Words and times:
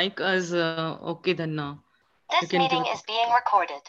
mic 0.00 0.18
is 0.20 0.52
uh, 0.52 0.98
okay 1.02 1.32
then 1.34 1.54
now. 1.54 1.82
This 2.40 2.52
meeting 2.52 2.84
is 2.92 3.02
being 3.02 3.30
recorded. 3.30 3.82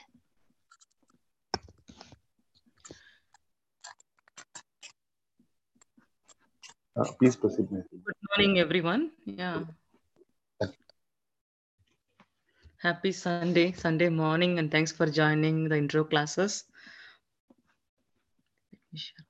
Uh, 6.96 7.04
please 7.20 7.36
proceed, 7.36 7.68
Good 7.70 8.16
morning, 8.30 8.60
everyone. 8.60 9.12
Yeah. 9.26 9.64
Happy 12.82 13.12
Sunday, 13.12 13.72
Sunday 13.72 14.10
morning, 14.10 14.60
and 14.60 14.72
thanks 14.72 14.92
for 14.92 15.08
joining 15.08 15.68
the 15.68 15.78
intro 15.78 16.04
classes. 16.04 16.66
Let 18.72 18.80
me 18.94 19.00
share 19.00 19.26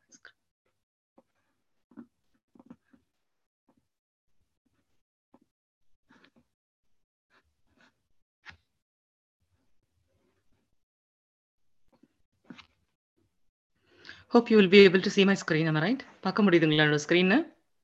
Hope 14.35 14.49
you 14.49 14.57
will 14.57 14.67
be 14.67 14.79
able 14.79 14.99
to 14.99 15.09
see 15.09 15.23
my 15.23 15.33
screen, 15.33 15.67
am 15.67 15.77
I 15.77 15.81
right? 15.81 16.03
பார்க்க 16.21 16.43
முடியுதுங்களா 16.43 16.81
என்னோட 16.85 16.97
screen? 17.07 17.29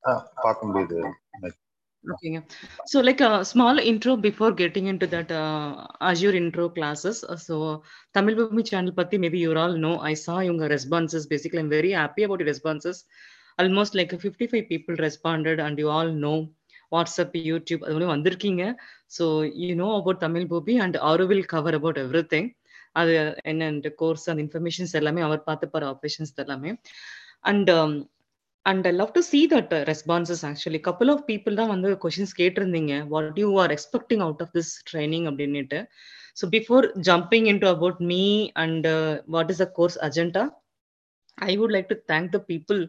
Uh, 0.08 0.20
பார்க்க 0.34 0.66
முடியுது 0.66 0.98
like 3.08 3.20
a 3.20 3.44
small 3.44 3.76
intro 3.90 4.16
before 4.16 4.50
getting 4.52 4.86
into 4.86 5.06
that 5.10 5.30
uh, 5.30 5.86
Azure 6.00 6.34
intro 6.34 6.68
classes. 6.68 7.24
Uh, 7.24 7.36
So, 7.36 7.82
Tamil 8.10 8.36
Bhumi 8.36 8.64
channel 8.64 8.92
patti 8.92 9.18
maybe 9.18 9.38
you 9.38 9.56
all 9.56 9.76
know. 9.76 9.98
I 10.10 10.14
saw 10.14 10.40
your 10.40 10.68
responses. 10.76 11.26
Basically, 11.26 11.58
I'm 11.58 11.68
very 11.68 11.90
happy 11.90 12.24
about 12.24 12.40
your 12.40 12.46
responses. 12.46 13.06
Almost 13.58 13.94
like 13.94 14.20
55 14.20 14.68
people 14.68 14.94
responded, 14.94 15.58
and 15.60 15.78
you 15.78 15.88
all 15.88 16.12
know 16.24 16.50
WhatsApp, 16.90 17.32
YouTube. 17.50 17.84
அது 17.84 17.94
மூலம் 17.94 18.14
வந்திருக்கீங்க. 18.16 18.74
So, 19.06 19.42
you 19.42 19.74
know 19.74 19.92
about 20.00 20.20
Tamil 20.20 20.46
Bhumi, 20.46 20.76
and 20.80 20.96
Aru 20.96 21.26
will 21.26 21.44
cover 21.44 21.74
about 21.80 21.98
everything. 21.98 22.54
அது 23.00 23.12
என்ன 23.52 23.90
course 24.02 24.26
அந்த 24.30 24.42
informations 24.46 24.94
எல்லாமே 25.00 25.22
அவர் 25.28 25.46
பார்த்து 25.48 25.72
போற 25.74 25.86
operations 25.94 26.32
எல்லாமே 26.44 26.72
and 27.50 27.70
and 28.66 28.86
I 28.90 28.92
love 29.00 29.14
to 29.18 29.22
see 29.32 29.38
that 29.54 29.72
responses 29.90 30.42
actually 30.50 30.80
couple 30.88 31.12
of 31.14 31.22
people 31.30 31.58
தான் 31.60 31.72
வந்து 31.74 31.88
கொஷின்ஸ் 32.04 32.34
கேட்டிருந்தீங்க. 32.40 32.94
What 33.14 33.38
you 33.44 33.48
are 33.62 33.74
expecting 33.76 34.24
out 34.26 34.42
of 34.46 34.52
this 34.58 34.72
training 34.90 35.28
அப்படின்னுட்டு. 35.30 35.80
So 36.40 36.46
before 36.56 36.86
jumping 37.10 37.48
into 37.64 37.70
about 37.76 38.02
me 38.12 38.24
and 38.64 38.88
what 39.36 39.52
is 39.54 39.64
a 39.68 39.70
course 39.78 39.98
agenda 40.08 40.44
I 41.38 41.54
like 41.74 41.90
to 41.90 41.96
thank 42.10 42.30
thank 42.32 42.46
people 42.50 42.50
people 42.52 42.80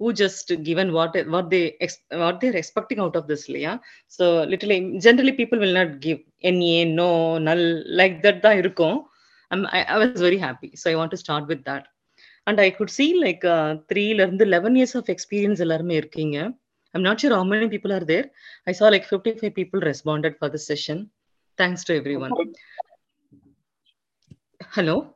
who 0.00 0.08
just 0.20 0.48
given 0.66 0.88
what 0.96 1.16
what 1.34 1.46
they 1.52 1.62
what 2.22 2.38
they're 2.42 2.56
expecting 2.60 3.00
out 3.04 3.16
of 3.20 3.28
this 3.30 3.44
இல்லையா? 3.48 3.72
So 4.16 4.24
literally 4.52 4.76
generally 5.06 5.32
people 5.40 5.60
will 5.62 5.78
will 5.78 5.94
give 6.06 6.20
N 6.50 6.60
a 6.74 6.78
no 7.00 7.10
null 7.48 7.66
like 8.00 8.16
that 8.26 8.40
தான் 8.46 8.58
இருக்கும். 8.62 8.98
I'm, 9.51 9.65
I, 9.67 9.83
I 9.83 9.97
was 9.97 10.19
very 10.19 10.37
happy. 10.37 10.71
So 10.75 10.91
I 10.91 10.95
want 10.95 11.11
to 11.11 11.17
start 11.17 11.47
with 11.47 11.63
that. 11.65 11.87
And 12.47 12.59
I 12.59 12.69
could 12.69 12.89
see 12.89 13.09
like 13.25 13.43
uh, 13.45 13.77
three 13.89 14.09
இருந்து 14.15 14.43
11 14.43 14.75
years 14.75 14.95
of 14.95 15.09
experience 15.15 15.59
எல்லாருமே 15.59 15.95
இருக்கீங்க. 15.95 16.37
I'm 16.93 17.03
not 17.03 17.19
sure 17.21 17.33
how 17.37 17.43
many 17.43 17.67
people 17.69 17.91
are 17.97 18.05
there. 18.11 18.25
I 18.67 18.73
saw 18.77 18.87
like 18.95 19.05
55 19.05 19.55
people 19.59 19.79
responded 19.91 20.33
for 20.39 20.49
this 20.49 20.65
session. 20.71 20.97
Thanks 21.57 21.83
to 21.85 21.95
everyone. 21.95 22.33
Hello. 24.75 25.15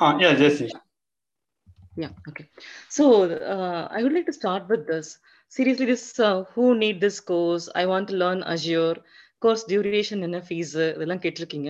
Uh, 0.00 0.16
yeah, 0.20 0.34
Jesse. 0.34 0.70
Yeah, 1.96 2.10
okay. 2.28 2.48
So 2.88 3.24
uh, 3.24 3.88
I 3.90 4.02
would 4.02 4.12
like 4.12 4.26
to 4.26 4.32
start 4.32 4.68
with 4.68 4.86
this. 4.86 5.18
Seriously, 5.48 5.86
this 5.86 6.20
uh, 6.20 6.44
who 6.54 6.76
need 6.76 7.00
this 7.00 7.18
course? 7.18 7.68
I 7.74 7.86
want 7.86 8.08
to 8.08 8.16
learn 8.16 8.42
Azure. 8.44 8.96
Course 9.43 9.65
duration 9.69 10.25
என்ன 10.27 10.39
fees 10.47 10.75
இதெல்லாம் 10.89 11.23
கேட்டிருக்கீங்க. 11.23 11.69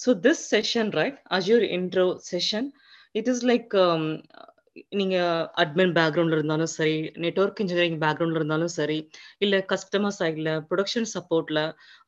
So 0.00 0.10
this 0.24 0.44
session 0.52 0.92
right 0.98 1.18
Azure 1.36 1.66
intro 1.76 2.06
session 2.30 2.68
it 3.14 3.30
is 3.32 3.44
like 3.50 3.74
நீங்கள் 3.78 4.96
நீங்க 4.98 5.16
admin 5.62 5.92
பேக்ரவுண்ட்ல 5.96 6.36
இருந்தாலும் 6.36 6.70
சரி 6.74 6.92
network 7.24 7.60
engineering 7.62 7.98
பேக்ரவுண்டில் 8.02 8.38
இருந்தாலும் 8.40 8.72
சரி 8.76 8.98
இல்ல 9.38 9.56
கஸ்டமர் 9.72 10.16
சைடில் 10.18 10.50
ப்ரொடக்ஷன் 10.68 11.08
சப்போர்ட்ல 11.14 11.60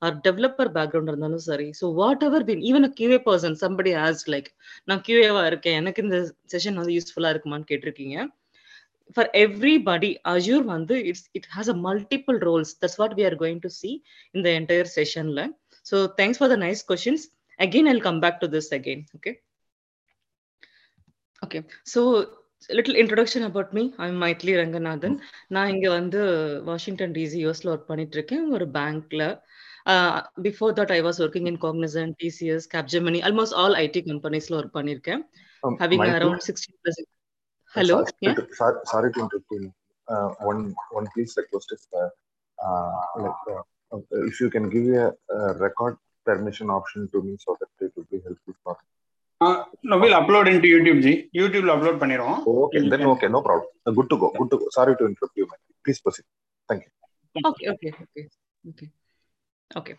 ஆர் 0.02 0.16
டெவலப்பர் 0.26 0.70
பேக்ரவுண்ட் 0.76 1.10
இருந்தாலும் 1.12 1.44
சரி 1.48 1.68
so 1.80 1.88
whatever 2.28 2.46
been 2.50 2.62
even 2.70 2.86
a 2.88 2.92
QA 2.98 3.18
person 3.26 3.56
somebody 3.64 3.94
as 4.04 4.24
like 4.34 4.50
நான் 4.88 5.02
கியூஏவாக 5.06 5.50
இருக்கேன் 5.52 5.78
எனக்கு 5.80 6.04
இந்த 6.06 6.20
செஷன் 6.54 6.78
வந்து 6.80 6.96
யூஸ்ஃபுல்லாக 6.98 7.34
இருக்குமான்னு 7.34 7.70
கேட்டிருக்கீங்க 7.72 8.16
for 9.16 9.25
everybody 9.43 10.11
azure 10.33 10.63
வந்து 10.75 10.95
it's 11.09 11.23
it 11.39 11.45
has 11.55 11.67
a 11.73 11.77
multiple 11.88 12.38
roles 12.47 12.69
that's 12.79 12.97
what 13.01 13.11
we 13.17 13.23
are 13.29 13.38
going 13.43 13.59
to 13.66 13.69
see 13.79 13.93
in 14.35 14.39
the 14.45 14.53
entire 14.61 14.88
session 14.97 15.27
la. 15.38 15.45
so 15.89 15.95
thanks 16.19 16.38
for 16.41 16.47
the 16.53 16.59
nice 16.66 16.81
questions 16.91 17.21
again 17.59 17.88
i'll 17.89 18.05
come 18.07 18.19
back 18.25 18.38
to 18.43 18.47
this 18.55 18.67
again 18.79 19.01
okay 19.17 19.33
okay 21.41 21.61
so 21.93 22.01
little 22.69 22.97
introduction 23.03 23.43
about 23.49 23.69
me 23.77 23.83
i'm 24.03 24.16
Mythili 24.23 24.53
Ranganathan 24.61 25.17
நான் 25.55 25.71
இங்க 25.73 25.88
வந்து 25.97 26.21
Washington 26.69 27.13
DC 27.17 27.39
யூஎஸ்ல 27.45 27.71
work 27.73 27.89
பண்ணிட்டு 27.91 28.17
இருக்கேன் 28.19 28.45
ஒரு 28.57 28.66
பேங்க்ல 28.77 29.23
before 30.47 30.73
that 30.79 30.93
I 30.97 30.99
was 31.07 31.19
working 31.25 31.49
in 31.51 31.61
Cognizant 31.66 32.13
TCS 32.23 32.67
Capgemini 32.75 33.21
almost 33.29 33.57
all 33.63 33.77
IT 33.85 34.01
கம்பெனிஸ்ல 34.11 34.57
work 34.61 34.75
பண்ணிருக்கேன் 34.79 35.23
Um, 35.63 35.77
having 35.79 35.99
Michael, 35.99 36.29
around 36.29 36.41
16 36.43 36.73
plus 36.83 36.97
hello 37.75 37.95
sorry, 37.95 38.13
yeah 38.25 38.35
to- 38.39 38.53
sorry, 38.59 38.77
sorry 38.93 39.09
to 39.13 39.19
interrupt 39.23 39.51
you. 39.51 39.73
Uh, 40.07 40.29
one, 40.49 40.61
one 40.97 41.07
please 41.13 41.31
request 41.41 41.69
is 41.75 41.83
uh, 41.99 42.09
uh, 42.66 42.99
like 43.23 43.43
uh, 43.53 43.61
uh, 43.93 44.01
if 44.31 44.39
you 44.41 44.49
can 44.55 44.66
give 44.69 44.88
a, 45.03 45.05
uh 45.35 45.51
record 45.66 45.95
permission 46.27 46.69
option 46.69 47.01
to 47.13 47.21
me 47.25 47.33
so 47.45 47.57
that 47.59 47.85
it 47.85 47.91
will 47.95 48.07
be 48.11 48.19
helpful 48.27 48.55
for. 48.63 48.75
Uh, 49.41 49.63
no, 49.83 49.97
we'll 50.01 50.17
upload 50.19 50.47
into 50.51 50.67
YouTube, 50.73 50.99
G. 51.05 51.07
YouTube 51.39 51.66
ல 51.69 51.73
upload 51.75 51.97
பண்ணிடுவோம். 52.01 52.38
Okay, 52.66 52.81
then 52.91 53.01
okay, 53.13 53.29
no 53.38 53.41
problem. 53.47 53.67
Uh, 53.85 53.93
good 53.97 54.09
to 54.13 54.17
go. 54.21 54.27
Good 54.39 54.51
to 54.53 54.57
go. 54.61 54.67
Sorry 54.77 54.93
to 54.99 55.05
interrupt 55.11 55.35
you. 55.41 55.47
Michael. 55.51 55.75
Please 55.85 55.99
proceed. 56.05 56.27
Thank 56.69 56.83
you. 56.85 56.91
Okay, 57.49 57.67
okay, 57.73 57.91
okay, 58.03 58.23
okay, 58.69 58.88
okay. 59.81 59.95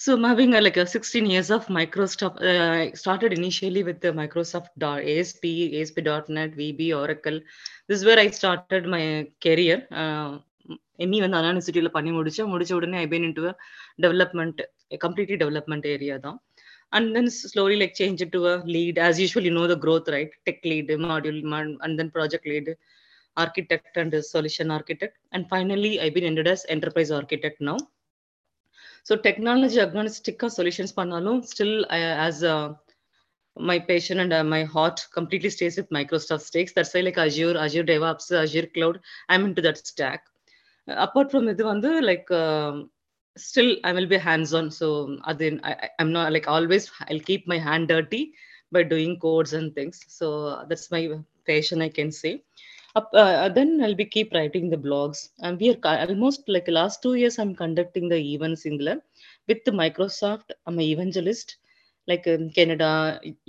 So 0.00 0.14
I'm 0.14 0.24
having 0.24 0.54
uh, 0.54 0.60
like 0.60 0.76
a 0.76 0.86
16 0.86 1.26
years 1.26 1.50
of 1.50 1.66
Microsoft. 1.68 2.42
Uh, 2.42 2.70
I 2.82 2.92
started 2.92 3.32
initially 3.32 3.82
with 3.82 4.00
the 4.00 4.12
Microsoft 4.12 4.68
dot 4.78 5.00
ASP, 5.02 5.44
ASP.NET, 5.80 6.50
VB, 6.56 6.92
Oracle. 6.94 7.40
This 7.88 8.00
is 8.00 8.04
where 8.04 8.18
I 8.18 8.28
started 8.30 8.86
my 8.96 9.04
career. 9.46 9.78
Uh, 10.02 10.28
ME 11.04 11.18
வந்து 11.22 11.36
அண்ணா 11.38 11.48
யூனிவர்சிட்டியில் 11.50 11.94
பண்ணி 11.96 12.10
முடிச்சேன் 12.14 12.48
முடிச்ச 12.52 12.72
உடனே 12.76 12.96
I 13.02 13.06
been 13.10 13.26
into 13.26 13.42
development 14.04 14.60
completely 15.04 15.36
development 15.44 15.86
area 15.94 16.16
தான் 16.26 16.38
and 16.96 17.06
then 17.16 17.26
slowly 17.52 17.76
like 17.82 17.94
change 18.00 18.20
it 18.24 18.30
to 18.34 18.40
a 18.46 18.56
lead 18.74 18.96
as 19.06 19.14
usual 19.24 19.44
you 19.48 19.52
know 19.56 19.66
the 19.72 19.78
growth 19.84 20.08
right 20.14 20.32
tech 20.46 20.58
lead 20.70 20.88
module 21.10 21.38
mon- 21.52 21.78
and 21.84 21.94
then 21.98 22.08
project 22.16 22.44
lead 22.50 22.68
architect 23.36 23.96
and 24.02 24.12
solution 24.32 24.70
architect 24.76 25.14
and 25.34 25.44
finally 25.54 25.92
i've 26.02 26.14
been 26.18 26.28
ended 26.30 26.48
as 26.54 26.62
enterprise 26.76 27.10
architect 27.20 27.58
now 27.70 27.76
so 29.03 29.15
technology 29.27 29.79
agnostic 29.85 30.39
solutions 30.57 30.91
பண்ணாலும் 30.99 31.41
still 31.53 31.73
I, 31.97 31.99
as 32.27 32.37
a, 32.53 32.55
my 33.69 33.77
passion 33.79 34.19
and 34.19 34.33
uh, 34.33 34.43
my 34.43 34.63
heart 34.63 34.99
completely 35.13 35.49
stays 35.49 35.77
with 35.77 35.89
microsoft 35.97 36.41
stakes 36.51 36.73
that's 36.75 36.93
why 36.95 37.01
like 37.07 37.17
azure 37.25 37.57
azure 37.65 37.83
devops 37.91 38.27
azure 38.43 38.67
cloud 38.75 38.99
i'm 39.29 39.45
into 39.49 39.63
that 39.67 39.79
stack 39.81 40.15
Uh, 40.91 40.95
apart 40.99 41.27
from 41.31 41.43
இது 41.51 41.63
வந்து 41.63 41.89
like 42.09 42.29
um, 42.43 42.75
still 43.47 43.69
i 43.87 43.91
will 43.97 44.07
be 44.13 44.17
hands 44.27 44.51
on 44.59 44.65
so 44.79 44.87
அது 45.31 45.47
I, 45.69 45.73
I- 45.85 45.91
i'm 45.99 46.11
not 46.17 46.29
like 46.35 46.47
always 46.55 46.83
i'll 47.07 47.23
keep 47.29 47.43
my 47.53 47.59
hand 47.67 47.85
dirty 47.93 48.21
by 48.75 48.81
doing 48.93 49.11
codes 49.25 49.53
and 49.59 49.67
things 49.77 49.97
so 50.17 50.27
that's 50.69 50.87
my 50.95 51.01
passion 51.49 51.79
i 51.87 51.91
can 51.99 52.09
say 52.21 52.33
up, 52.96 53.08
uh, 53.14 53.48
then 53.50 53.70
i'll 53.84 53.94
be 53.94 54.06
keep 54.06 54.32
writing 54.32 54.66
the 54.70 54.76
blogs 54.78 55.18
and 55.40 55.60
we 55.60 55.68
are 55.72 55.78
ca- 55.84 56.00
almost 56.06 56.42
like 56.48 56.68
last 56.70 57.02
two 57.04 57.14
years 57.14 57.38
i'm 57.38 57.54
conducting 57.54 58.08
the 58.08 58.20
events 58.34 58.64
in 58.70 58.76
the 58.78 58.94
with 59.48 59.60
the 59.66 59.74
microsoft 59.82 60.48
i'm 60.66 60.78
an 60.78 60.86
evangelist 60.94 61.48
like 62.08 62.26
in 62.26 62.44
canada 62.50 62.90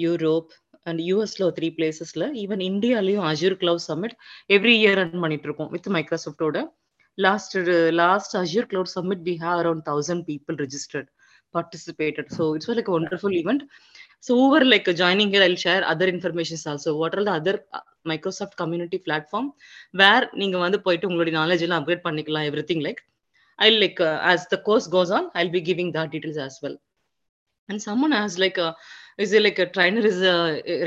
europe 0.07 0.49
and 0.85 0.99
US 1.13 1.31
ல 1.39 1.45
three 1.55 1.67
பிளேசஸ்ல 1.77 2.25
even 2.41 2.61
இந்தியாலையும் 2.67 3.25
Azure 3.29 3.55
cloud 3.63 3.83
summit 3.87 4.13
every 4.55 4.73
year 4.81 4.97
run 4.99 5.21
பண்ணிட்டு 5.23 5.47
இருக்கோம் 5.49 5.71
with 5.73 5.89
மைக்ரோசாஃப்டோட 5.95 6.57
last 7.17 7.55
last 7.99 8.35
Azure 8.41 8.67
cloud 8.71 8.91
summit 8.97 9.23
we 9.27 9.33
have 9.43 9.59
around 9.63 9.85
thousand 9.91 10.25
people 10.31 10.57
registered 10.65 11.09
participated 11.53 12.25
so 12.37 12.53
it's 12.55 12.67
like 12.69 12.89
a 12.91 12.95
wonderful 12.95 13.33
event 13.41 13.61
So 14.26 14.32
over 14.44 14.60
like 14.72 14.88
joining 15.02 15.30
here 15.32 15.42
i'll 15.46 15.60
share 15.64 15.82
other 15.92 16.08
informations 16.14 16.62
also 16.72 16.90
what 17.00 17.14
are 17.18 17.24
the 17.28 17.34
other 17.40 17.54
uh, 17.76 17.84
microsoft 18.10 18.54
community 18.62 18.98
platform 19.06 19.46
where 20.00 20.24
நீங்க 20.40 20.58
வந்து 20.64 20.78
போயிட்டு 20.86 21.08
உங்களுடைய 21.10 21.34
knowledge 21.40 21.64
எல்லாம் 21.66 21.80
upgrade 21.82 22.06
பண்ணிக்கலாம் 22.06 22.46
everything 22.70 22.84
like 22.86 23.00
I 23.58 23.68
like 23.82 24.00
as 24.32 24.42
the 24.52 24.58
course 24.66 24.86
goes 24.96 25.10
on 25.18 25.24
i'll 25.36 25.54
be 25.58 25.62
giving 25.70 25.88
that 25.96 26.10
details 26.14 26.38
as 26.48 26.56
well 26.64 26.76
and 27.68 27.80
someone 27.88 28.12
has 28.20 28.34
like 28.44 28.58
a 28.66 28.70
is 29.24 29.32
a 29.38 29.66
trainer 29.76 30.02
is 30.12 30.20
a 30.34 30.36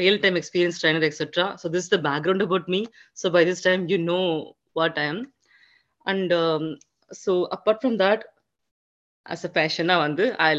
real 0.01 0.17
time 0.23 0.37
experience 0.41 0.77
trainer 0.83 1.03
etc 1.09 1.57
so 1.61 1.65
this 1.73 1.83
is 1.85 1.89
the 1.95 2.01
background 2.09 2.41
about 2.47 2.65
me 2.75 2.81
so 3.19 3.29
by 3.35 3.43
this 3.49 3.61
time 3.67 3.81
you 3.93 3.99
know 4.09 4.23
what 4.79 4.95
i 5.03 5.07
am 5.13 5.19
and 6.05 6.31
um, 6.33 6.63
so 7.23 7.33
apart 7.57 7.79
from 7.85 7.95
that 8.05 8.21
as 9.25 9.45
a 9.47 9.49
பேஷனா 9.53 9.95
வந்து 9.97 10.25
ஐ 10.47 10.49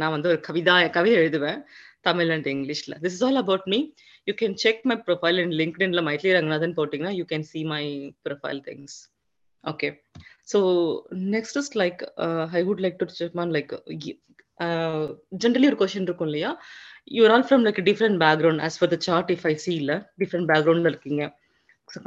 நான் 0.00 0.14
வந்து 0.14 0.28
ஒரு 0.32 0.40
கவிதா 0.48 0.74
கவிதை 0.96 1.14
எழுதுவேன் 1.20 1.60
Tamil 2.04 2.32
and 2.36 2.48
இங்கிலீஷ்ல 2.54 2.96
this 3.04 3.16
is 3.18 3.24
all 3.28 3.40
about 3.44 3.66
me 3.74 3.80
you 4.28 4.34
can 4.42 4.56
check 4.64 4.82
my 4.90 4.96
profile 5.08 5.40
in 5.44 5.54
லிங்க்டின்ல 5.62 6.02
Mythili 6.10 6.32
Ranganathan 6.38 6.76
போட்டிங்கன்னா 6.78 7.14
you 7.20 7.26
can 7.32 7.48
see 7.52 7.62
my 7.74 7.82
profile 8.28 8.62
things 8.68 8.96
okay 9.64 9.88
so 10.52 10.58
next 11.34 11.58
is 11.62 11.72
like 11.82 12.00
I 12.58 12.62
would 12.68 12.82
like 12.86 12.98
to 13.02 13.08
check 13.20 13.36
like 13.58 13.74
generally 15.42 15.66
ஒரு 15.70 15.78
கொஷின் 15.82 16.06
இருக்கும் 16.08 16.28
இல்லையா? 16.30 16.50
You're 17.16 17.32
all 17.34 17.46
from 17.46 17.64
like 17.66 17.78
different 17.88 18.18
background 18.24 18.62
as 18.66 18.76
far 18.78 18.90
the 18.92 18.98
chart 19.06 19.30
if 19.34 19.46
I 19.50 19.54
see 19.64 19.72
இல்லை 19.74 19.96
different 20.22 20.48
பேக்ரவுண்டில் 20.52 20.90
இருக்கீங்க. 20.92 21.22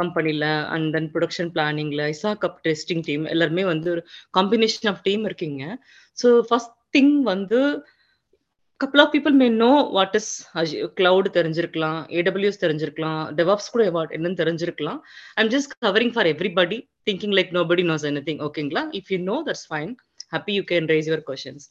கம்பெனியில் 0.01 0.45
and 0.73 0.87
then 0.95 1.09
production 1.13 1.49
பிளானிங்ல 1.55 2.03
Isha 2.13 2.31
cup 2.43 2.59
testing 2.67 3.03
team 3.07 3.25
எல்லாருமே 3.33 3.63
வந்து 3.71 3.89
ஒரு 3.95 4.01
காம்பினேஷன் 4.37 4.89
ஆஃப் 4.91 5.03
டீம் 5.07 5.25
இருக்கீங்க. 5.29 5.63
ஸோ 6.17 6.29
ஃபர்ஸ்ட் 6.49 6.73
திங் 6.97 7.15
வந்து 7.31 7.59
couple 8.81 9.01
of 9.03 9.11
people 9.13 9.35
may 9.41 9.47
know 9.61 9.69
what 9.97 10.15
is 10.19 10.31
cloud 10.99 11.27
தெரிஞ்சிருக்கலாம் 11.37 11.99
ஏடபிள்யூஸ் 12.19 12.61
தெரிஞ்சிருக்கலாம் 12.63 13.21
டெவாப்ஸ் 13.37 13.69
கூட 13.73 13.83
என்னன்னு 14.17 14.39
தெரிஞ்சிருக்கலாம். 14.41 14.99
I'm 15.37 15.51
just 15.55 15.75
covering 15.85 16.13
for 16.15 16.29
everybody 16.33 16.77
thinking 17.09 17.35
like 17.37 17.53
nobody 17.71 17.85
knows 17.91 18.05
anything 18.29 18.41
ஓகேங்களா 18.47 18.83
if 18.99 19.11
you 19.13 19.19
know 19.31 19.37
that's 19.47 19.65
fine 19.69 19.93
happy 20.33 20.55
you 20.57 20.63
can 20.73 20.89
raise 20.93 21.07
your 21.11 21.25
questions 21.31 21.65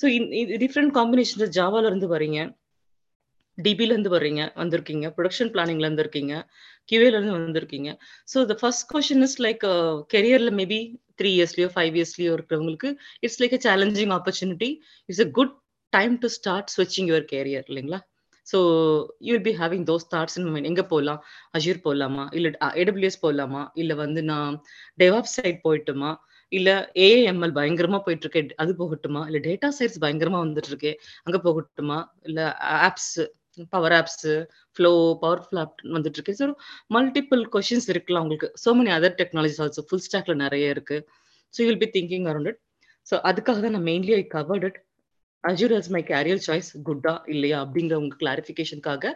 so 0.00 0.04
different 0.64 0.92
combinations 0.98 1.54
ஜாவால 1.58 1.86
இருந்து 1.92 2.08
வரீங்க 2.14 2.40
டிபில 3.58 3.92
இருந்து 3.94 4.10
வர்றீங்க 4.14 4.42
வந்திருக்கீங்க 4.60 5.06
ப்ரொடக்ஷன் 5.16 5.50
பிளானிங்ல 5.54 5.86
இருந்து 5.86 6.04
இருக்கீங்க 6.04 6.34
கியூஏல 6.88 7.16
இருந்து 7.16 7.34
வந்திருக்கீங்க. 7.38 7.90
So 8.28 8.38
the 8.50 8.54
first 8.60 8.86
question 8.92 9.24
is 9.26 9.38
like 9.46 9.64
கெரியர்ல 10.14 10.50
maybe 10.60 10.78
three 11.20 11.30
இயர்ஸ்லயோ 11.38 11.68
ஃபைவ் 11.74 11.96
இயர்ஸ்லயோ 11.98 12.30
இருக்கிறவங்களுக்கு 12.36 12.90
it's 13.26 13.40
like 13.42 13.56
a 13.58 13.60
challenging 13.66 14.14
opportunity 14.18 14.70
it's 15.08 15.22
a 15.26 15.28
good 15.38 15.52
time 15.92 16.14
to 16.22 16.28
start 16.38 16.72
ஸ்விட்சிங் 16.74 17.08
யுவர் 17.10 17.26
கேரியர் 17.32 17.66
இல்லைங்களா? 17.70 18.00
So 18.46 18.58
you 19.26 19.30
will 19.34 19.46
be 19.48 19.54
having 19.60 19.84
those 19.90 20.06
thoughts 20.14 20.36
in 20.38 20.48
mind 20.54 20.68
எங்கே 20.70 20.84
போகலாம் 20.92 21.20
Azure 21.56 21.80
போகலாமா 21.86 22.24
இல்லை 22.36 22.50
AWS 22.82 23.22
போகலாமா 23.24 23.62
இல்லை 23.82 23.94
வந்து 24.04 24.22
நான் 24.32 24.54
டெவாப் 25.02 25.30
சைட் 25.34 25.60
போயிட்டுமா? 25.66 26.10
இல்ல 26.52 26.70
ஏஎம்எல் 27.06 27.54
பயங்கரமா 27.58 27.98
போயிட்டு 28.06 28.42
அது 28.62 28.72
போகட்டுமா? 28.80 29.22
இல்ல 29.28 29.38
டேட்டா 29.48 29.68
சைட்ஸ் 29.78 30.02
பயங்கரமா 30.04 30.40
வந்துட்டு 30.44 30.70
இருக்கே 30.72 30.92
அங்க 31.26 31.38
போகட்டுமா? 31.46 31.98
இல்ல 32.28 32.40
apps 32.88 33.14
power 33.72 33.94
apps 34.00 34.22
flow 34.76 34.90
power 35.22 35.42
flop 35.46 35.74
வந்துட்டு 35.96 36.18
இருக்கு 36.18 36.34
ஸோ 36.40 36.46
மல்டிபிள் 36.96 37.42
கொஷின்ஸ் 37.54 37.88
இருக்கலாம் 37.94 38.24
உங்களுக்கு. 38.26 38.48
So 38.62 38.68
many 38.78 38.92
other 38.98 39.16
technologies 39.20 39.60
also 39.64 39.82
full 39.88 40.04
ஸ்டாக்ல 40.06 40.34
நிறைய 40.44 40.74
இருக்கு. 40.74 40.98
So 41.54 41.60
you'll 41.66 41.82
be 41.82 41.88
thinking 41.96 42.26
around 42.32 42.50
it 42.52 42.60
so 43.06 43.14
அதுக்காக 43.30 43.60
தான் 43.64 43.76
நான் 43.76 43.88
mainly 43.90 44.14
I 44.20 44.22
covered 44.36 44.66
it 44.68 44.78
Azure 45.44 45.74
is 45.78 45.92
my 45.96 46.02
career 46.10 46.44
choice 46.46 46.70
குட்டா 46.88 47.14
இல்லையா 47.34 47.58
அப்படிங்கிற 47.64 47.96
உங்க 48.02 48.16
கிளாரிஃபிகேஷனுக்காக 48.22 49.14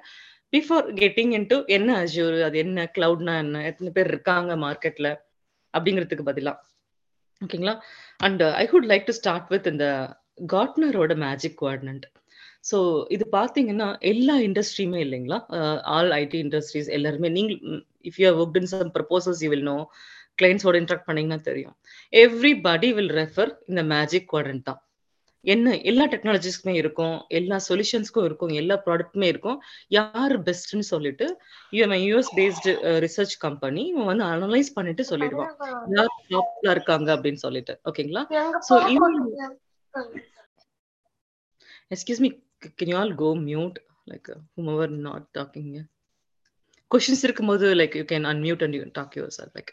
பிஃபோர் 0.55 0.87
கெட்டிங் 1.03 1.33
இன்டு 1.39 1.57
என்ன 1.77 1.91
அஜூர் 2.03 2.37
அது 2.49 2.57
என்ன 2.65 2.85
கிளவுட்னா 2.97 3.35
என்ன 3.45 3.63
எத்தனை 3.71 3.91
பேர் 3.97 4.11
இருக்காங்க 4.15 4.53
மார்க்கெட்ல 4.65 5.09
அப்படிங்கிறதுக்கு 5.75 6.29
பதிலா. 6.31 6.53
ஓகேங்களா 7.41 7.75
and 8.27 8.43
I 8.63 8.65
would 8.75 8.89
like 8.93 9.09
to 9.09 9.15
start 9.21 9.49
with 9.55 9.67
இந்த 9.73 9.87
காட்னரோட 10.55 11.15
மேஜிக் 11.27 11.59
குவாட்னண்ட் 11.63 12.07
ஸோ 12.71 12.79
இது 13.15 13.25
பார்த்தீங்கன்னா 13.39 13.89
எல்லா 14.13 14.35
இண்டஸ்ட்ரியுமே 14.47 15.01
இல்லைங்களா? 15.07 15.39
ஆல் 15.97 16.13
ஐடி 16.23 16.39
இண்டஸ்ட்ரீஸ் 16.47 16.89
எல்லாருமே 16.97 17.29
நீங்கள் 17.37 17.83
if 18.09 18.19
you 18.23 18.31
work 18.43 18.59
in 18.61 18.71
some 18.73 18.91
proposals 18.97 19.43
you 19.45 19.51
will 19.55 19.69
know 19.73 19.79
கிளைண்ட்ஸோட 20.41 20.77
interact 20.83 21.09
பண்ணீங்கன்னா 21.09 21.41
தெரியும். 21.51 21.77
எவ்ரிபடி 22.13 22.89
வில் 22.99 23.15
ரெஃபர் 23.21 23.53
இந்த 23.71 23.83
மேஜிக் 23.95 24.29
குவாட்ரண்ட் 24.33 24.67
தான். 24.71 24.81
என்ன 25.53 25.75
எல்லா 25.91 26.05
டெக்னாலஜிஸ்க்குமே 26.13 26.75
இருக்கும் 26.83 27.17
எல்லா 27.39 27.57
சொல்யூஷன்ஸ்க்கும் 27.69 28.27
இருக்கும் 28.29 28.53
எல்லா 28.61 28.77
ப்ராடக்ட்டுமே 28.87 29.29
இருக்கும். 29.33 29.59
யார் 29.97 30.35
பெஸ்ட்னு 30.49 30.87
சொல்லிட்டு 30.93 31.27
யூஎஸ் 32.07 32.31
பேஸ்டு 32.39 32.73
ரிசர்ச் 33.05 33.35
கம்பெனி 33.39 33.83
இவன் 33.93 34.11
வந்து 34.13 34.25
அனலைஸ் 34.25 34.71
பண்ணிட்டு 34.75 35.05
சொல்லிடுவான். 35.11 35.53
யார் 35.97 36.13
டாப்ல 36.35 36.75
இருக்காங்க 36.77 37.09
அப்படின்னு 37.17 37.43
சொல்லிட்டு 37.47 37.75
ஓகேங்களா 37.91 38.25
so 38.69 38.77
excuse 41.95 42.23
me 42.25 42.31
can 42.79 42.93
you 42.93 42.99
all 43.03 43.15
go 43.25 43.29
mute 43.51 43.77
like 44.13 44.31
whoever 44.57 44.95
not 45.09 45.27
talking 45.39 45.73
questions 46.91 47.25
இருக்கும்போது 47.25 47.67
like 47.81 47.97
you 48.01 48.05
can 48.13 48.27
unmute 48.33 48.63
and 48.67 48.77
you 48.79 48.85
talk 48.93 49.17
your 49.19 49.35
self 49.39 49.53
like 49.55 49.73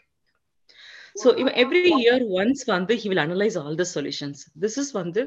so 1.16 1.28
இவன் 1.40 1.56
எவ்ரி 1.62 1.82
இயர் 2.02 2.22
ஒன்ஸ் 2.40 2.64
வந்து 2.74 2.94
he 3.02 3.08
will 3.10 3.24
analyse 3.26 3.56
all 3.62 3.80
the 3.82 3.86
solutions 3.94 4.40
this 4.62 4.78
is 4.82 4.92
வந்து 5.00 5.22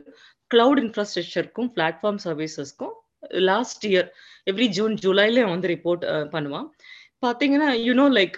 cloud 0.51 0.81
இன்ஃப்ராஸ்ட்ரக்சருக்கும் 0.83 1.69
platform 1.77 2.21
சர்வீசஸ்க்கும் 2.27 2.95
last 3.51 3.85
year 3.91 4.09
every 4.51 4.67
June 4.77 4.95
ஜூலைல 5.03 5.43
வந்து 5.53 5.67
report 5.75 6.03
uh, 6.13 6.25
பண்ணுவான். 6.35 6.67
பார்த்தீங்கன்னா 7.25 7.69
யூனோ 7.85 8.05
லைக் 8.17 8.35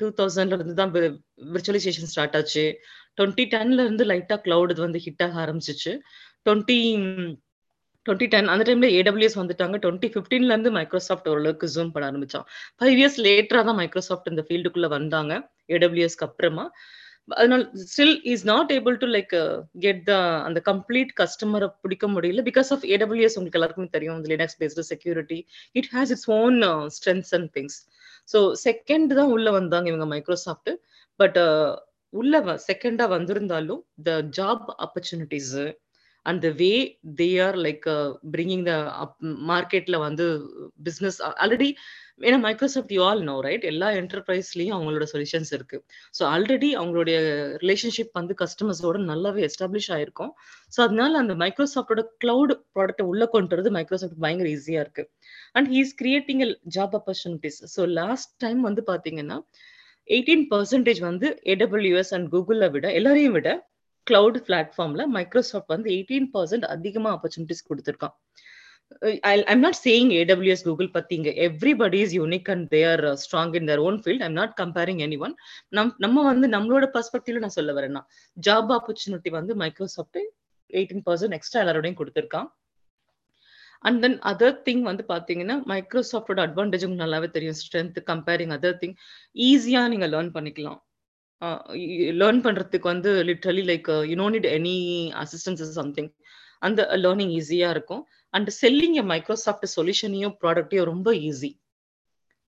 டூ 0.00 0.06
தௌசண்ட்ல 0.20 0.56
இருந்து 0.58 0.74
தான் 0.80 0.92
விர்ச்சுவலைசேஷன் 1.54 2.10
ஸ்டார்ட் 2.12 2.36
ஆச்சு. 2.38 2.64
டுவெண்ட்டி 3.18 3.44
டென்ல 3.54 3.80
இருந்து 3.86 4.04
லைட்டா 4.12 4.36
கிளவுட் 4.46 4.72
இது 4.74 4.82
வந்து 4.86 5.02
ஹிட் 5.06 5.24
ஆக 5.26 5.36
ஆரம்பிச்சிச்சு. 5.44 5.92
டுவெண்ட்டி 6.46 6.78
டுவெண்ட்டி 8.06 8.28
டென் 8.32 8.48
அந்த 8.52 8.62
டைம்ல 8.68 8.88
ஏடபிள்யூஎஸ் 8.98 9.38
வந்துட்டாங்க. 9.40 9.76
டுவெண்ட்டி 9.84 10.08
ஃபிஃப்டீன்ல 10.14 10.54
இருந்து 10.54 10.70
மைக்ரோசாஃப்ட் 10.78 11.28
ஓரளவுக்கு 11.32 11.66
ஜூம் 11.74 11.92
பண்ண 11.94 12.08
ஆரம்பிச்சான். 12.10 12.46
ஃபைவ் 12.78 12.96
இயர்ஸ் 13.00 13.18
லேட்டரா 13.26 13.60
தான் 13.68 13.78
மைக்ரோசாஃப்ட் 13.82 14.30
இந்த 14.32 14.44
ஃபீல்டுக்குள்ள 14.48 14.88
வந்தாங்க. 14.96 15.34
ஏடபிள்யூஎஸ்க்கு 15.76 16.26
அப்புறமா 16.28 16.64
அதனால 17.32 17.62
still 17.90 18.16
is 18.32 18.44
not 18.44 18.70
able 18.76 18.96
to 19.02 19.08
like 19.16 19.34
get 19.84 20.00
the 20.08 20.14
அந்த 20.46 20.60
கம்ப்ளீட் 20.70 21.10
கஸ்டமரை 21.20 21.68
பிடிக்க 21.84 22.06
முடியல. 22.14 22.42
பிகாஸ் 22.50 22.70
ஆஃப் 22.74 22.86
ஏடபிள்யூஎஸ் 22.94 23.36
உங்களுக்கு 23.38 23.60
எல்லாருக்குமே 23.60 23.90
தெரியும் 23.96 24.16
இந்த 24.18 24.30
Linux 24.34 24.58
based 24.62 24.86
security 24.92 25.38
it 25.74 25.90
has 25.94 26.12
its 26.14 26.28
own 26.38 26.58
strengths 26.96 27.32
and 27.38 27.50
things 27.58 27.78
so 28.28 28.40
second 28.66 29.12
தான் 29.20 29.32
உள்ள 29.36 29.48
வந்தாங்க 29.50 29.88
இவங்க 29.92 30.08
மைக்ரோசாஃப்ட் 30.14 30.72
பட் 31.20 31.38
uh, 31.40 31.70
உள்ள 32.12 32.38
செகண்டா 32.64 33.04
வந்திருந்தாலும் 33.14 33.80
the 34.06 34.10
job 34.38 34.66
opportunities 34.84 35.52
and 36.26 36.40
the 36.46 36.50
way 36.60 36.72
they 37.20 37.28
are 37.46 37.58
like 37.66 37.86
bringing 38.34 38.64
the 38.68 38.74
மார்க்கெட்ல 39.50 39.98
வந்து 40.06 40.26
பிஸ்னஸ் 40.88 41.18
ஆல்ரெடி 41.44 41.70
uh, 41.72 41.80
ஏன்னா 42.26 42.38
Microsoft 42.44 42.92
you 42.94 43.00
all 43.06 43.22
know 43.28 43.34
right 43.46 43.64
எல்லா 43.70 43.88
என்டர்பிரைஸ்லயும் 44.00 44.74
அவங்களோட 44.76 45.04
சொல்யூஷன்ஸ் 45.12 45.52
இருக்கு. 45.56 45.78
ஸோ 46.18 46.22
ஆல்ரெடி 46.32 46.70
அவங்களுடைய 46.80 47.16
ரிலேஷன்ஷிப் 47.62 48.12
வந்து 48.18 48.34
கஸ்டமர்ஸோட 48.42 48.98
நல்லாவே 49.10 49.42
எஸ்டாப்ளிஷ் 49.48 49.90
ஆயிருக்கும். 49.96 50.32
ஸோ 50.72 50.78
அதனால 50.86 51.18
அந்த 51.22 51.34
மைக்ரோசாஃப்டோட 51.42 52.04
கிளவுட் 52.24 52.54
ப்ராடக்ட்டை 52.76 53.06
உள்ள 53.12 53.26
கொண்டு 53.34 53.54
வரது 53.54 53.72
மைக்ரோசாஃப்ட் 53.78 54.22
பயங்கர 54.26 54.48
ஈஸியா 54.56 54.82
இருக்கு. 54.86 55.04
And 55.56 55.70
he 55.74 55.80
is 55.86 55.96
creating 56.02 56.44
job 56.76 56.96
opportunities 57.00 57.60
so 57.74 57.84
last 58.00 58.32
time 58.38 58.62
வந்து 58.68 58.84
பாத்தீங்கன்னா 58.92 59.38
எயிட்டீன் 60.08 60.46
பர்சன்டேஜ் 60.52 61.02
வந்து 61.10 61.26
ஏடபிள்யூஎஸ் 61.54 62.14
அண்ட் 62.16 62.28
கூகுளை 62.32 62.68
விட 62.76 62.86
எல்லாரையும் 63.00 63.36
விட 63.38 63.50
கிளவுட் 64.10 64.38
பிளாட்ஃபார்ம்ல 64.48 65.02
மைக்ரோசாஃப்ட் 65.16 65.72
வந்து 65.74 65.90
எயிட்டீன் 65.96 66.28
பர்சன்ட் 66.36 66.66
அதிகமா 66.76 67.10
ஆப்பர்ச்சுனிட்டிஸ் 67.16 67.66
கொடுத்துருக்கான். 67.68 68.14
I'm 69.52 69.62
not 69.64 69.78
saying 69.84 70.10
AWS 70.20 70.64
Google 70.68 70.90
பத்தி 70.96 71.14
இங்க 71.18 71.30
everybody 71.46 72.00
is 72.06 72.14
unique 72.20 72.48
and 72.54 72.66
they 72.74 72.80
are 72.92 73.04
strong 73.22 73.54
in 73.60 73.68
their 73.70 73.82
own 73.86 73.98
field 74.04 74.24
I'm 74.26 74.36
not 74.40 74.54
comparing 74.62 75.00
any 75.06 75.18
one 75.26 75.34
நம் 75.78 75.92
நம்ம 76.04 76.24
வந்து 76.30 76.48
நம்மளோட 76.56 76.88
பர்ஸ்பெக்டிவ்ல 76.96 77.42
நான் 77.44 77.56
சொல்ல 77.58 77.72
வரேன்னா 77.78 78.02
ஜாப் 78.48 78.72
ஆப்பர்ச்சுனிட்டி 78.78 79.32
வந்து 79.38 79.54
மைக்ரோசாஃப்ட் 79.62 80.20
எயிட்டீன் 80.70 81.06
பர்சன்ட் 81.08 81.36
எக்ஸ்ட்ரா 81.38 81.62
எல்லாரோடையும் 81.62 81.98
கொடுத்துருக்கான். 82.02 82.50
அண்ட் 83.88 84.00
தென் 84.02 84.18
அதர் 84.30 84.58
திங் 84.66 84.82
வந்து 84.90 85.04
பாத்தீங்கன்னா 85.08 85.54
மைக்ரோசாஃப்டோட 85.70 86.40
அட்வான்டேஜ் 86.46 86.84
உங்களுக்கு 86.86 87.04
நல்லாவே 87.06 87.28
தெரியும். 87.36 87.56
ஸ்ட்ரென்த் 87.62 87.98
கம்பேரிங் 88.10 88.52
அதர் 88.56 88.76
திங் 88.82 88.96
ஈஸியா 89.48 89.82
நீங்க 89.92 90.08
லேர்ன் 90.12 90.30
பண்ணிக்கலாம். 90.36 90.80
லேர்ன் 92.20 92.40
பண்றதுக்கு 92.46 92.88
வந்து 92.94 93.10
literally 93.30 93.64
like 93.70 93.88
you 94.10 94.16
know 94.22 94.28
need 94.34 94.48
any 94.58 94.76
assistance 95.22 95.62
something 95.80 96.10
அந்த 96.66 96.80
லேர்னிங் 97.04 97.32
ஈஸியா 97.38 97.70
இருக்கும். 97.76 98.02
அண்ட் 98.34 98.50
செல்லிங் 98.62 98.96
எ 99.02 99.04
மைக்ரோசாஃப்ட் 99.12 99.66
சொல்யூஷனையும் 99.76 100.34
ப்ராடக்டையும் 100.42 100.88
ரொம்ப 100.92 101.10
easy 101.28 101.50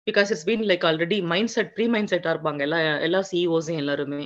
because 0.07 0.29
it's 0.33 0.47
been 0.49 0.65
like 0.71 0.85
already 0.89 1.17
mindset 1.55 1.71
pre 1.75 1.85
mind 1.93 2.11
செட்டா 2.11 2.31
இருப்பாங்க. 2.33 2.59
எல்லா 2.67 2.79
எல்லா 3.07 3.19
சிஇஓஸும் 3.31 3.79
எல்லாருமே. 3.81 4.21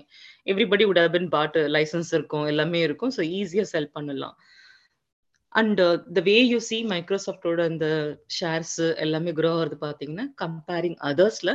everybody 0.52 0.84
would 0.90 1.02
have 1.02 1.14
been 1.16 1.30
bought 1.36 1.62
licence 1.76 2.12
இருக்கும் 2.18 2.46
எல்லாமே 2.52 2.82
இருக்கும். 2.88 3.14
ஸோ 3.18 3.22
ஈஸியா 3.40 3.66
செல் 3.74 3.94
பண்ணலாம். 3.98 4.36
And 5.56 5.80
the 6.16 6.22
way 6.28 6.36
you 6.52 6.60
see 6.68 6.78
மைக்ரோசாஃப்டோட 6.92 7.66
இந்த 7.72 7.88
ஷேர்ஸ் 8.38 8.78
எல்லாமே 9.04 9.32
க்ரோ 9.40 9.50
ஆகுறது 9.56 9.78
பார்த்தீங்கன்னா 9.84 10.26
கம்பேரிங் 10.44 10.98
அதர்ஸ்ல 11.10 11.52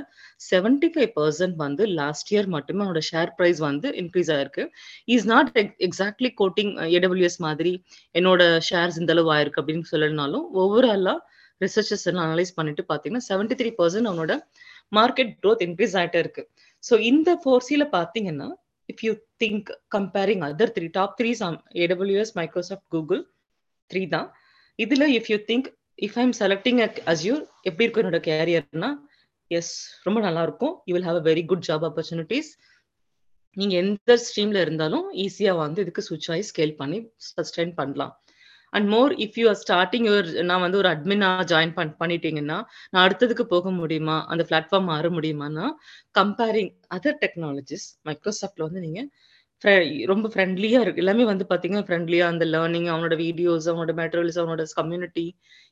செவன்டி 0.51 0.89
ஃபைவ் 0.95 1.11
பர்சன்ட் 1.19 1.57
வந்து 1.65 1.87
லாஸ்ட் 2.01 2.31
இயர் 2.35 2.49
மட்டுமே 2.57 2.83
அவனோட 2.85 3.03
ஷேர் 3.11 3.33
ப்ரைஸ் 3.39 3.61
வந்து 3.69 3.91
இன்க்ரீஸ் 4.03 4.31
ஆயிருக்கு. 4.37 4.65
Is 5.15 5.27
not 5.33 5.51
exactly 5.89 6.31
quoting 6.43 6.73
AWS 6.99 7.41
மாதிரி 7.47 7.73
என்னோட 8.15 8.43
ஷேர்ஸ் 8.69 8.99
இந்த 9.03 9.15
அளவு 9.17 9.33
ஆயிருக்கு 9.37 9.63
அப்படின்னு 9.63 9.91
சொல்லனாலும் 9.95 10.47
ஓவராலா 10.63 11.17
ரிசர்ச்சர்ஸ் 11.61 12.07
எல்லாம் 12.11 12.27
அனலைஸ் 12.29 12.57
பண்ணிட்டு 12.59 12.83
பார்த்தீங்கன்னா 12.91 13.27
செவன்டி 13.31 13.55
த்ரீ 13.61 13.71
பர்சன்ட் 13.81 14.11
அவனோட 14.11 14.35
மார்க்கெட் 14.99 15.33
க்ரோத் 15.43 15.65
இன்க்ரீஸ் 15.67 15.97
ஆகிட்டே 16.03 16.21
இருக்கு. 16.25 16.43
ஸோ 16.83 16.95
இந்த 17.11 17.31
ஃபோர்சியில 17.43 17.87
பார்த்தீங்கன்னா 17.97 18.49
if 18.89 19.03
you 19.07 19.13
think 19.45 19.71
comparing 19.97 20.45
other 20.49 20.73
three 20.77 20.87
top 20.99 21.17
three 21.19 21.33
AWS 21.85 22.33
Microsoft 22.41 22.89
Google 22.97 23.23
three 23.91 24.03
தான். 24.17 24.29
இதுல 24.79 25.05
if 25.19 25.29
you 25.33 25.39
think 25.51 25.69
if 25.99 26.19
I'm 26.23 26.33
selecting 26.41 26.81
Azure 27.13 27.43
எப்படி 27.69 27.85
இருக்கும் 27.85 28.05
என்னோட 28.05 28.21
கேரியர்னா 28.29 28.91
எஸ் 29.51 29.75
ரொம்ப 30.07 30.19
நல்லா 30.27 30.43
இருக்கும். 30.49 30.75
You 30.89 30.95
will 30.97 31.09
have 31.11 31.21
a 31.23 31.27
very 31.31 31.45
good 31.51 31.67
job 31.69 31.85
opportunities 31.89 32.51
நீங்க 33.57 33.75
எந்த 33.83 34.15
ஸ்ட்ரீம்ல 34.25 34.59
இருந்தாலும் 34.65 35.07
ஈஸியா 35.25 35.53
வந்து 35.61 35.83
இதுக்கு 35.85 36.03
சுவிட்ச் 36.09 36.31
ஆகி 36.33 36.45
ஸ்கேல் 36.51 36.75
பண்ணி 36.81 36.99
சஸ்டைன் 37.29 37.73
பண்ணலாம். 37.79 38.13
And 38.73 38.87
more 38.95 39.13
if 39.25 39.37
you 39.41 39.45
are 39.49 39.59
starting 39.63 40.07
your 40.09 40.29
நான் 40.49 40.63
வந்து 40.65 40.79
ஒரு 40.81 40.89
அட்மினா 40.89 41.31
ஜாயின் 41.53 41.73
பண் 41.79 41.93
பண்ணிட்டீங்கன்னா 42.01 42.59
நான் 42.91 43.05
அடுத்ததுக்கு 43.07 43.45
போக 43.55 43.71
முடியுமா? 43.79 44.17
அந்த 44.33 44.43
பிளாட்ஃபார்ம் 44.51 44.89
மாற 44.93 45.09
முடியுமானா 45.11 45.67
கம்பேரிங் 46.19 46.73
அதர் 46.97 47.19
டெக்னாலஜிஸ் 47.25 47.87
மைக்ரோசாஃப்ட்ல 48.09 48.67
வந்து 48.69 48.83
நீங்க 48.87 49.03
ரொம்ப 50.11 50.27
ஃப்ரெண்ட்லியா 50.33 50.81
இருக்கு. 50.85 51.03
எல்லாமே 51.05 51.25
வந்து 51.31 51.45
பாத்தீங்கன்னா 51.53 51.85
ஃப்ரெண்ட்லியா 51.87 52.25
அந்த 52.33 52.45
லேர்னிங் 52.55 52.89
அவனோட 52.93 53.15
வீடியோஸ் 53.25 53.67
அவனோட 53.71 53.93
மெட்டீரியல்ஸ் 54.01 54.39
அவனோட 54.43 54.65
கம்யூனிட்டி 54.81 55.25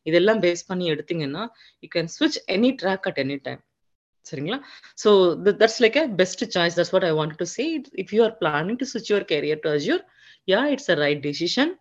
இதெல்லாம் 0.07 0.41
பேஸ் 0.45 0.63
பண்ணி 0.71 0.87
எடுத்தீங்கன்னா 0.95 1.43
யூ 1.85 1.89
கேன் 1.95 2.11
ஸ்விட்ச் 2.15 2.39
any 2.55 2.71
track 2.83 3.07
at 3.11 3.21
any 3.25 3.37
time 3.47 3.61
சரிங்களா? 4.27 4.59
So 5.03 5.11
that's 5.61 5.81
like 5.85 5.99
a 6.03 6.05
best 6.21 6.45
choice 6.55 6.77
that's 6.79 6.93
what 6.95 7.07
I 7.11 7.13
want 7.19 7.37
to 7.43 7.47
say 7.57 7.65
if 8.03 8.13
you 8.17 8.21
are 8.27 8.35
planning 8.43 8.79
to 8.81 8.89
switch 8.93 9.11
your 9.13 9.27
career 9.33 9.61
to 9.67 9.71
Azure 9.77 10.03
yeah 10.49 10.63
it's 10.75 10.91
a 10.95 10.97
right 11.05 11.23
decision 11.29 11.73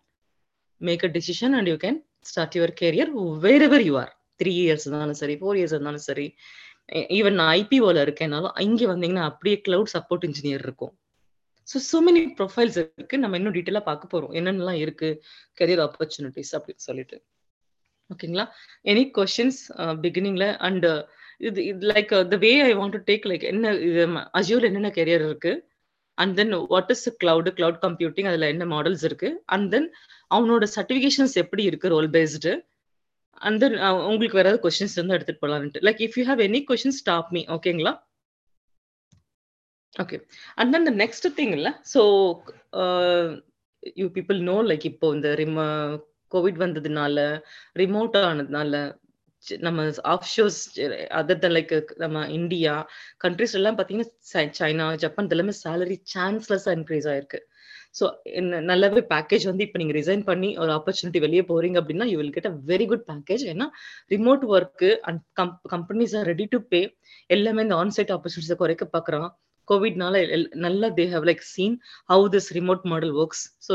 make 0.80 1.04
a 1.08 1.10
decision 1.16 1.56
and 1.58 1.70
you 1.72 1.76
can 1.86 1.98
start 2.30 2.56
your 2.58 2.74
career 2.82 3.10
wherever 3.68 3.84
you 3.88 3.96
are 4.02 4.12
three 4.40 4.52
years 4.64 4.86
இருந்தாலும் 4.86 5.18
சரி 5.22 5.34
four 5.40 5.58
years 5.60 5.74
இருந்தாலும் 5.76 6.06
சரி. 6.10 6.26
Even 7.18 7.36
நான் 7.40 7.52
ஐபிஓல 7.60 7.98
இருக்கேனாலும் 8.06 8.54
இங்கே 8.66 8.86
வந்தீங்கன்னா 8.92 9.24
அப்படியே 9.30 9.56
cloud 9.66 9.92
support 9.94 10.26
engineer 10.28 10.64
இருக்கும். 10.66 10.92
So 11.68 11.76
so 11.90 11.98
many 12.06 12.20
profiles 12.40 12.76
இருக்கு. 12.80 13.16
நம்ம 13.22 13.36
இன்னும் 13.38 13.54
டீட்டெயிலாக 13.56 13.84
பார்க்க 13.90 14.12
போறோம். 14.12 14.34
என்னென்னலாம் 14.38 14.80
இருக்கு? 14.84 15.08
கெரியர் 15.60 15.82
ஆப்பர்ச்சுனிட்டிஸ் 15.86 16.52
அப்படின்னு 16.58 16.84
சொல்லிட்டு. 16.88 17.16
ஓகேங்களா 18.10 18.44
எனி 18.92 19.04
கொஷின்ஸ் 19.18 19.60
பிகினிங்ல 20.04 20.46
அண்ட் 20.66 20.86
இது 21.46 21.60
இது 21.70 21.86
like 21.92 22.12
the 22.32 22.36
way 22.44 22.52
I 22.68 22.72
want 22.80 22.94
to 22.96 23.00
take 23.10 23.24
like 23.30 23.44
என்ன 23.52 23.72
இது 23.88 24.02
um, 24.06 24.16
அஜியோல 24.38 24.68
என்னென்ன 24.70 24.90
கெரியர் 24.98 25.24
இருக்கு? 25.28 25.52
And 26.18 26.34
then 26.38 26.52
what 26.72 26.92
is 26.94 27.04
cloud 27.22 27.50
cloud 27.58 27.80
computing 27.86 28.28
அதுல 28.30 28.48
என்ன 28.54 28.64
மாடல்ஸ் 28.74 29.04
இருக்கு? 29.08 29.30
அண்ட் 29.54 29.68
தென் 29.74 29.88
அவனோட 30.30 30.64
சர்டிஃபிகேஷன்ஸ் 30.76 31.36
எப்படி 31.44 31.64
இருக்கு? 31.70 31.92
ரோல் 31.96 32.10
பேஸ்டு 32.16 32.52
அண்ட் 33.46 33.60
தென் 33.62 33.76
உங்களுக்கு 34.10 34.38
வேற 34.40 34.48
ஏதாவது 34.48 34.62
கொஸ்டின்ஸ் 34.66 34.98
வந்து 35.00 35.16
எடுத்துட்டு 35.16 35.42
போகலான்ட்டு 35.42 35.82
like 35.88 36.00
if 36.06 36.16
you 36.18 36.24
have 36.30 36.42
any 36.48 36.60
question 36.70 36.98
stop 37.00 37.30
me 37.36 37.42
ஓகேங்களா 37.56 37.92
okay 39.96 40.16
and 40.58 40.72
then 40.74 40.86
the 40.88 40.92
next 41.02 41.26
thing 41.38 41.54
இல்ல 41.58 41.68
so 41.94 42.02
you 43.96 44.06
people 44.16 44.38
know 44.50 44.58
like 44.70 44.86
இப்போ 44.92 45.08
இந்த 45.16 45.28
ரிம 45.42 45.58
கோவிட் 46.32 46.62
வந்ததுனால 46.64 47.18
ரிமோட் 47.82 48.16
ஆனதுனால 48.28 48.76
நம்ம 49.66 49.80
of 50.12 50.28
shows 50.34 50.60
other 51.18 51.42
than 51.42 51.54
like 51.56 51.72
நம்ம 51.96 52.22
இந்தியா 52.38 52.72
கண்ட்ரிஸ் 53.24 53.54
எல்லாம் 53.58 53.76
பார்த்தீங்கன்னா 53.76 54.48
சைனா 54.58 54.86
ஜப்பான் 55.04 55.34
எல்லாமே 55.34 55.54
சேலரி 55.64 55.96
சான்ஸ்லெஸ்ஸாக 56.14 56.76
இன்க்ரீஸ் 56.78 57.06
ஆயிருக்கு. 57.12 57.40
ஸோ 57.98 58.04
நல்லாவே 58.70 59.02
பேக்கேஜ் 59.12 59.44
வந்து 59.50 59.64
இப்போ 59.66 59.78
நீங்கள் 59.80 59.98
ரிசைன் 59.98 60.24
பண்ணி 60.30 60.48
ஒரு 60.62 60.70
ஆப்பர்ச்சுனிட்டி 60.78 61.20
வெளியே 61.26 61.42
போறீங்க 61.50 61.76
அப்படின்னா 61.82 62.06
you 62.10 62.16
will 62.20 62.34
get 62.36 62.50
a 62.50 62.54
very 62.72 62.86
good 62.90 63.06
package 63.10 63.44
ஏன்னா 63.52 63.66
remote 64.14 64.44
work 64.56 64.90
and 65.08 65.22
com 65.40 65.54
companies 65.74 66.14
are 66.20 66.28
ready 66.32 66.46
to 66.54 66.60
pay 66.72 66.80
எல்லாமே 67.30 67.64
இந்த 67.68 67.76
ஆன்சைட் 67.84 68.12
ஆப்பர்ச்சுனிட்டிஸை 68.16 68.58
குறைக்க 68.62 68.86
பார்க்குறான் 68.96 69.28
கோவிட்னால 69.68 70.16
நல்லா 70.64 70.88
they 70.98 71.06
have 71.14 71.26
like 71.28 71.42
seen 71.52 71.76
how 72.10 72.26
this 72.34 72.48
remote 72.58 72.84
model 72.92 73.14
works 73.22 73.44
so 73.66 73.74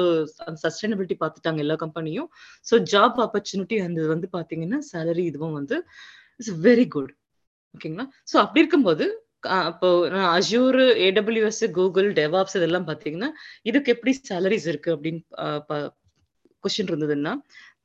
sustainability 0.64 1.18
பார்த்துட்டாங்க 1.24 1.62
எல்லா 1.66 1.78
கம்பெனியும் 1.84 2.30
ஸோ 2.68 2.78
ஜாப் 2.94 3.18
ஆப்பர்ச்சுனிட்டி 3.26 3.78
அந்த 3.88 4.08
வந்து 4.14 4.30
பார்த்தீங்கன்னா 4.38 4.80
சேலரி 4.92 5.26
இதுவும் 5.32 5.58
வந்து 5.60 5.78
இட்ஸ் 6.40 6.54
வெரி 6.68 6.86
குட் 6.96 7.12
ஓகேங்களா 7.76 8.08
ஸோ 8.28 8.38
அப்படி 8.44 8.64
இருக்கும்போது 8.64 9.06
இப்போ 9.70 9.90
அஜூர் 10.34 10.80
ஏடபிள்யூஎஸ் 11.06 11.64
கூகுள் 11.78 12.10
டெவாப்ஸ் 12.20 12.58
இதெல்லாம் 12.60 12.88
பார்த்தீங்கன்னா 12.90 13.30
இதுக்கு 13.70 13.94
எப்படி 13.96 14.12
சேலரிஸ் 14.30 14.68
இருக்கு 14.72 14.90
அப்படின்னு 14.96 15.22
கொஸ்டின் 16.64 16.90
இருந்ததுன்னா 16.92 17.32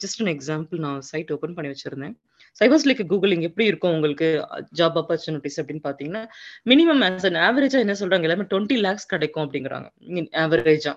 ஜஸ்ட் 0.02 0.20
அன் 0.22 0.32
எக்ஸாம்பிள் 0.32 0.78
நான் 0.84 0.98
சைட் 1.08 1.30
ஓப்பன் 1.34 1.54
பண்ணி 1.56 1.70
வச்சிருந்தேன். 1.72 2.14
சைபர்ஸ் 2.60 2.86
லைக் 2.88 3.02
கூகுள் 3.12 3.34
இங்க 3.36 3.46
எப்படி 3.50 3.66
இருக்கும் 3.70 3.94
உங்களுக்கு 3.96 4.28
uh, 4.44 4.60
ஜாப் 4.78 4.96
ஆப்பர்ச்சுனிட்டிஸ் 5.02 5.58
அப்படின்னு 5.60 5.86
பாத்தீங்கன்னா 5.88 6.22
மினிமம் 6.72 7.02
ஆஸ் 7.08 7.26
அன் 7.30 7.40
ஆவரேஜா 7.48 7.80
என்ன 7.84 7.96
சொல்றாங்க? 8.02 8.28
எல்லாமே 8.28 8.46
டுவெண்ட்டி 8.52 8.78
லேக்ஸ் 8.86 9.10
கிடைக்கும் 9.14 9.44
அப்படிங்கிறாங்க. 9.46 9.88
ஆவரேஜா 10.44 10.94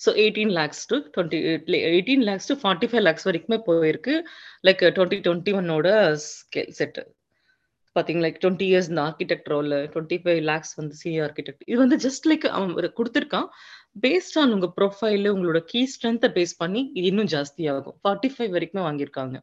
so 0.00 0.10
eighteen 0.22 0.52
lakhs 0.58 0.84
to 0.90 0.96
twenty 1.14 1.38
eighteen 1.94 2.24
lakhs 2.28 2.48
to 2.50 2.54
forty 2.62 2.86
five 2.90 3.04
lakhs 3.08 3.26
வரைக்குமே 3.28 3.58
போயிருக்கு. 3.68 4.14
லைக் 4.68 4.80
டுவெண்ட்டி 4.96 5.18
டுவெண்ட்டி 5.26 5.52
ஒன்னோட 5.58 5.88
ஸ்கேல் 6.28 6.72
செட்டு 6.78 7.02
பாத்தீங்க 7.96 8.20
லைக் 8.24 8.38
டுவெண்ட்டி 8.42 8.66
இயர்ஸ் 8.70 8.88
இந்த 8.90 9.00
architect 9.08 9.48
role 9.52 9.70
twenty 9.94 10.18
five 10.22 10.40
lakhs 10.50 10.74
வந்து 10.80 10.94
சி 11.00 11.10
ஆர்கிடெக்ட் 11.26 11.64
இது 11.70 11.78
வந்து 11.84 11.98
ஜஸ்ட் 12.04 12.26
லைக் 12.30 12.46
அவன் 12.56 12.72
கொடுத்துருக்கான். 12.98 13.48
பேஸ்ட் 13.96 14.36
ஆன் 14.40 14.52
உங்க 14.54 14.68
ப்ரொஃபைல் 14.76 15.26
உங்களோட 15.32 15.58
கீ 15.70 15.80
ஸ்ட்ரென்த்தை 15.92 16.28
பேஸ் 16.36 16.54
பண்ணி 16.62 16.82
இது 16.98 17.06
இன்னும் 17.10 17.30
ஜாஸ்தி 17.34 17.64
ஆகும் 17.72 17.96
ஃபார்ட்டி 18.02 18.28
ஃபைவ் 18.34 18.52
வரைக்குமே 18.56 18.82
வாங்கியிருக்காங்க 18.86 19.36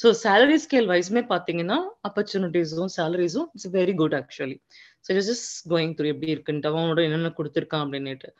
ஸோ 0.00 0.10
சேலரி 0.22 0.58
ஸ்கேல் 0.64 0.88
வைஸ்மே 0.92 1.22
பார்த்தீங்கன்னா 1.32 1.78
ஆப்பர்ச்சுனிட்டிஸும் 2.08 2.92
சேலரிஸும் 2.96 3.48
it's 3.54 3.70
very 3.78 3.94
good 4.00 4.16
actually 4.20 4.56
so 5.04 5.08
it's 5.14 5.30
just 5.32 5.54
going 5.74 5.94
through 5.98 6.08
எப்படி 6.14 6.30
இருக்குன்ட்டு 6.34 6.70
அவனோட 6.72 7.00
என்னென்ன 7.08 7.32
கொடுத்துருக்கான் 7.38 7.84
அப்படின்னுட்டு. 7.86 8.30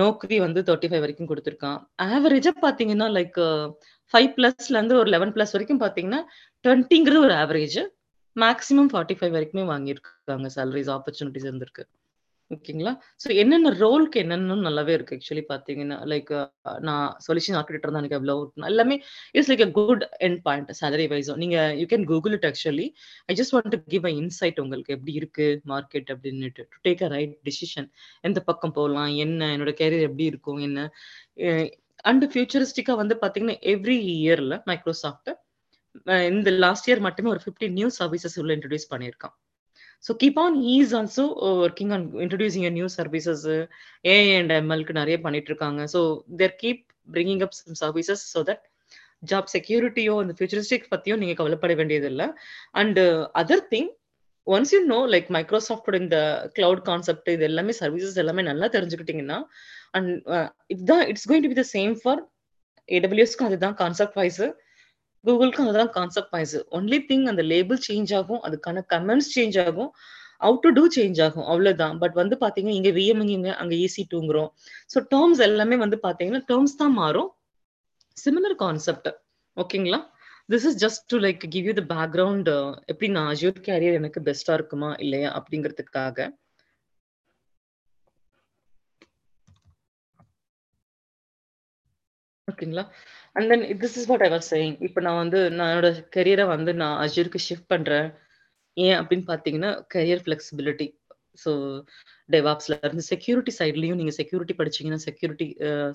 நோக்கரி 0.00 0.36
வந்து 0.46 0.60
தேர்ட்டி 0.68 0.88
ஃபைவ் 0.90 1.02
வரைக்கும் 1.04 1.30
கொடுத்துருக்கான். 1.30 1.78
ஆவரேஜா 2.14 2.52
பார்த்தீங்கன்னா 2.64 3.06
லைக் 3.18 3.38
ஃபைவ் 4.14 4.30
பிளஸ்ல 4.36 4.76
இருந்து 4.78 4.96
ஒரு 5.00 5.08
லெவன் 5.14 5.34
பிளஸ் 5.34 5.54
வரைக்கும் 5.56 5.82
பார்த்தீங்கன்னா 5.82 6.20
டுவெண்ட்டிங்கிறது 6.64 7.24
ஒரு 7.26 7.34
ஆவரேஜ் 7.42 7.78
மேக்ஸிமம் 8.36 8.90
ஃபார்ட்டி 8.92 9.16
ஃபைவ் 9.18 9.34
வரைக்குமே 9.36 9.64
வாங்கியிருக்காங்க 9.72 10.48
சேலரிஸ் 10.56 10.90
ஆப்பர்ச்சுனிட்டிஸ் 10.96 11.48
இருந்திருக்கு. 11.48 11.84
ஓகேங்களா? 12.50 12.92
ஸோ 13.22 13.28
என்னென்ன 13.40 13.70
ரோலுக்கு 13.80 14.18
என்னென்னு 14.22 14.54
நல்லாவே 14.66 14.92
இருக்கு 14.96 15.16
ஆக்சுவலி 15.16 15.42
பார்த்தீங்கன்னா 15.50 15.96
லைக் 16.12 16.30
நான் 16.88 17.04
சொல்யூஷன் 17.26 17.56
ஆர்கிடெக்டர் 17.58 17.92
தான் 17.92 18.00
எனக்கு 18.02 18.16
எவ்வளோ 18.18 18.34
எல்லாமே 18.70 18.96
it's 19.34 19.50
like 19.50 19.62
a 19.66 19.70
good 19.78 20.02
end 20.26 20.40
point 20.46 20.70
salary 20.80 21.06
வைஸும் 21.12 21.40
நீங்க 21.42 21.58
you 21.80 21.86
can 21.92 22.06
Google 22.12 22.34
it 22.38 22.46
actually 22.50 22.86
I 23.28 23.36
just 23.40 23.54
want 23.56 23.72
to 23.76 23.80
give 23.94 24.06
a 24.10 24.12
insight 24.22 24.58
உங்களுக்கு 24.64 24.94
எப்படி 24.96 25.14
இருக்கு 25.20 25.46
மார்க்கெட் 25.72 26.10
அப்படின்னுட்டு. 26.14 26.64
To 26.72 26.78
take 26.88 27.04
a 27.06 27.10
right 27.16 27.36
decision 27.50 27.88
எந்த 28.24 28.40
பக்கம் 28.50 28.74
போகலாம் 28.78 29.12
என்ன 29.26 29.50
என்னோட 29.54 29.74
கேரியர் 29.82 30.08
எப்படி 30.08 30.26
இருக்கும் 30.32 30.60
என்ன. 30.68 30.78
அண்ட் 32.04 32.24
ஃபியூச்சரிஸ்டிக்கா 32.32 32.94
வந்து 33.02 33.16
பார்த்தீங்கன்னா 33.22 33.58
எவ்ரி 33.74 33.98
இயர்ல 34.16 34.56
மைக்ரோசாஃப்ட் 34.70 35.30
இந்த 36.32 36.50
லாஸ்ட் 36.64 36.88
இயர் 36.88 37.06
மட்டுமே 37.06 37.30
ஒரு 37.34 37.42
ஃபிஃப்டி 37.44 37.68
நியூ 37.78 37.88
சர்வீசஸ் 38.00 38.38
உள்ள 38.42 38.52
இன்ட்ரடியூஸ் 38.56 38.90
பண்ணியிருக்கான். 38.92 39.34
So 40.04 40.12
keep 40.22 40.38
on 40.38 40.56
is 40.74 40.92
also 40.98 41.24
working 41.64 41.92
on 41.92 42.04
introducing 42.24 42.66
new 42.78 42.88
services 42.98 43.44
A 44.04 44.16
and 44.38 44.52
எம்எல்க்கு 44.52 45.00
நிறைய 45.00 45.16
பண்ணிட்டு 45.20 45.50
இருக்காங்க 45.52 45.82
so 45.94 46.00
there 46.42 46.56
keep 46.62 46.82
bringing 47.08 47.42
up 47.46 47.56
some 47.58 47.78
services 47.82 48.24
so 48.34 48.42
that 48.50 48.64
job 49.22 49.48
செக்யூரிட்டியோ 49.54 50.14
இந்த 50.22 50.34
ஃபியூச்சரிஸ்டிக் 50.36 50.86
பத்தியோ 50.92 51.14
நீங்க 51.16 51.34
கவலைப்பட 51.40 51.74
வேண்டியதில்லை. 51.74 52.26
And 52.72 53.00
other 53.42 53.64
thing 53.68 53.90
once 54.46 54.72
you 54.74 54.80
know 54.86 55.00
like 55.14 55.28
மைக்ரோசாஃப்டோட 55.36 55.96
இந்த 56.04 56.18
கிளவுட் 56.58 56.82
கான்செப்ட் 56.82 57.28
இது 57.34 57.44
எல்லாமே 57.44 57.72
சர்வீசஸ் 57.82 58.16
எல்லாமே 58.16 58.42
நல்லா 58.42 58.66
தெரிஞ்சுக்கிட்டீங்கன்னா 58.76 59.38
அண்ட் 59.90 60.10
இதுதான் 60.66 61.04
it's 61.10 61.28
going 61.30 61.44
to 61.46 61.50
be 61.54 61.58
the 61.60 61.66
same 61.76 61.94
for 62.02 62.22
ஏடபிள்யூஎஸ்க்கும் 62.88 63.48
அதுதான் 63.50 63.74
கான்செப்ட் 63.74 64.18
வைஸ் 64.20 64.42
கூகுளுக்கும் 65.24 65.66
அதுதான் 65.66 65.92
கான்செப்ட் 65.96 66.32
வாய்ஸ் 66.34 66.56
ஒன்லி 66.76 66.98
திங் 67.08 67.26
அந்த 67.32 67.42
லேபிள் 67.52 67.80
சேஞ்ச் 67.86 68.12
ஆகும் 68.18 68.42
அதுக்கான 68.46 68.82
கமெண்ட்ஸ் 68.92 69.30
சேஞ்ச் 69.34 69.58
ஆகும் 69.64 69.90
அவுட் 70.40 70.62
டு 70.64 70.70
டூ 70.76 70.84
சேஞ்ச் 70.96 71.18
ஆகும் 71.26 71.46
அவ்வளவுதான். 71.52 71.96
பட் 72.02 72.16
வந்து 72.20 72.36
பாத்தீங்கன்னா 72.42 72.76
இங்க 72.78 72.90
விஎம்இங்க 72.98 73.50
அங்க 73.62 73.74
ஈசி 73.84 74.04
டூங்குறோம் 74.12 74.50
ஸோ 74.92 75.00
டேர்ம்ஸ் 75.12 75.42
எல்லாமே 75.48 75.78
வந்து 75.84 75.98
பாத்தீங்கன்னா 76.06 76.42
டேர்ம்ஸ் 76.50 76.80
தான் 76.82 76.96
மாறும். 77.00 77.30
சிமிலர் 78.16 78.56
கான்செப்ட் 78.62 79.08
ஓகேங்களா 79.56 80.00
this 80.48 80.66
is 80.68 80.78
just 80.84 81.04
to 81.12 81.18
like 81.24 81.42
give 81.54 81.68
you 81.68 81.74
the 81.74 81.84
background 81.92 82.50
எப்படி 82.92 83.08
நான் 83.16 83.30
அஜூர் 83.32 83.64
கேரியர் 83.68 83.98
எனக்கு 84.00 84.20
பெஸ்டா 84.28 84.54
இருக்குமா 84.58 84.90
இல்லையா 85.04 85.30
அப்படிங்கிறதுக்காக. 85.38 86.28
ஓகேங்களா 92.48 92.84
and 93.36 93.48
then 93.52 93.64
this 93.82 93.96
is 94.00 94.08
what 94.10 94.24
I 94.26 94.30
was 94.30 94.50
saying 94.54 94.76
இப்போ 94.86 95.00
நான் 95.00 95.20
வந்து 95.22 95.40
நான் 95.50 95.70
என்னோட 95.72 95.90
கெரியரை 96.16 96.46
வந்து 96.54 96.72
நான் 96.74 96.96
அஜூருக்கு 97.04 97.46
ஷிஃப்ட் 97.48 97.72
பண்ணுறேன் 97.74 98.08
ஏன் 98.76 98.96
அப்படின்னு 99.00 99.26
பார்த்தீங்கன்னா 99.30 99.70
கரியர் 99.94 100.24
ஃப்ளெக்சிபிலிட்டி 100.24 100.88
ஸோ 101.38 101.50
டெவாப்ஸ்ல 102.28 102.74
இருந்து 102.84 103.04
செக்யூரிட்டி 103.10 103.52
சைட்லயும் 103.58 103.98
நீங்க 104.00 104.12
செக்யூரிட்டி 104.18 104.54
படிச்சீங்கன்னா 104.58 105.00
செக்யூரிட்டி 105.06 105.46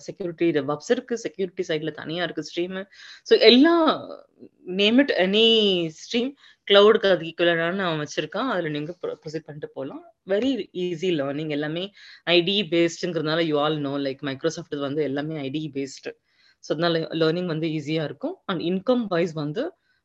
செக்யூரிட்டி 0.07 0.47
டெவாப்ஸ் 0.57 0.91
இருக்கு 0.95 1.15
செக்யூரிட்டி 1.25 1.63
சைட்ல 1.69 1.91
தனியா 1.99 2.23
இருக்கு 2.23 2.45
ஸ்ட்ரீம் 2.49 2.77
ஸோ 3.29 3.33
எல்லா 3.49 3.73
நேம் 4.79 4.99
இட் 5.03 5.13
எனி 5.25 5.45
ஸ்ட்ரீம் 6.01 6.29
கிளவுடுக்கு 6.67 7.09
அது 7.15 7.25
ஈக்குவலான 7.29 7.83
அவன் 7.87 8.03
வச்சிருக்கான். 8.03 8.49
அதுல 8.53 8.69
நீங்க 8.69 8.91
ப்ரொசீட் 9.21 9.47
பண்ணிட்டு 9.47 9.69
போகலாம். 9.75 10.01
வெரி 10.27 10.51
ஈஸி 10.83 11.09
லேர்னிங் 11.19 11.53
எல்லாமே 11.57 11.83
IT 12.35 12.55
பேஸ்டுங்கிறதுனால 12.73 13.43
you 13.49 13.57
all 13.59 13.77
know 13.79 13.93
like 14.07 14.23
Microsoft 14.29 14.77
வந்து 14.87 15.03
எல்லாமே 15.03 15.35
ஐடி 15.47 15.63
பேஸ்டு 15.77 16.13
ஸோ 16.65 16.69
அதனால 16.75 17.01
லேர்னிங் 17.21 17.51
வந்து 17.53 17.69
ஈஸியா 17.79 18.05
இருக்கும். 18.11 18.35
அண்ட் 18.51 18.63
இன்கம் 18.71 19.05
வைஸ் 19.15 19.35
வந்து 19.43 19.63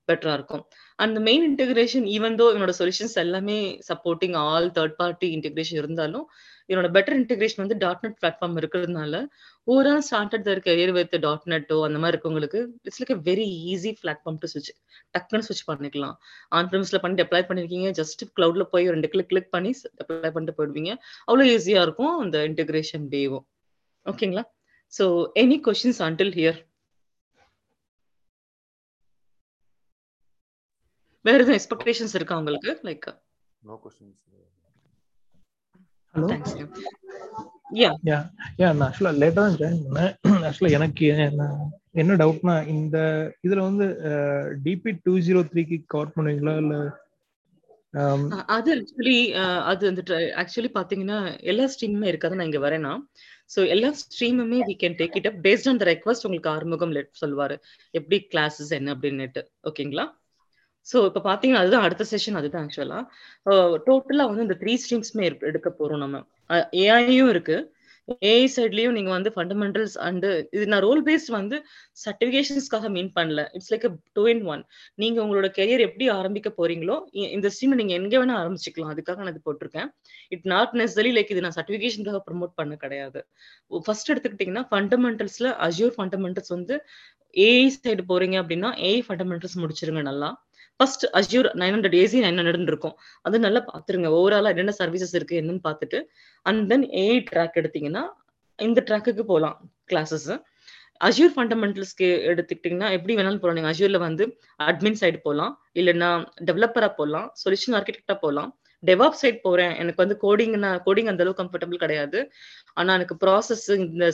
பெட்டரா 0.09 0.33
இருக்கும். 0.39 0.63
And 1.03 1.17
main 1.27 1.45
integration 1.49 2.07
even 2.15 2.37
though 2.39 2.47
என்னோட 2.55 2.73
சொல்யூஷன்ஸ் 2.79 3.17
எல்லாமே 3.23 3.59
supporting 3.89 4.37
all 4.47 4.67
third 4.79 4.97
party 5.01 5.27
integration 5.37 5.79
இருந்தாலும் 5.81 6.25
என்னோட 6.71 6.89
பெட்டர் 6.97 7.17
இன்டெகிரேஷன் 7.19 7.63
வந்து 7.63 7.77
டாட் 7.85 8.03
நெட் 8.05 8.17
பிளாட்ஃபார்ம் 8.21 8.57
இருக்கிறதுனால 8.61 9.21
overall 9.67 10.05
started 10.09 10.45
their 10.49 10.63
career 10.67 10.93
with 10.99 11.15
dot 11.27 11.47
நெட்டோ 11.53 11.79
அந்த 11.89 11.99
மாதிரி 12.03 12.15
இருக்கவங்களுக்கு 12.15 12.61
it's 12.87 13.01
like 13.03 13.13
very 13.29 13.47
easy 13.73 13.93
platform 14.03 14.39
to 14.43 14.51
ஸ்விட்ச் 14.53 14.71
டக்குன்னு 15.15 15.47
ஸ்விட்ச் 15.49 15.67
பண்ணிக்கலாம். 15.71 16.15
ஆன் 16.59 16.71
ப்ரிமிஸ்ல 16.73 17.01
பண்ணி 17.05 17.25
அப்ளை 17.27 17.43
பண்ணிருக்கீங்க 17.51 17.91
ஜஸ்ட் 18.01 18.23
கிளவுட்ல 18.39 18.67
போய் 18.75 18.93
ரெண்டு 18.95 19.11
கிளிக் 19.15 19.31
கிளிக் 19.33 19.53
பண்ணி 19.57 19.73
அப்ளை 20.05 20.31
பண்ணிட்டு 20.37 20.57
போயிடுவீங்க. 20.61 20.93
அவ்வளோ 21.29 21.47
ஈஸியா 21.57 21.83
இருக்கும் 21.89 22.15
அந்த 22.25 22.39
இன்டெகிரேஷன் 22.51 23.07
டேவும் 23.15 23.47
ஓகேங்களா 24.07 24.45
so 24.93 25.05
any 25.37 25.57
questions 25.67 26.01
until 26.07 26.35
here 26.35 26.61
வேற 31.25 31.39
எதுவும் 31.39 31.59
எக்ஸ்பெக்டேஷன்ஸ் 31.59 32.15
இருக்கா 32.19 32.39
உங்களுக்கு? 32.39 32.71
Like 32.87 33.09
No 33.63 33.75
questions. 33.77 34.15
Hello 36.15 36.27
thanks 36.31 36.55
yeah 37.79 37.91
yeah 38.09 38.19
yeah 38.61 38.69
நான் 38.71 38.85
ஆக்சுவலா 38.87 39.11
லேட்டா 39.19 39.43
தான் 39.43 39.59
ஜாயின் 39.59 39.83
பண்ணேன். 39.87 40.15
ஆக்சுவலா 40.47 40.71
எனக்கு 40.79 41.05
என்ன 41.95 42.17
டவுட்னா 42.21 42.55
இந்த 42.73 42.97
இதுல 43.45 43.61
வந்து 43.67 43.87
டிபி 44.65 44.93
டூ 45.05 45.15
ஜீரோ 45.27 45.41
த்ரீக்கு 45.51 45.77
கவர் 45.87 46.15
பண்ணுவீங்களா? 46.17 46.55
இல்ல 46.63 46.75
அ- 48.33 48.47
அது 48.57 48.71
ஆக்சுவலி 48.77 49.19
அது 49.71 49.83
வந்துட்டு 49.91 50.15
ஆக்சுவலி 50.43 50.71
பாத்தீங்கன்னா 50.75 51.19
எல்லா 51.45 51.67
ஸ்ட்ரீமுமே 51.73 52.11
இருக்காது 52.11 52.37
நான் 52.37 52.49
இங்க 52.51 52.63
வரேன்னா 52.67 52.95
ஸோ 53.51 53.61
எல்லா 53.75 53.89
ஸ்ட்ரீமுமே 54.01 54.59
we 54.69 54.75
can 54.83 54.97
take 55.01 55.17
it 55.21 55.29
up 55.31 55.39
based 55.47 55.69
on 55.71 55.81
the 55.83 55.87
request 55.93 56.27
உங்களுக்கு 56.27 56.51
ஆறுமுகம் 56.55 56.95
let 56.97 57.09
சொல்லுவாரு. 57.23 57.57
எப்படி 57.95 58.19
கிளாஸஸ் 58.35 58.73
என்ன 58.79 58.95
அப்படின்னுட்டு. 58.97 59.43
ஓகேங்களா 59.71 60.07
ஸோ 60.87 60.99
இப்போ 61.09 61.21
பார்த்தீங்கன்னா 61.27 61.63
அதுதான் 61.63 61.87
அடுத்த 61.87 62.05
செஷன் 62.13 62.39
அதுதான் 62.41 62.63
ஆக்சுவலா 62.67 63.01
டோட்டலா 63.89 64.25
வந்து 64.31 64.47
இந்த 64.47 64.57
த்ரீ 64.63 64.75
ஸ்ட்ரீம்ஸ்மே 64.83 65.25
எடுக்க 65.51 65.69
போறோம் 65.81 66.03
நம்ம. 66.05 66.21
ஏஐயும் 66.85 67.31
இருக்கு. 67.35 67.57
ஏஐ 68.31 68.45
சைட்லயும் 68.55 68.97
நீங்க 68.99 69.11
வந்து 69.17 69.31
ஃபண்டமெண்டல்ஸ் 69.35 69.95
அண்ட் 70.07 70.27
இது 70.57 70.65
நான் 70.73 70.83
ரோல் 70.87 71.03
பேஸ்ட் 71.09 71.31
வந்து 71.37 71.57
சர்டிபிகேஷன்ஸ்க்காக 72.05 72.89
மீன் 72.97 73.11
பண்ணல. 73.19 73.43
It's 73.57 73.71
like 73.73 73.87
two 74.19 74.25
in 74.33 74.43
one 74.53 74.63
நீங்க 75.03 75.19
உங்களோட 75.25 75.49
கெரியர் 75.59 75.85
எப்படி 75.89 76.07
ஆரம்பிக்க 76.19 76.51
போறீங்களோ 76.61 76.97
இந்த 77.37 77.51
ஸ்ட்ரீம் 77.55 77.79
நீங்க 77.81 77.95
எங்க 78.01 78.15
வேணா 78.23 78.37
ஆரம்பிச்சுக்கலாம். 78.43 78.93
அதுக்காக 78.95 79.23
நான் 79.25 79.33
இது 79.35 79.45
போட்டிருக்கேன். 79.49 79.89
இட் 80.37 80.49
நாட் 80.55 80.75
நெசரி 80.83 81.13
லைக் 81.19 81.33
இது 81.35 81.45
நான் 81.47 81.57
சர்டிபிகேஷனுக்காக 81.59 82.21
ப்ரமோட் 82.29 82.55
பண்ண 82.61 82.77
கிடையாது. 82.85 83.23
ஃபர்ஸ்ட் 83.87 84.13
எடுத்துக்கிட்டீங்கன்னா 84.15 84.65
ஃபண்டமெண்டல்ஸ்ல 84.73 85.51
அஜூர் 85.69 85.97
ஃபண்டமெண்டல்ஸ் 85.99 86.55
வந்து 86.57 86.77
ஏஐ 87.49 87.67
சைடு 87.75 88.05
போறீங்க 88.13 88.37
அப்படின்னா 88.43 88.71
ஏஐ 88.91 89.01
ஃபண்டமெண்டல்ஸ் 89.09 89.61
முடிச்சிருங்க 89.65 90.03
நல்லா. 90.11 90.31
First 90.77 91.05
Azure 91.21 91.49
nine 91.63 91.75
hundred 91.77 91.97
AZ 92.03 92.21
nine 92.27 92.39
hundred 92.41 92.71
இருக்கும் 92.73 92.95
அது 93.27 93.45
நல்லா 93.47 93.63
பாத்துருங்க. 93.71 94.11
ஓவராலா 94.19 94.53
என்னென்ன 94.55 94.75
சர்வீசஸ் 94.83 95.17
இருக்கு 95.19 95.41
என்னன்னு 95.43 95.65
பார்த்துட்டு 95.69 96.01
அண்ட் 96.47 96.63
தென் 96.73 96.87
ஏஐ 97.03 97.19
ட்ராக் 97.33 97.59
எடுத்தீங்கன்னா 97.63 98.05
இந்த 98.59 98.81
ட்ராக்குக்கு 98.89 99.25
போகலாம் 99.33 99.59
கிளாஸஸ் 99.93 100.31
அஜூர் 101.09 101.35
ஃபண்டமெண்டல்ஸ்க்கு 101.35 102.09
எடுத்துக்கிட்டிங்கன்னா 102.31 102.89
எப்படி 102.97 103.13
வேணாலும் 103.19 103.43
போகலாம் 103.43 103.59
நீங்கள் 103.59 103.73
அஜூர்ல 103.73 103.99
வந்து 104.07 104.25
அட்மின் 104.71 104.99
சைடு 105.03 105.19
போகலாம் 105.27 105.53
இல்லைன்னா 105.81 106.11
டெவலப்பரா 106.49 106.89
போகலாம் 106.99 107.29
சொல்யூஷன் 107.43 107.77
ஆர்கிடெக்டா 107.79 108.17
போகலாம் 108.25 108.51
டெவாப் 108.83 109.17
சைட் 109.21 109.39
போறேன். 109.47 109.73
எனக்கு 109.81 110.03
வந்து 110.03 110.17
கோடிங்னா 110.25 110.69
கோடிங் 110.87 111.11
அந்த 111.11 111.23
அளவுக்கு 111.25 111.43
கம்ஃபர்டபுள் 111.43 111.83
கிடையாது. 111.83 112.19
ஆனா 112.79 112.91
எனக்கு 112.99 113.17
ப்ராசஸ் 113.25 113.65
இந்த 113.77 114.07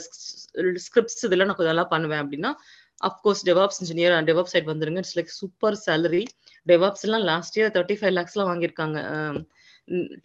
ஸ்கிரிப்ட்ஸ் 0.85 1.23
இதெல்லாம் 1.27 1.49
நான் 1.49 1.59
கொஞ்சம் 1.59 1.73
நல்லா 1.73 1.87
பண்ணுவேன் 1.93 2.21
அப்படின்னா 2.23 2.51
of course 3.01 3.43
DevOps 3.49 3.79
engineer 3.83 4.13
and 4.17 4.29
DevOp 4.31 4.51
side 4.53 4.69
வந்துருங்க. 4.71 5.01
It's 5.03 5.17
like 5.19 5.31
super 5.41 5.77
salary 5.85 6.23
DevOps 6.67 7.05
எல்லாம் 7.07 7.25
லாஸ்ட் 7.31 7.57
இயர் 7.59 7.73
தேர்ட்டி 7.77 7.97
ஃபைவ் 7.99 8.13
லேக்ஸ்லாம் 8.17 8.49
வாங்கியிருக்காங்க. 8.51 8.97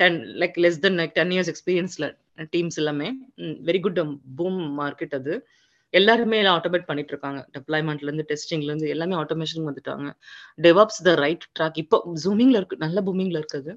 Ten 0.01 0.19
like 0.43 0.57
less 0.65 0.79
then 0.85 0.99
like 1.01 1.15
ten 1.19 1.33
years 1.35 1.51
எக்ஸ்பீரியன்ஸ்ல 1.53 2.07
teams 2.55 2.79
எல்லாமே. 2.83 3.09
வெரி 3.69 3.81
குட் 3.87 4.01
பூம் 4.39 4.63
மார்க்கெட் 4.81 5.17
அது. 5.21 5.35
எல்லாருமே 5.95 6.39
ஆட்டோமேட் 6.57 6.87
பண்ணிட்டு 6.89 7.13
இருக்காங்க 7.15 7.41
டெப்ளாய்மெண்ட்ல 7.57 8.09
இருந்து 8.09 8.25
டெஸ்டிங்ல 8.31 8.71
இருந்து 8.71 8.89
எல்லாமே 8.95 9.15
ஆட்டோமேஷன் 9.23 9.67
வந்துட்டாங்க. 9.69 10.09
டெவாப்ஸ் 10.67 11.03
த 11.09 11.15
ரைட் 11.25 11.45
ட்ராக் 11.59 11.81
இப்போ 11.83 11.99
ஜூமிங்ல 12.25 12.61
இருக்கு 12.61 12.85
நல்ல 12.85 13.01
பூமிங்ல 13.09 13.41
இருக்குது 13.43 13.73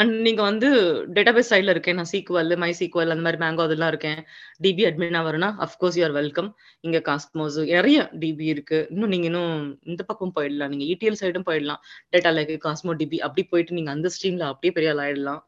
அண்ட் 0.00 0.12
நீங்க 0.26 0.42
வந்து 0.48 0.68
டேட்டாபேஸ் 1.16 1.50
சைட்ல 1.52 1.72
இருக்கேன். 1.74 1.96
நான் 2.00 2.10
சீக்வல் 2.12 2.52
மை 2.62 2.70
சீக்வல் 2.78 3.12
அந்த 3.14 3.24
மாதிரி 3.26 3.40
மேங்கோ 3.42 3.64
அதெல்லாம் 3.68 3.90
இருக்கேன். 3.92 4.20
டிபி 4.64 4.84
அட்மினா 4.88 5.20
வரனா 5.28 5.48
அஃப்கோர்ஸ் 5.66 5.98
யூஆர் 6.00 6.14
வெல்கம் 6.20 6.48
இங்க 6.86 6.98
காஸ்மோஸ் 7.08 7.58
நிறைய 7.72 7.98
டிபி 8.22 8.46
இருக்கு. 8.54 8.78
இன்னும் 8.94 9.12
நீங்க 9.14 9.28
இன்னும் 9.30 9.56
இந்த 9.90 10.02
பக்கம் 10.10 10.34
போயிடலாம். 10.36 10.72
நீங்க 10.74 10.86
இடிஎல் 10.92 11.20
சைடும் 11.22 11.48
போயிடலாம். 11.50 11.82
டேட்டா 12.14 12.32
லேக் 12.38 12.54
காஸ்மோ 12.66 12.94
டிபி 13.02 13.20
அப்படி 13.28 13.44
போயிட்டு 13.52 13.78
நீங்க 13.78 13.92
அந்த 13.96 14.10
ஸ்ட்ரீம்ல 14.16 14.46
அப்படியே 14.52 14.74
பெரிய 14.78 14.92
ஆயிடலாம். 15.06 15.42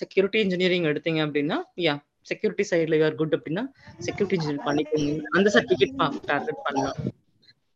செக்யூரிட்டி 0.00 0.40
இன்ஜினியரிங் 0.46 0.88
எடுத்தீங்க 0.92 1.20
அப்படின்னா 1.26 1.58
யா 1.86 1.96
செக்யூரிட்டி 2.30 2.64
சைட்ல 2.70 2.98
யூஆர் 3.00 3.18
குட் 3.20 3.34
அப்படின்னா 3.38 3.64
செக்யூரிட்டி 4.06 4.36
இன்ஜினியர் 4.38 4.66
பண்ணிக்கோங்க. 4.68 5.18
அந்த 5.36 5.48
சர்டிபிகேட் 5.56 5.98
டார்கெட் 6.30 6.62
பண்ணலாம். 6.66 6.98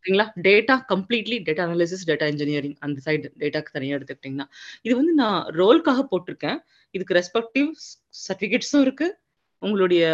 ஓகேங்களா 0.07 0.27
data 0.43 0.75
completely 0.89 1.37
data 1.47 1.63
analysis 1.67 2.05
data 2.07 2.27
engineering 2.27 2.77
அந்த 2.79 3.01
சைடு 3.05 3.31
டேட்டாக்கு 3.39 3.73
தனியாக 3.73 3.99
எடுத்துக்கிட்டிங்கன்னா. 3.99 4.47
இது 4.83 4.97
வந்து 4.97 5.13
நான் 5.13 5.47
ரோல்காக 5.55 6.03
போட்டிருக்கேன். 6.11 6.59
இதுக்கு 6.91 7.15
ரெஸ்பெக்டிவ் 7.15 7.71
சர்டிஃபிகேட்ஸும் 8.21 8.81
இருக்கு. 8.81 9.19
உங்களுடைய 9.59 10.05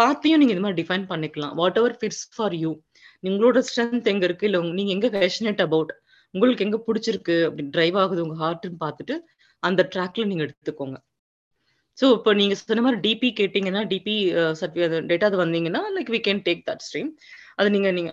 பாத்தையும் 0.00 0.40
நீங்க 0.40 0.54
இந்த 0.54 0.60
மாதிரி 0.60 0.82
டிஃபைன் 0.82 1.06
பண்ணிக்கலாம். 1.12 1.54
What 1.54 1.76
ever 1.76 1.96
fits 2.00 2.24
for 2.36 2.54
you 2.54 2.70
உங்களோட 3.22 3.62
ஸ்ட்ரென்த் 3.68 4.04
எங்க 4.04 4.24
இருக்கு? 4.24 4.46
இல்ல 4.46 4.60
உங்க- 4.60 4.74
நீங்க 4.74 4.92
எங்க 4.92 5.08
பேஷனேட் 5.18 5.60
அபவுட் 5.60 5.92
உங்களுக்கு 6.30 6.64
எங்க 6.64 6.78
பிடிச்சிருக்கு? 6.86 7.44
அப்படி 7.44 7.68
டிரைவ் 7.68 7.96
ஆகுது 7.96 8.26
உங்க 8.26 8.36
ஹார்ட்னு 8.44 8.76
பார்த்துட்டு 8.80 9.14
அந்த 9.62 9.88
ட்ராக்ல 9.94 10.26
நீங்க 10.26 10.44
எடுத்துக்கோங்க. 10.44 10.96
ஸோ 12.00 12.12
இப்போ 12.12 12.32
நீங்க 12.34 12.54
சொன்ன 12.54 12.82
மாதிரி 12.82 13.00
டிபி 13.06 13.28
கேட்டீங்கன்னா 13.40 13.80
டிபி 13.84 14.14
டேட்டா 15.10 15.26
வந்தீங்கன்னா 15.42 15.80
like 15.96 16.10
we 16.14 16.20
can 16.26 16.42
take 16.48 16.62
that 16.70 16.82
stream 16.86 17.08
அது 17.54 17.70
நீங்க 17.70 17.90
நீங்க 17.90 18.10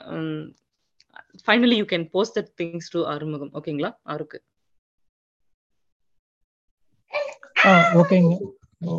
finally 1.43 1.75
you 1.75 1.85
can 1.85 2.09
post 2.11 2.35
that 2.39 2.51
things 2.55 2.91
to 2.91 3.01
Arumugam 3.07 3.53
ஓகேங்களா 3.53 3.91
ஆருக்கு 4.07 4.39
ஆ 7.65 7.71
ஓகேங்க 7.93 8.33
ஓ, 8.85 8.95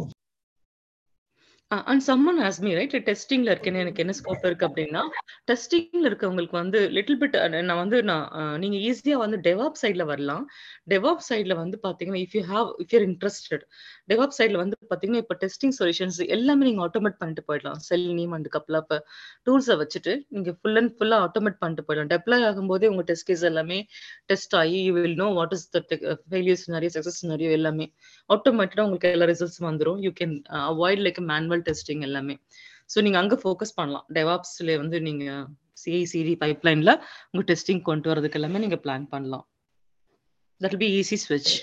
and 1.91 2.03
someone 2.09 2.41
as 2.47 2.59
me 2.65 2.71
right 2.79 2.95
டெஸ்டிங்ல 3.09 3.51
இருக்கேன்னு 3.55 3.83
எனக்கு 3.85 4.03
என்ன 4.05 4.15
ஸ்கோப் 4.21 4.45
இருக்கு 4.49 4.67
அப்படின்னா 4.69 5.03
டெஸ்டிங்ல 5.51 6.05
இருக்கவங்களுக்கு 6.11 6.57
வந்து 6.61 6.81
லிட்டில் 6.97 7.19
பிட் 7.23 7.37
நான் 7.69 7.81
வந்து 7.83 7.99
நான் 8.11 8.27
நீங்க 8.63 8.77
ஈஸியா 8.89 9.17
வந்து 9.25 9.39
டெவாப் 9.49 9.79
சைட்ல 9.83 10.05
வரலாம். 10.11 10.45
டெவாப் 10.93 11.25
சைட்ல 11.29 11.57
வந்து 11.63 11.79
பாத்தீங்கன்னா 11.87 12.21
if 12.25 12.37
you 12.39 12.43
have 12.53 12.69
if 12.85 12.93
your 12.97 13.07
interested 13.11 13.65
DevOp 14.13 14.37
சைட்ல 14.39 14.61
வந்து 14.63 14.77
பாத்தீங்கன்னா 14.93 15.23
இப்போ 15.25 15.37
டெஸ்டிங் 15.45 15.75
சொல்யூஷன்ஸ் 15.81 16.21
எல்லாமே 16.37 16.67
நீங்க 16.69 16.83
ஆட்டோமேட் 16.87 17.19
பண்ணிட்டு 17.23 17.45
போயிடலாம். 17.49 17.81
செல் 17.89 18.07
நீம் 18.21 18.35
அண்ட் 18.39 18.51
கப்ல 18.57 18.83
இப்போ 18.85 18.99
டூல்ஸை 19.49 19.77
வச்சுட்டு 19.83 20.15
நீங்க 20.37 20.53
ஃபுல் 20.61 20.81
அண்ட் 20.83 20.93
ஃபுல்லா 20.99 21.19
ஆட்டோமேட் 21.27 21.59
பண்ணிட்டு 21.63 21.87
போயிடலாம். 21.89 22.13
டெப்ளாய் 22.15 22.47
ஆகும்போதே 22.51 22.91
உங்க 22.95 23.05
டெஸ்ட் 23.11 23.29
கேஸ் 23.31 23.45
எல்லாமே 23.53 23.81
டெஸ்ட் 24.33 24.57
ஆகி 24.63 24.79
you 24.89 24.95
will 24.99 25.19
know 25.25 25.29
what 25.41 25.55
is 25.59 25.67
the 25.77 25.83
failures 26.31 26.67
நிறைய 26.77 26.91
சக்சஸ் 26.97 27.21
நிறைய 27.33 27.51
எல்லாமே. 27.59 27.89
ஆட்டோமேட்டடா 28.31 28.85
உங்களுக்கு 28.87 29.13
எல்லா 29.17 29.29
ரிசல்ட்ஸ் 29.33 29.61
வந்துரும். 29.69 29.99
You 30.05 30.11
can 30.21 30.35
avoid 30.71 31.03
like 31.07 31.21
manual 31.33 31.63
testing 31.69 32.03
எல்லாமே. 32.09 32.35
ஸோ 32.93 33.03
நீங்க 33.05 33.19
அங்க 33.23 33.35
ஃபோக்கஸ் 33.43 33.77
பண்ணலாம். 33.79 34.07
டெவாப்ஸ்ல 34.19 34.77
வந்து 34.83 34.99
நீங்க 35.09 35.25
சிஐ 35.83 36.03
சிடி 36.13 36.35
பைப்லைன்ல 36.43 36.91
உங்க 37.31 37.43
டெஸ்டிங் 37.53 37.83
கொண்டு 37.89 38.11
வரதுக்கு 38.13 38.39
எல்லாமே 38.41 38.63
நீங்க 38.65 38.79
பிளான் 38.85 39.07
பண்ணலாம். 39.15 39.47
தட் 40.61 40.77
பி 40.83 40.89
ஈஸி 41.01 41.19
ஸ்விட்ச் 41.25 41.55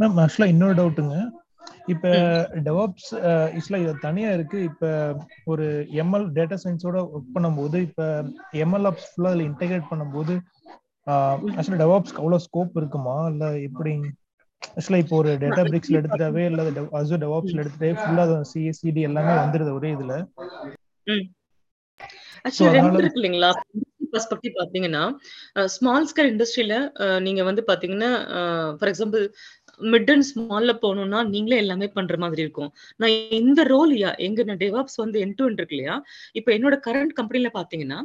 மேம் 0.00 0.16
ஆக்சுவலா 0.22 0.48
இன்னொரு 0.52 0.74
டவுட்டுங்க 0.78 1.16
இப்ப 1.92 2.06
டெவாப்ஸ் 2.66 3.10
இஸ்ல 3.58 3.76
இது 3.82 3.92
தனியா 4.06 4.30
இருக்கு. 4.36 4.58
இப்ப 4.70 4.84
ஒரு 5.52 5.66
எம்எல் 6.02 6.26
டேட்டா 6.38 6.56
சயின்ஸோட 6.64 6.96
ஒர்க் 7.14 7.34
பண்ணும்போது 7.36 7.76
இப்ப 7.88 8.02
எம்எல் 8.64 8.88
ஆப்ஸ் 8.90 9.08
ஃபுல்லா 9.10 9.30
அதுல 9.32 9.46
இன்டெகிரேட் 9.50 9.90
பண்ணும்போது 9.90 10.34
ஆக்சுவலா 11.06 11.80
டெவாப்ஸ்க்கு 11.82 12.22
அவ்வளவு 12.22 12.44
ஸ்கோப் 12.46 12.78
இருக்குமா? 12.80 13.16
இல்ல 13.32 13.44
எப்படி? 13.68 13.92
ஆக்சுவலா 14.62 15.00
இப்போ 15.02 15.16
ஒரு 15.16 15.32
டேட்டா 15.42 15.62
பிரிக்ஸ்ல 15.70 15.98
எடுத்துட்டாவே 16.00 16.44
இல்ல 16.50 16.62
அசூர் 17.00 17.24
டெவாப்ஸ்ல 17.24 17.62
எடுத்துட்டாவே 17.62 17.96
ஃபுல்லா 18.00 18.24
சிஎஸ்சிடி 18.52 19.02
எல்லாமே 19.10 19.34
வந்துருது 19.42 19.72
ஒரே 19.78 19.90
இதுல. 19.96 20.14
இல்லைங்களா? 23.16 23.50
பர்ஸ்பெக்டிவ் 24.12 24.52
பாத்தீங்கன்னா 24.58 25.02
ஸ்மால் 25.66 26.06
ஸ்கேல் 26.10 26.30
இண்டஸ்ட்ரியில 26.32 26.74
நீங்க 27.20 27.40
வந்து 27.42 27.62
பாத்தீங்கன்னா 27.70 28.10
ஃபார் 28.78 28.90
எக்ஸாம்பிள் 28.92 29.24
மிட் 29.80 30.10
அண்ட் 30.12 30.26
ஸ்மால்ல 30.28 30.72
போகணும்னா 30.82 31.20
நீங்களே 31.32 31.56
எல்லாமே 31.56 31.86
பண்ற 31.96 32.14
மாதிரி 32.16 32.42
இருக்கும். 32.42 32.70
நான் 32.96 33.16
இந்த 33.40 33.62
ரோல் 33.72 33.92
எங்க 34.28 34.44
நான் 34.50 34.62
டெவாப்ஸ் 34.64 35.02
வந்து 35.04 35.20
என் 35.24 35.34
டு 35.34 35.48
இருக்கு 35.50 35.76
இல்லையா? 35.76 35.96
இப்போ 36.32 36.52
என்னோட 36.56 36.76
கரண்ட் 36.86 37.12
கம்பெனில 37.20 37.50
பாத்தீங்கன்னா 37.58 37.98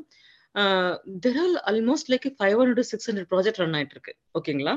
there 1.26 1.40
are 1.44 1.58
almost 1.72 2.10
like 2.14 2.28
five 2.40 2.58
hundred 2.62 2.90
six 2.92 3.10
hundred 3.10 3.30
project 3.34 3.62
run 3.64 3.78
ஆயிட்டு 3.80 3.96
இருக்கு 3.98 4.14
ஓகேங்களா 4.40 4.76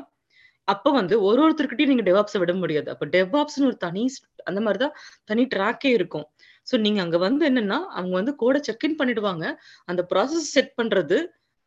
அப்ப 0.69 0.91
வந்து 0.91 1.23
ஒரு 1.23 1.41
ஒருத்தருக்கிட்டையும் 1.45 1.93
நீங்க 1.93 2.05
டெவாப்ஸை 2.11 2.39
விட 2.39 2.53
முடியாது. 2.55 2.91
அப்ப 2.91 3.07
டெவாப்ஸ்னு 3.07 3.67
ஒரு 3.67 3.77
தனி 3.77 4.05
அந்த 4.45 4.61
மாதிரிதான் 4.61 4.95
தனி 5.25 5.43
ட்ராக்கே 5.55 5.91
இருக்கும். 5.99 6.27
ஸோ 6.71 6.75
நீங்க 6.79 7.01
அங்க 7.01 7.19
வந்து 7.19 7.45
என்னன்னா 7.51 7.79
அவங்க 7.99 8.15
வந்து 8.15 8.35
கோடை 8.37 8.61
செக்இன் 8.69 8.99
பண்ணிடுவாங்க. 9.01 9.45
அந்த 9.85 10.03
ப்ராசஸ் 10.13 10.47
செட் 10.57 10.73
பண்றது 10.83 11.19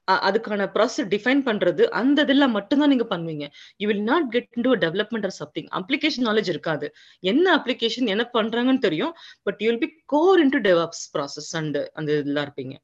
அதுக்கான 0.07 0.65
ப்ராசஸ் 0.75 1.07
டிஃபைன் 1.13 1.41
பண்றது 1.47 1.83
அந்த 1.91 2.19
இதில் 2.21 2.47
மட்டும்தான் 2.47 2.91
நீங்க 2.93 3.07
பண்ணுவீங்க. 3.09 3.45
You 3.77 3.87
will 3.87 4.03
not 4.03 4.27
get 4.31 4.49
into 4.67 4.73
development 4.75 5.23
or 5.23 5.37
something 5.41 5.67
application 5.79 6.27
knowledge 6.29 6.49
இருக்காது. 6.49 6.87
என்ன 7.19 7.45
அப்ளிகேஷன் 7.57 8.07
என்ன 8.07 8.25
பண்றாங்கன்னு 8.33 8.85
தெரியும். 8.87 9.13
But 9.43 9.59
you 9.59 9.69
will 9.71 9.83
be 9.85 9.91
core 10.05 10.39
into 10.49 10.61
DevOps 10.69 11.05
process 11.15 11.51
and 11.61 11.79
அந்த 11.93 12.09
இதெல்லாம் 12.19 12.47
இருப்பீங்க. 12.49 12.75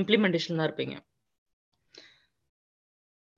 இம்ப்ளிமெண்டேஷன் 0.00 0.58
தான் 0.58 0.68
இருப்பீங்க. 0.70 0.96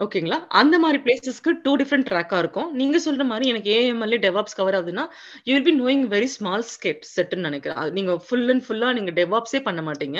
ஓகேங்களா? 0.05 0.39
அந்த 0.61 0.79
மாதிரி 0.79 0.99
பிளேசஸ்க்கு 1.05 1.51
டூ 1.65 1.73
டிஃப்ரெண்ட் 1.81 2.09
ட்ராக்கா 2.09 2.39
இருக்கும். 2.43 2.69
நீங்க 2.81 2.97
சொல்ற 3.05 3.25
மாதிரி 3.31 3.47
எனக்கு 3.53 3.71
ஏஎம்எல்ஏ 3.77 4.19
டெவாப்ஸ் 4.25 4.57
கவர் 4.59 4.77
ஆகுதுன்னா 4.79 5.05
you 5.49 5.53
will 5.57 5.69
be 5.69 5.75
knowing 5.83 6.05
very 6.15 6.29
small 6.37 6.65
scope 6.73 7.05
செட்னு 7.17 7.47
நினைக்கிறேன். 7.49 7.81
நீங்க 7.99 8.15
ஃபுல் 8.27 8.49
அண்ட் 8.55 8.65
ஃபுல்லா 8.67 8.91
நீங்க 8.99 9.13
டெவாப்ஸே 9.21 9.61
பண்ண 9.69 9.83
மாட்டீங்க. 9.89 10.19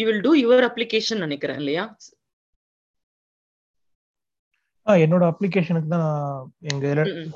You 0.00 0.04
will 0.10 0.24
do 0.28 0.32
your 0.44 0.66
application 0.70 1.24
நினைக்கிறேன் 1.26 1.60
இல்லையா? 1.64 1.84
என்னோட 5.04 5.24
அப்ளிகேஷனுக்கு 5.30 5.88
தான் 5.94 6.06
எங்க 6.70 6.86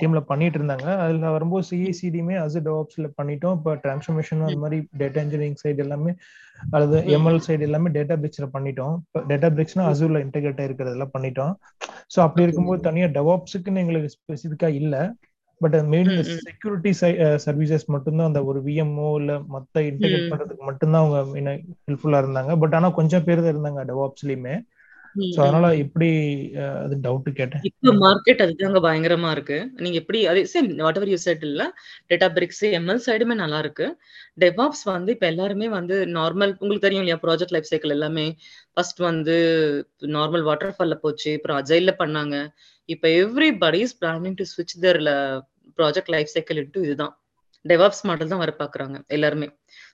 டீம்ல 0.01 0.21
பண்ணிட்டு 0.31 0.59
இருந்தாங்க. 0.59 0.87
அதுல 1.05 1.31
வரும்போது 1.37 1.67
சிஐசிடியுமே 1.71 2.37
அஸ் 2.45 2.57
டெவாப்ஸ்ல 2.69 3.09
பண்ணிட்டோம். 3.19 3.57
இப்போ 3.59 3.73
டிரான்ஸ்ஃபர்மேஷன் 3.85 4.47
அந்த 4.49 4.61
மாதிரி 4.65 4.79
டேட்டா 5.03 5.23
இன்ஜினியரிங் 5.27 5.61
சைடு 5.63 5.83
எல்லாமே 5.87 6.13
அல்லது 6.75 6.97
எம்எல் 7.17 7.43
சைடு 7.47 7.67
எல்லாமே 7.69 7.91
டேட்டா 7.99 8.17
பிரிக்ஸ்ல 8.23 8.49
பண்ணிட்டோம். 8.57 8.95
டேட்டா 9.33 9.51
பிரிக்ஸ்னா 9.57 9.85
அசூர்ல 9.93 10.23
இன்டெகிரேட் 10.27 10.67
இருக்கிறதெல்லாம் 10.69 11.15
பண்ணிட்டோம். 11.17 11.53
ஸோ 12.15 12.19
அப்படி 12.27 12.47
இருக்கும்போது 12.47 12.87
தனியா 12.89 13.09
டெவாப்ஸுக்குன்னு 13.19 13.83
எங்களுக்கு 13.85 14.15
ஸ்பெசிஃபிக்கா 14.17 14.71
இல்ல. 14.81 14.97
பட் 15.61 15.75
மெயின் 15.93 16.09
செக்யூரிட்டி 16.47 16.93
சர்வீசஸ் 17.47 17.85
மட்டும்தான். 17.95 18.31
அந்த 18.31 18.41
ஒரு 18.51 18.61
விஎம்ஓ 18.69 19.11
இல்ல 19.21 19.33
மத்த 19.55 19.85
இன்டெகிரேட் 19.91 20.31
பண்றதுக்கு 20.33 20.65
மட்டும்தான் 20.71 21.03
அவங்க 21.05 21.51
ஹெல்ப்ஃபுல்லா 21.89 22.21
இருந்தாங்க. 22.25 22.55
பட் 22.63 22.75
ஆனா 22.79 22.91
கொஞ்சம் 23.01 23.27
பேர் 23.29 23.45
தான் 23.45 23.55
இருந்தாங்க 23.55 23.83
டெவாப்ஸ்லயுமே 23.91 24.55
சோ 25.15 25.41
அதனால 25.45 25.67
எப்படி 25.85 26.09
அது 26.83 26.95
டவுட் 27.05 27.29
கேட்டேன். 27.39 27.63
இப்ப 27.69 27.93
மார்க்கெட் 28.03 28.43
அதுதாங்க 28.45 28.81
பயங்கரமா 28.87 29.31
இருக்கு. 29.31 29.59
நீங்க 29.83 29.97
எப்படி 30.01 30.21
அதே 30.27 30.43
same 30.53 30.69
what 30.81 30.99
ever 31.01 31.13
you 31.13 31.19
said 31.25 31.45
இல்ல 31.49 31.63
டேட்டா 32.11 32.29
பிரிக்ஸ் 32.37 32.65
எம்எல் 32.79 33.03
சைடுமே 33.07 33.35
நல்லா 33.35 33.59
இருக்கு. 33.59 33.87
டெவாப்ஸ் 34.39 34.85
வந்து 34.89 35.13
இப்ப 35.17 35.27
எல்லாருமே 35.27 35.69
வந்து 35.69 35.97
நார்மல் 36.19 36.55
உங்களுக்கு 36.61 36.87
தெரியும் 36.87 37.05
இல்லையா 37.05 37.21
ப்ராஜெக்ட் 37.27 37.55
லைஃப் 37.57 37.71
சைக்கிள் 37.73 37.91
எல்லாமே? 37.91 38.27
ஃபர்ஸ்ட் 38.75 39.01
வந்து 39.03 39.37
நார்மல் 40.17 40.47
வாட்டர் 40.51 40.75
ஃபால்ல 40.77 40.97
போச்சு 41.05 41.33
அப்புறம் 41.39 41.61
அஜைல 41.63 41.95
பண்ணாங்க. 42.03 42.37
இப்ப 42.89 43.09
எவ்ரிபடி 43.23 43.81
இஸ் 43.87 43.99
பிளானிங் 44.03 44.39
டு 44.41 44.47
ஸ்விட்ச் 44.53 44.77
their 44.81 45.01
project 45.79 46.13
life 46.17 46.35
cycle 46.37 46.61
into 46.63 46.87
இதுதான். 46.89 47.15
டெவாப்ஸ் 47.71 48.03
மாடல் 48.09 48.31
தான் 48.33 48.41
வர 48.43 48.53
பாக்குறாங்க 48.61 48.97
எல்லாருமே. 49.17 49.49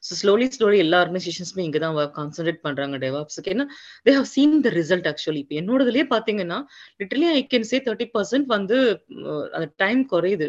ஸோ 0.06 0.12
ஸ்லோலி 0.20 0.46
ஸ்லோலி 0.54 0.78
எல்லா 0.84 0.98
ஆர்கனைசேஷன்ஸுமே 1.04 1.62
இங்கே 1.66 1.80
தான் 1.84 1.96
கான்சன்ட்ரேட் 2.18 2.60
பண்ணுறாங்க 2.66 2.96
டெவாப்ஸுக்கு 3.04 3.50
ஏன்னா 3.54 3.66
they 4.06 4.12
have 4.18 4.28
seen 4.34 4.54
the 4.66 4.70
result 4.78 5.08
actually 5.10 5.40
இப்போ 5.44 5.56
என்னோடதுலேயே 5.60 6.06
பார்த்தீங்கன்னா 6.14 6.58
literally 7.00 7.28
I 7.38 7.42
can 7.52 7.68
say 7.70 7.78
thirty 7.88 8.06
percent 8.16 8.48
வந்து 8.56 8.78
அந்த 9.56 9.66
டைம் 9.84 10.02
குறையுது. 10.14 10.48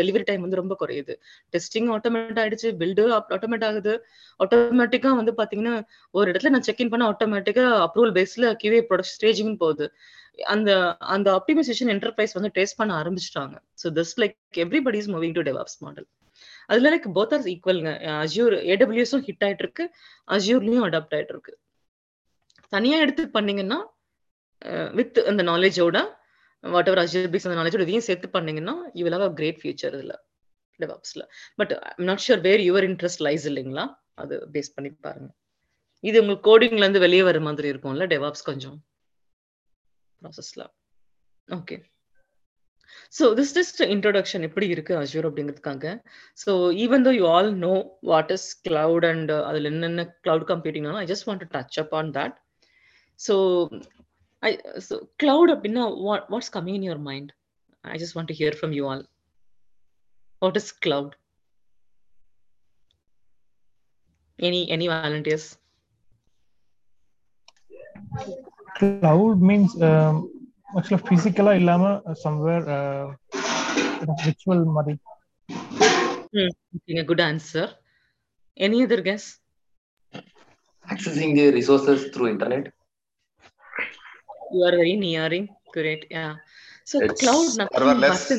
டெலிவரி 0.00 0.26
டைம் 0.30 0.44
வந்து 0.46 0.60
ரொம்ப 0.62 0.76
குறையுது. 0.82 1.16
டெஸ்டிங் 1.56 1.90
ஆட்டோமேட் 1.96 2.40
ஆயிடுச்சு 2.44 2.70
பில்டு 2.82 3.06
ஆட்டோமேட் 3.36 3.66
ஆகுது. 3.70 3.94
ஆட்டோமேட்டிக்கா 4.40 5.12
வந்து 5.20 5.34
பாத்தீங்கன்னா 5.42 5.76
ஒரு 6.18 6.26
இடத்துல 6.32 6.52
நான் 6.56 6.66
செக்இன் 6.70 6.92
பண்ண 6.94 7.06
ஆட்டோமேட்டிக்கா 7.12 7.66
அப்ரூவல் 7.86 8.16
பேஸ்ல 8.18 8.54
கியூஏ 8.62 8.82
ப்ரொடக்ட் 8.90 9.14
ஸ்டேஜிங் 9.16 9.54
போகுது. 9.64 9.86
அந்த 10.54 10.70
அந்த 11.14 11.28
ஆப்டிமைசேஷன் 11.38 11.90
என்டர்பிரைஸ் 11.94 12.36
வந்து 12.40 12.50
டேஸ்ட் 12.58 12.78
பண்ண 12.80 12.92
ஆரம்பிச்சிட்டாங்க. 13.02 13.56
So 13.82 13.88
this 13.98 14.14
like 14.22 14.36
everybody 14.66 15.00
is 15.02 15.10
moving 15.16 15.36
to 15.38 15.44
DevOps 15.50 15.78
model 15.86 16.06
அதுல 16.70 16.90
லைக் 16.92 17.08
போத் 17.16 17.34
ஆர் 17.36 17.48
ஈக்குவல்ங்க 17.52 17.90
அஜூர் 18.18 18.54
ஏடபிள்யூஎஸும் 18.72 19.24
ஹிட் 19.26 19.44
ஆயிட்டு 19.46 19.64
இருக்கு 19.64 19.84
அஜூர்லயும் 20.28 20.86
அடாப்ட் 20.88 21.16
ஆயிட்டு 21.16 21.34
இருக்கு 21.34 21.54
தனியா 22.72 22.98
எடுத்து 22.98 23.24
பண்ணீங்கன்னா 23.34 23.78
வித் 24.94 25.18
அந்த 25.30 25.42
நாலேஜோட 25.44 25.98
வாட் 26.64 26.88
எவர் 26.88 27.02
அஜூர் 27.02 27.32
பிக்ஸ் 27.32 27.48
அந்த 27.48 27.58
நாலேஜோட 27.60 27.84
இதையும் 27.86 28.06
சேர்த்து 28.06 28.28
பண்ணீங்கன்னா 28.36 28.74
you 28.96 29.02
will 29.06 29.16
have 29.18 29.26
a 29.26 29.32
great 29.34 29.58
future 29.60 29.94
இதுல 29.96 30.14
டெவாப்ஸ்ல 30.80 31.22
but 31.58 31.72
I'm 31.90 32.08
not 32.10 32.22
sure 32.24 32.42
where 32.46 32.62
your 32.68 32.86
interest 32.88 33.22
lies 33.22 33.44
இல்லைங்களா? 33.50 33.84
அது 34.18 34.34
பேஸ் 34.54 34.74
பண்ணி 34.74 34.90
பாருங்க. 35.04 35.28
இது 36.04 36.16
உங்களுக்கு 36.20 36.46
கோடிங்ல 36.48 36.84
இருந்து 36.84 37.02
வெளியே 37.04 37.22
வர 37.22 37.38
மாதிரி 37.40 37.68
இருக்கும்ல 37.72 38.06
டெவாப்ஸ் 38.12 38.44
கொஞ்சம் 38.48 38.76
ப்ராசஸ்ல 40.22 40.64
okay 41.48 41.76
so 43.12 43.24
this 43.38 43.54
just 43.58 43.80
introduction 43.94 44.46
எப்படி 44.48 44.66
இருக்கு 44.74 44.94
அஜூர் 45.00 45.28
அப்படிங்கிறதுக்காக. 45.28 45.84
So 46.38 46.50
even 46.84 47.04
though 47.06 47.12
you 47.18 47.24
all 47.34 47.50
know 47.66 47.72
what 48.10 48.32
is 48.36 48.48
cloud 48.68 49.06
and 49.10 49.32
அதில் 49.48 49.70
என்னென்ன 49.72 50.04
cloud 50.24 50.46
கம்ப்யூட்டிங்னாலும் 50.52 51.02
I 51.04 51.08
just 51.12 51.28
want 51.28 51.44
to 51.44 51.50
touch 51.56 51.78
up 51.84 51.94
on 52.00 52.12
that 52.18 52.36
so 53.20 53.34
I 54.42 54.52
so 54.88 54.94
cloud 55.22 55.52
அப்படின்னா 55.54 55.84
what 56.06 56.28
what's 56.32 56.52
coming 56.56 56.78
in 56.80 56.86
your 56.88 57.04
mind 57.10 57.32
I 57.84 57.98
just 58.02 58.16
want 58.18 58.32
to 58.32 58.38
hear 58.40 58.58
from 58.60 58.74
you 58.78 58.84
all 58.92 59.04
what 60.42 60.58
is 60.62 60.72
cloud 60.86 61.14
any 64.38 64.62
any 64.74 64.86
volunteers 64.92 65.48
cloud 68.78 69.42
means 69.48 69.74
ஆக்சுவலா 70.77 71.01
பிசிக்கலா 71.09 71.53
இல்லாம 71.61 71.83
somewhere 72.23 72.67
virtual 74.29 74.63
மாதிரி 74.77 74.95
good 77.11 77.25
answer 77.29 77.71
any 78.67 78.81
other 78.87 79.05
guess 79.09 79.29
accessing 80.85 81.31
the 81.37 81.43
resources 81.55 81.99
through 82.13 82.27
internet 82.33 82.63
you 84.53 84.61
are 84.67 84.75
very 84.79 84.93
nearing 85.03 85.43
great 85.75 86.03
yeah 86.15 86.31
so 86.89 86.95
It's 87.05 87.21
cloud 87.23 87.47
nothing 87.59 87.75
serverless. 87.75 88.21
but 88.29 88.31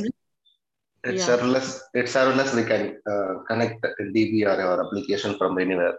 it's 1.04 1.18
Yeah. 1.18 1.28
serverless 1.28 1.68
it's 1.98 2.12
serverless 2.16 2.50
we 2.58 2.64
can 2.70 2.82
uh, 3.12 3.32
connect 3.48 3.84
db 4.16 4.32
or 4.52 4.56
our 4.66 4.78
application 4.84 5.32
from 5.40 5.52
anywhere 5.64 5.94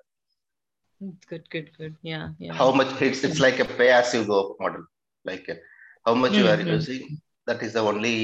good 1.30 1.46
good 1.54 1.70
good 1.78 1.94
yeah 2.12 2.26
yeah 2.46 2.54
how 2.62 2.70
much 2.80 2.92
it's 3.08 3.22
it's 3.28 3.42
like 3.46 3.60
a 3.66 3.70
pay 3.80 3.90
as 4.00 4.12
you 4.18 4.24
go 4.34 4.42
model 4.64 4.84
like 5.26 5.48
uh, 5.56 5.60
how 6.07 6.15
much 6.23 6.35
you 6.41 6.47
are 6.55 6.61
Mhm. 6.65 6.73
using 6.77 7.03
that 7.49 7.61
is 7.67 7.73
the 7.79 7.85
only 7.93 8.17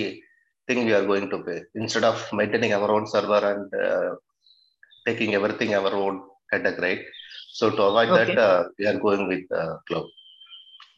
thing 0.69 0.81
we 0.89 0.95
are 0.99 1.07
going 1.13 1.27
to 1.33 1.39
pay 1.47 1.59
instead 1.81 2.05
of 2.11 2.19
maintaining 2.41 2.73
our 2.79 2.91
own 2.97 3.07
server 3.15 3.43
and 3.53 3.69
uh, 3.89 4.11
taking 5.07 5.31
everything 5.39 5.71
our 5.81 5.95
own 6.05 6.17
headache 6.53 6.81
right 6.87 7.03
so 7.59 7.65
to 7.77 7.83
avoid 7.91 8.11
Okay. 8.11 8.35
that 8.35 8.43
uh, 8.49 8.61
we 8.79 8.87
are 8.91 8.99
going 9.07 9.25
with 9.33 9.47
uh, 9.63 9.75
cloud 9.89 10.09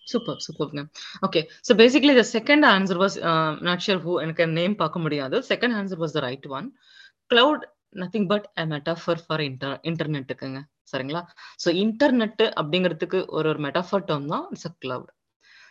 superb. 0.06 0.72
ma'am. 0.76 0.88
Okay, 1.26 1.42
so 1.62 1.74
basically 1.74 2.14
the 2.14 2.24
second 2.24 2.62
answer 2.64 2.98
was 2.98 3.14
uh, 3.30 3.52
not 3.68 3.80
sure 3.86 3.98
who 3.98 4.14
எனக்கு 4.24 4.44
name 4.58 4.74
பார்க்க 4.82 5.04
முடியாது 5.04 5.36
second 5.52 5.72
answer 5.80 5.98
was 6.04 6.12
the 6.16 6.22
right 6.28 6.46
one. 6.58 6.66
Cloud 7.30 7.60
nothing 8.02 8.24
but 8.32 8.44
a 8.62 8.66
metaphor 8.74 9.16
for 9.26 9.38
inter 9.48 9.72
இன்டர்நெட்டுக்குங்க 9.90 10.60
சரிங்களா 10.92 11.22
so 11.64 11.68
internet 11.84 12.42
அப்படிங்கிறதுக்கு 12.60 13.18
ஒரு 13.36 13.48
ஒரு 13.52 13.60
metaphor 13.66 14.04
term 14.08 14.26
தான் 14.32 14.44
it's 14.52 14.68
a 14.70 14.72
cloud 14.84 15.10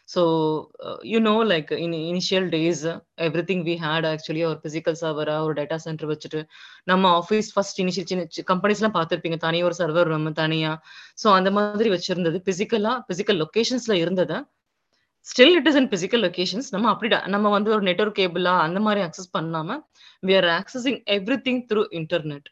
so 0.10 0.22
you 1.12 1.20
know 1.28 1.36
like 1.52 1.70
in 1.84 1.94
initial 2.10 2.48
days 2.56 2.82
uh, 2.92 2.96
everything 3.28 3.60
we 3.68 3.76
had 3.84 4.04
actually 4.10 4.42
ஒரு 4.50 4.60
physical 4.66 4.98
சர்வரா 5.02 5.36
ஒரு 5.46 5.54
data 5.60 5.78
centre 5.86 6.10
வச்சுட்டு 6.12 6.40
நம்ம 6.92 7.12
ஆஃபீஸ் 7.20 7.50
ஃபர்ஸ்ட் 7.54 7.80
இனிஷியல் 7.84 8.10
சின்ன 8.12 8.26
கம்பெனிஸ்லாம் 8.52 8.96
பார்த்துருப்பீங்க. 8.98 9.38
தனியாக 9.46 9.70
ஒரு 9.70 9.78
சர்வர் 9.82 10.10
ரூம் 10.14 10.32
தனியா. 10.42 10.72
ஸோ 11.24 11.30
அந்த 11.38 11.52
மாதிரி 11.58 11.92
வச்சிருந்தது. 11.96 12.40
பிசிக்கலா 12.50 12.94
பிசிக்கல் 13.12 13.40
லொக்கேஷன்ஸ்ல 13.44 13.96
இருந்ததை. 14.04 14.40
Still 15.28 15.56
it 15.58 15.68
is 15.72 15.78
in 15.82 15.90
physical 15.94 16.24
locations 16.28 16.70
நம்ம 16.76 16.90
அப்படி 16.94 17.10
நம்ம 17.36 17.50
வந்து 17.58 17.70
ஒரு 17.76 17.84
நெட்ஒர்க் 17.90 18.18
கேபிளா 18.22 18.54
அந்த 18.66 18.80
மாதிரி 18.88 19.02
அக்சஸ் 19.08 19.32
பண்ணாம 19.38 19.78
we 20.24 20.34
are 20.40 20.48
accessing 20.60 21.00
everything 21.48 21.62
through 21.70 21.84
internet 22.00 22.48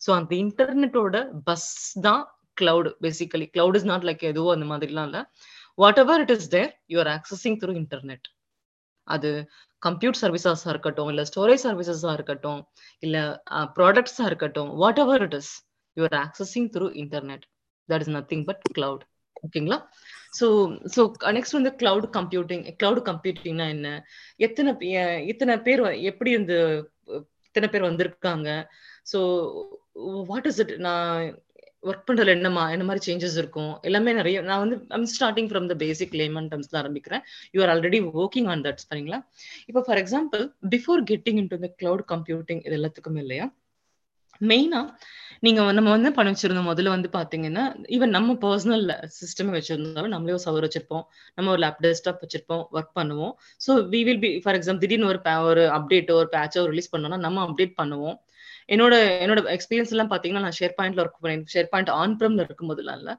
so 0.00 0.10
அந்த 0.18 0.32
இன்டர்நெட்டோட 0.44 1.16
பஸ் 1.48 1.68
தான் 2.06 2.22
cloud 2.60 2.88
basically 3.04 3.46
cloud 3.54 3.76
is 3.80 3.88
not 3.92 4.06
like 4.08 4.22
எதுவோ 4.30 4.50
அந்த 4.56 4.66
மாதிரிலாம் 4.72 5.08
இல்லை. 5.10 5.22
Whatever 5.98 6.20
it 6.20 6.34
is 6.36 6.48
there 6.48 6.70
you 6.88 6.98
are 7.00 7.12
accessing 7.14 7.58
through 7.60 7.74
internet 7.76 8.26
அது 9.08 9.30
கம்ப்யூட் 9.82 10.20
சர்வீசஸாக 10.20 10.68
இருக்கட்டும் 10.68 11.08
இல்லை 11.08 11.24
ஸ்டோரேஜ் 11.24 11.64
சர்வீசஸாக 11.64 12.14
இருக்கட்டும் 12.14 12.60
இல்லை 13.02 13.22
ப்ராடக்ட்ஸாக 13.76 14.26
இருக்கட்டும் 14.26 14.70
whatever 14.98 15.22
it 15.22 15.34
is 15.34 15.52
you 15.96 16.04
are 16.04 16.16
accessing 16.20 16.68
through 16.74 16.88
internet 17.02 17.44
that 17.88 18.00
is 18.00 18.14
nothing 18.16 18.44
but 18.44 18.62
cloud 18.78 19.04
ஓகேங்களா? 19.36 19.78
ஸோ 20.38 20.46
ஸோ 20.94 21.00
நெக்ஸ்ட் 21.32 21.56
வந்து 21.58 21.72
கிளவுட் 21.80 22.06
கம்ப்யூட்டிங் 22.16 22.62
கிளவுட் 22.80 23.02
கம்ப்யூட்டிங்னா 23.08 23.66
என்ன? 23.68 23.88
எத்தனை 24.38 24.70
இத்தனை 25.28 25.54
பேர் 25.60 25.82
வ- 25.82 26.00
எப்படி 26.02 26.30
இந்த 26.32 26.54
இத்தனை 27.46 27.68
பேர் 27.68 27.88
வந்திருக்காங்க? 27.88 28.48
ஸோ 29.12 29.18
வாட் 30.30 30.46
இஸ் 30.46 30.60
இட் 30.60 30.72
நான் 30.80 31.26
ஒர்க் 31.88 32.06
பண்றதுல 32.08 32.34
என்னமா 32.38 32.62
என்ன 32.74 32.84
மாதிரி 32.88 33.04
சேஞ்சஸ் 33.08 33.36
இருக்கும்? 33.42 33.72
எல்லாமே 33.88 34.12
நிறைய 34.20 34.42
நான் 34.50 34.62
வந்து 34.64 34.76
I'm 34.98 35.08
starting 35.14 35.48
from 35.50 35.68
the 35.72 35.76
basic 35.84 36.14
layman 36.20 36.48
டர்ம்ஸ்ல 36.52 36.80
ஆரம்பிக்கிறேன். 36.82 37.24
You 37.56 37.60
are 37.64 37.72
already 37.74 38.00
working 38.22 38.48
on 38.54 38.64
that 38.66 38.84
சரிங்களா? 38.86 39.20
இப்போ 39.70 39.82
for 39.88 40.00
example 40.04 40.44
before 40.76 41.02
getting 41.12 41.40
into 41.52 41.58
the 41.66 41.70
cloud 41.82 42.06
computing 42.14 42.62
இது 42.68 42.76
எல்லாத்துக்குமே 42.80 43.22
இல்லையா? 43.26 43.46
மெயினா 44.40 44.80
நீங்க 45.44 45.60
நம்ம 45.76 45.88
வந்து 45.96 46.10
பண்ணி 46.16 46.30
வச்சிருந்தோம்? 46.32 46.68
முதல்ல 46.70 46.92
வந்து 46.94 47.08
பாத்தீங்கன்னா 47.16 47.64
ஈவன் 47.96 48.12
நம்ம 48.16 48.34
பர்சனல் 48.44 48.84
சிஸ்டம் 49.18 49.52
வச்சிருந்தாலும் 49.56 50.14
நம்மளே 50.14 50.34
ஒரு 50.36 50.44
சவர் 50.46 50.64
வச்சிருப்போம். 50.66 51.04
நம்ம 51.36 51.50
ஒரு 51.54 51.60
லேப் 51.64 51.80
டெஸ்க்டாப் 51.84 52.22
வச்சிருப்போம் 52.24 52.62
ஒர்க் 52.76 52.92
பண்ணுவோம். 52.98 53.34
So 53.60 53.72
we 53.92 54.00
will 54.08 54.22
be 54.24 54.30
for 54.44 54.56
example 54.58 54.84
திடீர்னு 54.84 55.10
ஒரு 55.12 55.20
ஒரு 55.50 55.64
அப்டேட்டோ 55.78 56.16
ஒரு 56.22 56.30
பேட்சோ 56.36 56.64
ரிலீஸ் 56.72 56.92
பண்ணோம்னா 56.94 57.18
நம்ம 57.26 57.44
அப்டேட் 57.46 57.74
பண்ணுவோம். 57.82 58.16
என்னோட 58.68 58.94
என்னோட 59.24 59.40
எக்ஸ்பீரியன்ஸ் 59.54 59.92
எல்லாம் 59.94 60.10
பாத்தீங்கன்னா 60.10 60.44
நான் 60.46 60.56
ஷேர் 60.58 60.74
பாயிண்ட்ல 60.78 61.02
ஒர்க் 61.02 61.20
பண்ணேன். 61.22 61.42
ஷேர் 61.52 61.68
பாயிண்ட் 61.72 61.90
ஆன் 61.98 62.16
ப்ரம்ல 62.20 62.44
இருக்கும் 62.46 62.70
போதுலாம் 62.72 62.98
இல்ல. 63.00 63.10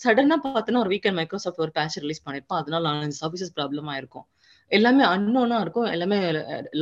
சடனா 0.00 0.36
பார்த்தோன்னா 0.46 0.82
ஒரு 0.84 0.92
வீக்கெண்ட் 0.94 1.18
மைக்ரோசாஃப்ட் 1.20 1.64
ஒரு 1.66 1.72
பேட்ச் 1.78 1.98
ரிலீஸ் 1.98 2.24
பண்ணிருப்போம் 2.26 2.60
அதனால 2.62 2.82
நாலஞ்சு 2.88 3.18
சர்வீசஸ் 3.22 3.54
ப்ராப்ளம் 3.58 3.90
ஆயிருக்கும். 3.94 4.26
எல்லாமே 4.70 5.04
அன்னோனா 5.12 5.56
இருக்கும். 5.60 5.86
எல்லாமே 5.94 6.18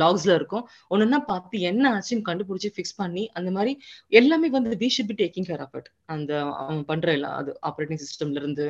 லாக்ஸ்ல 0.01 0.31
இருக்கும். 0.39 0.63
ஒண்ணுன்னா 0.91 1.19
பார்த்து 1.29 1.59
என்ன 1.69 1.85
ஆச்சுன்னு 1.95 2.27
கண்டுபிடிச்சி 2.27 2.69
ஃபிக்ஸ் 2.75 2.97
பண்ணி 2.97 3.23
அந்த 3.33 3.49
மாதிரி 3.51 3.71
எல்லாமே 4.11 4.49
வந்து 4.57 4.75
we 4.83 4.89
should 4.95 5.11
be 5.11 5.17
taking 5.23 5.47
care 5.49 5.63
of 5.65 5.77
it 5.79 5.89
அந்த 6.15 6.31
அவன் 6.61 6.83
பண்ற 6.85 7.09
எல்லா 7.11 7.31
அது 7.39 7.53
ஆப்ரேட்டிங் 7.69 8.01
சிஸ்டம்ல 8.05 8.41
இருந்து 8.43 8.67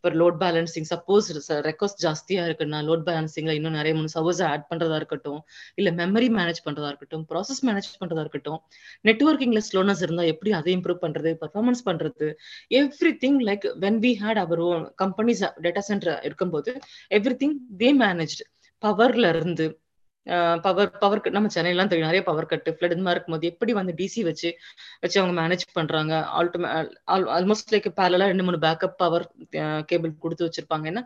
இப்போ 0.00 0.10
லோட் 0.16 0.36
பேலன்சிங் 0.40 0.86
சப்போஸ் 0.90 1.26
ரெக்வஸ்ட் 1.66 1.98
ஜாஸ்தியா 2.04 2.42
இருக்குன்னா 2.48 2.78
லோட் 2.84 3.02
பேலன்சிங்ல 3.08 3.54
இன்னும் 3.58 3.74
நிறைய 3.74 3.94
மூணு 3.94 4.10
சர்வர்ஸ் 4.14 4.40
ஆட் 4.46 4.64
பண்றதா 4.70 4.96
இருக்கட்டும் 4.96 5.40
இல்ல 5.76 5.90
மெமரி 5.98 6.28
மேனேஜ் 6.36 6.60
பண்றதா 6.64 6.88
இருக்கட்டும் 6.88 7.24
ப்ராசஸ் 7.30 7.60
மேனேஜ் 7.64 7.88
பண்றதா 8.00 8.22
இருக்கட்டும் 8.22 8.60
நெட்ஒர்க்கிங்ல 9.04 9.62
ஸ்லோனஸ் 9.68 10.02
இருந்தா 10.02 10.24
எப்படி 10.24 10.52
அதை 10.52 10.72
இம்ப்ரூவ் 10.76 11.02
பண்றது 11.02 11.32
பர்ஃபார்மன்ஸ் 11.42 11.84
பண்றது 11.86 12.28
everything 13.24 13.38
like 13.48 13.66
when 13.84 14.00
we 14.02 14.12
had 14.22 14.40
our 14.40 14.62
own 14.68 14.86
companies 14.96 15.44
data 15.60 15.84
center 15.90 16.16
இருக்கும்போது 16.24 16.72
எவ்ரி 17.10 17.36
திங் 17.36 17.56
தே 17.76 17.90
மேனேஜ் 18.00 18.36
பவர்ல 18.82 19.28
இருந்து 19.28 19.66
பவர் 20.64 20.90
பவர் 21.02 21.20
நம்ம 21.36 21.50
சென்னையெல்லாம் 21.54 21.90
தெரியும். 21.90 22.08
நிறைய 22.08 22.22
பவர் 22.28 22.48
கட்டு 22.50 22.70
ஃபிளட் 22.74 22.94
இந்த 22.94 23.04
மாதிரி 23.04 23.16
இருக்கும்போது 23.16 23.48
எப்படி 23.52 23.72
வந்து 23.78 23.92
டிசி 24.00 24.20
வச்சு 24.28 24.48
வச்சு 25.02 25.16
அவங்க 25.20 25.34
மேனேஜ் 25.40 25.64
பண்றாங்க? 25.78 26.12
ஆல்டோமே 26.38 26.68
ஆல்மோஸ்ட் 27.36 27.72
லைக் 27.74 27.88
பேரலா 28.00 28.26
ரெண்டு 28.32 28.46
மூணு 28.48 28.58
பேக்கப் 28.66 28.96
பவர் 29.02 29.24
கேபிள் 29.90 30.12
கொடுத்து 30.24 30.46
வச்சிருப்பாங்க. 30.48 30.86
ஏன்னா 30.92 31.02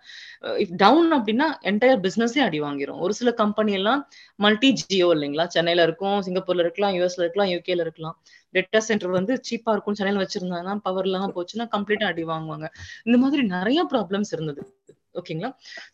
இஃப் 0.65 0.75
டவுன் 0.85 1.11
அப்படின்னா 1.19 1.49
என்டையர் 1.73 2.03
பிசினஸே 2.07 2.43
அடி 2.49 2.61
வாங்கிரும். 2.67 3.01
ஒரு 3.07 3.15
சில 3.21 3.33
கம்பெனி 3.43 3.75
எல்லாம் 3.81 4.03
மல்டி 4.47 4.71
ஜியோ 4.83 5.09
இல்லைங்களா? 5.17 5.47
சென்னையில 5.57 5.87
இருக்கும் 5.89 6.19
சிங்கப்பூர்ல 6.29 6.67
இருக்கலாம் 6.67 6.95
யூஎஸ்ல 6.99 7.25
இருக்கலாம் 7.27 7.53
யூகேல 7.55 7.87
இருக்கலாம். 7.87 8.17
டேட்டா 8.55 8.81
சென்டர் 8.89 9.17
வந்து 9.19 9.35
சீப்பா 9.49 9.71
இருக்கும் 9.77 9.97
சென்னையில 10.01 10.23
வச்சிருந்தாங்கன்னா 10.25 10.75
பவர் 10.89 11.07
இல்லாம 11.09 11.31
போச்சுன்னா 11.37 11.67
கம்ப்ளீட்டா 11.77 12.09
அடி 12.13 12.25
வாங்குவாங்க. 12.25 12.67
இந்த 13.07 13.19
மாதிரி 13.25 13.43
நிறைய 13.57 13.81
ப்ராப்ளம்ஸ் 13.93 14.33
இருந்தது. 14.37 14.63
ஓகேங்களா? 15.15 15.51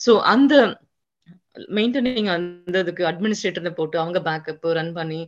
சோ 0.07 0.13
அந்த 0.35 0.55
மெயின்டெனிங் 1.79 2.31
அந்த 2.37 2.77
இதுக்கு 2.85 3.05
அட்மினிஸ்ட்ரேட்டர் 3.11 3.79
போட்டு 3.79 3.97
அவங்க 4.03 4.19
பேக்கப் 4.29 4.67
ரன் 4.79 4.93
பண்ணி 4.99 5.21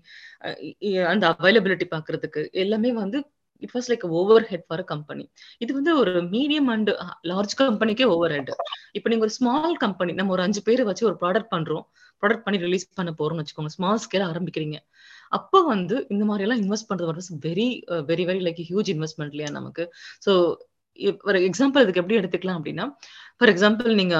அந்த 1.12 1.25
அவைலபிலிட்டி 1.35 1.88
பாக்குறதுக்கு 1.95 2.43
எல்லாமே 2.65 2.93
வந்து 3.03 3.21
it 3.62 3.75
was 3.75 3.88
like 3.91 4.05
overhead 4.51 4.67
for 4.69 4.85
company 4.93 5.25
இது 5.65 5.73
வந்து 5.79 5.93
ஒரு 6.03 6.12
மீடியம் 6.35 6.69
அண்ட் 6.75 6.91
லார்ஜ் 7.31 7.55
கம்பெனிக்கே 7.61 8.07
ஓவர் 8.15 8.35
ஹெட் 8.37 8.53
இப்போ 8.99 9.09
நீங்க 9.11 9.25
ஒரு 9.27 9.35
ஸ்மால் 9.38 9.77
கம்பெனி 9.85 10.12
நம்ம 10.12 10.33
ஒரு 10.37 10.45
அஞ்சு 10.47 10.62
பேரை 10.69 10.85
வச்சு 10.91 11.05
ஒரு 11.11 11.17
ப்ராடக்ட் 11.23 11.53
பண்றோம். 11.55 11.85
ப்ராடக்ட் 12.23 12.45
பண்ணி 12.47 12.59
ரிலீஸ் 12.67 12.87
பண்ண 12.99 13.11
போறோம்னு 13.21 13.43
வச்சுக்கோங்க. 13.43 13.73
ஸ்மால் 13.77 14.03
ஸ்கேல 14.05 14.27
ஆரம்பிக்கிறீங்க. 14.33 14.77
அப்போ 15.38 15.59
வந்து 15.73 15.97
இந்த 16.15 16.25
மாதிரி 16.29 16.45
எல்லாம் 16.47 16.62
இன்வெஸ்ட் 16.65 16.88
பண்றது 16.91 17.11
வந்து 17.12 17.38
very 17.49 17.69
very 18.11 18.25
very 18.31 18.43
like 18.49 18.61
huge 18.71 18.91
investment 18.95 19.35
இல்லையா 19.35 19.51
நமக்கு? 19.59 19.85
ஸோ 20.27 20.33
ஒரு 21.29 21.38
எக்ஸாம்பிள் 21.49 21.83
இதுக்கு 21.85 22.01
எப்படி 22.01 22.19
எடுத்துக்கலாம் 22.21 22.59
அப்படின்னா 22.59 22.85
ஃபார் 23.43 23.53
எக்ஸாம்பிள் 23.53 23.93
நீங்க 24.01 24.17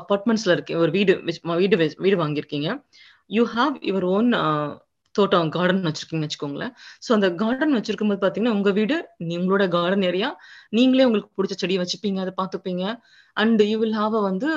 அப்பார்ட்மெண்ட்ஸ்ல 0.00 0.54
இருக்கீங்க 0.56 0.80
ஒரு 0.84 0.92
வீடு 0.96 1.12
வீடு 1.60 1.76
வீடு 2.04 2.16
வாங்கியிருக்கீங்க. 2.20 2.68
யூ 3.36 3.42
ஹாவ் 3.54 3.74
யுவர் 3.88 4.06
ஓன் 4.16 4.28
தோட்டம் 5.14 5.48
கார்டன் 5.56 5.86
வச்சிருக்கீங்கன்னு 5.88 6.28
வச்சுக்கோங்களேன். 6.28 6.72
ஸோ 7.04 7.10
அந்த 7.16 7.28
கார்டன் 7.40 7.74
வச்சிருக்கும் 7.76 8.10
போது 8.10 8.20
பாத்தீங்கன்னா 8.24 8.54
உங்க 8.58 8.70
வீடு 8.78 8.96
உங்களோட 9.38 9.64
கார்டன் 9.74 10.04
ஏரியா 10.10 10.28
நீங்களே 10.78 11.06
உங்களுக்கு 11.08 11.34
பிடிச்ச 11.38 11.56
செடியை 11.62 11.80
வச்சுப்பீங்க 11.82 12.20
அதை 12.24 12.32
பார்த்துப்பீங்க. 12.40 12.84
அண்ட் 13.36 13.62
யூ 13.70 13.76
வில் 13.82 13.98
ஹாவ் 14.00 14.16
வந்து 14.28 14.48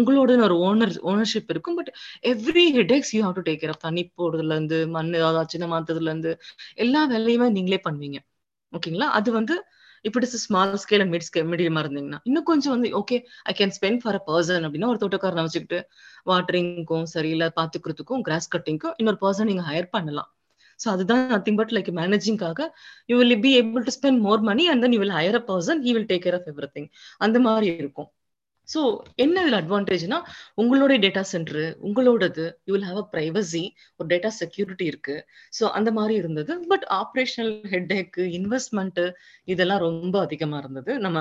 உங்களோட 0.00 0.38
ஒரு 0.48 0.56
ஓனர் 0.68 0.94
ஓனர்ஷிப் 1.12 1.52
இருக்கும். 1.54 1.76
But 1.80 1.90
every 2.32 2.66
headaches 2.78 3.12
you 3.16 3.22
have 3.26 3.36
to 3.40 3.44
take 3.50 3.60
care 3.64 3.74
of 3.74 3.84
தண்ணி 3.88 4.04
போடுறதுல 4.20 4.56
இருந்து 4.58 4.80
மண் 4.96 5.12
ஏதாவது 5.20 5.52
சின்ன 5.56 5.68
மாத்ததுல 5.74 6.10
இருந்து 6.12 6.32
எல்லா 6.86 7.02
வேலையுமே 7.14 7.48
நீங்களே 7.58 7.80
பண்ணுவீங்க. 7.88 8.20
ஓகேங்களா 8.72 9.08
அது 9.20 9.30
வந்து 9.40 9.54
இப்போ 10.04 10.18
it's 10.20 10.42
small 10.44 10.74
scale 10.82 11.02
and 11.04 11.12
mid 11.14 11.26
scale 11.28 11.48
மீடியமா 11.52 11.80
இருந்தீங்கன்னா 11.84 12.20
இன்னும் 12.24 12.46
கொஞ்சம் 12.50 12.74
வந்து 12.74 12.90
okay 13.00 13.16
I 13.44 13.54
can 13.58 13.74
spend 13.78 14.02
for 14.02 14.18
a 14.20 14.22
person 14.28 14.64
அப்படின்னா 14.66 14.90
ஒரு 14.92 15.00
தோட்டக்காரனை 15.04 15.44
வச்சுக்கிட்டு 15.46 15.80
வாட்டரிங்க்கும் 16.26 17.06
சரி 17.14 17.30
இல்ல 17.36 17.46
பாத்துக்கிறதுக்கும் 17.58 18.22
கிராஸ் 18.28 18.52
கட்டிங்க்கும் 18.54 18.94
இன்னொரு 19.00 19.20
பர்சன் 19.24 19.50
நீங்க 19.50 19.64
ஹையர் 19.70 19.90
பண்ணலாம். 19.96 20.30
ஸோ 20.80 20.86
அதுதான் 20.92 21.24
nothing 21.32 21.58
but 21.58 21.72
like 21.76 21.90
மேனேஜிங்காக 21.98 22.60
you 23.10 23.16
will 23.20 23.36
be 23.46 23.50
able 23.60 23.86
to 23.88 23.94
spend 23.98 24.20
more 24.26 24.42
money 24.50 24.64
and 24.72 24.82
then 24.84 24.94
you 24.96 25.00
will 25.02 25.16
hire 25.18 25.38
a 25.40 25.42
person 25.50 25.80
he 25.86 25.92
will 25.96 26.08
take 26.12 26.24
care 26.26 26.38
of 26.38 26.48
everything 26.76 26.88
அந்த 27.20 27.38
மாதிரி 27.46 27.68
இருக்கும். 27.82 28.08
ஸோ 28.70 28.80
என்ன 29.16 29.36
இதில் 29.42 29.58
அட்வான்டேஜ்னா 29.60 30.18
உங்களுடைய 30.62 30.98
டேட்டா 31.04 31.22
சென்டர் 31.32 31.62
உங்களோடது 31.86 32.44
you 32.66 32.72
will 32.74 32.88
have 32.90 33.00
a 33.04 33.06
privacy 33.14 33.64
ஒரு 34.00 34.08
data 34.12 34.30
security 34.40 34.86
இருக்கு. 34.92 35.16
ஸோ 35.58 35.64
அந்த 35.78 35.90
மாதிரி 35.98 36.14
இருந்தது. 36.14 36.54
பட் 36.72 36.86
ஆப்ரேஷனல் 37.00 37.54
ஹெட்டேக்கு 37.74 38.24
இன்வெஸ்ட்மெண்ட் 38.38 39.02
இதெல்லாம் 39.48 39.84
ரொம்ப 39.88 40.16
அதிகமா 40.26 40.58
இருந்தது. 40.64 40.94
நம்ம 41.06 41.18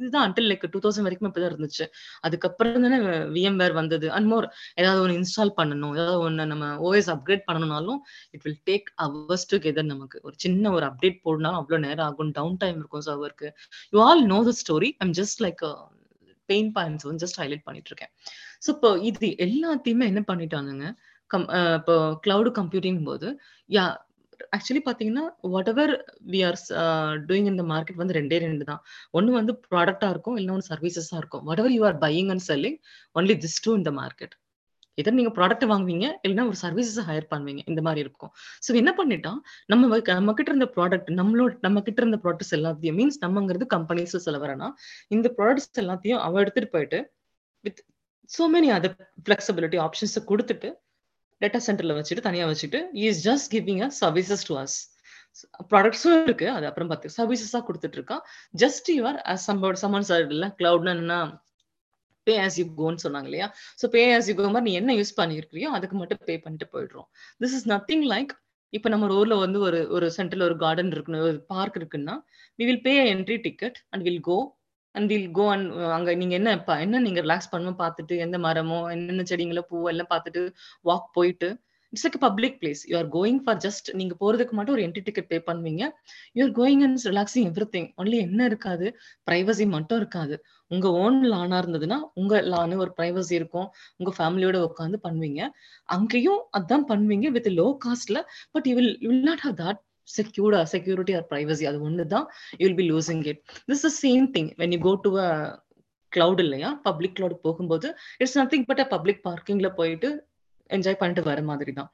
இதுதான் 0.00 0.24
அன்டில் 0.26 0.48
லைக் 0.50 0.64
டூ 0.72 0.78
தௌசண்ட் 0.84 1.06
வரைக்கும் 1.06 1.28
இப்பதான் 1.28 1.50
இருந்துச்சு. 1.50 1.84
அதுக்கப்புறம் 2.26 2.84
தானே 2.84 2.98
விஎம் 3.34 3.58
வேர் 3.60 3.74
வந்தது. 3.78 4.06
அண்ட் 4.16 4.28
மோர் 4.32 4.46
ஏதாவது 4.80 5.02
ஒன்று 5.04 5.18
இன்ஸ்டால் 5.20 5.52
பண்ணணும் 5.58 5.92
ஏதாவது 5.96 6.18
ஒன்று 6.26 6.46
நம்ம 6.52 6.70
OS 6.88 7.10
upgrade 7.14 7.44
பண்ணணும்னாலும் 7.48 8.00
it 8.34 8.44
will 8.46 8.60
take 8.70 8.88
hours 9.06 9.46
together 9.52 9.90
நமக்கு. 9.92 10.18
ஒரு 10.26 10.36
சின்ன 10.36 10.72
ஒரு 10.76 10.86
அப்டேட் 10.90 11.18
போடணும் 11.26 11.58
அவ்வளோ 11.60 11.80
நேரம் 11.86 12.06
ஆகும். 12.08 12.32
டவுன் 12.38 12.60
டைம் 12.64 12.78
இருக்கும் 12.80 13.06
சர்வருக்கு 13.08 13.50
you 13.94 14.00
all 14.08 14.24
know 14.34 14.40
the 14.50 14.54
story 14.62 14.90
I'm 15.04 15.14
just 15.20 15.42
like 15.46 15.64
pain 16.50 16.70
points 16.76 17.06
வந்து 17.08 17.22
ஜஸ்ட் 17.24 17.40
ஹைலைட் 17.42 17.66
பண்ணிட்டு 17.68 17.90
இருக்கேன் 17.92 18.12
ஸோ 18.64 18.68
இப்போ 18.76 18.90
இது 19.10 19.28
எல்லாத்தையுமே 19.46 20.06
என்ன 20.12 20.22
பண்ணிட்டாங்கங்க? 20.30 20.86
கம் 21.30 21.46
இப்போ 21.80 21.96
கிளவுடு 22.24 22.50
கம்ப்யூட்டிங் 22.60 23.00
போது 23.08 23.28
யா 23.70 23.84
ஆக்சுவலி 24.56 24.82
பாத்தீங்கன்னா 24.86 25.24
what 25.54 25.70
ever 25.72 25.92
we 26.32 26.38
are 26.48 26.58
doing 27.28 27.48
இந்த 27.52 27.64
மார்க்கெட் 27.72 28.00
வந்து 28.02 28.16
ரெண்டே 28.18 28.38
ரெண்டு 28.44 28.64
தான். 28.70 28.80
ஒன்னு 29.18 29.36
வந்து 29.38 29.52
ப்ராடக்டாக 29.72 30.12
இருக்கும் 30.14 30.36
இல்லைன்னா 30.40 30.68
சர்வீசஸா 30.72 31.16
இருக்கும். 31.22 31.42
Whatever 31.62 31.74
you 31.76 31.82
are 31.90 31.98
buying 32.06 32.30
and 32.34 32.44
selling 32.50 32.78
only 33.16 33.36
this 33.44 33.58
to 33.66 33.72
இந்த 33.80 33.92
மார்க்கெட் 34.00 34.34
எதர் 34.98 35.16
நீங்க 35.18 35.32
ப்ராடக்ட் 35.38 35.66
வாங்குவீங்க? 35.72 36.06
இல்லைன்னா 36.24 36.44
ஒரு 36.50 36.58
சர்வீசஸ் 36.62 37.06
ஹையர் 37.08 37.28
பண்ணுவீங்க. 37.32 37.62
இந்த 37.72 37.80
மாதிரி 37.86 38.00
இருக்கும். 38.06 38.32
ஸோ 38.66 38.70
என்ன 38.80 38.90
பண்ணிட்டா 38.98 39.32
நம்ம 39.72 40.00
நம்ம 40.18 40.34
கிட்ட 40.38 40.50
இருந்த 40.54 40.68
ப்ராடக்ட் 40.76 41.10
நம்மளோட 41.20 41.52
நம்ம 41.66 41.82
கிட்ட 41.86 42.00
இருந்த 42.04 42.18
ப்ராடக்ட்ஸ் 42.24 42.54
எல்லாத்தையும் 42.58 42.98
மீன்ஸ் 43.00 43.20
நம்மங்கிறது 43.24 43.66
கம்பெனிஸ் 43.76 44.16
சொல்ல 44.26 44.40
வரனா 44.44 44.68
இந்த 45.16 45.28
ப்ராடக்ட்ஸ் 45.38 45.82
எல்லாத்தையும் 45.84 46.22
அவ 46.26 46.40
எடுத்துட்டு 46.44 46.70
போயிட்டு 46.76 47.00
with 47.64 47.80
so 48.30 48.44
many 48.54 48.70
other 48.76 48.96
flexibility 49.26 49.78
ஆப்ஷன்ஸை 49.86 50.22
கொடுத்துட்டு 50.30 50.70
டேட்டா 51.40 51.60
சென்டர்ல 51.66 51.94
வச்சுட்டு 51.98 52.24
தனியா 52.28 52.46
வச்சுட்டு 52.50 52.78
is 53.08 53.20
just 53.28 53.48
giving 53.54 53.82
a 53.86 53.90
services 54.00 54.46
to 54.48 54.54
us 54.62 54.78
ப்ராடக்ட்ஸும் 55.70 56.24
இருக்கு. 56.26 56.46
அது 56.56 56.64
அப்புறம் 56.68 56.88
பார்த்து 56.90 57.14
சர்வீசஸா 57.16 57.60
கொடுத்துட்டு 57.68 57.98
இருக்கான் 57.98 58.22
ஜஸ்ட் 58.62 58.88
யுவர் 58.96 59.18
சம்போட 59.46 59.76
சமன் 59.84 60.06
சார் 60.08 60.24
இல்லை 60.34 60.48
கிளவுட்னா 60.58 60.92
என்னன்னா 60.96 61.20
பே 62.30 62.36
ஆஸ் 62.44 62.58
யூ 62.60 62.66
கோன்னு 62.78 63.02
சொன்னாங்க 63.04 63.28
இல்லையா 63.30 63.48
so 63.82 63.88
pay 63.94 64.02
as 64.16 64.28
you 64.30 64.36
go 64.36 64.46
மாதிரி 64.48 64.66
நீ 64.68 64.74
என்ன 64.80 64.94
யூஸ் 64.96 65.18
பண்ணிருக்கிறியோ 65.18 65.70
அதுக்கு 65.78 65.96
மட்டும் 65.96 66.22
பே 66.28 66.36
பண்ணிட்டு 66.44 66.68
போயிடுறோம். 66.74 67.08
திஸ் 67.40 67.56
இஸ் 67.58 67.66
நத்திங் 67.72 68.06
லைக் 68.12 68.32
இப்போ 68.72 68.88
நம்ம 68.88 69.06
ஊர்ல 69.14 69.36
வந்து 69.36 69.58
ஒரு 69.60 69.78
ஒரு 69.90 70.06
சென்டர்ல 70.16 70.44
ஒரு 70.44 70.56
கார்டன் 70.58 70.92
இருக்குன்னு 70.92 71.22
ஒரு 71.28 71.38
பார்க் 71.48 71.76
இருக்குன்னா 71.80 72.14
we 72.58 72.64
will 72.68 72.84
pay 72.84 72.94
entry 73.12 73.36
ticket 73.46 73.78
and 73.90 74.04
will 74.08 74.22
go 74.28 74.36
and 74.94 75.08
will 75.12 75.30
go 75.30 75.44
and 75.54 75.66
அங்க 75.96 76.14
நீங்க 76.20 76.34
என்ன 76.34 76.50
என்ன 76.80 77.00
நீங்க 77.00 77.20
ரிலாக்ஸ் 77.20 77.50
பண்ணணும் 77.52 77.80
பார்த்துட்டு 77.82 78.14
எந்த 78.18 78.38
மரமோ 78.46 78.78
என்னென்ன 78.94 79.24
செடிங்களோ 79.30 79.64
பூ 79.70 79.80
எல்லாம் 79.88 80.10
பார்த்துட்டு 80.12 80.42
வாக் 80.84 81.08
போயிட்டு 81.12 81.48
it's 81.92 82.04
like 82.06 82.18
public 82.24 82.56
place 82.60 82.82
you 82.90 82.94
are 82.98 83.08
going 83.16 83.40
for 83.44 83.58
just 83.64 83.88
நீங்க 84.00 84.14
போறதுக்கு 84.20 84.54
மட்டும் 84.58 84.74
ஒரு 84.74 84.82
என்ட்ரி 84.86 85.02
டிக்கெட் 85.08 85.28
பே 85.32 85.38
பண்ணுவீங்க. 85.48 85.82
You 86.36 86.40
are 86.46 86.54
going 86.60 86.82
and 86.86 87.06
relaxing 87.10 87.46
everything 87.74 87.88
only 88.02 88.18
என்ன 88.26 88.40
இருக்காது? 88.44 88.86
பிரைவசி 89.28 89.66
மட்டும் 89.76 89.98
இருக்காது. 89.98 90.36
உங்க 90.70 90.88
ஓன் 91.02 91.18
லானா 91.32 91.58
இருந்ததுன்னா 91.62 91.98
உங்க 92.14 92.42
லானு 92.52 92.76
ஒரு 92.76 92.92
பிரைவசி 92.98 93.34
இருக்கும். 93.40 93.68
உங்க 93.96 94.12
ஃபேமிலியோட 94.18 94.58
உட்காந்து 94.68 95.00
பண்ணுவீங்க. 95.06 95.40
அங்கேயும் 95.88 96.42
அதான் 96.58 96.86
பண்ணுவீங்க 96.92 97.28
with 97.38 97.50
low. 97.60 97.68
காஸ்ட்ல 97.86 98.18
but 98.52 98.68
you 98.70 98.74
will 98.74 98.94
will 99.02 99.26
not 99.30 99.44
have 99.46 99.56
that 99.62 99.80
செக்யூர்டா 100.08 100.60
security 100.72 101.12
or 101.18 101.26
privacy 101.32 101.64
அது 101.70 101.80
ஒன்று 101.80 102.04
தான் 102.14 102.24
you 102.58 102.64
will 102.66 102.80
be 102.80 102.86
losing 102.90 103.24
it 103.32 103.40
this 103.68 103.84
is 103.88 103.98
same 104.06 104.26
thing 104.36 104.50
when 104.58 104.72
you 104.76 104.80
go 104.88 104.94
to 105.04 105.12
a 105.24 105.28
cloud 106.12 106.40
இல்லையா? 106.44 106.70
பப்ளிக் 106.88 107.14
கிளவுட் 107.18 107.44
போகும்போது 107.44 107.88
it's 108.18 108.38
nothing 108.38 108.66
but 108.70 108.82
a 108.84 108.88
public 108.94 109.20
பார்க்கிங்ல 109.28 109.68
போயிட்டு 109.76 110.08
enjoy 110.76 111.00
பண்ணிட்டு 111.02 111.24
வர 111.30 111.42
மாதிரி 111.50 111.74
தான் 111.80 111.90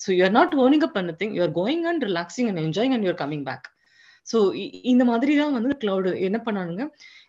so 0.00 0.08
you're 0.18 0.34
not 0.38 0.54
owning 0.64 0.86
up 0.88 0.96
thing 1.22 1.34
you're 1.38 1.54
going 1.60 1.84
and 1.92 2.04
relaxing 2.10 2.48
and 2.50 2.62
enjoying 2.66 2.94
and 2.96 3.06
you're 3.06 3.20
coming 3.22 3.46
back 3.50 3.66
so 4.26 4.38
இந்த 4.92 5.02
மாதிரி 5.10 5.32
தான் 5.40 5.54
வந்து 5.56 5.76
கிளவுடு 5.82 6.10
என்ன 6.26 6.38
பண்ணானுங்க? 6.46 6.82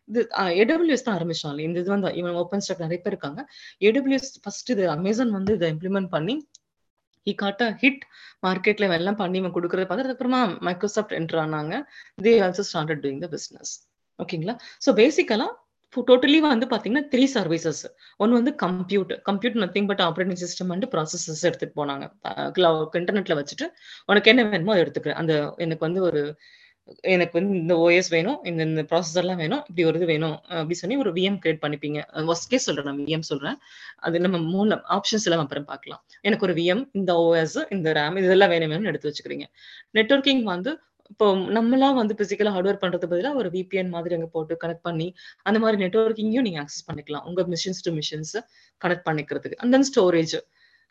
இது 0.10 0.22
ஏடபிள்யூஎஸ் 0.62 1.06
தான் 1.06 1.16
ஆரம்பிச்சாங்க 1.18 1.60
இந்த 1.68 1.78
இது 1.84 1.90
வந்து 1.94 2.10
இவன் 2.22 2.38
ஓப்பன் 2.42 2.64
ஸ்டாக் 2.64 2.84
நிறைய 2.86 3.00
பேர் 3.04 3.14
இருக்காங்க. 3.14 3.42
ஏடபிள்யூஎஸ் 3.88 4.32
ஃபர்ஸ்ட் 4.44 4.72
இது 4.74 4.84
அமேசான் 4.96 5.32
வந்து 5.38 5.52
இதை 5.58 5.68
இம்ப்ளிமெண்ட் 5.74 6.10
பண்ணி 6.16 6.36
ஹி 7.28 7.34
காட்ட 7.42 7.64
ஹிட் 7.82 8.04
மார்க்கெட்ல 8.46 8.90
எல்லாம் 9.00 9.20
பண்ணி 9.22 9.38
இவன் 9.42 9.56
கொடுக்குறத 9.58 9.86
பார்த்து 9.88 10.06
அதுக்கப்புறமா 10.06 10.42
மைக்ரோசாஃப்ட் 10.68 11.16
என்டர் 11.20 11.42
ஆனாங்க. 11.44 11.74
They 12.26 12.34
also 12.46 12.66
started 12.72 13.04
doing 13.06 13.22
the 13.26 13.30
business 13.36 13.74
ஓகேங்களா 14.20 14.56
ஸோ 14.86 14.92
பேசிக்கலா 15.02 15.48
டோட்டலி 15.96 16.40
வந்து 16.44 16.68
பாத்தீங்கன்னா 16.74 17.06
த்ரீ 17.14 17.24
சர்வீசஸ் 17.36 17.82
ஒன் 18.24 18.38
வந்து 18.38 18.52
compute 18.64 19.12
compute 19.30 19.58
nothing 19.64 19.90
but 19.92 20.04
operating 20.08 20.40
system 20.44 20.72
and 20.76 20.88
processes 20.94 21.44
எடுத்துட்டு 21.50 21.80
போனாங்க. 21.82 22.06
இன்டர்நெட்ல 23.02 23.38
வச்சுட்டு 23.42 23.68
உனக்கு 24.12 24.32
என்ன 24.34 24.44
வேணுமோ 24.54 24.74
அதை 24.76 24.84
எடுத்துக்கிறேன். 24.86 25.20
அந்த 25.24 25.34
எனக்கு 25.66 25.86
வந்து 25.88 26.02
ஒரு 26.10 26.22
எனக்கு 27.14 27.36
வந்து 27.38 27.54
இந்த 27.62 27.74
ஓஎஸ் 27.84 28.10
வேணும் 28.14 28.40
இந்த 28.50 28.62
இந்த 28.70 28.84
ப்ராசஸர்லாம் 28.92 29.42
வேணும் 29.44 29.62
இப்படி 29.68 29.84
ஒரு 29.90 29.98
இது 30.00 30.08
வேணும் 30.12 30.36
அப்படி 30.60 30.76
சொல்லி 30.80 30.96
ஒரு 31.04 31.12
விஎம் 31.18 31.38
கிரியேட் 31.44 31.62
பண்ணிப்பீங்க. 31.66 32.00
ஒஸ்கே 32.34 32.60
சொல்றேன் 32.66 32.88
நான் 32.90 33.02
விஎம் 33.10 33.28
சொல்றேன். 33.30 33.58
அது 34.08 34.22
நம்ம 34.26 34.38
மூணு 34.54 34.78
ஆப்ஷன்ஸ் 34.98 35.28
எல்லாம் 35.28 35.44
அப்புறம் 35.46 35.68
பார்க்கலாம். 35.72 36.02
எனக்கு 36.28 36.46
ஒரு 36.48 36.56
விஎம் 36.60 36.84
இந்த 37.00 37.14
ஓஎஸ் 37.26 37.58
இந்த 37.76 37.94
ரேம் 38.00 38.18
இதெல்லாம் 38.24 38.52
வேணும் 38.54 38.72
வேணும்னு 38.74 38.92
எடுத்து 38.94 39.10
வச்சுக்கிறீங்க. 39.12 39.48
நெட்ஒர்க்கிங் 40.00 40.44
வந்து 40.54 40.74
இப்போ 41.12 41.28
நம்மளா 41.58 41.90
வந்து 42.00 42.14
பிசிக்கலா 42.20 42.52
ஹார்ட்வேர் 42.56 42.82
பண்றது 42.84 43.06
பதிலாக 43.12 43.40
ஒரு 43.42 43.50
விபிஎன் 43.56 43.92
மாதிரி 43.96 44.16
அங்க 44.18 44.28
போட்டு 44.36 44.54
கனெக்ட் 44.64 44.86
பண்ணி 44.88 45.08
அந்த 45.50 45.58
மாதிரி 45.64 45.78
நெட்ஒர்க்கிங்கையும் 45.84 46.46
நீங்க 46.48 46.60
ஆக்சஸ் 46.64 46.88
பண்ணிக்கலாம். 46.90 47.26
உங்க 47.30 47.44
மிஷின்ஸ் 47.54 47.84
டு 47.86 47.92
மிஷின்ஸ் 48.00 48.36
கனெக்ட் 48.82 49.06
பண்ணிக்கிறதுக்கு. 49.10 49.58
Then 49.76 49.88
storage 49.92 50.36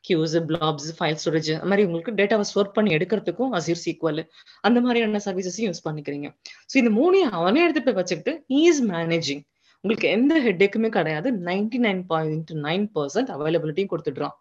queues 0.04 0.35
blobs 0.50 0.90
file 0.98 1.18
storage 1.22 1.48
அந்த 1.56 1.68
மாதிரி 1.70 1.87
உங்களுக்கு 1.88 2.12
டேட்டாவை 2.20 2.44
ஸ்டோர் 2.50 2.74
பண்ணி 2.76 2.90
எடுக்கிறதுக்கும் 2.96 3.54
அசியூர் 3.59 3.83
சீக்வல் 3.85 4.20
அந்த 4.66 4.78
மாதிரியான 4.85 5.22
சர்வீசஸையும் 5.26 5.70
யூஸ் 5.70 5.87
பண்ணிக்கிறீங்க. 5.88 6.28
ஸோ 6.70 6.76
இந்த 6.83 6.92
மூணையும் 6.98 7.35
அவனே 7.38 7.62
எடுத்து 7.66 7.83
போய் 7.88 7.98
வச்சுக்கிட்டு 8.00 8.35
ஈஸ் 8.62 8.83
மேனேஜிங் 8.92 9.42
உங்களுக்கு 9.85 10.09
எந்த 10.16 10.33
ஹெட்டேக்குமே 10.46 10.88
கிடையாது. 10.98 11.28
Ninety 11.50 11.78
nine 11.88 12.02
point 12.12 12.50
nine 12.68 12.87
percent 12.96 13.30
அவைலபிலிட்டியும் 13.37 13.92
கொடுத்துடுறான். 13.92 14.35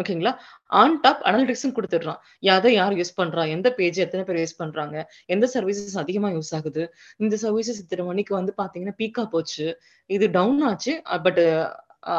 ஓகேங்களா 0.00 0.32
ஆன் 0.80 0.96
டாப் 1.00 1.22
அனாலிட்டிக்ஸும் 1.28 1.74
கொடுத்துடுறான். 1.76 2.20
யாரை 2.48 2.72
யார் 2.74 2.94
யூஸ் 3.00 3.16
பண்றா? 3.20 3.42
எந்த 3.48 3.68
பேஜ் 3.78 3.98
எத்தனை 4.04 4.24
பேர் 4.28 4.40
யூஸ் 4.42 4.60
பண்றாங்க? 4.62 4.96
எந்த 5.26 5.46
சர்வீசஸ் 5.54 5.98
அதிகமா 6.04 6.28
யூஸ் 6.28 6.52
ஆகுது? 6.58 6.84
இந்த 7.16 7.38
சர்வீசஸ் 7.42 7.82
இத்தனை 7.84 8.04
மணிக்கு 8.10 8.34
வந்து 8.34 8.54
பாத்தீங்கன்னா 8.62 8.96
பீக்கா 9.02 9.24
போச்சு. 9.34 9.66
இது 10.06 10.28
டவுன் 10.38 10.62
ஆச்சு. 10.70 10.94
பட் 11.26 11.42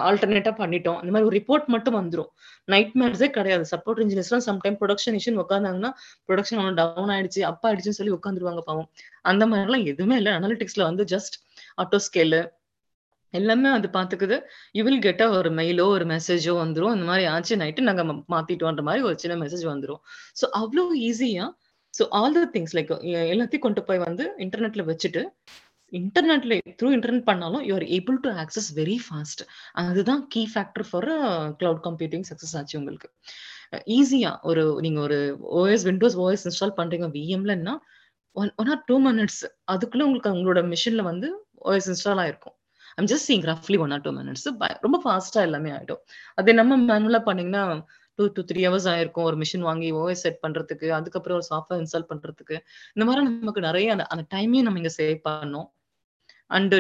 ஆல்டர்னேட்டா 0.08 0.52
பண்ணிட்டோம். 0.62 0.98
இந்த 1.04 1.12
மாதிரி 1.14 1.28
ஒரு 1.30 1.36
ரிப்போர்ட் 1.38 1.68
மட்டும் 1.74 1.96
வந்துடும் 2.00 2.30
நைட் 2.74 2.92
மேர்ஸே 3.02 3.28
கிடையாது. 3.38 3.66
சப்போர்ட் 3.72 4.02
இன்ஜினியர்ஸ்லாம் 4.04 4.44
சம்டைம் 4.48 4.78
ப்ரொடக்ஷன் 4.82 5.18
இஷ்யூன்னு 5.20 5.44
உட்காந்தாங்கன்னா 5.46 5.92
ப்ரொடக்ஷன் 6.28 6.60
ஒன்று 6.62 6.78
டவுன் 6.80 7.14
ஆயிடுச்சு 7.16 7.42
அப்பா 7.52 7.66
ஆயிடுச்சுன்னு 7.70 8.00
சொல்லி 8.00 8.14
உட்காந்துருவாங்க 8.18 8.64
பாவம். 8.70 8.90
அந்த 9.32 9.46
மாதிரிலாம் 9.48 9.86
எதுவுமே 9.92 10.16
இல்லை. 10.16 10.34
அனாலிட்டிக்ஸ்ல 10.40 10.84
வந்து 10.90 11.06
ஜஸ்ட் 11.14 11.38
ஆட்டோ 11.84 12.00
ஸ்கேலு 12.08 12.42
எல்லாமே 13.34 13.70
அது 13.78 13.88
பாத்துக்குது. 13.98 14.38
யூ 14.78 14.84
வில் 14.88 15.02
கெட் 15.08 15.24
ஒரு 15.40 15.50
மெயிலோ 15.60 15.86
ஒரு 15.96 16.06
மெசேஜோ 16.14 16.54
வந்துடும் 16.64 16.94
இந்த 16.98 17.08
மாதிரி 17.12 17.26
ஆச்சு 17.36 17.62
நைட்டு 17.64 17.88
நாங்க 17.90 18.04
மாத்திட்டோன்ற 18.36 18.84
மாதிரி 18.90 19.04
ஒரு 19.10 19.18
சின்ன 19.24 19.38
மெசேஜ் 19.44 19.66
வந்துடும் 19.74 20.02
ஸோ 20.42 20.48
அவ்வளோ 20.62 20.86
ஈஸியா 21.10 21.48
so 21.94 22.06
all 22.20 22.38
the 22.40 22.44
things 22.56 22.76
like 22.78 22.92
எல்லாத்தையும் 23.34 23.66
கொண்டு 23.68 23.84
போய் 23.90 24.06
வந்து 24.08 24.26
இன்டர்நெட்ல 24.46 24.84
வச்சுட்டு 24.92 25.24
இன்டர்நெட்ல 25.92 26.56
த்ரூ 26.80 26.90
இன்டர்நெட் 26.96 27.28
பண்ணாலும் 27.30 27.64
you 27.68 27.72
are 27.78 27.86
able 27.98 28.18
to 28.26 28.32
access 28.42 28.68
very 28.80 28.98
fast 29.06 29.42
அதுதான் 29.84 30.22
key 30.34 30.42
factor 30.54 30.86
for 30.90 31.08
cloud 31.62 31.82
computing 31.88 32.26
success 32.30 32.54
ஆச்சு 32.60 32.76
உங்களுக்கு. 32.82 33.08
ஈஸியா 33.98 34.32
ஒரு 34.50 34.64
நீங்க 34.86 35.00
ஒரு 35.08 35.18
ஓஎஸ் 35.62 35.86
விண்டோஸ் 35.90 36.18
ஓஎஸ் 36.26 36.46
இன்ஸ்டால் 36.50 36.78
பண்றீங்க. 36.80 37.08
விஎம்லன்னா 37.18 37.74
one 38.36 38.52
one 38.62 38.70
or 38.74 38.84
two 38.90 38.98
minutes 39.08 39.42
அதுக்குள்ள 39.74 40.06
உங்களுக்கு 40.08 40.36
உங்களோட 40.38 40.62
மிஷின்ல 40.74 41.04
வந்து 41.12 41.30
ஓஎஸ் 41.70 41.90
இன்ஸ்டால் 41.94 42.22
ஆயிருக்கும். 42.26 42.56
ஐம் 43.00 43.10
ஜஸ்ட் 43.12 43.28
சீங் 43.30 43.46
ரஃப்லி 43.52 43.78
ஒன் 43.86 43.94
ஆர் 43.96 44.04
டூ 44.06 44.12
மினிட்ஸ் 44.20 44.48
ரொம்ப 44.86 44.98
ஃபாஸ்ட்டாக 45.04 45.48
எல்லாமே 45.50 45.72
ஆயிடும். 45.78 46.02
அதே 46.40 46.54
நம்ம 46.62 46.78
மேனுவலாக 46.92 47.24
பண்ணீங்கன்னா 47.30 47.64
டூ 48.20 48.26
டு 48.38 48.42
த்ரீ 48.50 48.62
ஹவர்ஸ் 48.68 48.88
ஆயிருக்கும். 48.94 49.28
ஒரு 49.30 49.38
மிஷின் 49.44 49.66
வாங்கி 49.70 49.90
ஓஎஸ் 50.02 50.24
செட் 50.26 50.40
பண்றதுக்கு 50.46 50.88
அதுக்கப்புறம் 51.00 51.38
ஒரு 51.40 51.48
சாஃப்ட்வேர் 51.52 51.82
இன்ஸ்டால் 51.84 52.10
பண்றதுக்கு. 52.12 52.56
இந்த 52.96 53.04
மாதிரி 53.10 53.22
நமக்கு 53.28 53.62
நிறைய 53.68 53.94
அந்த 53.96 54.06
அந்த 54.16 54.26
டைமையும் 54.36 54.68
நம்ம 54.68 54.82
இங்க 54.84 54.94
சேவ் 55.00 55.20
பண்ணோம் 55.30 55.68
அண்டு 56.52 56.78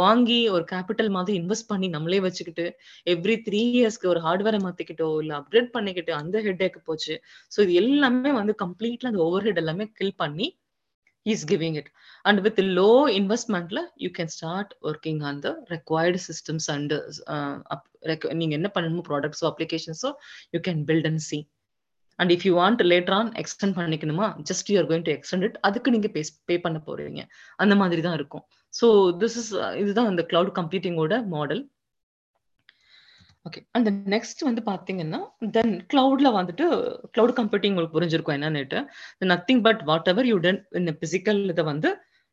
வாங்கி 0.00 0.38
ஒரு 0.54 0.64
கேபிட்டல் 0.72 1.10
மாதிரி 1.16 1.34
இன்வெஸ்ட் 1.40 1.68
பண்ணி 1.72 1.88
நம்மளே 1.94 2.18
வச்சுக்கிட்டு 2.24 2.64
எவ்ரி 3.12 3.36
த்ரீ 3.46 3.60
இயர்ஸ்க்கு 3.76 4.10
ஒரு 4.12 4.20
ஹார்ட்வேரை 4.26 4.60
மாத்திக்கிட்டோ 4.64 5.08
இல்ல 5.22 5.32
அப்கிரேட் 5.40 5.70
பண்ணிக்கிட்டு 5.76 6.12
அந்த 6.20 6.36
ஹெட் 6.46 6.64
ஏக்கு 6.66 6.80
போச்சு. 6.88 7.14
ஸோ 7.52 7.58
இது 7.66 7.74
எல்லாமே 7.82 8.32
வந்து 8.40 8.54
கம்ப்ளீட்ல 8.64 9.10
அந்த 9.12 9.22
ஓவர் 9.28 9.46
ஹெட் 9.48 9.62
எல்லாமே 9.64 9.86
கில் 10.00 10.18
பண்ணி 10.24 10.48
is 11.32 11.44
giving 11.52 11.76
it 11.80 11.90
and 12.24 12.40
with 12.46 12.60
low 12.80 12.90
இன்வெஸ்ட்மெண்ட்ல 13.20 13.82
you 14.04 14.10
can 14.18 14.32
start 14.36 14.72
working 14.90 15.20
on 15.30 15.40
the 15.46 15.50
required 15.74 16.20
systems 16.28 16.68
and 16.76 16.94
நீங்கள் 18.40 18.58
என்ன 18.60 18.70
பண்ணணுமோ 18.76 19.04
ப்ராடக்ட்ஸோ 19.10 19.46
அப்ளிகேஷன்ஸோ 19.52 20.12
you 20.56 20.60
can 20.68 20.82
build 20.90 21.08
and 21.12 21.24
see 21.30 21.40
and 22.18 22.30
if 22.34 22.44
you 22.48 22.52
want 22.60 22.82
later 22.92 23.16
on 23.20 23.30
extend 23.42 23.76
பண்ணிக்கணுமா 23.78 24.26
just 24.50 24.68
you 24.72 24.76
are 24.82 24.88
going 24.90 25.06
to 25.08 25.12
extend 25.16 25.46
it 25.48 25.56
அதுக்கு 25.68 25.92
நீங்கள் 25.94 26.12
பே 26.14 26.22
பே 26.50 26.56
பண்ண 26.66 26.78
போறீங்க. 26.86 27.22
அந்த 27.62 27.74
மாதிரி 27.80 28.02
தான் 28.06 28.16
இருக்கும். 28.20 28.44
ஸோ 28.74 28.86
திஸ் 29.22 29.36
இஸ் 29.40 29.50
இதுதான் 29.82 30.10
இந்த 30.12 30.22
கிளவுட் 30.30 30.52
கம்ப்யூட்டிங்கோட 30.60 31.16
மாடல் 31.34 31.62
ஓகே 33.46 33.60
அந்த 33.76 33.88
நெக்ஸ்ட் 34.12 34.40
வந்து 34.46 34.62
பாத்தீங்கன்னா 34.68 35.18
தென் 35.56 35.74
கிளவுட்ல 35.92 36.28
வந்துட்டு 36.36 36.64
கிளவுட் 37.14 37.34
கம்ப்யூட்டிங் 37.38 37.72
உங்களுக்கு 37.74 37.96
புரிஞ்சிருக்கும் 37.98 38.36
என்னன்னுட்டு. 38.36 38.78
Nothing 39.32 39.62
but 39.66 39.82
whatever 40.12 40.28
you 40.30 40.36
then 40.46 40.60
இந்த 40.80 40.92
பிசிக்கல் 41.02 41.40
இதை 41.52 41.64
வந்து 41.72 41.90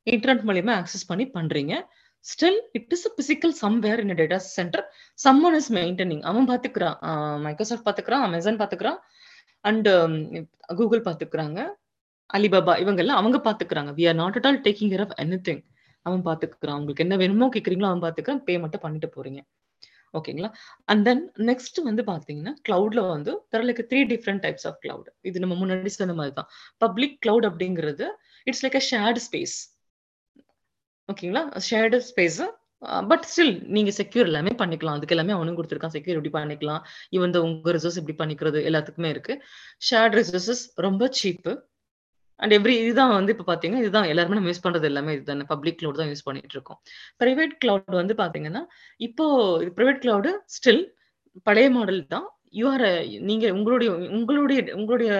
இன்டர்நெட் 0.08 0.45
மூலியமா 0.49 0.73
ஆக்சஸ் 0.82 1.10
பண்ணி 1.12 1.26
பண்றீங்க. 1.38 1.73
Still 2.26 2.60
it 2.78 2.93
is 2.95 3.08
physical 3.19 3.54
somewhere 3.63 4.02
in 4.04 4.17
data 4.21 4.39
centre 4.58 4.86
someone 5.19 5.58
is 5.60 5.71
maintaining 5.78 6.23
அவன் 6.30 6.49
பாத்துக்கிறான். 6.52 6.97
மைக்ரோசாஃப்ட் 7.45 7.88
பாத்துக்கிறான் 7.89 8.26
அமேசான் 8.28 8.60
பாத்துக்கிறான் 8.63 8.99
அண்ட் 9.69 9.89
கூகுள் 10.80 11.02
um, 11.02 11.08
பாத்துக்கிறாங்க. 11.10 11.60
அலிபாபா 12.30 12.73
இவங்கெல்லாம் 12.84 13.19
அவங்க 13.21 13.38
பாத்துக்கிறாங்க. 13.47 13.91
We 13.99 14.06
are 14.12 14.19
not 14.21 14.38
at 14.39 14.47
all 14.49 14.62
taking 14.67 14.91
care 14.93 15.04
of 15.06 15.15
anything 15.47 15.63
அவன் 16.06 16.23
பாத்துக்கிறான். 16.30 16.80
உங்களுக்கு 16.80 17.06
என்ன 17.06 17.15
வேணுமோ 17.23 17.47
கேக்குறீங்களோ 17.56 17.89
அவன் 17.91 18.06
பாத்துக்கிறான். 18.06 18.41
பே 18.47 18.56
மட்டும் 18.63 18.84
பண்ணிட்டு 18.86 19.10
போறீங்க. 19.17 19.41
ஓகேங்களா? 20.17 20.49
அண்ட் 20.91 21.04
தென் 21.08 21.21
நெக்ஸ்ட் 21.49 21.80
வந்து 21.89 22.04
பாத்தீங்கன்னா 22.12 22.54
கிளவுட்ல 22.69 23.02
வந்து 23.15 23.32
like 23.69 23.82
three 23.91 24.02
different 24.13 24.43
types 24.45 24.67
of 24.69 24.80
cloud 24.86 25.10
இது 25.30 25.43
நம்ம 25.43 25.56
முன்னாடி 25.62 25.91
சொன்ன 25.99 26.15
மாதிரி 26.19 26.36
தான். 26.39 26.49
பப்ளிக் 26.86 27.15
கிளவுட் 27.26 27.47
அப்படிங்கிறது 27.52 28.08
it's 28.49 28.63
like 28.65 28.78
a 28.82 28.84
shared 28.91 29.21
space 29.28 29.56
ஓகேங்களா? 31.10 31.43
ஷேர்டு 31.69 31.97
ஸ்பேஸ் 32.10 32.41
பட் 33.10 33.26
ஸ்டில் 33.32 33.54
நீங்க 33.76 33.91
செக்யூர் 33.97 34.30
எல்லாமே 34.30 34.52
பண்ணிக்கலாம். 34.62 34.97
அதுக்கு 34.97 35.15
எல்லாமே 35.15 35.34
அவனும் 35.36 35.58
கொடுத்துருக்கான். 35.58 35.93
செக்யூர் 35.95 36.17
எப்படி 36.19 36.34
பண்ணிக்கலாம் 36.38 36.82
இவன் 37.17 37.36
உங்க 37.47 37.73
ரிசோர்ஸ் 37.76 37.99
எப்படி 38.02 38.15
பண்ணிக்கிறது 38.21 38.60
எல்லாத்துக்குமே 38.69 39.10
இருக்கு. 39.15 39.34
ஷேர்ட் 39.89 40.15
ரிசோர்ஸஸ் 40.19 40.63
ரொம்ப 40.86 41.08
சீப்பு 41.19 41.54
அண்ட் 42.39 42.54
எவ்ரி 42.58 42.76
இதுதான் 42.84 43.13
வந்து 43.17 43.34
இப்போ 43.36 43.46
பார்த்தீங்கன்னா 43.50 43.84
இதுதான் 43.86 44.08
எல்லாருமே 44.12 44.38
நம்ம 44.39 44.50
யூஸ் 44.52 44.65
பண்றது 44.65 44.88
எல்லாமே 44.91 45.13
இதுதானே. 45.17 45.46
பப்ளிக் 45.54 45.78
கிளவுட் 45.82 46.02
தான் 46.02 46.12
யூஸ் 46.13 46.26
பண்ணிட்டு 46.28 46.56
இருக்கோம். 46.58 46.80
ப்ரைவேட் 47.24 47.54
கிளவுட் 47.63 47.98
வந்து 48.02 48.15
பாத்தீங்கன்னா 48.24 48.62
இப்போ 49.08 49.26
ப்ரைவேட் 49.78 50.02
கிளவுடு 50.06 50.32
ஸ்டில் 50.58 50.84
பழைய 51.48 51.69
மாடல் 51.78 52.02
தான். 52.15 52.28
யூஆர் 52.62 52.88
நீங்க 53.30 53.46
உங்களுடைய 53.58 53.91
உங்களுடைய 54.17 54.60
உங்களுடைய 54.80 55.12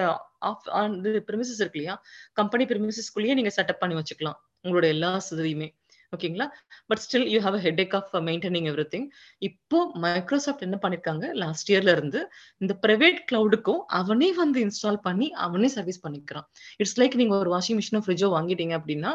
ஆஃப் 0.50 0.66
ஆன் 0.80 0.94
பிரிமிசஸ் 1.28 1.60
இருக்கு 1.62 1.78
இல்லையா? 1.80 1.94
கம்பெனி 2.40 2.64
பிரிமிசஸ்குள்ளேயே 2.72 3.34
நீங்க 3.38 3.52
செட்டப் 3.58 3.80
பண்ணி 3.82 3.94
வச்சுக்கலாம். 4.00 4.38
உங்களுடைய 4.66 4.90
எல்லா 4.96 5.10
இதுலையுமே 5.34 5.68
ஓகேங்களா? 6.14 6.46
But 6.90 7.02
still 7.04 7.26
you 7.34 7.38
have 7.46 7.56
head 7.66 7.82
of 7.98 8.10
maintaining 8.28 8.66
everything 8.94 9.06
இப்போ 9.48 9.78
மைக்ரோசாஃப்ட் 10.04 10.64
என்ன 10.66 10.76
பண்ணிருக்காங்க? 10.84 11.24
லாஸ்ட் 11.42 11.70
இயர்ல 11.72 11.92
இருந்து 11.96 12.20
இந்த 12.62 12.72
பிரைவேட் 12.84 13.20
கிளவுடுக்கும் 13.30 13.80
அவனே 14.00 14.30
வந்து 14.42 14.58
இன்ஸ்டால் 14.66 15.00
பண்ணி 15.06 15.28
அவனே 15.46 15.70
சர்வீஸ் 15.76 16.02
பண்ணிக்கிறான். 16.06 16.46
இட்ஸ் 16.80 16.98
லைக் 17.02 17.18
நீங்க 17.22 17.34
ஒரு 17.42 17.52
வாஷிங் 17.56 17.78
மிஷினோ 17.80 18.02
ஃப்ரிட்ஜோ 18.06 18.30
வாங்கிட்டீங்க 18.36 18.74
அப்படின்னா 18.80 19.12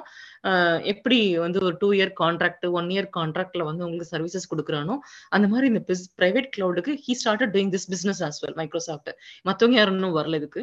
எப்படி 0.93 1.19
வந்து 1.45 1.59
ஒரு 1.67 1.75
two 1.83 1.89
year 1.99 2.13
contract 2.21 2.65
one 2.79 2.89
year 2.95 3.09
கான்ட்ராக்ட்ல 3.17 3.63
வந்து 3.69 3.85
உங்களுக்கு 3.87 4.13
சர்வீசஸ் 4.15 4.49
கொடுக்குறானோ 4.53 4.97
அந்த 5.35 5.45
மாதிரி 5.53 5.67
இந்த 5.73 5.81
private 6.21 6.49
கிளவுடுக்கு 6.57 6.93
he 7.05 7.15
started 7.21 7.53
doing 7.55 7.73
this 7.75 7.89
business 7.93 8.21
as 8.27 8.39
well 8.45 8.57
Microsoft 8.61 9.11
மத்தவங்க 9.49 9.77
யாரும் 9.79 9.97
இன்னும் 9.99 10.17
வரல 10.19 10.39
இதுக்கு. 10.41 10.61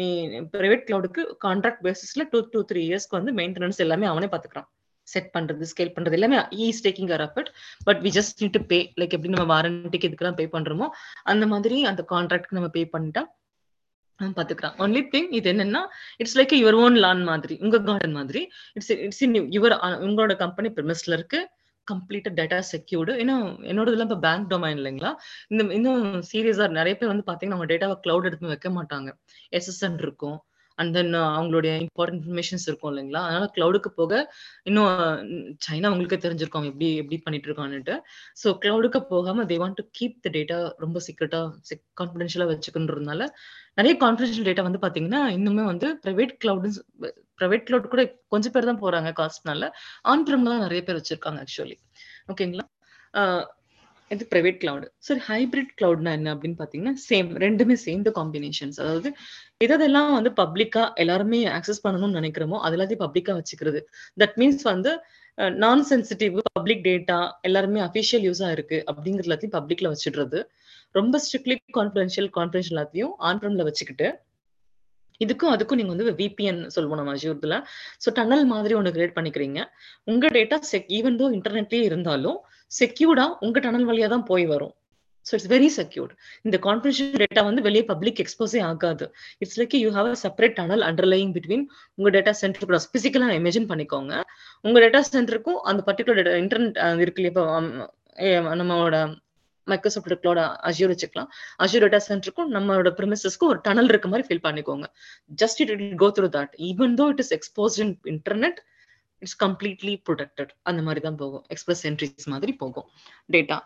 நீ 0.00 0.06
பிரைவேட் 0.54 0.86
கிளவுடுக்கு 0.88 1.22
கான்ட்ராக்ட் 1.46 1.82
பேசிஸ்ல 1.86 2.22
டூ 2.32 2.38
டூ 2.54 2.60
த்ரீ 2.70 2.80
இயர்ஸ்க்கு 2.88 3.18
வந்து 3.18 3.32
மெயின்டெனன்ஸ் 3.40 3.82
எல்லாமே 3.84 4.06
அவனே 4.12 4.28
பாத்துக்கிறான். 4.32 4.68
செட் 5.12 5.30
பண்றது 5.36 5.68
ஸ்கேல் 5.72 5.94
பண்றது 5.96 6.18
எல்லாமே 6.18 6.38
is 6.66 6.82
taking 6.86 7.10
care 7.12 7.24
of 7.26 7.38
it 7.40 7.50
but 7.88 8.02
we 8.06 8.12
just 8.18 8.38
need 8.42 8.56
to 8.58 8.62
pay 8.72 8.78
like 9.00 9.14
எப்படி 9.16 9.32
நம்ம 9.34 9.48
வாரண்டிக்கு 9.54 10.08
இதுக்கெல்லாம் 10.10 10.38
பே 10.40 10.46
பண்றோமோ 10.56 10.88
அந்த 11.32 11.46
மாதிரி 11.54 11.78
அந்த 11.92 12.04
கான்ட்ராக்ட் 12.12 12.54
நம்ம 12.58 12.70
பே 12.76 12.84
பண்ணிட்டா 12.96 13.24
பாத்துக்கலாம். 14.20 14.76
ஒன்லி 14.84 15.00
திங் 15.12 15.28
இது 15.38 15.48
என்னன்னா 15.52 15.80
it's 16.22 16.36
like 16.38 16.52
your 16.60 16.76
own 16.82 16.96
lawn 17.04 17.22
மாதிரி 17.28 17.54
உங்க 17.64 17.78
கார்டன் 17.88 18.14
மாதிரி. 18.18 18.40
இட்ஸ் 18.76 18.90
இட்ஸ் 19.06 19.22
இன் 19.26 19.34
யுவர் 19.56 19.74
உங்களோட 20.06 20.34
கம்பெனி 20.42 20.68
பிரிமிஸ்ல 20.76 21.16
இருக்கு 21.18 21.40
கம்ப்ளீட்டா 21.86 22.30
டேட்டா 22.38 22.58
செக்யூர்டு 22.72 23.14
இன்னும் 23.22 23.46
என்னோட 23.70 23.86
இதெல்லாம் 23.90 24.08
இப்போ 24.10 24.20
பேங்க் 24.26 24.46
டொமைன் 24.52 24.78
இல்லைங்களா? 24.80 25.10
இந்த 25.52 25.62
இன்னும் 25.78 26.04
சீரியஸா 26.30 26.66
நிறைய 26.78 26.94
பேர் 27.00 27.12
வந்து 27.12 27.26
பாத்தீங்கன்னா 27.30 27.56
அவங்க 27.56 27.68
டேட்டாவை 27.72 27.96
கிளவுட் 28.04 28.28
எடுத்து 28.30 28.52
வைக்க 28.52 28.70
மாட்டாங்க. 28.78 29.10
எஸ்எஸ்என் 29.58 29.98
இருக்கும். 30.04 30.38
அண்ட் 30.78 30.92
தென் 30.96 31.12
uh, 31.14 31.26
அவங்களுடைய 31.34 31.72
இம்பார்ட்டன்ட் 31.82 32.20
இன்ஃபர்மேஷன்ஸ் 32.20 32.64
இருக்கும் 32.68 32.90
இல்லைங்களா? 32.92 33.20
அதனால 33.26 33.46
கிளவுடுக்கு 33.54 33.90
போக 33.92 34.12
இன்னும் 34.64 34.88
சைனா 35.64 35.88
அவங்களுக்கு 35.90 36.18
தெரிஞ்சிருக்கும் 36.18 36.60
அவங்க 36.60 36.72
எப்படி 36.72 36.88
எப்படி 37.02 37.18
பண்ணிட்டு 37.24 37.48
இருக்கான்னுட்டு 37.50 37.96
ஸோ 38.42 38.50
கிளவுடுக்கு 38.62 39.00
போகாம 39.10 39.44
they 39.50 39.58
want 39.62 39.78
to 39.80 39.84
keep 39.98 40.16
the 40.24 40.32
data 40.36 40.58
ரொம்ப 40.78 41.00
சீக்கிரட்டா 41.06 41.42
கான்ஃபிடென்ஷியலா 42.00 42.48
வச்சுக்கன்றதுனால 42.52 43.22
நிறைய 43.78 43.94
கான்ஃபிடென்ஷியல் 44.02 44.48
டேட்டா 44.50 44.64
வந்து 44.68 44.82
பாத்தீங்கன்னா 44.82 45.22
இன்னுமே 45.36 45.64
வந்து 45.64 45.88
பிரைவேட் 46.04 46.34
கிளவுடு 46.42 46.70
பிரைவேட் 47.38 47.66
கிளவுட் 47.66 47.92
கூட 47.94 48.02
கொஞ்சம் 48.32 48.54
பேர் 48.54 48.70
தான் 48.70 48.82
போறாங்க 48.82 49.10
காஸ்ட்னால 49.20 49.68
ஆன் 50.04 50.24
பிரம்ல 50.26 50.52
தான் 50.54 50.64
நிறைய 50.66 50.82
பேர் 50.82 51.00
வச்சிருக்காங்க 51.00 51.40
ஆக்சுவலி 51.44 51.76
ஓகேங்களா 52.28 52.66
இது 54.10 54.24
பிரைவேட் 54.32 54.58
கிளவுட் 54.62 54.86
சரி 55.06 55.20
ஹைபிரிட் 55.28 55.70
கிளவுட்னா 55.78 56.10
என்ன 56.18 56.28
அப்படின்னு 56.34 56.58
பாத்தீங்கன்னா 56.60 56.94
சேம் 57.08 57.28
ரெண்டுமே 57.44 57.76
சேர்ந்த 57.84 58.10
காம்பினேஷன்ஸ் 58.18 58.78
அதாவது 58.82 59.10
எதெல்லாம் 59.66 60.10
வந்து 60.16 60.30
பப்ளிக்கா 60.42 60.82
எல்லாருமே 61.02 61.38
ஆக்சஸ் 61.58 61.82
பண்ணணும்னு 61.84 62.18
நினைக்கிறோமோ 62.20 62.58
அது 62.64 62.76
எல்லாத்தையும் 62.76 63.04
பப்ளிக்கா 63.06 63.34
வச்சுக்கிறது. 63.38 63.80
தட் 64.22 64.36
மீன்ஸ் 64.42 64.64
வந்து 64.72 64.92
நான் 65.62 65.84
சென்சிட்டிவ் 65.92 66.34
பப்ளிக் 66.58 66.84
டேட்டா 66.88 67.18
எல்லாருமே 67.48 67.80
அஃபிஷியல் 67.86 68.26
யூஸா 68.28 68.50
இருக்கு 68.56 68.78
அப்படிங்கிறது 68.90 69.28
எல்லாத்தையும் 69.28 69.56
பப்ளிக்ல 69.58 69.90
வச்சிடுறது. 69.94 70.40
ரொம்ப 70.94 71.18
ஸ்ட்ரிக்ட்லி 71.24 71.56
கான்ஃபிடென்ஷியல் 71.78 72.30
கான்ஃபிடென்ஷியல் 72.38 72.76
எல்லாத்தையும் 72.76 73.14
ஆன்பிரம்ல 73.30 73.64
வச்சுக்கிட்டு 73.70 74.08
இதுக்கும் 75.20 75.52
அதுக்கும் 75.54 75.78
நீங்க 75.80 75.92
வந்து 75.94 76.12
விபிஎன் 76.20 76.60
சொல்லுவோம் 76.74 76.98
நம்ம 77.00 77.12
அஜூர்ல 77.16 77.56
ஸோ 78.04 78.10
டனல் 78.18 78.44
மாதிரி 78.52 78.74
ஒன்று 78.78 78.92
கிரியேட் 78.94 79.16
பண்ணிக்கிறீங்க. 79.18 79.58
உங்க 80.10 80.28
டேட்டா 80.36 80.56
செக் 80.70 80.90
ஈவன் 80.98 81.18
தோ 81.20 81.26
இன்டர்நெட்லயே 81.36 81.82
இருந்தாலும் 81.90 82.38
செக்யூர்டா 82.80 83.26
உங்க 83.46 83.60
டனல் 83.66 83.86
வழியா 83.90 84.08
தான் 84.14 84.26
போய் 84.30 84.46
வரும். 84.54 84.74
ஸோ 85.26 85.32
இட்ஸ் 85.36 85.50
வெரி 85.52 85.68
செக்யூர்ட் 85.76 86.12
இந்த 86.46 86.56
கான்ஃபிடென்ஷியல் 86.66 87.20
டேட்டா 87.22 87.42
வந்து 87.48 87.62
வெளியே 87.66 87.84
பப்ளிக் 87.90 88.20
எக்ஸ்போஸே 88.24 88.60
ஆகாது. 88.70 89.06
It's 89.42 89.58
like 89.60 89.76
you 89.82 89.90
have 89.96 90.08
a 90.14 90.16
separate 90.24 90.56
tunnel 90.58 90.82
underlying 90.88 91.32
between 91.36 91.64
உங்க 91.98 92.10
டேட்டா 92.16 92.32
சென்டர் 92.42 92.68
கூட 92.70 92.80
பிசிக்கலா 92.94 93.28
இமேஜின் 93.40 93.68
பண்ணிக்கோங்க. 93.70 94.14
உங்க 94.66 94.76
டேட்டா 94.84 95.00
சென்டருக்கும் 95.12 95.60
அந்த 95.72 95.82
பர்டிகுலர் 95.88 96.18
டேட்டா 96.20 96.34
இன்டர்நெட் 96.44 96.80
இருக்கு 97.04 97.22
இல்லையா? 97.22 97.34
இப்போ 98.20 98.54
நம்மளோட 98.62 98.98
மைக்ரோசாஃப்ட் 99.66 100.14
கிளோட 100.22 100.40
அஜூர் 100.68 100.92
வச்சுக்கலாம். 100.92 101.28
அஜூர் 101.64 101.84
டேட்டா 101.84 102.00
சென்டருக்கும் 102.08 102.50
நம்மளோட 102.56 102.90
ப்ரிமிசஸ்க்கும் 102.98 103.50
ஒரு 103.52 103.60
டனல் 103.66 103.90
இருக்க 103.92 104.08
மாதிரி 104.12 104.26
ஃபீல் 104.28 104.46
பண்ணிக்கோங்க. 104.48 104.86
Just 105.42 105.60
it 105.64 105.72
it 105.74 105.98
go 106.02 106.08
through 106.18 106.28
that 106.38 106.54
even 106.70 106.94
though 107.00 107.06
it 107.14 107.22
is 107.24 107.32
exposed 107.38 107.80
in 107.84 107.94
internet 108.14 108.60
it's 109.24 109.38
completely 109.44 109.94
protected 110.08 110.52
அந்த 110.70 110.82
மாதிரி 110.88 111.02
தான் 111.06 111.18
போகும். 111.22 111.44
எக்ஸ்பிரஸ் 111.54 111.84
என்ட்ரிஸ் 111.90 112.28
மாதிரி 112.34 112.54
போகும் 112.62 112.86
டேட்டா 113.36 113.58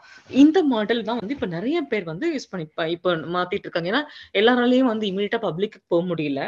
இந்த 0.44 0.58
மாடல் 0.72 1.06
தான் 1.10 1.20
வந்து 1.22 1.36
இப்போ 1.38 1.50
நிறைய 1.56 1.80
பேர் 1.92 2.06
வந்து 2.12 2.28
யூஸ் 2.36 2.50
பண்ணி 2.52 2.66
இப்போ 2.96 3.10
மாத்திட்டு 3.36 3.68
இருக்காங்க. 3.68 3.90
ஏன்னா 3.94 4.04
எல்லாராலையும் 4.40 4.92
வந்து 4.94 5.06
இமீடியட்டா 5.12 5.42
பப்ளிக்கு 5.48 5.80
போக 5.92 6.02
முடியல. 6.12 6.42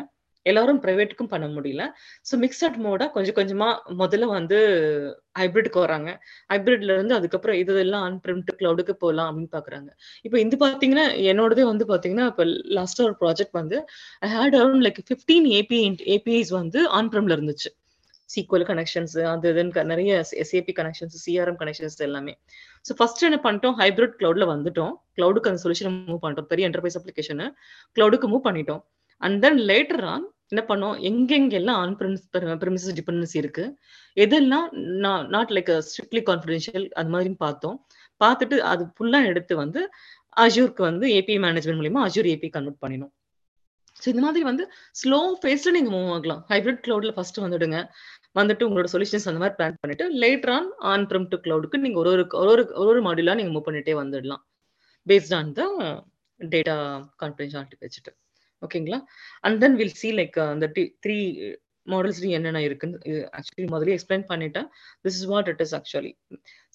எல்லாரும் 0.46 0.78
ப்ரைவேட்டுக்கும் 0.82 1.30
பண்ண 1.32 1.46
முடியல. 1.54 1.82
ஸோ 2.28 2.34
மிக்சட் 2.44 2.76
மோடா 2.84 3.06
கொஞ்சம் 3.16 3.36
கொஞ்சமா 3.38 3.66
முதல்ல 4.00 4.28
வந்து 4.36 4.58
ஹைபிரிட்க்கு 5.38 5.80
வராங்க. 5.84 6.10
ஹைபிரிட்ல 6.52 6.94
இருந்து 6.96 7.14
அதுக்கப்புறம் 7.18 7.58
இது 7.62 7.74
எல்லாம் 7.82 8.04
அன்பிரிண்ட் 8.08 8.52
கிளவுடுக்கு 8.60 8.94
போகலாம் 9.02 9.28
அப்படின்னு 9.30 9.52
பாக்குறாங்க. 9.56 9.90
இப்போ 10.26 10.38
இது 10.44 10.58
பாத்தீங்கன்னா 10.64 11.04
என்னோடதே 11.32 11.66
வந்து 11.72 11.86
பாத்தீங்கன்னா 11.92 12.28
இப்போ 12.32 12.46
லாஸ்ட் 12.78 13.04
ஒரு 13.08 13.16
ப்ராஜெக்ட் 13.24 13.58
வந்து 13.60 13.78
I 14.26 14.30
had 14.36 14.58
around 14.60 14.84
like 14.86 15.02
fifteen 15.10 15.48
API 15.58 15.84
APIs 16.16 16.52
வந்து 16.60 16.82
ஆன்பிரம்ல 17.00 17.36
இருந்துச்சு. 17.38 17.70
சீக்வல் 18.32 18.64
கனெக்ஷன்ஸ் 18.70 19.14
அது 19.32 19.52
இதுன்னு 19.52 19.84
நிறைய 19.92 20.10
எஸ்ஏபி 20.42 20.72
கனெக்ஷன்ஸ் 20.80 21.16
சிஆர்எம் 21.24 21.58
கனெக்ஷன்ஸ் 21.62 21.96
எல்லாமே. 22.08 22.34
ஸோ 22.88 22.94
ஃபர்ஸ்ட் 22.98 23.24
என்ன 23.28 23.38
பண்ணிட்டோம்? 23.46 23.76
ஹைபிரிட் 23.82 24.16
கிளவுட்ல 24.20 24.46
வந்துட்டோம். 24.54 24.92
கிளவுடுக்கு 25.18 25.50
அந்த 25.52 25.62
சொல்யூஷன் 25.64 25.96
மூவ் 26.10 26.22
பண்ணிட்டோம். 26.24 26.48
பெரிய 26.52 26.68
என்டர்பிரைஸ் 26.70 26.98
அப்ளிகேஷன் 27.00 27.42
கிளவுடுக்கு 27.96 28.28
மூவ் 28.34 28.46
பண்ணிட்டோம். 28.48 28.82
அண்ட் 29.22 29.38
தென் 29.46 29.60
லேட்டர் 29.70 30.04
ஆன் 30.12 30.26
என்ன 30.52 30.62
பண்ணோம்? 30.70 30.94
எங்கெங்கெல்லாம் 31.08 31.78
ஆன் 31.82 31.96
ப்ரிமிசஸ் 32.62 32.96
டிபெண்டன்சி 33.00 33.36
இருக்கு? 33.42 33.64
எதெல்லாம் 34.24 34.68
நாட் 35.34 35.52
லைக் 35.56 35.70
ஸ்ட்ரிக்ட்லி 35.88 36.22
கான்ஃபிடென்ஷியல் 36.30 36.86
அது 37.00 37.12
மாதிரி 37.14 37.30
பார்த்தோம். 37.46 37.76
பார்த்துட்டு 38.22 38.56
அது 38.70 38.84
ஃபுல்லா 38.96 39.20
எடுத்து 39.32 39.54
வந்து 39.64 39.82
அஜூருக்கு 40.44 40.82
வந்து 40.90 41.06
ஏபி 41.18 41.34
மேனேஜ்மெண்ட் 41.44 41.80
மூலியமா 41.80 42.02
அஜூர் 42.08 42.28
ஏபி 42.32 42.48
கன்வெர்ட் 42.56 42.82
பண்ணினோம். 42.84 43.12
ஸோ 44.02 44.06
இந்த 44.12 44.22
மாதிரி 44.24 44.44
வந்து 44.48 44.64
ஸ்லோ 45.00 45.20
ஃபேஸ்ல 45.40 45.70
நீங்க 45.76 45.90
மூவ் 45.94 46.10
ஆகலாம். 46.16 46.42
ஹைபிரிட் 46.50 46.82
கிளவுட்ல 46.84 47.12
ஃபர்ஸ்ட் 47.16 47.40
வந்துடுங்க. 47.44 47.78
வந்துட்டு 48.36 48.66
உங்களோட 48.66 48.88
சொல்யூஷன்ஸ் 48.92 49.28
அந்த 49.30 49.40
மாதிரி 49.42 49.56
பிளான் 49.58 49.80
பண்ணிட்டு 49.82 50.04
later 50.22 50.52
on 50.56 50.68
on 50.92 51.06
prem 51.10 51.28
to 51.32 51.38
கிளவுடுக்கு 51.44 51.82
நீங்க 51.84 51.98
ஒரு 52.02 52.10
ஒரு 52.12 52.24
ஒரு 52.52 52.64
ஒரு 52.90 53.00
மாடியூலா 53.06 53.36
நீங்க 53.40 53.52
மூவ் 53.54 53.68
பண்ணிட்டே 53.68 53.94
வந்துடலாம். 54.02 54.42
Based 55.06 55.34
on 55.38 55.50
the 55.58 55.62
data 56.40 56.76
confidentiality 57.22 57.78
வச்சுட்டு. 57.86 58.12
ஓகேங்களா 58.62 59.00
and 59.46 59.58
then 59.64 59.76
will 59.80 59.98
see 60.02 60.08
like 60.20 60.38
அந்த 60.52 60.66
த்ரீ 61.04 61.18
மாடல்ஸ் 61.86 62.20
என்னென்ன 62.38 62.60
இருக்குன்னு 62.66 62.98
ஆக்சுவலி 63.36 63.68
முதலே 63.74 63.94
எக்ஸ்பிளைன் 63.96 64.24
பண்ணிட்டேன். 64.32 64.66
This 65.04 65.16
is 65.18 65.28
what 65.32 65.48
it 65.52 65.62
is 65.64 65.74
actually 65.78 66.12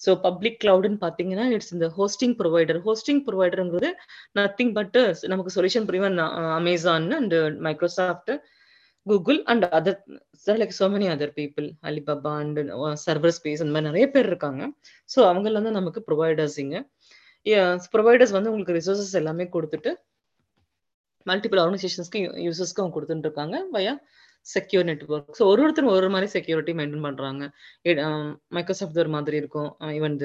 so 0.00 0.10
public 0.26 0.58
கிளவுடுன்னு 0.64 0.98
பார்த்தீங்கன்னா 1.04 1.44
இட்ஸ் 1.56 1.72
இந்த 1.76 1.88
ஹோஸ்டிங் 1.98 2.34
ப்ரொவைடர் 2.40 2.80
ஹோஸ்டிங் 2.86 3.22
ப்ரொவைடருங்கிறது 3.28 3.90
நத்திங் 4.38 4.72
பட் 4.78 4.98
நமக்கு 5.32 5.54
சொல்யூஷன் 5.56 5.86
புரியும்? 5.90 6.18
Amazon 6.60 7.08
and 7.20 7.36
Microsoft 7.68 8.32
Google 9.06 9.38
and 9.52 9.64
other 9.78 9.98
like 10.62 10.74
so 10.80 10.86
many 10.94 11.06
other 11.14 11.34
people 11.40 11.66
Alibaba 11.90 12.32
and 12.42 12.58
server 13.04 13.34
space 13.38 13.62
அந்த 13.64 13.74
மாதிரி 13.76 13.90
நிறைய 13.90 14.06
பேர் 14.14 14.30
இருக்காங்க. 14.32 14.62
ஸோ 15.10 15.20
அவங்கள 15.30 15.54
வந்து 15.60 15.72
நமக்கு 15.78 16.02
ப்ரொவைடர்ஸ் 16.10 16.58
ப்ரொவைடர்ஸ் 17.94 18.36
வந்து 18.36 18.50
உங்களுக்கு 18.52 18.76
ரிசோர்சஸ் 18.80 19.16
எல்லாமே 19.22 19.44
கொடுத்துட்டு 19.56 19.90
மல்டிபிள் 21.26 21.60
ஆர்கனைசேஷன்ஸ்க்கு 21.62 22.20
யூசர்ஸ்க்கு 22.46 22.82
அவங்க 22.82 22.94
கொடுத்துட்டு 22.96 23.26
இருக்காங்க 23.28 23.56
வயா 23.76 23.92
செக்யூர் 24.46 24.86
நெட்ஒர்க் 24.88 25.36
ஸோ 25.38 25.44
ஒரு 25.52 25.60
ஒருத்தரும் 25.64 25.92
ஒரு 25.94 26.08
மாதிரி 26.14 26.28
செக்யூரிட்டி 26.34 26.72
மெயின்டைன் 26.80 27.06
பண்ணுறாங்க 27.06 27.44
மைக்ரோசாஃப்ட் 28.56 29.00
ஒரு 29.04 29.10
மாதிரி 29.14 29.36
இருக்கும். 29.42 29.70
ஈவன் 29.96 30.16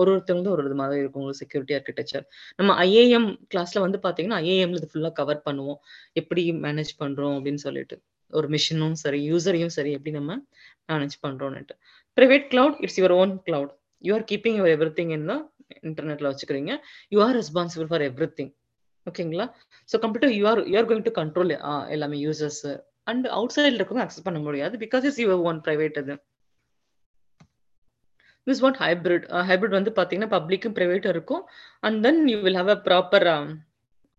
ஒரு 0.00 0.10
ஒருத்தவங்க 0.14 0.50
ஒரு 0.56 0.62
ஒரு 0.68 0.76
மாதிரி 0.82 1.00
இருக்கும் 1.02 1.22
உங்களுக்கு 1.22 1.42
செக்யூரிட்டி 1.44 1.74
ஆர்கிடெக்சர் 1.78 2.24
நம்ம 2.58 2.76
ஐஏஎம் 2.88 3.28
கிளாஸ்ல 3.54 3.82
வந்து 3.86 4.00
பார்த்தீங்கன்னா 4.04 4.38
ஐஏஎம்ல 4.44 4.80
இது 4.82 4.92
ஃபுல்லாக 4.92 5.14
கவர் 5.20 5.40
பண்ணுவோம். 5.48 5.80
எப்படி 6.20 6.44
மேனேஜ் 6.66 6.92
பண்ணுறோம் 7.02 7.34
அப்படின்னு 7.38 7.62
சொல்லிட்டு. 7.66 7.98
ஒரு 8.32 8.46
மிஷினும் 8.54 8.96
சரி 9.02 9.20
யூசரையும் 9.30 9.72
சரி 9.76 9.90
எப்படி 9.96 10.12
நம்ம 10.18 10.36
manage 10.90 11.16
பண்றோம்னுட்டு. 11.24 11.74
Private 12.18 12.46
cloud 12.52 12.76
it's 12.84 12.98
your 13.00 13.14
own 13.20 13.34
cloud 13.48 13.72
you 14.04 14.12
are 14.18 14.26
keeping 14.30 14.56
your 14.60 14.72
everything 15.00 15.12
in 15.16 15.26
இன்டர்நெட்ல 15.88 16.30
வச்சுக்கிறீங்க. 16.32 16.72
You 17.14 17.18
are 17.26 17.36
responsible 17.40 17.88
for 17.92 18.04
everything 18.38 18.52
ஓகேங்களா 19.06 19.46
so 19.88 19.96
computer 20.04 20.32
you 20.38 20.44
are 20.52 20.60
you 20.70 20.76
are 20.80 20.88
going 20.90 21.06
to 21.08 21.14
control 21.20 21.52
எல்லாமே 21.96 22.16
யூசர்ஸ் 22.26 22.64
அண்ட் 23.10 23.26
அவுட் 23.36 23.54
சைடில் 23.56 23.78
இருக்கவங்க 23.78 24.04
அக்சஸ் 24.04 24.26
பண்ண 24.28 24.38
முடியாது 24.46 24.76
because 24.84 25.04
is 25.10 25.20
your 25.24 25.44
own 25.50 25.60
private 25.66 25.98
அது 26.02 26.14
திஸ் 28.46 28.62
வாட் 28.64 28.78
ஹைபிரிட் 28.84 29.24
ஹைபிரிட் 29.48 29.76
வந்து 29.78 29.92
பார்த்தீங்கன்னா 29.98 30.32
பப்ளிக்கும் 30.34 30.74
ப்ரைவேட்டும் 30.78 31.14
இருக்கும். 31.14 31.42
And 31.86 31.98
then 32.06 32.20
you 32.32 32.38
will 32.46 32.58
have 32.60 32.70
a 32.74 32.78
proper 32.88 33.26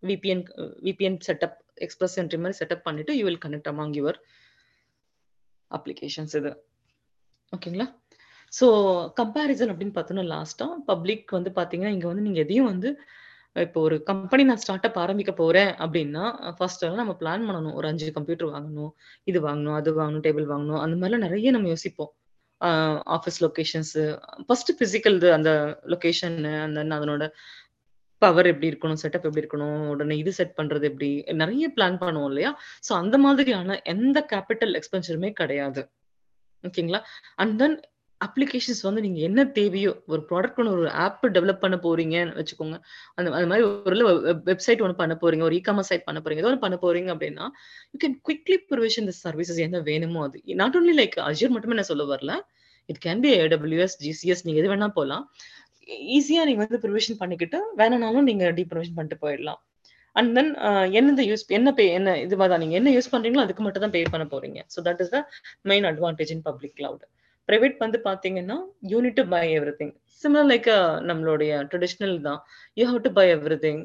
VPN 0.03 0.43
VPN 0.87 1.19
setup 1.27 1.57
express 1.85 2.17
entry 2.21 2.39
மாதிரி 2.43 2.59
செட்டப் 2.61 2.85
பண்ணிட்டு 2.87 3.13
you 3.17 3.25
will 3.27 3.43
connect 3.45 3.69
among 3.73 3.93
your 3.99 4.19
applications 5.71 6.35
இது. 6.39 6.51
ஓகேங்களா 7.53 7.87
ஸோ 8.53 8.67
கம்பேரிசன் 9.19 9.71
அப்படின்னு 9.71 9.95
பார்த்தோன்னா 9.95 10.25
லாஸ்ட்டாக 10.33 10.75
பப்ளிக் 10.91 11.37
வந்து 11.37 11.51
பார்த்தீங்கன்னா 11.57 11.93
இங்கே 11.95 12.07
வந்து 12.11 12.25
நீங்கள் 12.27 12.43
எதையும் 12.45 12.69
வந்து 12.73 12.89
இப்போ 13.55 13.79
ஒரு 13.87 13.95
கம்பெனி 14.09 14.43
நான் 14.47 14.61
ஸ்டார்ட் 14.63 14.87
அப் 14.87 14.99
ஆரம்பிக்க 15.03 15.31
போறேன் 15.33 15.71
அப்படின்னா 15.83 16.23
ஃபர்ஸ்ட் 16.57 16.83
எல்லாம் 16.83 17.01
நம்ம 17.03 17.15
பிளான் 17.21 17.45
பண்ணணும். 17.47 17.75
ஒரு 17.79 17.87
அஞ்சு 17.91 18.11
கம்ப்யூட்டர் 18.17 18.51
வாங்கணும் 18.55 18.91
இது 19.29 19.39
வாங்கணும் 19.47 19.77
அது 19.79 19.91
வாங்கணும் 19.99 20.23
டேபிள் 20.27 20.47
வாங்கணும் 20.53 20.81
அந்த 20.83 20.95
மாதிரிலாம் 20.99 21.25
நிறைய 21.27 21.51
நம்ம 21.55 21.69
யோசிப்போம். 21.73 22.11
ஆஃபீஸ் 23.15 23.39
லொக்கேஷன்ஸ் 23.45 23.93
ஃபர்ஸ்ட் 24.45 24.71
பிசிக்கல் 24.81 25.17
அந்த 25.37 25.51
லொக்கேஷன் 25.93 26.37
அந்த 26.65 26.85
அதனோட 26.99 27.25
பவர் 28.21 28.47
எப்படி 28.47 28.69
இருக்கணும் 28.71 29.01
செட்டப் 29.03 29.27
எப்படி 29.27 29.43
இருக்கணும் 29.43 29.89
உடனே 29.89 30.17
இது 30.17 30.31
செட் 30.33 30.57
பண்றது 30.57 30.85
எப்படி 30.91 31.09
நிறைய 31.33 31.67
பிளான் 31.75 31.99
பண்ணுவோம் 32.03 32.29
இல்லையா? 32.29 32.51
ஸோ 32.87 32.93
அந்த 32.93 33.17
மாதிரியான 33.17 33.77
எந்த 33.85 34.17
கேபிட்டல் 34.33 34.73
எக்ஸ்பென்சருமே 34.79 35.31
கிடையாது. 35.33 35.83
ஓகேங்களா? 36.63 37.01
அண்ட் 37.35 37.55
தென் 37.61 37.77
அப்ளிகேஷன்ஸ் 38.21 38.81
வந்து 38.85 39.01
நீங்க 39.01 39.19
என்ன 39.19 39.41
தேவையோ 39.57 39.91
ஒரு 40.05 40.21
ப்ராடக்ட் 40.29 40.59
ஒன்று 40.61 40.71
ஒரு 40.75 40.91
ஆப் 41.03 41.25
டெவலப் 41.35 41.63
பண்ண 41.63 41.75
போறீங்கன்னு 41.83 42.37
வச்சுக்கோங்க. 42.39 42.77
அந்த 43.15 43.27
அது 43.31 43.47
மாதிரி 43.47 43.65
ஒரு 43.89 44.05
வெப்சைட் 44.49 44.81
ஒன்று 44.85 45.01
பண்ண 45.01 45.15
போறீங்க 45.21 45.43
ஒரு 45.49 45.55
இ 45.55 45.61
காமர்ஸ் 45.67 45.91
சைட் 45.91 46.07
பண்ண 46.07 46.21
போறீங்க 46.21 46.43
ஏதோ 46.43 46.49
ஒன்று 46.51 46.63
பண்ண 46.65 46.77
போறீங்க 46.85 47.11
அப்படின்னா 47.15 47.45
you 47.91 47.99
can 48.05 48.17
quickly 48.29 48.57
provision 48.71 49.09
the 49.11 49.13
services 49.23 49.61
என்ன 49.67 49.81
வேணுமோ 49.89 50.23
அது. 50.27 50.39
நாட் 50.63 50.77
ஓன்லி 50.79 50.95
லைக் 51.01 51.17
அஜூர் 51.29 51.55
மட்டுமே 51.57 51.77
நான் 51.81 51.91
சொல்ல 51.91 52.05
வரல. 52.13 52.33
It 52.89 53.01
can 53.05 53.21
be 53.23 53.29
AWS 53.43 53.95
GCS 54.03 54.43
நீங்க 54.45 54.59
எது 54.61 54.71
வேணா 54.73 54.87
போகலாம் 54.97 55.23
ஈஸியா 56.17 56.41
நீங்க 56.49 56.61
வந்து 56.65 56.81
ப்ரொவிஷன் 56.85 57.19
பண்ணிக்கிட்டு 57.21 57.59
வேணும்னாலும் 57.81 58.27
நீங்க 58.29 58.45
டீப்ரொவிஷன் 58.59 58.97
பண்ணிட்டு 58.97 59.19
போயிடலாம். 59.23 59.59
அண்ட் 60.15 60.31
தென் 60.37 60.51
என்ன 60.99 61.25
யூஸ் 61.29 61.43
என்ன 61.57 61.71
பே 61.79 61.85
என்ன 61.99 62.15
இது 62.25 62.37
மாதிரி 62.41 62.61
நீங்க 62.63 62.75
என்ன 62.79 62.91
யூஸ் 62.95 63.11
பண்றீங்களோ 63.13 63.43
அதுக்கு 63.45 63.63
மட்டும் 63.65 63.83
தான் 63.85 63.93
பே 63.95 64.01
பண்ண 64.13 64.25
போறீங்க. 64.33 64.59
So 64.73 64.81
that 64.87 65.01
is 65.03 65.13
the 65.15 65.19
main 65.71 65.87
advantage 65.91 66.33
in 66.35 66.43
public 66.49 66.75
cloud 66.79 67.05
private 67.49 67.75
வந்து 67.83 67.97
பாத்தீங்கன்னா 68.07 68.57
you need 68.93 69.17
to 69.19 69.23
buy 69.33 69.43
everything 69.81 69.93
similar 70.23 70.49
like 70.51 70.69
நம்மளுடைய 71.09 71.51
ட்ரெடிஷ்னல் 71.71 72.15
தான். 72.27 72.39
You 72.79 72.85
have 72.91 73.01
to 73.05 73.11
buy 73.19 73.25
everything 73.65 73.81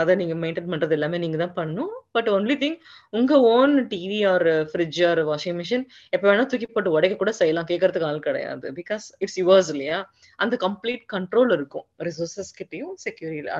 அதை 0.00 0.12
நீங்க 0.20 0.34
மெயின்டைன் 0.42 0.70
பண்றது 0.72 0.94
எல்லாமே 0.96 1.18
நீங்க 1.22 1.38
தான் 1.42 1.56
பண்ணும் 1.58 1.92
பட் 2.16 2.28
ஒன்லி 2.36 2.54
திங் 2.62 2.76
உங்க 3.18 3.32
own 3.54 3.74
TV 3.92 4.20
or 4.32 4.46
fridge 4.70 5.00
or 5.08 5.20
washing 5.30 5.58
machine 5.60 5.84
எப்ப 6.14 6.24
வேணா 6.28 6.44
தூக்கி 6.52 6.68
போட்டு 6.68 6.94
உடைக்க 6.96 7.16
கூட 7.16 7.32
செய்யலாம். 7.40 7.68
கேட்கறதுக்கு 7.70 8.08
ஆள் 8.10 8.26
கிடையாது. 8.28 8.66
பிகாஸ் 8.80 9.06
இட்ஸ் 9.24 9.38
யுவர்ஸ் 9.42 9.70
இல்லையா? 9.74 9.98
அந்த 10.38 10.56
கம்ப்ளீட் 10.66 11.04
கண்ட்ரோல் 11.14 11.52
இருக்கும். 11.58 11.86
ரிசோர்சஸ் 12.08 12.52
கிட்டையும் 12.60 12.94
செக்யூரிட்டி 13.06 13.52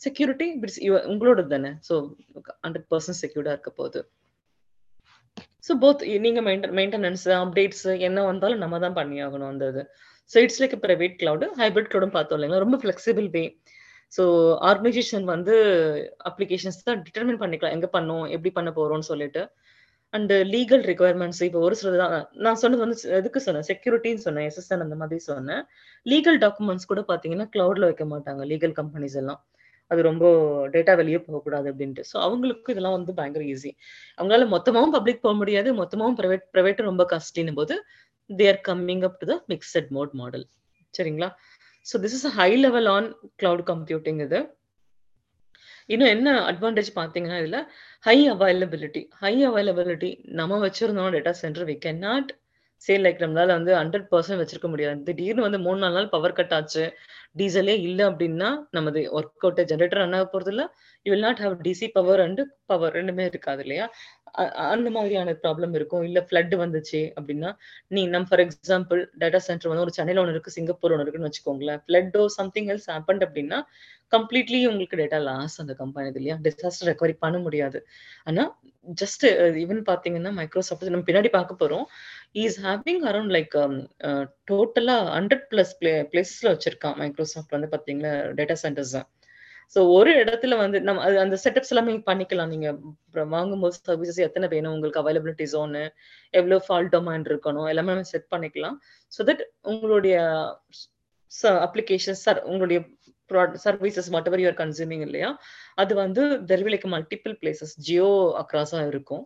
செக்யூரிட்டி 0.00 0.46
இட்ஸ் 0.64 0.80
உங்களோட 1.12 1.42
தானே. 1.54 1.72
ஸோ 1.88 1.94
ஹண்ட்ரட் 2.64 2.88
பர்சன்ட் 2.92 3.20
செக்யூர்டா 3.22 3.52
இருக்க 3.56 3.70
போகுது. 3.80 4.00
ஸோ 5.66 5.74
போத் 5.84 6.02
நீங்க 6.24 6.40
மெயின்டெனன்ஸ் 6.80 7.24
அப்டேட்ஸ் 7.38 7.86
என்ன 8.08 8.24
வந்தாலும் 8.30 8.62
நம்ம 8.64 8.78
தான் 8.84 8.98
பண்ணி 8.98 9.16
ஆகணும் 9.26 9.50
அந்த 9.52 9.66
இது. 9.72 9.82
So 10.30 10.36
it's 10.44 10.60
like 10.62 10.76
private 10.84 11.16
cloud 11.22 11.46
hybrid 11.60 11.90
கிளவுடும் 11.92 12.14
பார்த்தோம் 12.16 12.38
இல்லைங்களா? 12.38 12.62
ரொம்ப 12.64 12.78
ஃபிளெக்சிபிள் 12.82 13.28
வே 13.36 13.44
ஸோ 14.12 14.24
ஆர்கனைசேஷன் 14.70 15.24
வந்து 15.34 15.54
அப்ளிகேஷன்ஸ் 16.30 16.78
தான் 16.88 17.00
டிட்டர்மின் 17.06 17.40
பண்ணிக்கலாம். 17.42 17.74
எங்க 17.76 17.88
பண்ணோம்? 17.96 18.24
எப்படி 18.34 18.52
பண்ண 18.58 18.70
போறோம்னு 18.78 19.08
சொல்லிட்டு. 19.12 19.42
அண்ட் 20.14 20.32
லீகல் 20.54 20.84
ரிக்குவயர்மெண்ட்ஸ் 20.90 21.42
இப்போ 21.46 21.60
ஒரு 21.66 21.76
சில 21.80 21.96
தான். 22.02 22.14
நான் 22.44 22.60
சொன்னது 22.62 22.82
வந்து 22.84 22.98
எதுக்கு 23.18 23.40
சொன்னேன்? 23.46 23.66
செக்யூரிட்டின்னு 23.70 24.24
சொன்னேன். 24.26 24.46
எஸ்எஸ்என் 24.50 24.84
அந்த 24.86 24.96
மாதிரி 25.02 25.20
சொன்னேன். 25.30 25.62
லீகல் 26.06 26.38
டாக்குமெண்ட்ஸ் 26.44 26.90
கூட 26.92 27.00
பார்த்தீங்கன்னா 27.10 27.46
கிளவுட்ல 27.54 27.88
வைக்க 27.90 28.06
மாட்டாங்க. 28.14 28.42
லீகல் 28.52 28.74
கம்பெனிஸ் 28.80 29.18
எல்லாம். 29.22 29.40
அது 29.90 30.00
ரொம்ப 30.10 30.24
டேட்டா 30.74 30.92
வெளியே 31.00 31.18
போகக்கூடாது 31.26 31.66
அப்படின்ட்டு. 31.72 32.04
ஸோ 32.10 32.16
அவங்களுக்கு 32.26 32.72
இதெல்லாம் 32.74 32.96
வந்து 32.98 33.12
பயங்கர 33.18 33.42
ஈஸி 33.52 33.70
அவங்களால 34.18 34.46
மொத்தமாவும் 34.54 34.94
பப்ளிக் 34.96 35.24
போக 35.26 35.34
முடியாது. 35.42 35.68
மொத்தமாவும் 35.82 36.18
ப்ரைவேட் 36.20 36.46
ப்ரைவேட்டும் 36.54 36.90
ரொம்ப 36.90 37.04
காஸ்ட்லின் 37.12 37.58
போது 37.60 37.74
they 38.30 38.46
are 38.52 38.60
coming 38.70 39.04
up 39.08 39.18
to 39.20 39.26
the 39.32 39.36
mixed 39.52 39.90
mode 39.96 40.14
model 40.20 40.46
சரிங்களா? 40.94 41.28
So 41.86 41.96
this 42.04 42.16
is 42.18 42.28
high 42.38 42.50
level 42.64 42.88
on 42.96 43.08
cloud 43.40 43.64
computing 43.72 44.20
இது. 44.26 44.40
இன்னும் 45.92 46.12
என்ன 46.14 46.28
அட்வான்டேஜ் 46.50 46.90
பார்த்தீங்கன்னா 46.98 47.36
இதில் 47.42 47.60
ஹை 48.06 48.16
அவைலபிலிட்டி 48.32 49.02
ஹை 49.22 49.34
அவைலபிலிட்டி 49.50 50.10
நம்ம 50.40 50.58
வச்சிருந்தோம் 50.64 51.14
data 51.16 51.32
centre 51.42 51.68
we 51.70 51.76
can 51.84 52.02
not 52.06 52.30
say 52.82 52.94
like 53.04 53.20
நம்மளால 53.22 53.54
வந்து 53.58 53.72
ஹண்ட்ரட் 53.80 54.08
பர்சன்ட் 54.10 54.40
வச்சிருக்க 54.40 54.68
முடியாது. 54.72 54.98
திடீர்னு 55.06 55.44
வந்து 55.44 55.58
மூணு 55.66 55.78
நாலு 55.82 55.96
நாள் 55.98 56.10
பவர் 56.14 56.34
கட் 56.38 56.54
ஆச்சு 56.56 56.82
டீசலே 57.40 57.74
இல்லை 57.86 58.04
அப்படின்னா 58.10 58.48
நமது 58.76 59.00
ஒர்க் 59.18 59.44
அவுட் 59.44 59.62
ஜென்ரேட்டர் 59.70 60.00
ரன் 60.02 60.16
ஆக 60.18 60.26
போறது 60.32 60.52
இல்லை 60.54 60.66
you 61.06 61.10
will 61.12 61.26
not 61.28 61.42
have 61.44 61.54
DC 61.66 61.86
power 61.96 62.22
and 62.26 62.42
power 62.72 62.96
ரெண்டுமே 62.98 63.24
இருக்காது 63.30 63.62
இல்லையா? 63.66 63.86
அந்த 64.72 64.88
மாதிரியான 64.96 65.34
ப்ராப்ளம் 65.42 65.74
இருக்கும். 65.78 66.04
இல்ல 66.08 66.20
ஃப்ளட் 66.28 66.54
வந்துச்சு 66.62 67.00
அப்படின்னா 67.18 67.50
நீ 67.96 68.02
நம்ம 68.14 68.28
ஃபார் 68.30 68.42
எக்ஸாம்பிள் 68.46 69.00
டேட்டா 69.22 69.40
சென்டர் 69.48 69.70
வந்து 69.72 69.84
ஒரு 69.86 69.94
சென்னையில் 69.98 70.22
ஒன்று 70.22 70.34
இருக்கு 70.36 70.56
சிங்கப்பூர் 70.58 70.94
ஒன்று 70.94 71.04
இருக்குன்னு 71.06 71.30
வச்சுக்கோங்களேன். 71.30 71.80
ஃப்ளட்டோ 71.86 72.24
சம்திங் 72.38 72.70
எல்ஸ் 72.74 72.88
ஹேப்பன் 72.94 73.24
அப்படின்னா 73.28 73.60
கம்ப்ளீட்லி 74.12 74.60
உங்களுக்கு 74.70 74.98
டேட்டா 75.02 75.18
லாஸ் 75.28 75.56
அந்த 75.62 75.72
கம்பெனி 75.82 76.10
இல்லையா? 76.20 76.36
டிசாஸ்டர் 76.44 76.88
ரெக்கவரி 76.90 77.14
பண்ண 77.24 77.36
முடியாது. 77.46 77.78
ஆனா 78.28 78.42
ஜஸ்ட் 79.00 79.24
ஈவன் 79.62 79.80
பாத்தீங்கன்னா 79.90 80.32
மைக்ரோசாஃப்ட் 80.40 80.92
நம்ம 80.94 81.06
பின்னாடி 81.08 81.30
பார்க்க 81.38 81.62
போறோம். 81.62 81.86
இஸ் 82.44 82.58
ஹேவிங் 82.66 83.02
அரௌண்ட் 83.10 83.32
லைக் 83.36 83.56
டோட்டலா 84.50 84.96
ஹண்ட்ரட் 85.16 85.46
பிளஸ் 85.52 85.74
பிளே 85.80 85.92
பிளேசஸ்ல 86.12 86.52
வச்சிருக்கான் 86.54 86.96
மைக்ரோசாஃப்ட் 87.02 87.56
வந்து 87.56 87.70
பாத்தீங்கன்னா 87.74 88.12
டேட்டா 88.40 88.56
சென்டர்ஸ் 88.64 88.94
தான் 88.98 89.08
ஸோ 89.74 89.80
ஒரு 89.96 90.10
இடத்துல 90.22 90.56
வந்து 90.62 90.78
நம்ம 90.88 91.02
அது 91.06 91.16
அந்த 91.22 91.36
செட்டப்ஸ் 91.44 91.72
எல்லாமே 91.72 91.94
பண்ணிக்கலாம். 92.10 92.52
நீங்க 92.54 92.68
வாங்கும்போது 93.34 93.76
சர்வீசஸ் 93.88 94.20
எத்தனை 94.26 94.46
வேணும்? 94.54 94.74
உங்களுக்கு 94.76 95.02
அவைலபிலிட்டி 95.02 95.46
ஜோனு 95.54 95.82
எவ்வளோ 96.40 96.58
ஃபால்ட் 96.66 96.92
டொமைன் 96.94 97.26
இருக்கணும்? 97.30 97.68
எல்லாமே 97.72 97.94
நம்ம 97.94 98.12
செட் 98.14 98.32
பண்ணிக்கலாம். 98.34 98.76
ஸோ 99.12 99.22
தட் 99.30 99.42
உங்களுடைய 99.72 100.16
அப்ளிகேஷன் 101.66 102.20
சார் 102.24 102.40
உங்களுடைய 102.50 102.80
services 103.64 104.10
what 104.14 104.28
ever 104.30 104.42
you are 104.42 104.60
consuming 104.60 105.02
இல்லையா? 105.06 105.30
அது 105.82 105.92
வந்து 106.02 106.22
there 106.50 106.62
will 106.64 106.74
like 106.74 106.92
multiple 106.96 107.34
places 107.40 107.74
geo 107.86 108.10
அக்ராஸா 108.42 108.80
இருக்கும். 108.92 109.24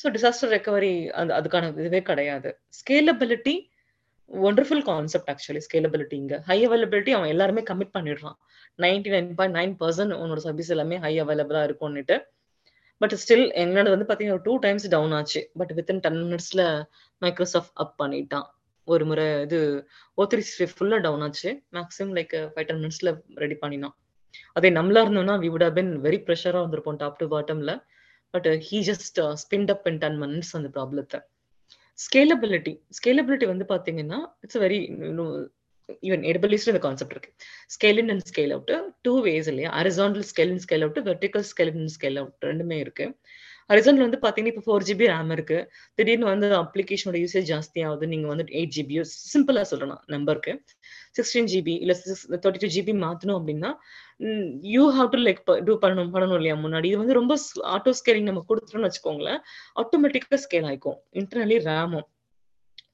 ஸோ 0.00 0.06
டிசாஸ்டர் 0.16 0.52
ரெக்கவரி 0.56 0.92
அந்த 1.20 1.32
அதுக்கான 1.38 1.70
இதுவே 1.82 2.00
கிடையாது. 2.10 2.50
ஸ்கேலபிலிட்டி 2.80 3.54
ஒண்டர்ஃபுல் 4.30 4.82
கான்செப்ட் 4.90 5.30
ஆக்சுவலி 5.32 5.60
ஸ்கேலபிலிட்டிங்க 5.66 6.34
ஹை 6.48 6.58
அவைலபிலிட்டி 6.66 7.10
அவன் 7.10 7.28
எல்லாருமே 7.28 7.62
கமிட் 7.70 7.94
பண்ணிடுறான். 7.96 8.36
Ninety 8.84 9.10
nine 9.14 9.30
point 9.38 9.56
nine 9.58 9.74
percent 9.82 10.16
உன்னோட 10.20 10.40
சர்வீஸ் 10.46 10.70
எல்லாமே 10.74 10.98
ஹை 11.04 11.20
அவைலபிளா 11.22 11.62
இருக்கும்னுட்டு. 11.68 12.16
பட் 12.98 13.14
ஸ்டில் 13.22 13.46
எங்களோட 13.62 13.88
வந்து 13.94 14.08
பாத்தீங்கன்னா 14.10 14.42
டூ 14.42 14.56
டைம்ஸ் 14.56 14.88
டவுன் 14.88 15.12
ஆச்சு. 15.12 15.40
பட் 15.58 15.72
வித்தின் 15.78 16.02
டென் 16.06 16.20
மினிட்ஸ்ல 16.24 16.86
மைக்ரோசாஃப்ட் 17.18 17.74
அப் 17.74 17.94
பண்ணிட்டான். 18.02 18.46
ஒரு 18.84 19.04
முறை 19.04 19.40
இது 19.40 19.58
ஓ 20.14 20.24
த்ரீ 20.24 20.42
சிக்ஸ்டி 20.48 20.68
ஃபுல்லா 20.76 21.00
டவுன் 21.00 21.20
ஆச்சு. 21.20 21.50
மேக்ஸிமம் 21.72 22.14
லைக் 22.18 22.36
ஃபைவ் 22.52 22.68
டென் 22.70 22.80
மினிட்ஸ்ல 22.84 23.12
ரெடி 23.34 23.54
பண்ணினான். 23.54 23.94
அதே 24.52 24.70
நம்மளா 24.70 25.00
இருந்தோம்னா 25.04 25.36
வி 25.44 25.48
வுட் 25.54 25.66
பின் 25.78 25.92
வெரி 26.00 26.18
ப்ரெஷரா 26.26 26.60
வந்திருப்போம் 26.64 26.98
top 27.02 27.18
to 27.18 27.26
பாட்டம்ல 27.34 27.72
but 28.34 28.48
he 28.66 28.78
just 28.88 29.20
spinned 29.42 29.70
up 29.74 29.86
in 29.90 29.98
ten 29.98 30.18
minutes 30.22 30.52
அந்த 30.52 30.68
ப்ராப்ளத்தை 30.76 31.20
ஸ்கேலபிலிட்டி 32.04 32.72
ஸ்கேலபிலிட்டி 32.98 33.46
வந்து 33.52 33.66
பாத்தீங்கன்னா 33.74 34.18
இட்ஸ் 34.44 34.60
வெரி 34.64 34.78
ஈவன் 36.08 36.24
எடபிலிஸ்ட் 36.30 36.70
இந்த 36.70 36.80
கான்செப்ட் 36.86 37.14
இருக்கு. 37.14 37.30
Scale 37.74 38.00
in 38.02 38.10
and 38.12 38.26
scale 38.30 38.52
out 38.56 38.72
two 39.06 39.14
ways 39.26 39.48
இல்லையா? 39.52 39.70
Horizontal 39.78 40.26
scale 40.30 40.52
in 40.54 40.62
scale 40.64 40.84
out 40.86 41.00
vertical 41.08 41.46
scale 41.52 41.72
in 41.80 41.94
scale 41.96 42.18
out 42.20 42.46
ரெண்டுமே 42.50 42.76
இருக்கு. 42.84 43.06
ஹரிசாண்டல் 43.70 44.06
வந்து 44.06 44.20
பாத்தீங்கன்னா 44.22 44.52
இப்போ 44.52 44.64
ஃபோர் 44.68 44.86
ஜிபி 44.88 45.06
ரேம் 45.12 45.32
இருக்கு. 45.36 45.58
திடீர்னு 45.98 46.26
வந்து 46.30 46.46
அப்ளிகேஷனோட 46.62 47.18
யூசேஜ் 47.24 47.50
ஜாஸ்தி 47.52 47.82
ஆகுது 47.88 48.06
நீங்க 48.12 48.28
வந்து 48.32 48.46
எயிட் 48.60 48.74
ஜிபியோ 48.76 49.02
சிம்பிளா 49.32 49.64
சொல்றேன் 49.72 50.00
நம்பருக்கு 50.14 50.54
சிக்ஸ்டீன் 51.18 51.50
ஜிபி 51.52 51.74
இல்ல 51.84 51.94
தேர்ட்டி 52.44 52.62
டூ 52.64 52.70
ஜிபி 52.76 52.94
மாத்தணும் 53.06 53.38
அப்படின்னா 53.40 53.72
you 54.74 54.84
have 54.96 55.10
to 55.14 55.18
like 55.26 55.42
do 55.66 55.74
பண்ணணும் 55.82 56.12
பண்ணணும் 56.14 56.38
இல்லையா 56.40 56.56
முன்னாடி? 56.64 56.86
இது 56.90 57.02
வந்து 57.02 57.18
ரொம்ப 57.20 57.34
ஆட்டோ 57.74 57.92
ஸ்கேலிங் 58.00 58.28
நம்ம 58.30 58.42
கொடுத்துட்டோம்னு 58.48 58.88
வச்சுக்கோங்களேன். 58.88 59.40
ஆட்டோமேட்டிக்கா 59.82 60.38
ஸ்கேல் 60.44 60.68
ஆயிக்கும். 60.70 60.98
இன்டர்னலி 61.20 61.58
ரேமும் 61.68 62.08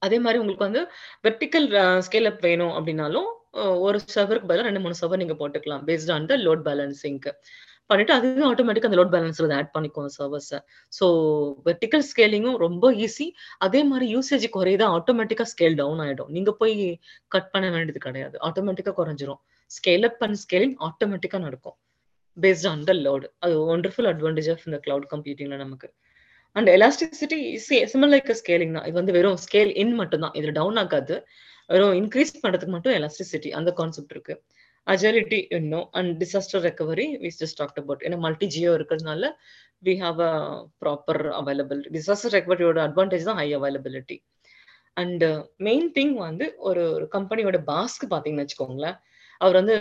அதே 0.06 0.16
மாதிரி 0.24 0.40
உங்களுக்கு 0.40 0.66
வந்து 0.68 0.82
வெர்டிக்கல் 1.26 1.66
ஸ்கேல் 2.06 2.28
அப் 2.30 2.42
வேணும் 2.46 2.74
அப்படின்னாலும் 2.78 3.28
ஒரு 3.86 3.98
சர்வருக்கு 4.14 4.48
பதிலாக 4.50 4.68
ரெண்டு 4.68 4.82
மூணு 4.84 4.98
சர்வர் 5.00 5.22
நீங்க 5.22 5.36
போட்டுக்கலாம் 5.40 5.84
பேஸ்ட் 5.88 6.12
ஆன் 6.16 6.26
த 6.30 6.36
லோட் 6.46 6.62
பேலன்சிங்க்கு 6.68 7.30
பண்ணிட்டு 7.90 8.12
அதுவே 8.16 8.44
ஆட்டோமேட்டிக் 8.50 8.86
அந்த 8.88 8.98
லோட் 9.00 9.12
பேலன்ஸ்ல 9.14 9.56
ஆட் 9.58 9.72
பண்ணிக்கும் 9.74 10.08
சர்வர்ஸை 10.16 10.58
ஸோ 10.92 11.06
வெர்டிக்கல் 11.68 12.04
ஸ்கேலிங்கும் 12.10 12.58
ரொம்ப 12.64 12.92
ஈஸி 13.06 13.26
அதே 13.66 13.80
மாதிரி 13.90 14.06
யூசேஜ் 14.14 14.46
குறையுதா 14.56 14.86
ஆட்டோமேட்டிக்கா 14.96 15.46
ஸ்கேல் 15.52 15.76
டவுன் 15.80 16.00
ஆயிடும். 16.04 16.30
நீங்க 16.36 16.52
போய் 16.60 16.74
கட் 17.34 17.50
பண்ண 17.54 17.66
வேண்டியது 17.76 18.02
கிடையாது. 18.06 18.36
ஆட்டோமேட்டிக்கா 18.48 18.94
குறைஞ்சிரும். 19.00 19.40
ஸ்கேல் 19.70 20.06
அப் 20.08 20.22
அண்ட் 20.26 20.40
ஸ்கேலிங் 20.44 20.76
ஆட்டோமேட்டிக்கா 20.88 21.40
நடக்கும். 21.46 21.76
பேஸ்ட் 22.36 22.68
ஆன் 22.72 22.84
த 22.88 22.94
லோடு 23.06 23.26
அது 23.44 23.54
ஒண்டர்ஃபுல் 23.74 24.08
அட்வான்டேஜ் 24.12 24.50
ஆஃப் 24.54 24.64
இந்த 24.68 24.78
கிளவுட் 24.86 25.08
கம்ப்யூட்டிங்ல 25.14 25.56
நமக்கு. 25.64 25.88
And 26.56 26.68
elasticity 26.76 27.38
similar 27.92 28.12
like 28.14 28.30
scaling 28.42 28.74
தான். 28.76 28.86
இது 28.88 28.96
வந்து 29.00 29.14
வெறும் 29.18 29.40
ஸ்கேல் 29.46 29.72
இன் 29.82 29.94
மட்டும் 30.00 30.22
தான் 30.24 30.34
இதுல 30.40 30.52
டவுன் 30.60 30.78
ஆகாது. 30.82 31.16
வெறும் 31.70 31.96
இன்க்ரீஸ் 32.00 32.32
பண்றதுக்கு 32.44 32.74
மட்டும் 32.74 32.94
எலாஸ்டிசிட்டி 32.98 33.50
அந்த 33.58 33.70
கான்செப்ட் 33.80 34.12
இருக்கு. 34.14 34.34
அஜிலிட்டி 34.86 35.40
இன்னும் 35.50 35.86
and 35.92 36.12
disaster 36.18 36.62
recovery 36.62 37.06
we 37.22 37.30
just 37.40 37.58
talked 37.60 37.78
about 37.78 38.02
ஏன்னா 38.02 38.18
மல்டி 38.18 38.46
ஜியோ 38.46 38.72
இருக்கிறதுனால 38.78 39.30
we 39.82 39.94
have 40.00 40.20
a 40.22 40.34
proper 40.82 41.22
availability 41.32 41.92
disaster 41.96 42.34
ரெக்கவரியோட 42.34 42.80
advantage 42.84 43.24
தான் 43.24 43.38
high 43.38 43.48
availability 43.54 44.18
and 44.96 45.24
main 45.60 45.88
thing 45.92 46.14
வந்து 46.20 46.46
ஒரு 46.60 46.84
ஒரு 46.92 47.06
கம்பெனியோட 47.12 47.58
பாஸ்க்கு 47.66 48.06
பார்த்தீங்கன்னு 48.06 48.44
வச்சுக்கோங்களேன் 48.44 48.96
அவர் 49.44 49.56
வந்து 49.58 49.74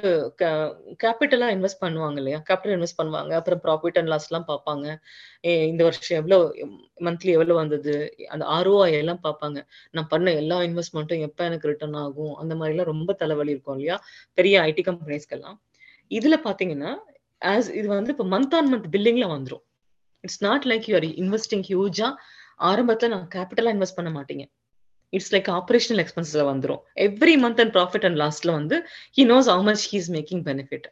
கேபிட்டலா 1.03 1.47
இன்வெஸ்ட் 1.55 1.83
பண்ணுவாங்க 1.83 2.17
இல்லையா? 2.21 2.39
கேபிட்டல் 2.49 2.73
இன்வெஸ்ட் 2.77 2.99
பண்ணுவாங்க. 3.01 3.33
அப்புறம் 3.39 3.61
ப்ராஃபிட் 3.65 3.97
அண்ட் 4.01 4.11
லாஸ் 4.13 4.27
எல்லாம் 4.31 4.47
பார்ப்பாங்க. 4.51 4.87
இந்த 5.71 5.81
வருஷம் 5.87 6.17
எவ்வளவு 6.21 6.45
மந்த்லி 7.07 7.31
எவ்வளவு 7.35 7.59
வந்தது? 7.61 7.95
அந்த 8.35 8.45
ஆர்ஓஐ 8.57 8.91
எல்லாம் 9.01 9.21
பார்ப்பாங்க. 9.27 9.59
நான் 9.91 10.11
பண்ண 10.13 10.33
எல்லா 10.41 10.59
இன்வெஸ்ட்மெண்ட்டும் 10.69 11.25
எப்ப 11.27 11.49
எனக்கு 11.49 11.69
ரிட்டர்ன் 11.71 11.99
ஆகும்? 12.03 12.33
அந்த 12.43 12.53
மாதிரி 12.59 12.75
எல்லாம் 12.75 12.91
ரொம்ப 12.93 13.13
தலைவலி 13.23 13.53
இருக்கும் 13.55 13.77
இல்லையா? 13.77 13.97
பெரிய 14.39 14.61
ஐடி 14.69 14.83
கம்பெனிஸ்க்கெல்லாம் 14.89 15.59
இதுல 16.11 16.35
பாத்தீங்கன்னா 16.47 16.93
ஆஸ் 17.51 17.69
இது 17.79 17.87
வந்து 17.87 18.13
இப்போ 18.15 18.25
மந்த் 18.33 18.55
ஆன் 18.57 18.69
மந்த் 18.73 18.89
பில்லிங்ல 18.95 19.25
வந்துடும் 19.35 19.63
it's 20.23 20.43
not 20.47 20.65
like 20.71 20.85
you 20.89 20.95
are 20.99 21.07
investing 21.23 21.65
ஹியூஜா 21.69 22.09
ஆரம்பத்துல 22.69 23.07
நான் 23.13 23.27
கேபிட்டலா 23.35 23.71
இன்வெஸ்ட் 23.75 23.97
பண்ண 23.97 24.09
மாட்டீங்க. 24.19 24.43
இட்ஸ் 25.15 25.31
லைக் 25.35 25.49
ஆப்ரேஷனல் 25.57 26.01
எக்ஸ்பென்ஸ்ல 26.03 26.43
வந்துடும் 26.49 26.81
every 27.05 27.35
month 27.43 27.61
and 27.63 27.73
profit 27.77 28.05
and 28.09 28.19
லாஸ்ட்ல 28.23 28.51
வந்து 28.51 28.77
he 29.17 29.25
knows 29.33 29.49
how 29.53 29.63
much 29.63 29.85
he's 29.93 30.09
making 30.17 30.43
benefit 30.49 30.87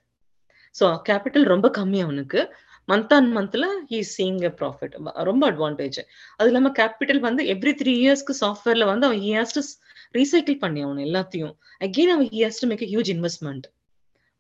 so 0.76 0.86
capital 1.10 1.46
ரொம்ப 1.46 1.68
கம்மி 1.70 2.00
அவனுக்கு. 2.00 2.40
மந்த் 2.88 3.14
ஆன் 3.14 3.28
மந்த்ல 3.36 3.66
ஹீ 3.92 4.00
சீங் 4.16 4.40
எ 4.42 4.52
ப்ராஃபிட் 4.60 4.96
ரொம்ப 5.24 5.44
அட்வான்டேஜ் 5.52 6.00
அது 6.40 6.48
இல்லாம 6.48 6.72
கேபிட்டல் 6.80 7.22
வந்து 7.28 7.44
எவ்ரி 7.54 7.74
த்ரீ 7.82 7.94
இயர்ஸ்க்கு 8.04 8.34
சாஃப்ட்வேர்ல 8.42 8.86
வந்து 8.86 9.08
அவன் 9.08 9.22
ஹியாஸ் 9.28 9.56
டு 9.58 9.62
ரீசைக்கிள் 10.18 10.58
பண்ணி 10.58 10.82
அவன் 10.82 11.00
எல்லாத்தையும். 11.06 11.54
அகெயின் 11.82 12.12
அவன் 12.16 12.30
he has 12.34 12.60
to 12.64 12.68
make 12.68 12.84
huge 12.92 13.12
investment 13.16 13.68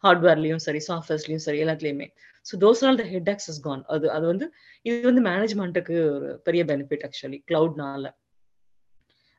ஹார்ட்வேர்லயும் 0.03 0.63
சரி 0.65 0.81
சாஃப்ட்வேர்ஸ்லயும் 0.87 1.45
சரி 1.45 1.59
எல்லாத்துலயுமே. 1.63 2.07
So 2.45 2.55
those 2.57 2.81
all 2.85 2.99
the 3.01 3.05
headaches 3.29 3.49
is 3.49 3.61
gone 3.61 3.83
அது 3.87 4.05
அது 4.11 4.25
வந்து 4.25 4.45
இது 4.85 4.97
வந்து 5.01 5.23
மேனேஜ்மெண்ட்டுக்கு 5.29 5.95
ஒரு 6.15 6.29
பெரிய 6.43 6.63
பெனிஃபிட் 6.65 7.05
ஆக்சுவலி 7.07 7.39
கிளவுட்னால 7.51 8.05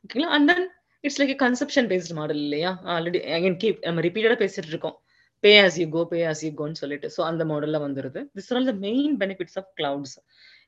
ஓகேங்களா 0.05 0.31
and 0.37 0.49
then 0.51 0.65
it's 1.03 1.19
like 1.21 1.33
conception 1.45 1.87
based 1.91 2.13
model 2.19 2.41
இல்லையா? 2.45 2.71
ஆல்ரெடி 2.93 3.19
அகைன் 3.37 3.57
கீப் 3.63 3.79
நம்ம 3.87 4.01
ரிப்பீட்டடா 4.07 4.37
பேசிட்டு 4.43 4.71
இருக்கோம். 4.73 4.97
Pay 5.43 5.51
as 5.65 5.77
you 5.81 5.85
go 5.95 6.01
pay 6.11 6.19
as 6.31 6.41
you 6.45 6.51
கோன்னு 6.59 6.79
சொல்லிட்டு. 6.81 7.07
ஸோ 7.15 7.21
அந்த 7.29 7.43
மாடல்ல 7.51 7.79
வந்துருது. 7.85 8.21
This 8.37 8.51
are 8.57 8.67
the 8.71 8.73
main 8.87 9.15
benefits 9.21 9.57
of 9.61 9.69
clouds 9.79 10.15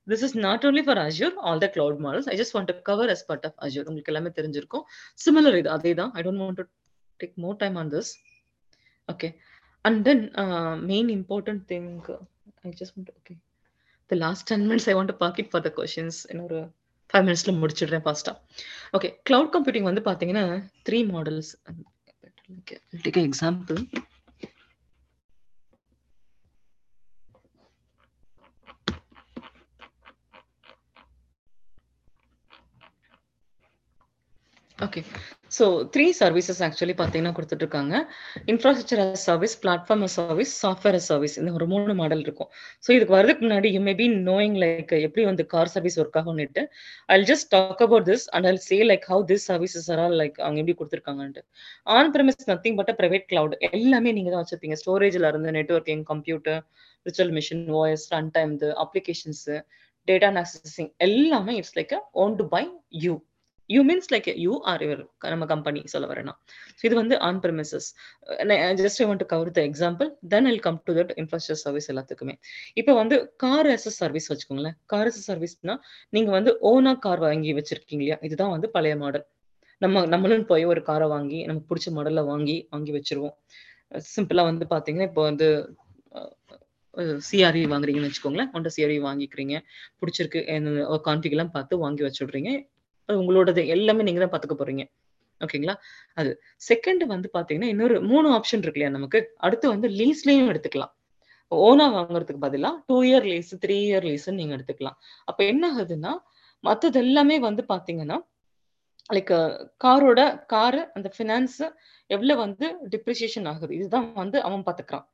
this 0.07 0.23
is 0.27 0.35
not 0.45 0.65
only 0.69 0.83
for 0.87 0.99
Azure 1.05 1.35
all 1.49 1.61
the 1.63 1.67
cloud 1.75 1.99
models 2.05 2.29
I 2.33 2.35
just 2.41 2.55
want 2.57 2.69
to 2.71 2.75
cover 2.89 3.11
as 3.13 3.23
part 3.29 3.45
of 3.49 3.57
Azure 3.65 3.87
உங்களுக்கு 3.89 4.11
எல்லாமே 4.13 4.31
தெரிஞ்சிருக்கும். 4.39 4.83
Similar 5.25 5.57
இது 5.61 5.71
அதே 5.77 5.93
தான் 6.01 6.11
I 6.19 6.23
don't 6.27 6.41
want 6.43 6.59
to 6.61 6.65
take 7.19 7.35
more 7.45 7.57
time 7.63 7.77
on 7.81 7.91
this 7.95 8.11
okay 9.09 9.29
and 9.85 9.99
then 10.09 10.23
main 10.91 11.11
important 11.17 11.63
thing 11.73 11.91
I 12.67 12.73
just 12.81 12.95
want 12.97 13.11
okay 13.19 13.35
the 14.11 14.19
last 14.25 14.47
ten 14.51 14.65
minutes 14.71 14.89
I 14.91 14.95
want 14.99 15.11
to 15.13 15.17
pocket 15.25 15.51
for 15.53 15.65
the 15.67 15.71
questions 15.79 16.19
இன்னொரு 16.33 16.61
five 17.09 17.25
மினிட்ஸ்ல 17.25 17.53
முடிச்சிடுறேன் 17.59 18.05
ஃபாஸ்டா 18.05 18.33
okay 18.93 19.09
cloud 19.23 19.53
computing 19.55 19.89
வந்து 19.89 20.03
பாத்தீங்கன்னா 20.09 20.45
three 20.85 20.99
models 21.11 21.51
example 23.23 23.79
okay 34.77 35.01
so 35.55 35.65
three 35.93 36.05
services 36.19 36.59
actually 36.65 36.95
பார்த்தீங்கன்னா 36.99 37.33
கொடுத்துட்ருக்காங்க 37.37 37.93
infrastructure 38.51 39.01
as 39.03 39.23
service 39.29 39.55
platform 39.63 40.03
as 40.07 40.15
service 40.19 40.53
software 40.63 40.97
as 40.99 41.07
service 41.11 41.35
இந்த 41.41 41.51
ஒரு 41.57 41.67
மூணு 41.73 41.93
மாடல் 42.01 42.23
இருக்கும். 42.25 42.49
ஸோ 42.85 42.89
இதுக்கு 42.95 43.15
வரதுக்கு 43.17 43.43
முன்னாடி 43.45 43.69
you 43.75 43.81
may 43.87 43.93
be 44.01 44.07
knowing 44.29 44.57
like 44.63 44.91
எப்படி 45.07 45.25
வந்து 45.29 45.45
car 45.53 45.71
service 45.75 45.97
work 46.03 46.17
ஆகும்னுட்டு 46.21 46.63
I 47.15 47.17
just 47.31 47.49
talk 47.55 47.83
about 47.87 48.07
this 48.11 48.25
and 48.35 48.47
I'll 48.51 48.61
say 48.69 48.79
like 48.91 49.05
how 49.11 49.23
this 49.31 49.45
services 49.51 49.87
are 49.95 50.01
all 50.05 50.17
like 50.21 50.37
அவங்க 50.45 50.59
எப்படி 50.63 50.77
கொடுத்துருக்காங்கன்ட்டு. 50.81 51.43
On 51.97 52.11
premise 52.15 52.49
nothing 52.51 52.77
but 52.81 52.91
private 53.01 53.27
cloud 53.31 53.55
எல்லாமே 53.71 54.13
நீங்க 54.17 54.31
தான் 54.33 54.43
வச்சிருப்பீங்க. 54.43 54.77
ஸ்டோரேஜ்ல 54.83 55.31
இருந்து 55.33 55.55
networking 55.59 56.03
computer 56.11 56.61
virtual 57.05 57.33
machine 57.39 57.65
voice 57.77 58.05
run 58.15 58.31
time 58.37 58.53
applications 58.85 59.45
data 60.07 60.29
accessing 60.41 60.91
எல்லாமே 61.07 61.55
it's 61.61 61.75
like 61.79 61.95
own 62.23 62.37
to 62.41 62.45
by 62.55 62.63
you 63.05 63.15
you 63.69 63.79
means 63.89 64.09
like 64.13 64.27
you 64.43 64.53
are 64.71 64.83
your 64.85 65.01
நம்ம 65.33 65.47
கம்பெனி 65.53 65.81
சொல்ல 65.93 66.05
வரேன்னா 66.11 66.33
இது 66.87 66.95
வந்து 67.01 67.15
on 67.27 67.39
premises 67.43 67.87
just 68.81 69.01
I 69.03 69.07
want 69.09 69.23
to 69.23 69.27
cover 69.33 69.51
the 69.57 69.61
example 69.69 70.09
then 70.33 70.49
I'll 70.51 70.61
come 70.67 70.79
to 70.89 70.93
that 70.99 71.13
infrastructure 71.21 71.61
service 71.65 71.89
எல்லாத்துக்குமே. 71.93 72.35
இப்போ 72.81 72.93
வந்து 73.01 73.17
car 73.45 73.69
as 73.75 73.89
service 74.01 74.29
வச்சுக்கோங்களேன். 74.31 74.77
Car 74.93 75.09
as 75.11 75.23
சர்வீஸ்னா 75.29 75.75
நீங்க 76.17 76.31
வந்து 76.37 76.53
ஓனா 76.71 76.93
கார் 77.07 77.23
வாங்கி 77.27 77.53
வச்சிருக்கீங்க 77.59 78.03
இல்லையா? 78.03 78.19
இதுதான் 78.29 78.53
வந்து 78.55 78.69
பழைய 78.77 78.95
மாடல் 79.03 79.25
நம்ம 79.81 80.05
நம்மளும் 80.13 80.45
போய் 80.51 80.63
ஒரு 80.73 80.81
காரை 80.89 81.07
வாங்கி 81.15 81.39
நமக்கு 81.49 81.67
பிடிச்ச 81.71 81.89
மாடல்ல 81.97 82.21
வாங்கி 82.29 82.55
வாங்கி 82.73 82.91
வச்சிருவோம். 82.95 83.35
சிம்பிளா 84.13 84.43
வந்து 84.51 84.65
பாத்தீங்கன்னா 84.71 85.07
இப்போ 85.09 85.23
வந்து 85.29 85.47
சிஆர்இ 87.27 87.61
வாங்குறீங்கன்னு 87.73 88.09
வச்சுக்கோங்களேன். 88.09 88.49
ஒன்றை 88.57 88.69
சிஆர்இ 88.75 88.97
வாங்கிக்கிறீங்க. 89.05 89.55
பிடிச்சிருக்கு 89.99 90.39
கான்ஃபிக் 91.07 91.35
எல்லாம் 91.35 91.53
பார்த்து 91.57 91.83
வாங்கி 91.83 92.03
வச்சுடுறீங்க. 92.07 92.51
உங்களோடது 93.09 93.61
எல்லாமே 93.67 94.03
நீங்க 94.03 94.21
தான் 94.25 94.33
பாத்துக்க 94.33 94.55
போறீங்க. 94.61 94.85
ஓகேங்களா 95.41 95.75
அது. 96.13 96.31
செகண்ட் 96.69 97.03
வந்து 97.05 97.29
பாத்தீங்கன்னா 97.33 97.71
இன்னொரு 97.73 98.01
மூணு 98.01 98.27
ஆப்ஷன் 98.29 98.63
இருக்கு 98.65 98.79
இல்லையா 98.79 98.89
நமக்கு? 98.89 99.19
அடுத்து 99.37 99.65
வந்து 99.69 99.87
லீஸ்லயும் 99.99 100.49
எடுத்துக்கலாம். 100.51 100.93
ஓனா 101.51 101.85
வாங்குறதுக்கு 101.97 102.45
பதிலா 102.45 102.71
two 102.87 102.95
year 103.01 103.27
lease 103.31 103.51
three 103.65 103.77
year 103.89 104.07
lease 104.09 104.29
நீங்க 104.39 104.55
எடுத்துக்கலாம். 104.57 104.97
அப்ப 105.25 105.39
என்ன 105.43 105.63
ஆகுதுன்னா 105.73 106.13
மத்தது 106.63 106.99
எல்லாமே 106.99 107.39
வந்து 107.39 107.63
பாத்தீங்கன்னா 107.69 108.17
லைக் 109.09 109.31
காரோட 109.83 110.21
காரு 110.45 110.81
அந்த 110.93 111.11
ஃபினான்ஸ் 111.17 111.59
எவ்வளவு 112.09 112.39
வந்து 112.39 112.65
டிப்ரிசியேஷன் 112.89 113.47
ஆகுது? 113.47 113.73
இதுதான் 113.75 114.13
வந்து 114.13 114.37
அவன் 114.41 114.65
பாத்துக்கிறான். 114.65 115.05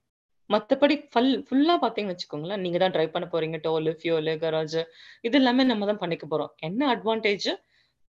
மத்தபடி 0.49 0.95
ஃபல் 1.11 1.29
ஃபுல்லா 1.47 1.75
பாத்தீங்கன்னு 1.83 2.15
வச்சுக்கோங்களேன் 2.15 2.63
நீங்க 2.63 2.77
தான் 2.77 2.91
டிரைவ் 2.91 3.11
பண்ண 3.11 3.27
போறீங்க 3.31 3.57
டோலு 3.61 3.91
ஃபியூலு 3.99 4.33
கராஜ் 4.43 4.79
இது 5.21 5.37
எல்லாமே 5.37 5.63
நம்ம 5.63 5.85
தான் 5.85 5.97
பண்ணிக்க 5.97 6.25
போறோம். 6.31 6.51
என்ன 6.59 6.87
அட்வான்டேஜ் 6.95 7.47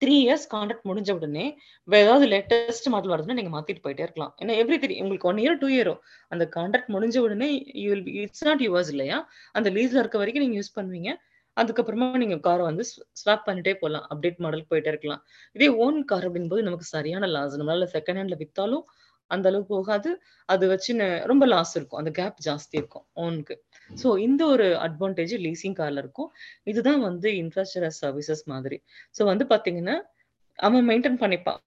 த்ரீ 0.01 0.15
இயர்ஸ் 0.25 0.45
கான்ட்ராக்ட் 0.53 0.87
முடிஞ்ச 0.89 1.09
உடனே 1.17 1.45
ஏதாவது 1.87 2.25
லேட்டஸ்ட் 2.33 2.87
மாடல் 2.93 3.13
வருதுன்னா 3.13 3.37
நீங்க 3.39 3.51
மாத்திட்டு 3.55 3.83
போயிட்டே 3.85 4.03
இருக்கலாம். 4.05 4.33
ஏன்னா 4.41 4.53
எவ்ரி 4.61 4.77
த்ரீ 4.83 4.95
உங்களுக்கு 5.03 5.29
ஒன் 5.31 5.39
இயர் 5.43 5.59
டூ 5.61 5.67
இயரோ 5.75 5.95
அந்த 6.31 6.43
கான்ட்ராக்ட் 6.57 6.91
முடிஞ்ச 6.95 7.17
உடனே 7.27 7.47
you 7.83 7.87
will 7.93 8.09
it's 8.23 8.45
not 8.49 8.63
yours 8.65 8.91
இல்லையா? 8.95 9.19
அந்த 9.57 9.69
லீஸ்ல 9.77 10.01
இருக்க 10.03 10.17
வரைக்கும் 10.23 10.45
நீங்க 10.45 10.57
யூஸ் 10.61 10.75
பண்ணுவீங்க. 10.79 11.11
அதுக்கப்புறமா 11.57 12.07
நீங்க 12.23 12.37
காரை 12.47 12.63
வந்து 12.69 12.83
ஸ்வாப் 13.21 13.45
பண்ணிட்டே 13.47 13.73
போகலாம் 13.81 14.05
அப்டேட் 14.13 14.41
மாடல் 14.45 14.67
போயிட்டே 14.71 14.91
இருக்கலாம். 14.93 15.21
இதே 15.55 15.69
ஓன் 15.85 15.99
கார் 16.11 16.27
அப்படின்போது 16.29 16.65
நமக்கு 16.67 16.87
சரியான 16.95 17.27
லாஸ் 17.35 17.57
நம்மளால 17.61 17.87
செகண்ட் 17.95 18.19
ஹேண்ட்ல 18.19 18.37
வித்தாலும் 18.43 18.85
அந்த 19.31 19.45
அளவு 19.51 19.63
போகாது. 19.73 20.09
அது 20.49 20.65
வச்சு 20.71 20.93
ரொம்ப 21.31 21.45
லாஸ் 21.53 21.73
இருக்கும். 21.77 21.99
அந்த 22.01 22.11
கேப் 22.19 22.41
ஜாஸ்தி 22.47 22.75
இருக்கும் 22.81 23.05
ஓனுக்கு 23.25 23.55
ஸோ 23.89 24.09
இந்த 24.27 24.41
ஒரு 24.53 24.67
அட்வான்டேஜ் 24.87 25.33
லீசிங் 25.45 25.77
கார்ல 25.79 26.03
இருக்கும். 26.03 26.29
இதுதான் 26.71 27.01
வந்து 27.07 27.29
இன்ஃப்ராஸ்ட்ரக்சர் 27.43 27.97
சர்வீசஸ் 28.03 28.43
மாதிரி. 28.53 28.79
ஸோ 29.17 29.23
வந்து 29.31 29.47
பாத்தீங்கன்னா 29.53 29.97
அவன் 30.59 30.87
மெயின்டைன் 30.91 31.19
பண்ணிப்பான் 31.23 31.59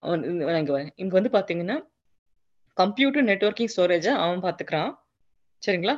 இங்க 1.03 1.13
வந்து 1.19 1.35
பாத்தீங்கன்னா 1.37 1.77
கம்ப்யூட்டர் 2.77 3.27
நெட்ஒர்க்கிங் 3.31 3.71
ஸ்டோரேஜை 3.75 4.11
அவன் 4.23 4.43
பார்த்துக்கிறான் 4.47 4.91
சரிங்களா? 5.63 5.93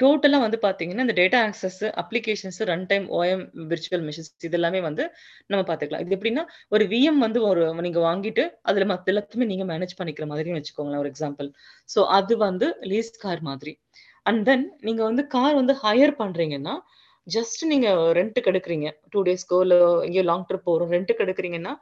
டோட்டலா 0.00 0.38
வந்து 0.44 0.58
பாத்தீங்கன்னா 0.64 1.04
இந்த 1.06 1.14
data 1.20 1.38
access 1.46 1.78
applications 2.02 2.58
run 2.70 2.84
time 2.90 3.06
OM 3.18 3.42
virtual 3.70 4.04
machines 4.08 4.30
இது 4.48 4.56
எல்லாமே 4.58 4.80
வந்து 4.86 5.04
நம்ம 5.50 5.62
பாத்துக்கலாம். 5.70 6.02
இது 6.04 6.16
எப்படின்னா 6.16 6.44
ஒரு 6.74 6.84
விஎம் 6.92 7.20
வந்து 7.26 7.40
ஒரு 7.48 7.62
நீங்க 7.86 8.00
வாங்கிட்டு 8.08 8.44
அதுல 8.70 8.86
மற்ற 8.92 9.12
எல்லாத்தையுமே 9.12 9.48
நீங்க 9.52 9.66
மேனேஜ் 9.72 9.98
பண்ணிக்கிற 10.00 10.26
மாதிரி 10.32 10.56
வச்சுக்கோங்களேன் 10.58 11.02
ஒரு 11.04 11.10
எக்ஸாம்பிள் 11.12 11.48
ஸோ 11.88 12.02
அது 12.18 12.36
வந்து 12.46 12.68
லீஸ் 12.92 13.12
கார் 13.24 13.42
மாதிரி. 13.50 13.74
அண்ட் 14.26 14.42
தென் 14.48 14.64
நீங்க 14.86 15.02
வந்து 15.08 15.24
கார் 15.34 15.58
வந்து 15.60 15.74
ஹையர் 15.84 16.14
பண்றீங்கன்னா 16.22 16.74
ஜஸ்ட் 17.26 17.60
நீங்க 17.72 17.88
ரெண்ட்டுக்கு 18.18 18.50
எடுக்கிறீங்க 18.52 18.88
டூ 19.12 19.20
டேஸ்க்கோ 19.28 19.58
இல்லை 19.66 19.78
எங்கேயோ 20.06 20.24
லாங் 20.30 20.48
ட்ரிப் 20.48 20.66
போகிறோம் 20.70 20.90
ரெண்ட்டுக்கு 20.96 21.24
எடுக்கிறீங்கன்னா 21.26 21.74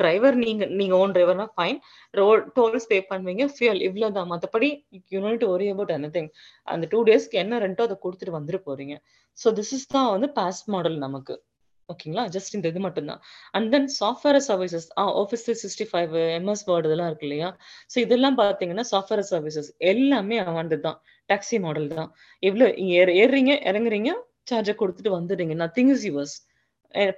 டிரைவர் 0.00 0.36
நீங்க 0.42 0.64
நீங்க 0.78 0.94
ஓன் 1.02 1.14
டிரைவர்னா 1.14 1.46
ஃபைன் 1.56 1.78
ரோட் 2.20 2.44
டோல்ஸ் 2.56 2.86
பே 2.90 2.98
பண்ணுவீங்க 3.10 3.44
ஃபியூல் 3.54 3.80
இவ்வளவுதான். 3.88 4.28
மற்றபடி 4.32 4.68
you 5.14 5.20
worry 5.54 5.66
about 5.72 5.92
any 5.96 6.10
thing 6.16 6.30
அந்த 6.68 6.86
டூ 6.92 7.00
டேஸ்க்கு 7.08 7.40
என்ன 7.44 7.58
ரெண்டோ 7.64 7.84
அதை 7.88 7.96
கொடுத்துட்டு 8.04 8.36
வந்துட்டு 8.38 8.60
போறீங்க. 8.68 8.94
ஸோ 9.38 9.50
திஸ் 9.58 9.72
இஸ் 9.78 9.88
தான் 9.96 10.10
வந்து 10.14 10.28
பாஸ்ட் 10.38 10.68
மாடல் 10.74 10.98
நமக்கு. 11.06 11.36
ஓகேங்களா 11.88 12.24
ஜஸ்ட் 12.34 12.54
இந்த 12.56 12.66
இது 12.72 12.80
மட்டும்தான். 12.86 13.20
And 13.56 13.68
then 13.74 13.88
software 14.00 14.40
services 14.48 14.86
office 15.22 15.44
three 15.46 15.54
sixty 15.62 15.86
five 15.92 16.12
MS 16.38 16.64
Word 16.68 16.88
இதெல்லாம் 16.88 17.10
இருக்கு 17.10 17.26
இல்லையா? 17.28 17.48
ஸோ 17.92 17.96
இதெல்லாம் 18.06 18.38
பார்த்தீங்கன்னா 18.42 18.84
சாஃப்ட்வேர் 18.92 19.24
சர்வீசஸ் 19.32 19.70
எல்லாமே 19.92 20.38
அவனது 20.50 20.78
தான். 20.86 20.98
டாக்ஸி 21.32 21.58
மாடல் 21.66 21.90
தான். 21.98 22.10
எவ்வளோ 22.48 22.68
ஏறுறீங்க 23.22 23.52
இறங்குறீங்க 23.72 24.12
சார்ஜை 24.50 24.74
கொடுத்துட்டு 24.80 25.16
வந்துடுறீங்க. 25.18 25.54
நத்திங் 25.64 25.92
இஸ் 25.96 26.06
யுவர்ஸ் 26.10 26.36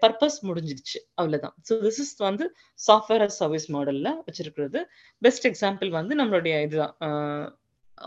பர்பஸ் 0.02 0.36
முடிஞ்சிடுச்சு. 0.48 0.98
அவ்வளவுதான். 1.20 1.54
ஸோ 1.68 1.78
திஸ் 1.84 2.00
இஸ் 2.02 2.12
வந்து 2.28 2.44
சாஃப்ட்வேர் 2.86 3.24
சர்வீஸ் 3.38 3.66
மாடல்ல 3.76 4.08
வச்சிருக்கிறது. 4.26 4.80
பெஸ்ட் 5.26 5.46
எக்ஸாம்பிள் 5.50 5.90
வந்து 5.98 6.14
நம்மளுடைய 6.20 6.56
இதுதான் 6.66 6.94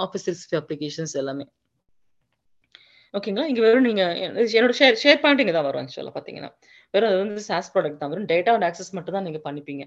ஆஃபீஸ் 0.06 0.28
அப்ளிகேஷன்ஸ் 0.62 1.16
எல்லாமே. 1.22 1.46
ஓகேங்களா 3.18 3.48
இங்க 3.52 3.62
வெறும் 3.66 3.88
நீங்க 3.90 4.04
என்னோட 4.58 4.74
ஷேர் 4.80 4.98
ஷேர் 5.04 5.22
பாயிண்ட் 5.24 5.42
இங்கே 5.44 5.54
தான் 5.58 5.68
வரும் 5.68 5.82
ஆக்சுவலா 5.84 6.14
பாத்தீங்கன்னா. 6.18 6.52
வெறும் 6.94 7.10
அது 7.12 7.20
வந்து 7.24 7.44
சாஸ் 7.50 7.72
ப்ராடக்ட் 7.74 8.00
தான். 8.02 8.12
வெறும் 8.14 8.30
டேட்டா 8.34 8.54
அண்ட் 8.58 8.68
ஆக்சஸ் 8.70 8.94
மட்டும் 8.98 9.16
தான் 9.18 9.26
நீங்க 9.28 9.40
பண்ணிப்பீங்க. 9.48 9.84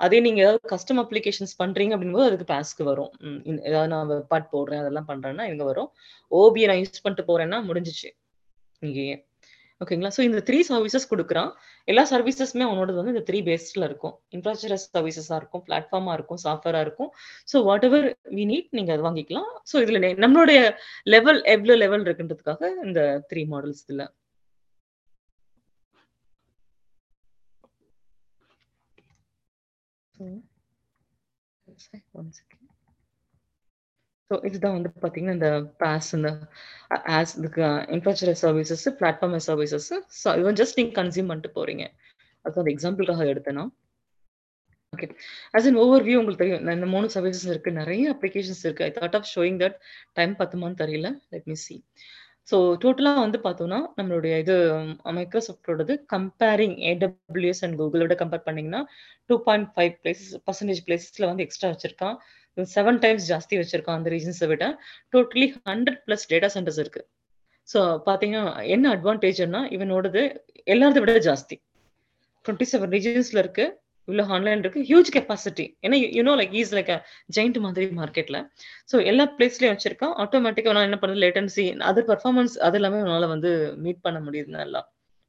அதே 0.00 0.18
நீங்க 0.26 0.40
ஏதாவது 0.44 0.60
கஸ்டம் 0.74 1.02
அப்ளிகேஷன்ஸ் 1.04 1.54
பண்றீங்க 1.62 1.94
அப்படிங்கும்போது 1.96 2.28
அதுக்கு 2.30 2.48
பாஸ்க்கு 2.54 2.84
வரும். 2.92 3.12
ஏதாவது 3.68 3.90
நான் 3.94 4.10
வெப்பாட் 4.14 4.50
போடுறேன் 4.54 4.82
அதெல்லாம் 4.84 5.08
பண்றேன்னா 5.12 5.46
இங்க 5.52 5.64
வரும். 5.72 5.90
ஓபியை 6.32 6.68
நான் 6.70 6.82
யூஸ் 6.82 7.04
பண்ணிட்டு 7.04 7.28
போறேன்னா 7.30 7.60
முடிஞ்சிச்சு. 7.70 8.10
இங்கேயே. 8.82 9.16
ஓகேங்களா 9.82 10.10
ஸோ 10.16 10.22
இந்த 10.26 10.40
த்ரீ 10.48 10.58
சர்வீசஸ் 10.68 11.08
கொடுக்குறான். 11.12 11.48
எல்லா 11.88 12.02
சர்வீசஸ்மே 12.12 12.64
அவனோடது 12.66 12.98
வந்து 12.98 13.12
இந்த 13.14 13.22
த்ரீ 13.28 13.38
பேஸ்டில் 13.48 13.86
இருக்கும். 13.88 14.14
இன்ஃப்ராஸ்ட்ரக்சர் 14.36 14.92
சர்வீசஸாக 14.96 15.38
இருக்கும் 15.40 15.62
பிளாட்ஃபார்மாக 15.68 16.16
இருக்கும் 16.18 16.40
சாஃப்ட்வேராக 16.44 16.86
இருக்கும். 16.86 17.10
So 17.50 17.62
what 17.68 17.86
ever 17.88 18.06
we 18.36 18.44
need 18.52 18.68
நீங்கள் 18.78 18.94
அது 18.96 19.04
வாங்கிக்கலாம். 19.08 19.48
ஸோ 19.70 19.82
இதில் 19.84 20.00
நம்மளுடைய 20.24 20.60
லெவல் 21.14 21.40
எவ்வளோ 21.54 21.76
லெவல் 21.84 22.04
இருக்குன்றதுக்காக 22.08 22.70
இந்த 22.86 23.00
த்ரீ 23.32 23.42
மாடல்ஸ் 23.54 23.82
இதுல. 23.86 24.04
ஒன் 32.20 32.32
செகண்ட் 32.36 32.70
ஸோ 34.30 34.34
இதுதான் 34.48 34.76
வந்து 34.76 34.90
பார்த்தீங்கன்னா 35.02 35.36
இந்த 35.38 35.48
பாஸ் 35.82 36.10
இந்த 36.18 36.28
as 37.18 37.32
infrastructure 37.94 38.40
services 38.44 38.84
platform 39.00 39.34
services 39.48 39.88
so 40.20 40.28
இவன் 40.42 40.58
ஜஸ்ட் 40.60 40.78
நீங்கள் 40.80 40.98
கன்சியூம் 41.00 41.30
பண்ணிட்டு 41.30 41.50
போறீங்க. 41.58 41.84
அதுக்கு 42.44 42.62
அந்த 42.62 42.72
எக்ஸாம்பிளுக்காக 42.74 43.26
எடுத்தேன்னா 43.32 43.64
okay 44.92 45.06
as 45.56 45.68
an 45.70 45.78
over 45.84 46.04
view 46.06 46.18
உங்களுக்கு 46.20 46.42
தெரியும் 46.42 46.72
இந்த 46.76 46.88
மூணு 46.94 47.06
சர்வீசஸ் 47.16 47.48
இருக்கு. 47.52 47.70
நிறைய 47.80 48.04
அப்ளிகேஷன்ஸ் 48.14 48.62
இருக்கு. 48.66 48.84
I 48.88 48.90
thought 48.98 49.16
of 49.18 49.30
showing 49.34 49.58
that 49.62 49.76
time 50.18 50.34
பத்துமான்னு 50.40 50.80
தெரியல. 50.82 51.10
லெட் 51.34 51.48
மீ 51.52 51.56
சி 51.66 51.76
ஸோ 52.50 52.56
டோட்டலாக 52.82 53.20
வந்து 53.24 53.38
பார்த்தோம்னா 53.44 53.78
நம்மளுடைய 53.98 54.34
இது 54.42 54.54
மைக்ரோசாஃப்டோடது 55.18 55.94
கம்பேரிங் 56.14 56.74
ஏடபிள்யூஎஸ் 56.90 57.62
அண்ட் 57.64 57.76
கூகுளோட 57.80 58.14
கம்பேர் 58.22 58.44
பண்ணிங்கன்னா 58.46 58.80
two 59.28 59.36
point 59.46 59.68
five 59.74 59.92
places 60.02 60.34
percentage 60.48 60.82
பிளேசஸில் 60.88 61.28
வந்து 61.30 61.44
எக்ஸ்ட்ரா 61.46 61.70
வச்சிருக்கான். 61.72 62.16
செவன் 62.76 62.98
டைம்ஸ் 63.04 63.28
ஜாஸ்தி 63.32 63.54
வச்சிருக்கான் 63.60 63.98
அந்த 63.98 64.10
ரீசன்ஸை 64.14 64.48
விட. 64.52 64.64
Totally 65.14 65.46
hundred 65.70 66.00
plus 66.06 66.26
data 66.32 66.50
centers 66.56 66.80
இருக்கு. 66.84 67.02
ஸோ 67.68 67.80
பார்த்தீங்கன்னா 68.08 68.44
என்ன 68.74 68.86
அட்வான்டேஜ்னா 68.96 69.62
இவனோடது 69.76 70.22
எல்லாரதை 70.74 71.00
விட 71.04 71.14
ஜாஸ்தி. 71.28 71.56
டுவெண்ட்டி 72.44 72.66
செவன் 72.72 72.94
ரீஜன்ஸில் 72.96 73.42
இருக்கு. 73.44 73.66
இவ்வளோ 74.08 74.24
ஆன்லைன் 74.36 74.62
இருக்கு. 74.62 74.80
ஹியூஜ் 74.88 75.10
கெப்பாசிட்டி 75.16 75.66
ஏன்னா 75.84 75.96
you know 76.16 76.32
like 76.40 76.54
is 76.60 76.72
like 76.78 76.90
giant 77.36 77.58
மாதிரி 77.66 77.86
மார்க்கெட்ல 78.00 78.38
ஸோ 78.90 78.96
எல்லா 79.10 79.24
பிளேஸ்லயும் 79.36 79.74
வச்சிருக்கான். 79.74 80.14
ஆட்டோமேட்டிக்காக 80.24 80.74
நான் 80.78 80.88
என்ன 80.88 80.98
பண்ணுறது 81.02 81.22
லேட்டன்சி 81.24 81.64
அது 81.90 82.02
பர்ஃபார்மன்ஸ் 82.10 82.56
அது 82.68 82.78
எல்லாமே 82.80 83.00
உன்னால 83.04 83.28
வந்து 83.34 83.52
மீட் 83.84 84.02
பண்ண 84.06 84.20
முடியுது 84.26 84.52
நல்லா. 84.58 84.82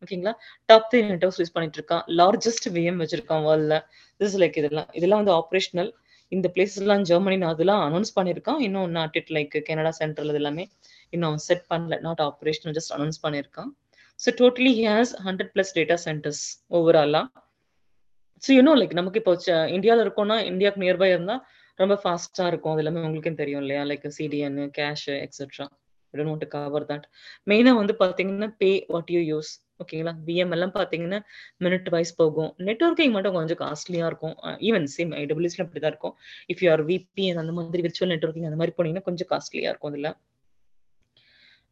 ஓகேங்களா 0.04 0.34
டாப் 0.70 0.88
த்ரீ 0.90 1.00
நெட்ஒர்க்ஸ் 1.12 1.40
யூஸ் 1.42 1.54
பண்ணிட்டு 1.58 1.80
இருக்கான். 1.80 2.04
லார்ஜஸ்ட் 2.22 2.68
விஎம் 2.78 3.00
வச்சிருக்கான் 3.04 3.46
வேர்ல்ட்ல 3.48 3.78
திஸ் 4.20 4.36
லைக் 4.44 4.58
இதெல்லாம் 4.62 4.90
இதெல்லாம் 5.00 5.22
வந்து 5.24 5.36
ஆப்ரேஷனல் 5.42 5.92
இந்த 6.32 6.48
பிளேஸ் 6.54 6.76
எல்லாம் 6.82 7.04
ஜெர்மனி 7.10 7.38
அதெல்லாம் 7.54 7.82
அனௌன்ஸ் 7.88 8.12
பண்ணியிருக்கான். 8.18 8.60
இன்னும் 8.68 8.92
not 8.98 9.18
it 9.20 9.32
like 9.38 9.56
Canada 9.68 9.92
central 10.02 10.30
இது 10.32 10.40
எல்லாமே 10.42 10.64
இன்னும் 11.16 11.40
செட் 11.48 11.66
பண்ணல. 11.72 11.98
நாட் 12.08 12.24
ஆப்ரேஷனல் 12.30 12.76
ஜஸ்ட் 12.78 12.94
அனௌன்ஸ் 12.98 13.20
பண்ணியிருக்கான். 13.26 13.72
So 14.20 14.32
totally 14.42 14.72
has 14.84 15.12
hundred 15.28 15.52
plus 15.56 15.74
data 15.78 15.98
centers 16.08 16.44
ஓவராலாக 16.78 17.26
ஸோ 18.44 18.50
யூனோ 18.58 18.74
லைக் 18.80 18.94
நமக்கு 19.00 19.20
இப்போ 19.22 19.34
இந்தியாவில் 19.76 20.04
இருக்கோம்னா 20.06 20.38
இந்தியாவுக்கு 20.52 20.84
நியர்பை 20.86 21.10
இருந்தால் 21.16 21.42
ரொம்ப 21.80 21.96
ஃபாஸ்ட்டாக 22.02 22.50
இருக்கும். 22.52 22.74
அது 22.74 22.82
எல்லாமே 22.84 23.02
உங்களுக்கும் 23.08 23.40
தெரியும் 23.42 23.62
இல்லையா? 23.64 23.82
Like 23.92 24.06
CDN 24.18 24.60
cache 24.78 25.10
etcetera 25.26 25.66
don't 26.14 26.30
want 26.32 26.46
cover 26.56 26.86
that 26.92 27.06
மெயினாக 27.52 27.80
வந்து 27.82 27.94
பார்த்தீங்கன்னா 28.02 28.48
பே 28.62 28.70
வாட் 28.94 29.10
யூ 29.16 29.22
யூஸ் 29.32 29.52
ஓகேங்களா 29.84 30.14
பிஎம் 30.28 30.54
எல்லாம் 30.56 30.74
பார்த்தீங்கன்னா 30.78 31.20
மினிட் 31.66 31.90
வைஸ் 31.96 32.14
போகும். 32.20 32.52
நெட்ஒர்க்கிங் 32.68 33.14
மட்டும் 33.16 33.36
கொஞ்சம் 33.38 33.60
காஸ்ட்லியாக 33.64 34.10
இருக்கும். 34.12 34.36
ஈவன் 34.68 34.86
சேம் 34.96 35.12
ஐடபிள்யூஸ்ல 35.22 35.64
அப்படி 35.66 35.82
தான் 35.86 35.94
இருக்கும். 35.94 36.16
இஃப் 36.54 36.62
யூ 36.66 36.70
ஆர் 36.76 36.84
விபிஎன் 36.92 37.42
அந்த 37.44 37.54
மாதிரி 37.58 37.84
விர்ச்சுவல் 37.88 38.14
நெட்ஒர்க்கிங் 38.14 38.48
அந்த 38.52 38.60
மாதிரி 38.62 38.76
போனீங்கன்னா 38.78 39.08
கொஞ்சம் 39.10 39.30
காஸ்ட்லியாக 39.34 39.72
இருக்கும் 39.74 39.92
அதில். 39.94 40.10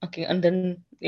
ஓகே 0.06 0.22
அண்ட் 0.32 0.44
தென் 0.46 0.62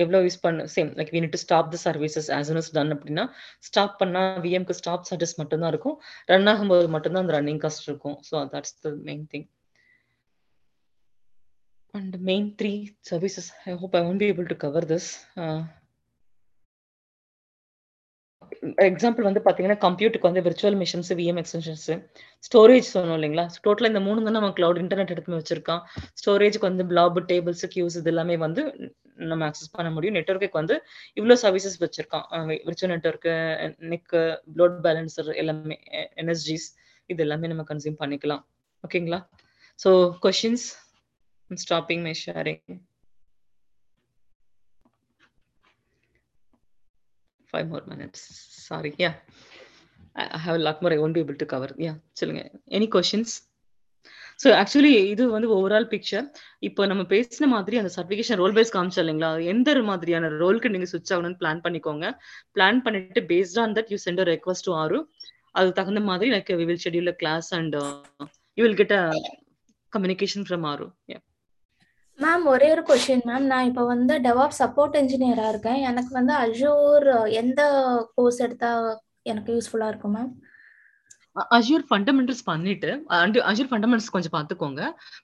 எவ்வளோ 0.03 0.19
யூஸ் 0.25 0.39
பண்ண 0.45 0.65
same 0.75 0.89
like 0.99 1.11
we 1.15 1.19
need 1.23 1.35
to 1.35 1.41
stop 1.45 1.71
the 1.73 1.77
services 1.87 2.29
as 2.37 2.49
an 2.53 2.59
is 2.61 2.71
done 2.77 2.93
அப்படின்னா 2.95 3.25
ஸ்டாப் 3.67 3.95
பண்ணால் 4.01 4.39
விஎம்க்கு 4.45 4.77
ஸ்டாப் 4.81 5.07
சார்ஜஸ் 5.09 5.37
மட்டும்தான் 5.41 5.71
இருக்கும். 5.73 5.97
ரன் 6.31 6.49
ஆகும்போது 6.53 6.89
மட்டும்தான் 6.95 7.23
அந்த 7.25 7.35
ரன்னிங் 7.37 7.61
காஸ்ட் 7.65 7.87
இருக்கும். 7.89 8.17
So 8.29 8.43
that's 8.53 8.75
the 8.85 8.93
main 9.09 9.25
thing 9.33 9.47
and 11.93 12.15
main 12.29 12.47
three 12.59 12.73
services 13.09 13.49
I 13.69 13.73
hope 13.81 13.95
I 13.99 14.03
won't 14.09 14.23
be 14.23 14.29
able 14.33 14.47
to 14.53 14.57
cover 14.65 14.87
this 14.93 15.09
example 18.89 19.27
வந்து 19.27 19.41
பார்த்தீங்கன்னா 19.45 19.79
கம்ப்யூட்டருக்கு 19.85 20.29
வந்து 20.29 20.43
virtual 20.45 20.77
machines 20.81 21.11
VM 21.19 21.39
extensions 21.41 21.87
storage 22.47 22.87
சொன்னோம் 22.93 23.17
இல்லைங்களா? 23.19 23.45
டோட்டலாக 23.65 23.91
இந்த 23.93 24.01
மூணு 24.07 24.25
தான் 24.27 24.37
நம்ம 24.37 24.49
கிளவுட் 24.59 24.79
இன்டர்நெட் 24.83 25.13
எடுத்து 25.15 25.39
வச்சிருக்கோம். 25.39 25.81
ஸ்டோரேஜுக்கு 26.21 26.69
வந்து 26.69 26.85
பிளாப் 26.91 27.19
டேபிள்ஸ் 27.31 27.65
கியூஸ் 27.73 27.97
இது 28.01 28.11
எல்லாமே 28.13 28.37
வந்து 28.45 28.63
நம்ம 29.31 29.41
அக்சஸ் 29.49 29.73
பண்ண 29.77 29.89
முடியும். 29.95 30.15
நெட்ஒர்க்கு 30.17 30.59
வந்து 30.61 30.77
இவ்வளோ 31.19 31.37
சர்வீசஸ் 31.43 31.77
வச்சிருக்கான் 31.83 32.25
விர்ச்சுவல் 32.67 32.93
நெட்ஒர்க்கு 32.95 33.33
நெக்கு 33.91 34.21
லோட் 34.61 34.79
பேலன்சர் 34.87 35.29
எல்லாமே 35.43 35.77
என்எஸ்ஜிஸ் 36.23 36.67
இது 37.09 37.23
எல்லாமே 37.27 37.49
நம்ம 37.53 37.65
கன்சியூம் 37.71 38.01
பண்ணிக்கலாம். 38.01 38.43
ஓகேங்களா 38.83 39.21
so 39.79 39.91
questions 40.25 40.67
stopping 41.51 42.03
my 42.07 42.15
sharing 42.25 42.61
five 47.55 47.67
more 47.69 47.83
minutes. 47.93 48.21
Sorry. 48.67 48.91
Yeah. 48.97 49.15
I 50.15 50.25
I 50.29 50.39
have 50.39 50.55
a 50.55 50.63
lot 50.67 50.79
more 50.81 50.93
I 50.93 51.01
won't 51.01 51.13
be 51.13 51.23
able 51.25 51.37
to 51.37 51.49
cover. 51.53 51.69
Yeah. 51.85 51.97
சொல்லுங்க 52.19 52.43
எனி 52.77 52.87
கொஷின்ஸ் 52.95 53.33
ஸோ 54.39 54.47
ஆக்சுவலி 54.61 54.91
இது 55.11 55.23
வந்து 55.33 55.47
overall 55.55 55.87
picture 55.91 56.25
இப்போ 56.67 56.81
நம்ம 56.91 57.03
பேசின 57.11 57.47
மாதிரி 57.53 57.75
அந்த 57.81 57.91
சர்டிஃபிகேஷன் 57.95 58.39
ரோல் 58.41 58.55
பேஸ் 58.57 58.73
காமிச்சோம் 58.75 59.03
இல்லைங்களா 59.03 59.29
எந்த 59.51 59.75
மாதிரியான 59.89 60.31
ரோலுக்கு 60.41 60.71
நீங்க 60.73 60.87
சுவிச் 60.91 61.13
ஆகணும்னு 61.15 61.39
பிளான் 61.41 61.61
பண்ணிக்கோங்க 61.65 62.07
பிளான் 62.55 62.81
பண்ணிட்டு 62.87 63.21
based 63.31 63.59
on 63.63 63.75
that 63.77 63.91
you 63.93 63.99
send 64.05 64.23
request 64.33 64.67
to 64.67 64.73
ஆரு 64.81 64.99
அது 65.59 65.69
தகுந்த 65.79 66.01
மாதிரி 66.09 66.29
like 66.35 66.51
we 66.61 66.67
will 66.71 66.83
schedule 66.85 67.13
class 67.21 67.49
and 67.59 67.77
you 68.57 68.63
will 68.65 68.79
get 68.81 68.95
a 68.99 69.03
communication 69.93 70.47
from 70.49 70.65
ஆரு 70.73 70.87
மேம் 72.19 72.43
ஒரே 72.51 72.67
ஒரு 72.73 72.83
கொஷின் 72.89 73.23
மேம் 73.29 73.45
நான் 73.51 73.67
இப்போ 73.69 73.83
வந்து 73.93 74.13
டெவாப் 74.27 74.57
சப்போர்ட் 74.59 74.95
இன்ஜினியரா 75.01 75.47
இருக்கேன். 75.53 75.79
எனக்கு 75.89 76.11
வந்து 76.19 76.33
அஜூர் 76.43 77.07
எந்த 77.41 77.61
கோர்ஸ் 78.17 78.39
எடுத்தா 78.45 78.69
எனக்கு 79.31 79.55
யூஸ்ஃபுல்லா 79.55 79.87
இருக்கும் 79.91 80.15
மேம் 80.17 80.31
அஜூர் 81.55 81.85
ஃபண்டமெண்டல்ஸ் 81.87 82.43
பண்ணிட்டு 82.49 82.89
அஜூர் 83.49 83.69
ஃபண்டமெண்டல்ஸ் 83.71 84.13
கொஞ்சம் 84.15 84.35
பார்த்துக்கோங்க 84.35 84.81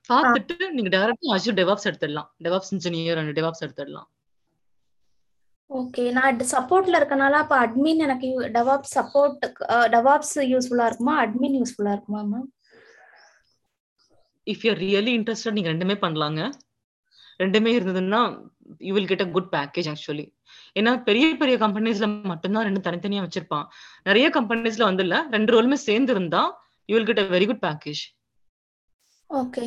பார்த்துட்டு 0.09 0.55
நீங்க 0.77 0.89
டைரக்டா 0.95 1.35
அஜூர் 1.35 1.59
டெவாப்ஸ் 1.59 1.87
எடுத்துடலாம். 1.89 2.29
டெவாப்ஸ் 2.45 2.71
இன்ஜினியர் 2.75 3.19
அண்ட் 3.21 3.33
டெவாப்ஸ் 3.37 3.63
எடுத்துடலாம். 3.65 4.07
ஓகே 5.69 6.03
நான் 6.17 6.41
சப்போர்ட்ல 6.55 6.99
இருக்கனால 6.99 7.37
அப்ப 7.43 7.55
அட்மின் 7.65 8.03
எனக்கு 8.05 8.29
டெவாப் 8.57 8.89
சப்போர்ட் 8.95 9.45
டெவாப்ஸ் 9.95 10.35
யூஸ்ஃபுல்லா 10.53 10.87
இருக்குமா? 10.89 11.13
அட்மின் 11.23 11.55
யூஸ்ஃபுல்லா 11.59 11.93
இருக்குமா 11.95 12.23
ma'am 12.31 12.49
if 14.47 14.65
you 14.67 14.73
really 14.83 15.13
interested 15.19 15.57
நீங்க 15.59 15.71
ரெண்டுமே 15.73 15.97
பண்ணலாங்க. 16.03 16.41
ரெண்டுமே 17.43 17.71
இருந்ததுன்னா 17.77 18.21
you 18.87 18.91
will 18.95 19.09
get 19.11 19.25
a 19.25 19.29
good 19.35 19.49
package 19.55 19.89
actually 19.93 20.25
ஏன்னா 20.75 20.91
பெரிய 21.07 21.27
பெரிய 21.41 21.55
கம்பெனிஸ்ல 21.63 22.07
மட்டும்தான் 22.31 22.67
ரெண்டு 22.67 22.81
தனித்தனியா 22.87 23.23
வச்சிருப்பான். 23.25 23.65
நிறைய 24.09 24.27
கம்பெனிஸ்ல 24.37 24.83
வந்து 24.89 25.05
இல்ல 25.07 25.17
ரெண்டு 25.35 25.53
ரோலுமே 25.55 25.77
சேர்ந்து 25.87 26.13
இருந்தா 26.15 26.43
you 26.89 26.95
will 26.97 27.09
get 27.09 27.23
a 27.23 27.29
very 27.35 27.47
good 27.51 27.63
package 27.67 28.03
okay 29.29 29.65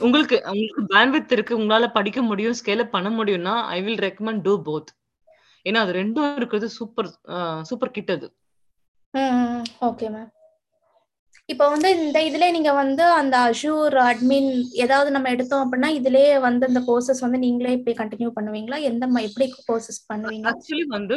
உங்களுக்கு 0.00 0.36
உங்களுக்கு 0.50 0.82
பேண்ட்வித் 0.92 1.32
இருக்கு 1.36 1.58
உங்களால 1.58 1.86
படிக்க 1.98 2.20
முடியும் 2.22 2.56
ஸ்கேல் 2.58 2.90
பண்ண 2.94 3.08
முடியும்னா 3.18 3.54
I 3.76 3.78
will 3.86 4.02
recommend 4.06 4.44
do 4.46 4.54
both 4.66 4.90
ஏன்னா 5.66 5.78
அது 5.84 5.92
ரெண்டும் 5.92 6.36
இருக்கிறது 6.38 6.68
சூப்பர் 6.76 7.08
சூப்பர் 7.70 7.94
கிட் 7.96 8.12
அது. 8.14 8.26
Okay 9.88 10.06
ma'am. 10.14 10.28
இப்போ 11.52 11.64
வந்து 11.72 11.88
இந்த 12.04 12.18
இதுல 12.28 12.46
நீங்க 12.56 12.72
வந்து 12.80 13.04
அந்த 13.20 13.36
அஷூர் 13.50 13.94
அட்மின் 14.08 14.50
ஏதாவது 14.84 15.10
நம்ம 15.14 15.30
எடுத்தோம் 15.34 15.62
அப்படின்னா 15.64 15.88
இதுலயே 15.98 16.32
வந்து 16.46 16.64
அந்த 16.70 16.80
கோர்சஸ் 16.88 17.22
வந்து 17.24 17.38
நீங்களே 17.44 17.72
இப்படி 17.76 17.94
கண்டினியூ 18.00 18.30
பண்ணுவீங்களா? 18.36 18.78
எந்த 18.90 19.06
எப்படி 19.28 19.46
கோர்சஸ் 19.68 20.00
பண்ணுவீங்க? 20.10 20.46
ஆக்சுவலி 20.50 20.84
வந்து 20.96 21.16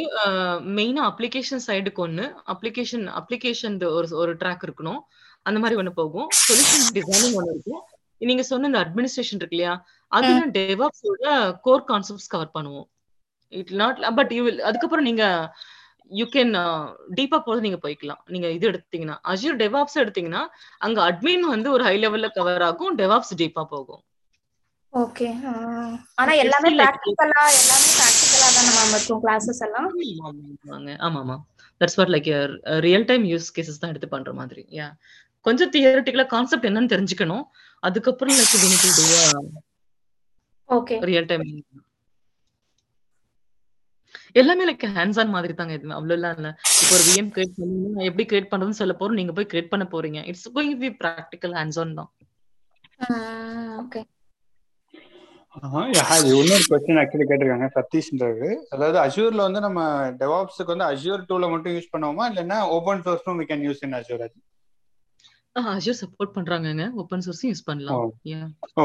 மெயினா 0.78 1.02
அப்ளிகேஷன் 1.10 1.64
சைடுக்கு 1.66 2.02
ஒன்னு 2.06 2.26
அப்ளிகேஷன் 2.54 3.04
அப்ளிகேஷன் 3.20 3.76
ஒரு 3.98 4.08
ஒரு 4.22 4.34
ட்ராக் 4.42 4.64
இருக்கணும். 4.68 5.00
அந்த 5.48 5.58
மாதிரி 5.62 5.78
ஒண்ணு 5.80 5.92
போகும். 6.00 6.28
சொல்யூஷன் 6.46 6.88
டிசைனிங் 6.98 7.36
ஒண்ணு 7.40 7.54
இருக்கும். 7.54 7.82
நீங்க 8.30 8.44
சொன்ன 8.50 8.68
இந்த 8.70 8.80
அட்மினிஸ்ட்ரேஷன் 8.84 9.40
இருக்கு 9.40 9.56
இல்லையா? 9.58 9.74
அதுல 10.12 10.42
டெவாப்ஸோட 10.58 11.24
கோர் 11.66 11.88
கான்செப்ட்ஸ் 11.92 12.32
கவர் 12.34 12.54
பண்ணுவோம். 12.56 12.88
இட் 13.52 13.72
நாட் 13.82 13.98
பட் 14.18 14.32
யூ 14.36 14.44
அதுக்கப்புறம் 14.68 15.08
நீங்க 15.10 15.24
யூ 16.10 16.24
கேன் 16.34 16.52
டீப்பா 17.18 17.38
போது 17.46 17.60
நீங்க 17.66 17.78
போய்க்கலாம். 17.84 18.22
நீங்க 18.34 18.48
இது 18.56 18.64
எடுத்தீங்கன்னா 18.70 19.16
அஜூர் 19.32 19.60
டெவாப்ஸ் 19.62 20.00
எடுத்தீங்கன்னா 20.02 20.42
அங்க 20.86 20.98
அட்மின் 21.10 21.46
வந்து 21.54 21.68
ஒரு 21.76 21.84
ஹை 21.88 21.94
லெவல்ல 22.04 22.28
கவர் 22.38 22.64
ஆகும் 22.68 22.96
டெவாப்ஸ் 23.00 23.32
டீப்பா 23.42 23.64
போகும். 23.74 24.02
ஓகே 24.92 25.28
ஆனா 26.20 26.32
எல்லாமே 26.42 26.70
பிராக்டிகலா 26.80 27.42
எல்லாமே 27.60 27.88
பிராக்டிகலா 27.98 28.48
தான் 28.56 28.68
நம்ம 28.68 28.92
இருக்கும் 28.96 29.22
கிளாसेस 29.24 29.60
எல்லாம்? 29.66 29.88
ஆமாமா. 31.08 31.36
That's 31.80 31.98
what 32.00 32.12
like 32.14 32.30
real 32.86 33.06
time 33.10 33.24
use 33.32 33.48
cases 33.56 33.78
தான் 33.82 33.92
எடுத்து 33.92 34.08
பண்ற 34.14 34.32
மாதிரி 34.40 34.64
யா 34.80 34.88
கொஞ்சம் 35.46 35.72
தியரிட்டிக்கலா 35.74 36.26
கான்செப்ட் 36.34 36.68
என்னன்னு 36.68 36.92
தெரிஞ்சுக்கணும். 36.92 37.44
அதுக்கப்புறம் 37.82 38.36
like 38.40 38.54
we 38.62 38.68
okay 40.68 40.96
real 41.10 41.28
time 41.30 41.42
எல்லாமே 44.40 44.66
லைக் 44.70 44.86
ஹேண்ட்ஸ் 44.96 45.20
ஆன் 45.22 45.34
மாதிரி 45.36 45.54
தாங்க 45.60 45.76
எதுவுமே 45.78 45.98
அவ்வளவு 45.98 46.16
எல்லாம் 46.18 46.36
இல்ல. 46.38 46.50
இப்போ 46.80 46.94
ஒரு 46.98 47.04
விஎம் 47.10 47.30
கிரியேட் 47.36 47.54
பண்ணி 47.60 48.08
எப்படி 48.10 48.26
கிரியேட் 48.30 48.50
பண்றதுன்னு 48.52 48.80
சொல்ல 48.82 48.96
போறோம். 49.02 49.18
நீங்க 49.20 49.34
போய் 49.38 49.50
கிரியேட் 49.52 49.72
பண்ண 49.74 49.86
போறீங்க. 49.94 50.20
It's 50.32 50.50
going 50.56 50.80
be 50.82 50.90
practical 51.02 51.54
hands 51.60 51.80
on 51.84 51.96
தான். 52.00 52.10
ஓகே 53.84 54.02
இன்னொரு 56.38 56.64
கொஸ்டின் 56.70 56.98
ஆக்சுவலி 57.00 57.24
கேட்டிருக்காங்க 57.28 57.66
சதீஷ்ன்றது. 57.76 58.48
அதாவது 58.74 58.98
அஜூர்ல 59.02 59.44
வந்து 59.46 59.60
நம்ம 59.66 59.80
டெவாப்ஸுக்கு 60.22 60.72
வந்து 60.72 60.86
அஜூர் 60.92 61.22
டூல 61.28 61.48
மட்டும் 61.52 61.74
யூஸ் 61.76 61.92
பண்ணுவோமா? 61.92 62.24
இல்லைன்னா 62.30 62.58
open 62.76 63.02
சோர்ஸும் 63.06 63.38
we 63.40 63.46
can 63.50 63.62
use 63.66 63.82
in 63.86 63.94
Azure 63.98 64.24
அது? 64.26 64.36
அஜூர் 65.74 65.98
சப்போர்ட் 66.02 66.32
பண்றாங்கங்க. 66.36 66.84
ஓபன் 67.02 67.22
சோர்ஸும் 67.26 67.50
யூஸ் 67.52 67.64
பண்ணலாம். 67.68 68.00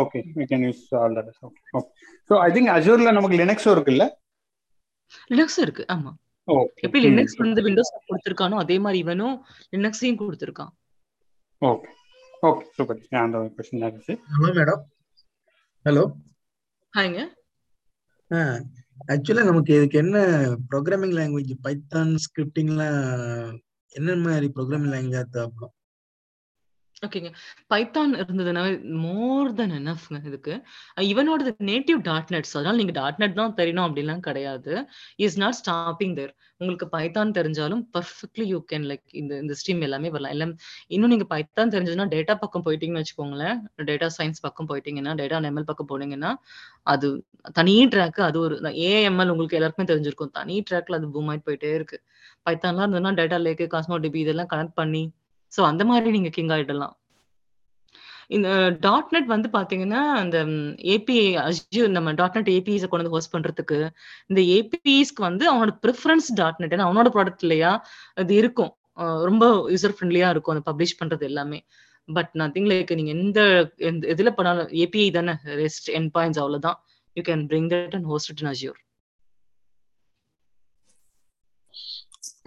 Okay 0.02 0.20
we 0.40 0.46
can 0.52 0.66
use 0.68 0.84
all 1.02 1.16
that 1.20 1.32
okay 1.48 1.62
okay 1.80 1.90
so 2.30 2.36
I 2.48 2.50
think 2.58 2.72
அஜூர்ல 2.78 3.14
நமக்கு 3.18 3.40
லினக்ஸும் 3.42 3.76
இருக்குல்ல? 3.76 4.08
லினக்ஸ் 5.31 5.61
இருக்கு 5.65 5.85
ஆமா 5.95 6.13
எப்படி 6.77 7.01
லினக்ஸ் 7.07 7.39
வந்து 7.41 7.65
விண்டோஸ் 7.67 7.93
கொடுத்திருக்கானோ 8.09 8.57
அதே 8.63 8.77
மாதிரி 8.79 8.99
இவனும் 9.05 9.37
லினக்ஸையும் 9.73 10.21
கொடுத்திருக்கான் 10.23 10.73
ஓகே 11.63 11.89
ஓகே 12.43 12.65
சூப்பர் 12.77 13.01
அந்த 13.21 13.39
क्वेश्चन 13.55 13.79
இருந்துச்சு 13.81 14.15
ஹலோ 14.33 14.51
மேடம் 14.59 14.83
ஹலோ 15.87 16.05
ஹாய்ங்க 16.95 17.23
ஆக்சுவலா 19.11 19.43
நமக்கு 19.43 19.73
இதுக்கு 19.79 19.97
என்ன 19.99 20.19
ப்ரோக்ராமிங் 20.71 21.15
லாங்குவேஜ் 21.17 21.55
பைத்தான் 21.65 22.13
ஸ்கிரிப்டிங்லாம் 22.25 23.01
என்ன 23.93 24.15
மாதிரி 24.23 24.47
ப்ரோக்ராமிங் 24.57 24.93
லாங்குவேஜ் 24.95 25.35
தேவைப்படும் 25.37 25.75
ஓகேங்க. 27.04 27.30
பைத்தான் 27.72 28.14
இருந்ததுனாவே 28.22 28.72
மோர் 29.04 29.50
தென் 29.60 29.74
எனஃப்ங்க 29.78 30.20
இதுக்கு. 30.30 30.54
இவனோட 31.12 31.42
நேட்டிவ் 31.70 32.00
டாட் 32.08 32.32
நெட்ஸ் 32.34 32.56
அதனால 32.58 32.76
நீங்க 32.82 32.94
டாட் 32.98 33.20
நெட் 33.22 33.38
தான் 33.40 33.54
தெரியணும் 33.60 33.86
அப்படிலாம் 33.88 34.24
கிடையாது. 34.28 34.74
இஸ் 35.26 35.38
நாட் 35.44 35.58
ஸ்டாப்பிங் 35.60 36.16
தேர் 36.18 36.34
உங்களுக்கு 36.62 36.88
பைத்தான் 36.96 37.32
தெரிஞ்சாலும் 37.38 37.84
பர்ஃபெக்ட்லி 37.96 38.46
யூ 38.54 38.60
கேன் 38.72 38.88
லைக் 38.92 39.06
இந்த 39.22 39.34
இந்த 39.44 39.54
ஸ்ட்ரீம் 39.60 39.84
எல்லாமே 39.88 40.10
வரலாம். 40.16 40.34
எல்லாம் 40.36 40.54
இன்னும் 40.96 41.12
நீங்க 41.14 41.28
பைத்தான் 41.34 41.72
தெரிஞ்சதுன்னா 41.76 42.08
டேட்டா 42.16 42.36
பக்கம் 42.44 42.66
போயிட்டீங்கன்னு 42.68 43.04
வச்சுக்கோங்களேன். 43.04 43.60
டேட்டா 43.92 44.10
சயின்ஸ் 44.18 44.44
பக்கம் 44.48 44.70
போயிட்டீங்கன்னா 44.72 45.14
டேட்டா 45.22 45.40
எம்எல் 45.52 45.70
பக்கம் 45.72 45.92
போனீங்கன்னா 45.94 46.32
அது 46.94 47.10
தனி 47.60 47.76
ட்ராக் 47.94 48.20
அது 48.30 48.38
ஒரு 48.46 48.56
ஏஎம்எல் 48.90 49.32
உங்களுக்கு 49.34 49.58
எல்லாருக்குமே 49.60 49.90
தெரிஞ்சிருக்கும். 49.94 50.34
தனி 50.40 50.58
ட்ராக்ல 50.70 51.00
அது 51.00 51.14
பூம் 51.16 51.30
ஆயிட்டு 51.32 51.48
போயிட்டே 51.50 51.72
இருக்கு. 51.80 52.00
பைத்தான்லாம் 52.48 52.86
இருந்ததுன்னா 52.86 53.14
டேட்டா 53.22 53.38
லேக்கு 53.46 53.66
காஸ்மோ 53.76 53.98
டிபி 54.06 54.20
இதெல்லாம் 54.26 54.52
கனெக்ட் 54.54 54.78
பண்ணி 54.82 55.04
ஸோ 55.58 55.64
அந்த 55.64 55.86
மாதிரி 55.86 56.12
நீங்க 56.12 56.30
கிங் 56.30 56.48
ஆயிடலாம். 56.48 56.98
இந்த 58.28 58.78
டாட் 58.80 59.08
நெட் 59.10 59.26
வந்து 59.26 59.50
பாத்தீங்கன்னா 59.54 60.12
அந்த 60.12 60.46
ஏபிஐ 60.76 61.54
அஜியோ 61.72 61.88
நம்ம 61.88 62.12
டாட் 62.12 62.32
நெட் 62.34 62.50
ஏபிஐஸை 62.50 62.88
கொண்டு 62.88 63.10
வந்து 63.10 63.10
ஹோஸ்ட் 63.10 63.36
பண்றதுக்கு 63.36 63.90
இந்த 64.28 64.42
ஏபிஐஸ்க்கு 64.42 65.22
வந்து 65.22 65.56
அவனோட 65.56 65.70
ப்ரிஃபரன்ஸ் 65.88 66.34
டாட் 66.34 66.56
நெட் 66.58 66.74
ஏன்னா 66.74 66.84
அவனோட 66.84 67.08
ப்ராடக்ட் 67.14 67.42
இல்லையா? 67.42 67.86
அது 68.14 68.36
இருக்கும். 68.36 68.76
ரொம்ப 68.94 69.70
யூசர் 69.70 69.96
ஃப்ரெண்ட்லியா 70.00 70.30
இருக்கும். 70.30 70.64
அந்த 70.64 70.72
பப்ளிஷ் 70.72 71.04
பண்றது 71.04 71.22
எல்லாமே. 71.22 71.66
பட் 72.14 72.30
நத்திங் 72.34 72.70
லைக் 72.70 72.96
நீங்க 72.96 73.12
எந்த 73.12 73.72
எந்த- 73.76 74.08
எதுல 74.08 74.30
பண்ணாலும் 74.30 74.68
ஏபிஐ 74.68 75.12
தானே. 75.12 75.32
ரெஸ்ட் 75.46 75.86
என் 75.86 76.12
பாயிண்ட்ஸ் 76.14 76.40
அவ்வளவுதான். 76.40 76.84
You 77.14 77.24
can 77.24 77.38
bring 77.38 77.70
that 77.70 77.94
and 77.94 78.06
host 78.06 78.30
it 78.30 78.52
in 78.52 78.52
Azure 78.52 78.89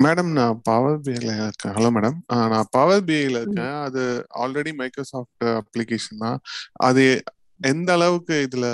madam 0.05 0.31
நான் 0.39 0.61
பவர் 0.69 0.99
பிஐல 1.07 1.31
இருக்கேன். 1.47 1.75
ஹலோ 1.77 1.89
மேடம் 1.97 2.17
நான் 2.53 2.71
பவர் 2.77 3.05
பிஐல 3.09 3.41
இருக்கேன். 3.43 3.77
அது 3.87 4.03
ஆல்ரெடி 4.43 4.73
மைக்ரோசாஃப்ட் 4.81 5.45
அப்ளிகேஷன் 5.61 6.23
தான். 6.25 6.39
அது 6.89 7.05
எந்த 7.61 7.89
அளவுக்கு 7.97 8.35
இதுல 8.47 8.67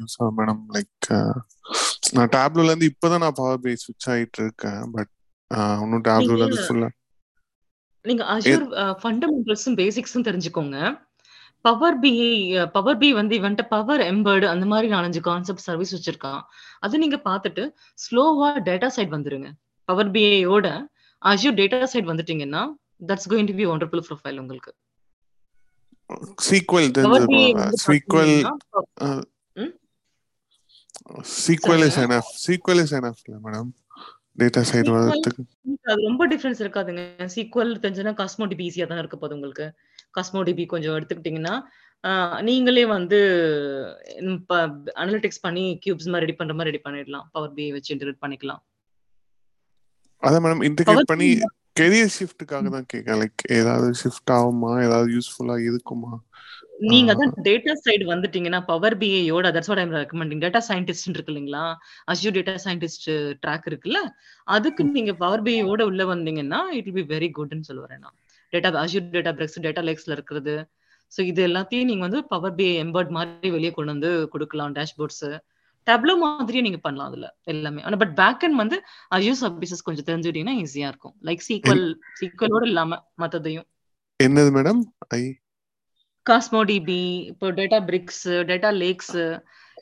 யூஸ் 0.00 0.16
ஆகும் 0.20 0.38
மேடம் 0.40 0.62
லைக் 0.76 1.08
நான் 2.16 2.32
டேப்லூல 2.36 2.70
இருந்து 2.72 2.90
இப்பதான் 2.92 3.24
நான் 3.24 3.38
பவர் 3.40 3.62
பிஐ 3.64 3.76
ஸ்விட்ச் 3.82 4.08
ஆயிட்டு 4.14 4.40
இருக்கேன். 4.44 4.82
பட் 4.94 5.12
இன்னும் 5.82 6.06
டேப்லூல 6.10 6.44
இருந்து 6.44 6.64
ஃபுல்லா 6.66 6.90
நீங்க 8.04 8.24
அஜூர் 8.34 8.64
ஃபண்டமெண்டல்ஸும் 9.02 9.78
பேசிக்ஸும் 9.82 10.26
தெரிஞ்சுக்கோங்க. 10.26 10.78
பவர் 11.64 11.96
பி 12.02 12.12
பவர் 12.74 12.98
பி 13.00 13.08
வந்து 13.20 13.34
இவன்ட்ட 13.40 13.62
பவர் 13.72 14.02
எம்பர்டு 14.10 14.46
அந்த 14.50 14.64
மாதிரி 14.72 14.88
நாலஞ்சு 14.96 15.20
கான்செப்ட் 15.28 15.64
சர்வீஸ் 15.68 15.94
வச்சிருக்கான். 15.96 16.42
அது 16.84 17.00
நீங்க 17.04 17.18
பார்த்துட்டு 17.28 17.64
ஸ்லோவா 18.04 18.50
டேட்டா 18.68 18.88
சைட் 18.96 19.14
வந்துருங்க. 19.14 19.48
பவர் 19.88 20.10
பிஐயோட 20.16 20.66
அஜூர் 21.22 21.58
டேட்டா 21.60 21.86
சைட் 21.92 22.10
வந்துட்டீங்கன்னா 22.10 22.62
that's 23.08 23.30
going 23.32 23.48
to 23.50 23.56
be 23.60 23.66
wonderful 23.74 24.04
profile 24.08 24.40
உங்களுக்கு. 24.42 24.72
SQL 26.48 26.86
SQL? 27.84 28.34
SQL 31.40 31.82
is. 31.88 31.98
Enough 32.04 32.30
SQL 32.44 32.80
is 32.84 32.94
enough 32.98 33.22
இல்ல 33.26 33.36
மேடம் 33.46 33.70
டேட்டா 34.40 34.60
சைடு 34.70 34.90
SQL 34.90 34.96
வரதுக்கு 34.96 35.42
அது 35.90 36.00
ரொம்ப 36.08 36.22
டிஃபரன்ஸ் 36.32 36.60
இருக்காதுங்க. 36.62 37.02
சீக்வல் 37.34 37.70
தெரிஞ்சுன்னா 37.82 38.12
காஸ்மோ 38.20 38.46
டிபி 38.50 38.64
ஈஸியா 38.68 38.86
தானே 38.90 39.02
இருக்க 39.02 39.16
போகுது 39.20 39.36
உங்களுக்கு. 39.38 39.66
காஸ்மோ 40.16 40.40
டிபி 40.48 40.64
கொஞ்சம் 40.72 40.96
எடுத்துக்கிட்டீங்கன்னா 40.98 41.54
நீங்களே 42.48 42.84
வந்து 42.94 43.18
அனலிட்டிக்ஸ் 45.02 45.44
பண்ணி 45.46 45.64
கியூப்ஸ் 45.84 46.10
மாதிரி 46.12 46.24
ரெடி 46.24 46.36
பண்ற 46.40 46.54
மாதிரி 46.58 46.72
ரெடி 46.72 46.82
பண்ணிடலாம். 46.86 47.26
பவர் 47.34 47.54
பிஐ 47.56 47.70
வச்சு 47.76 47.92
இன்டர்நெட் 47.94 48.22
பண்ணிக்கலாம். 48.24 48.60
அதான் 50.22 50.42
மேடம் 50.44 50.58
பவர் 50.58 50.68
இன்டகிரேட் 50.68 51.10
பண்ணி 51.12 51.28
கெரியர் 51.80 52.14
ஷிஃப்ட்டுக்காக 52.16 52.68
தான் 52.74 52.86
கேட்கேன் 52.92 53.18
லைக் 53.22 53.42
ஏதாவது 53.56 53.88
ஷிஃப்ட் 54.02 54.32
ஆகுமா? 54.36 54.70
ஏதாவது 54.86 55.08
யூஸ்ஃபுல்லா 55.16 55.56
இருக்குமா? 55.68 56.12
நீங்க 56.90 57.10
அதான் 57.14 57.32
டேட்டா 57.46 57.72
சைடு 57.84 58.04
வந்துட்டீங்கன்னா 58.04 58.60
power 58.70 58.96
பிஐயோட 59.00 59.50
that's 59.54 59.70
what 59.70 59.82
I'm 59.82 59.94
recommending 59.96 60.42
data 60.44 60.60
scientist 60.68 61.08
இருக்கு 61.08 61.32
இல்லைங்களா? 61.32 61.62
அஷ்யூ 62.08 62.30
டேட்டா 62.38 62.54
சயின்டிஸ்ட் 62.66 63.06
ட்ராக் 63.42 63.68
இருக்குல்ல? 63.70 64.00
அதுக்கு 64.46 64.84
நீங்க 64.96 65.12
பவர் 65.22 65.44
பிஐயோட 65.46 65.82
உள்ள 65.82 66.04
வந்தீங்கன்னா 66.04 66.60
இட் 66.78 66.90
பி 66.94 67.04
வெரி 67.14 67.30
குட்னு 67.38 67.68
சொல்லுவேன் 67.70 68.02
நான். 68.04 68.16
டேட்டா 68.52 68.70
அஷ்யூ 68.84 69.02
டேட்டா 69.16 69.32
பிரெக்ஸ் 69.38 69.64
டேட்டா 69.66 69.84
லேக்ஸ்ல 69.88 70.16
இருக்கிறது. 70.18 70.56
ஸோ 71.12 71.20
இது 71.22 71.40
எல்லாத்தையும் 71.48 71.88
நீங்க 71.90 72.02
வந்து 72.08 72.22
பவர் 72.24 72.56
பிஐ 72.58 72.74
எம்பர்ட் 72.84 73.12
மாதிரி 73.18 73.50
வெளியே 73.50 73.72
கொண்டு 73.72 73.92
வந்து 73.94 74.10
கொடுக்கலாம் 74.28 74.74
டேஷ்போர்ட்ஸ் 74.78 75.26
டேப்லோ 75.86 76.14
மாதிரியே 76.22 76.62
நீங்க 76.66 76.80
பண்ணலாம் 76.86 77.08
அதுல 77.10 77.26
எல்லாமே. 77.52 77.82
ஆனா 77.82 77.96
பட் 78.02 78.14
பேக் 78.20 78.44
அண்ட் 78.46 78.60
வந்து 78.62 78.76
அஷ்யூ 79.16 79.34
சர்வீசஸ் 79.42 79.86
கொஞ்சம் 79.88 80.06
தெரிஞ்சுக்கிட்டீங்கன்னா 80.08 80.56
ஈஸியா 80.64 80.88
இருக்கும். 80.92 81.16
லைக் 81.28 81.42
சீக்வல் 81.48 81.84
சீக்வலோட 82.20 82.64
இல்லாம 82.72 82.98
மத்ததையும். 83.22 83.66
என்னது 84.20 84.50
மேடம் 84.58 84.80
ஐ 85.18 85.22
காஸ்மோ 86.26 86.60
டிபி 86.70 87.00
இப்போ 87.32 87.48
டேட்டா 87.58 87.78
பிரிக்ஸ் 87.90 88.26
டேட்டா 88.50 88.70
லேக்ஸ் 88.82 89.18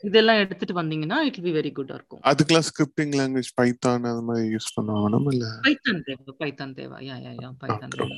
இதெல்லாம் 0.07 0.39
எடுத்துட்டு 0.41 0.73
வந்தீங்கன்னா 0.79 1.17
இட் 1.27 1.39
பி 1.45 1.51
வெரி 1.57 1.69
குட்டா 1.77 1.95
இருக்கும். 1.97 2.21
அதுக்கெல்லாம் 2.29 2.65
ஸ்கிரிப்டிங் 2.69 3.13
லாங்குவேஜ் 3.19 3.51
பைத்தான் 3.59 4.07
அது 4.11 4.21
மாதிரி 4.27 4.45
யூஸ் 4.53 4.67
பண்ணுவோம் 4.75 5.03
மேடம் 5.05 5.29
இல்ல 5.33 5.45
பைத்தான் 5.67 6.01
தேவை 6.07 6.33
பைத்தான் 6.41 6.73
தேவை. 6.79 6.97
யா 7.09 7.15
யா 7.25 7.31
யா 7.43 7.49
பைத்தான் 7.61 7.93
தேவை. 7.95 8.17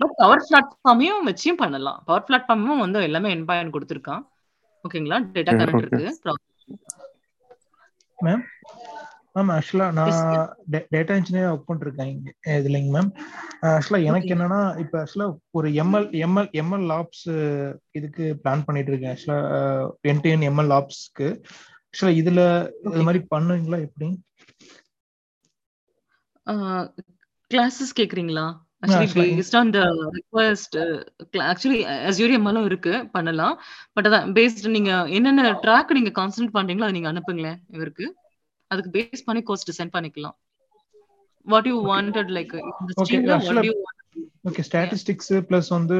பட் 0.00 0.14
பவர் 0.22 0.44
பிளாட்ஃபார்மையும் 0.48 1.28
வச்சியும் 1.30 1.60
பண்ணலாம். 1.62 1.98
பவர் 2.08 2.26
பிளாட்ஃபார்மும் 2.28 2.82
வந்து 2.84 3.06
எல்லாமே 3.08 3.30
என்பாயன் 3.36 3.74
கொடுத்துருக்கான். 3.76 4.24
ஓகேங்களா 4.84 5.18
டேட்டா 5.36 5.52
okay. 5.52 5.78
இருக்கு. 5.82 6.06
மேம் 8.18 8.42
மேம் 9.34 9.50
ஆக்சுவலா 9.54 9.86
நான் 9.96 10.18
டேட்டா 10.92 11.14
இன்ஜினியர் 11.18 11.50
ஒர்க் 11.50 11.68
பண்ணிருக்கேன் 11.68 12.10
இங்க. 12.12 12.28
இதுலைங்க 12.56 12.90
மேம் 12.96 13.10
ஆக்சுவலா 13.70 14.00
எனக்கு. 14.04 14.34
என்னன்னா 14.34 14.60
இப்ப 14.84 14.94
ஆக்சுவலா 15.02 15.26
ஒரு 15.52 15.68
எம்எல் 15.82 16.08
எம்எல் 16.26 16.50
எம்எல் 16.62 16.86
லாப்ஸ் 16.92 17.24
இதுக்கு 17.92 18.24
பிளான் 18.42 18.66
பண்ணிட்டு 18.66 18.92
இருக்கேன். 18.92 19.14
ஆக்சுவலா 19.14 19.40
என் 20.12 20.22
டு 20.22 20.30
என் 20.34 20.48
எம்எல் 20.50 20.72
லாப்ஸ்க்கு 20.74 21.28
ஆக்சுவலா 21.86 22.14
இதுல 22.20 22.40
இது. 22.86 23.04
மாதிரி 23.06 23.20
பண்ணுவீங்களா 23.30 23.80
எப்படி? 23.86 24.08
கிளாஸஸ் 27.50 27.96
கேக்குறீங்களா? 27.96 28.46
Actually 28.86 29.06
actually- 29.06 29.42
based 29.42 29.56
on 29.56 29.70
the 29.70 29.78
request 30.16 30.76
actually 31.32 31.80
அஸ்யூரியம்மாலும் 32.08 32.64
இருக்கு 32.64 33.08
பண்ணலாம். 33.12 33.60
பட் 33.92 34.06
அதான் 34.06 34.32
பேஸ்ட் 34.32 34.68
நீங்க 34.68 35.04
என்னென்ன 35.08 35.52
ட்ராக் 35.62 35.92
நீங்க 35.92 36.10
கான்சன்ட்ரேட் 36.22 36.54
பண்றீங்களோ 36.54 36.86
அதை 36.86 37.00
நீங்க 37.00 37.12
அனுப்புங்களேன் 37.12 37.56
இவருக்கு. 37.70 38.14
அதுக்கு 38.66 38.90
பேஸ் 38.98 39.24
பண்ணி 39.24 39.42
கோர்ஸ் 39.42 39.66
டிசைன் 39.66 39.90
பண்ணிக்கலாம். 39.96 40.36
What 41.46 41.66
you 41.66 41.94
wanted 41.94 42.30
like 42.36 42.54
okay 44.44 44.62
statistics 44.72 45.32
plus 45.48 45.68
வந்து 45.68 45.94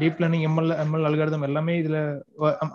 deep 0.00 0.18
learning 0.20 0.44
ML 0.48 0.72
ML 0.82 1.06
algorithm 1.08 1.42
எல்லாமே 1.42 1.80
இதுல 1.80 2.20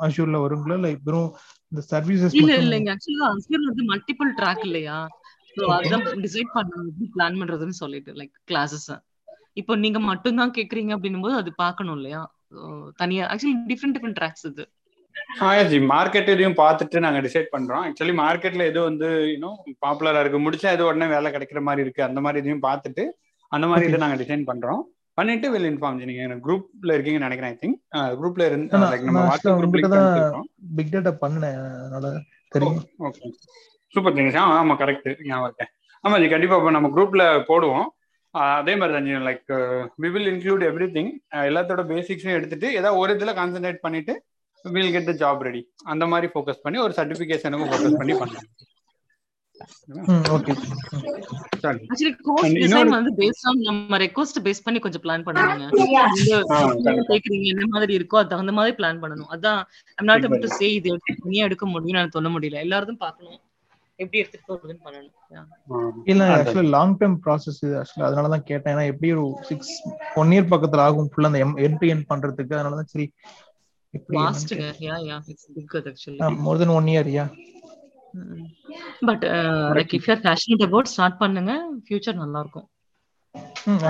அஷூர்ல 0.02 0.38
வருங்களா? 0.42 0.74
இல்ல 0.74 0.96
வெறும் 1.04 1.36
இந்த 1.72 1.86
சர்வீசஸ் 1.92 2.34
இல்ல 2.34 2.78
ஆக்சுவலா 2.78 3.28
அஸ்யூர் 3.30 3.66
வந்து 3.70 3.86
மல்டிபிள் 3.86 4.32
ட்ராக் 4.38 4.64
இல்லையா? 4.64 5.08
டிசைட் 6.24 6.52
பண்ணணும் 6.56 6.88
எப்படி 6.92 7.08
பிளான் 7.16 7.38
பண்றதுன்னு 7.42 7.78
சொல்லிட்டு 7.82 8.14
லைக் 8.20 8.34
கிளாஸஸ் 8.50 8.90
இப்போ 9.62 9.74
நீங்க 9.84 10.00
மட்டும் 10.10 10.40
தான் 10.40 10.56
கேக்குறீங்க 10.58 10.92
அப்படின்னும் 10.96 11.24
போது 11.26 11.36
அது 11.40 11.52
பார்க்கணும் 11.62 11.96
இல்லையா? 11.98 12.20
தனியா 13.00 13.24
ஆக்சுவலி 13.32 13.56
டிஃப்ரெண்ட் 13.70 13.96
டிஃப்ரெண்ட் 13.96 14.18
ட்ராக்ஸ் 14.20 14.46
இது. 14.50 14.64
ஆயாஜி 15.46 15.78
மார்க்கெட் 15.92 16.30
இதையும் 16.34 16.58
பார்த்துட்டு 16.60 16.98
நாங்க 17.06 17.20
டிசைட் 17.26 17.50
பண்றோம். 17.56 17.86
ஆக்சுவலி 17.88 18.14
மார்க்கெட்ல 18.20 18.68
எது 18.72 18.80
வந்து 18.88 19.08
இன்னும் 19.34 19.56
பாப்புலரா 19.86 20.22
இருக்கு 20.24 20.44
முடிச்சா 20.46 20.74
எது 20.76 20.88
உடனே 20.90 21.08
வேலை 21.16 21.32
கிடைக்கிற 21.36 21.62
மாதிரி 21.68 21.84
இருக்கு 21.86 22.04
அந்த 22.08 22.22
மாதிரி 22.26 22.42
இதையும் 22.44 22.66
பார்த்துட்டு 22.68 23.06
அந்த 23.52 23.66
மாதிரி. 23.68 23.88
இதை 23.90 24.00
நாங்க 24.04 24.20
டிசைன் 24.22 24.46
பண்றோம். 24.52 24.84
பண்ணிட்டு 25.18 25.48
வெளில 25.52 25.70
இன்ஃபார்ம் 25.72 26.00
நீங்க 26.02 26.24
எனக்கு 26.26 26.46
குரூப்ல 26.48 26.96
இருக்கீங்கன்னு 26.96 27.28
நினைக்கிறேன் 27.28 27.54
ஐ 27.54 27.60
திங்க் 27.62 27.78
குரூப்ல 28.20 28.48
இருந்து 28.50 28.68
நம்ம 28.74 29.22
வாட்ஸ்அப் 29.22 29.48
actually 29.48 29.60
குரூப் 29.60 29.70
உங்ககிட்ட 29.70 29.88
லிங்க் 29.88 29.94
தான் 29.94 30.04
அனுப்பிச்சிருக்கோம் 30.04 30.48
பிக் 30.78 30.92
டேட்டா 30.94 31.14
பண்ணினேன் 31.24 31.58
அதனால 31.78 32.12
தெரியும். 32.52 32.78
ஓகே 33.08 33.30
சூப்பர் 33.98 34.16
தினேஷ் 34.16 34.40
ஆமா 34.40 34.56
ஆமா 34.60 34.76
கரெக்ட் 34.80 35.08
ஞாபகம் 35.28 35.48
இருக்கேன். 35.50 35.72
ஆமா 36.04 36.18
ஜி 36.20 36.28
கண்டிப்பா 36.30 36.58
இப்போ 36.58 36.72
நம்ம 36.72 36.92
குரூப்ல 36.94 37.24
போடுவோம். 37.48 37.88
அதே 38.56 38.74
மாதிரி 38.76 38.94
தான் 38.96 39.28
like 39.28 39.46
we 40.00 40.10
will 40.14 40.30
include 40.32 40.64
everything 40.96 41.12
எல்லாத்தோட 41.46 41.84
பேசிக்ஸையும் 41.92 42.38
எடுத்துட்டு 42.38 42.68
ஏதாவது 42.74 43.00
ஒரு 43.00 43.14
இதுல 43.16 43.34
கான்சென்ட்ரேட் 43.38 43.84
பண்ணிட்டு 43.84 44.14
will 44.66 44.92
get 44.92 45.08
the 45.08 45.16
job 45.20 45.46
ready 45.46 45.62
அந்த 45.86 46.06
மாதிரி 46.08 46.28
ஃபோக்கஸ் 46.34 46.64
பண்ணி 46.64 46.80
ஒரு 46.84 46.94
சர்டிபிகேஷனுக்கும் 46.98 47.70
ஃபோக்கஸ் 47.72 48.00
பண்ணி 48.00 48.16
பண்ணுவோம் 48.16 48.48
ம் 50.08 50.26
ஓகே 50.36 50.54
சரி 51.62 51.80
ஆக்சுவலி 51.86 52.12
கோர்ஸ் 52.20 52.44
And 52.44 52.56
டிசைன் 52.56 52.66
இன்னொரு- 52.66 52.94
வந்து 52.96 53.12
பேஸ்ட் 53.20 53.46
ஆன் 53.48 53.62
நம்ம 53.62 53.98
ரெக்வஸ்ட் 53.98 54.40
பேஸ் 54.46 54.64
பண்ணி 54.66 54.80
கொஞ்சம் 54.80 55.04
பிளான் 55.04 55.24
ஆ, 56.52 56.58
என்ன 56.90 57.04
கேக்குறீங்க 57.10 57.48
என்ன 57.54 57.66
மாதிரி 57.68 57.94
இருக்கோ 57.98 58.18
அது 58.20 58.32
தகுந்த 58.34 58.54
மாதிரி 58.54 58.76
பிளான் 58.78 59.02
பண்ணணும். 59.02 59.32
அதான் 59.32 59.60
நாட் 60.06 60.28
able 60.28 60.42
to 60.42 60.52
say 60.54 60.70
இது 60.76 60.92
எடுக்க 61.46 61.66
முடியும் 61.68 62.00
நான் 62.00 62.16
சொல்ல 62.18 62.30
முடியல. 62.30 62.60
எல்லாரும் 62.66 63.02
பார்க்கணும். 63.02 63.40
எப்படி 64.00 64.20
எடுத்துட்டு 64.22 64.48
போறதுன்னு 64.48 64.84
பண்ணணும். 64.86 65.14
இல்ல. 66.12 66.24
ஆக்சுவலா 66.34 66.72
லாங் 66.76 66.96
டேர்ம் 67.00 67.18
ப்ராசஸ் 67.26 67.60
இது. 67.64 67.74
ஆக்சுவலா 67.80 68.08
அதனால 68.10 68.30
தான் 68.34 68.48
கேட்டேன். 68.50 68.74
ஏன்னா 68.76 68.86
எப்படி 68.92 69.10
ஒரு 69.16 69.26
சிக்ஸ் 69.50 69.72
ஒன் 70.22 70.32
இயர் 70.36 70.52
பக்கத்துல 70.54 70.86
ஆகும் 70.88 71.10
ஃபுல்லா 71.14 71.30
அந்த 71.32 71.40
என் 71.68 71.80
டு 71.82 71.88
என் 71.94 72.08
பண்றதுக்கு. 72.12 72.58
அதனால 72.58 72.80
தான் 72.82 72.92
சரி 72.94 73.08
yeah 74.88 74.96
yeah 75.10 75.18
more 76.46 76.62
than 76.62 76.76
one 76.78 76.90
year 76.94 77.10
yeah 77.18 77.26
but 79.10 79.24
like 79.78 79.94
if 79.98 80.08
you're 80.10 80.24
passionate 80.28 80.66
about 80.68 80.92
start 80.94 81.22
பண்ணுங்க. 81.24 81.54
ஃபியூச்சர் 81.86 82.22
நல்லா 82.24 82.42
இருக்கும் 82.46 82.68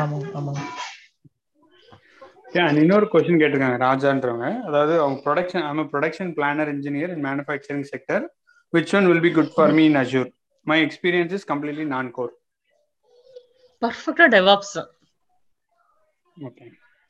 ஆமா 0.02 0.18
ஆமா. 0.40 0.54
இன்னொரு 2.82 3.06
கொஸ்டின் 3.12 3.40
கேட்டிருக்காங்க 3.42 3.78
ராஜான்றவங்க. 3.86 4.48
அதாவது 4.68 4.94
அவங்க 5.04 5.18
production 5.26 5.66
I'm 5.70 5.90
production 5.94 6.32
planner 6.38 6.70
engineer 6.76 7.14
in 7.16 7.26
manufacturing 7.28 7.88
sector 7.94 8.26
one 8.74 9.08
will 9.10 9.24
be 9.28 9.32
good 9.38 9.52
for 9.56 9.74
me 9.78 9.84
in 9.90 10.00
Azure 10.04 10.30
my 10.68 10.78
experience 10.88 11.34
is 11.38 11.48
completely 11.52 11.86
non 11.96 12.10
core 12.18 12.34
பர்ஃபெக்டா 13.82 14.28
டெவாப்ஸ் 14.36 14.78
ஓகே 16.38 16.66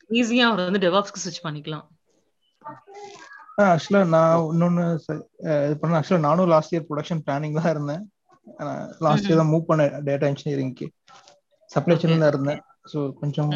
ஈஸியா 0.10 0.46
அவர் 0.50 0.68
வந்து 0.68 0.82
டெவாப்ஸ்க்கு 0.84 1.22
ஸ்விட்ச் 1.22 1.46
பண்ணிக்கலாம். 1.46 1.86
ஆக்சுவலா 3.64 4.02
நான் 4.14 4.44
இன்னொன்னு 4.52 4.84
இது 5.66 5.76
பண்ண 5.82 5.98
ஆக்சுவலா 6.00 6.26
நானும் 6.28 6.52
லாஸ்ட் 6.54 6.74
இயர் 6.74 6.86
ப்ரொடக்ஷன் 6.90 7.24
பிளானிங் 7.26 7.58
தான் 7.60 7.72
இருந்தேன். 7.74 8.04
லாஸ்ட் 9.06 9.28
இயர் 9.28 9.42
தான் 9.42 9.52
மூவ் 9.54 9.70
பண்ண 9.70 9.86
டேட்டா 10.10 10.30
இன்ஜினியரிங்க்கு 10.34 10.88
சப்ளை 11.70 11.96
செயின் 12.02 12.24
தான் 12.24 12.34
இருந்தேன். 12.34 12.62
ஸோ 12.92 13.00
கொஞ்சம் 13.22 13.52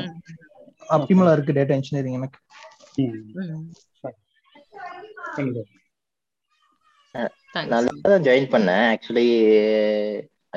ஆப்டிமலா 0.97 1.35
இருக்கு 1.35 1.57
டேட்டா 1.59 1.77
இன்ஜினியரிங் 1.79 2.17
எனக்கு. 2.21 2.39
நான் 7.53 7.87
தான் 8.07 8.25
ஜாயின் 8.27 8.51
பண்ணேன். 8.53 8.85
ஆக்சுவலி 8.93 9.27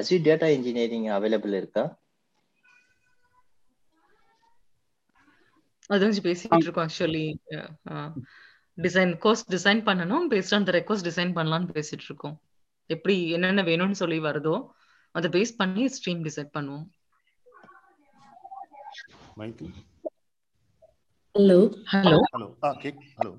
அசி 0.01 0.17
டேட்டா 0.27 0.49
இன்ஜினியரிங் 0.57 1.07
அவைலபிள் 1.17 1.55
இருக்கா? 1.61 1.85
அது 5.91 6.03
வந்து 6.07 6.25
பேசிட்டு 6.27 6.65
இருக்கோம் 6.67 6.87
ஆக்சுவலி 6.89 7.27
டிசைன் 8.79 9.13
கோர்ஸ் 9.25 9.45
டிசைன் 9.55 9.81
பண்ணணும். 9.89 10.25
Based 10.33 10.55
on 10.57 10.67
the 10.69 10.73
request 10.79 11.09
design 11.09 11.33
பண்ணலாம்னு 11.39 11.75
பேசிட்டு 11.79 12.07
இருக்கோம். 12.11 12.37
எப்படி 12.91 13.17
என்னென்ன 13.37 13.65
வேணும்னு 13.71 14.01
சொல்லி 14.03 14.19
வருதோ 14.29 14.55
அதை 15.15 15.29
பேஸ் 15.37 15.53
பண்ணி 15.61 15.85
ஸ்ட்ரீம் 15.97 16.23
டிசைட் 16.29 16.55
பண்ணுவோம். 16.57 16.87
மைக்கு 19.41 19.67
ஹலோ 21.35 21.61
ஹலோ 21.93 22.19
ஹலோ 23.19 23.33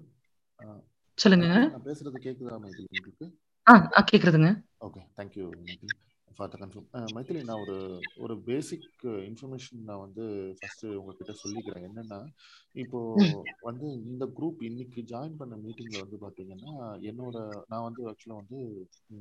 சொல்லுங்க. 1.18 1.48
நான் 1.74 1.86
பேசுறது 1.90 2.20
கேக்குதா 2.26 2.56
மைதிலி 2.64 2.88
உங்களுக்கு? 2.94 3.26
ஆ 3.68 3.74
ஆ 3.98 4.00
கேக்குறதுங்க. 4.12 4.50
Okay 4.88 5.02
thank you 5.18 5.46
Maithili 5.60 5.96
for 6.32 6.50
the 6.54 6.58
confirm 6.62 7.14
Maithili 7.16 7.42
நான் 7.44 7.62
ஒரு 7.62 7.78
ஒரு 8.18 8.36
பேசிக் 8.50 8.86
இன்ஃபர்மேஷன் 9.30 9.80
uh, 9.80 9.86
நான் 9.90 10.04
வந்து 10.04 10.26
ஃபர்ஸ்ட் 10.60 10.86
உங்ககிட்ட 11.00 11.34
சொல்லிக்கிறேன். 11.44 11.86
என்னன்னா 11.90 12.20
இப்போ 12.76 13.00
வந்து 13.66 13.86
இந்த 14.06 14.24
குரூப் 14.38 14.60
இன்னைக்கு 14.68 15.02
ஜாயின் 15.12 15.38
பண்ண 15.38 15.56
மீட்டிங்ல 15.58 15.98
வந்து 16.02 16.18
பாத்தீங்கன்னா 16.24 16.72
என்னோட 17.10 17.36
நான் 17.72 17.86
வந்து 17.86 18.02
ஆக்சுவலா 18.10 18.40
வந்து 18.42 18.58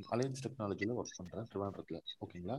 அலையன்ஸ் 0.08 0.42
டெக்னாலஜில 0.44 0.96
ஒர்க் 0.98 1.18
பண்றேன் 1.18 1.46
ட்ரிவாண்ட்ரத்துல 1.52 1.98
ஓகேங்களா? 2.24 2.56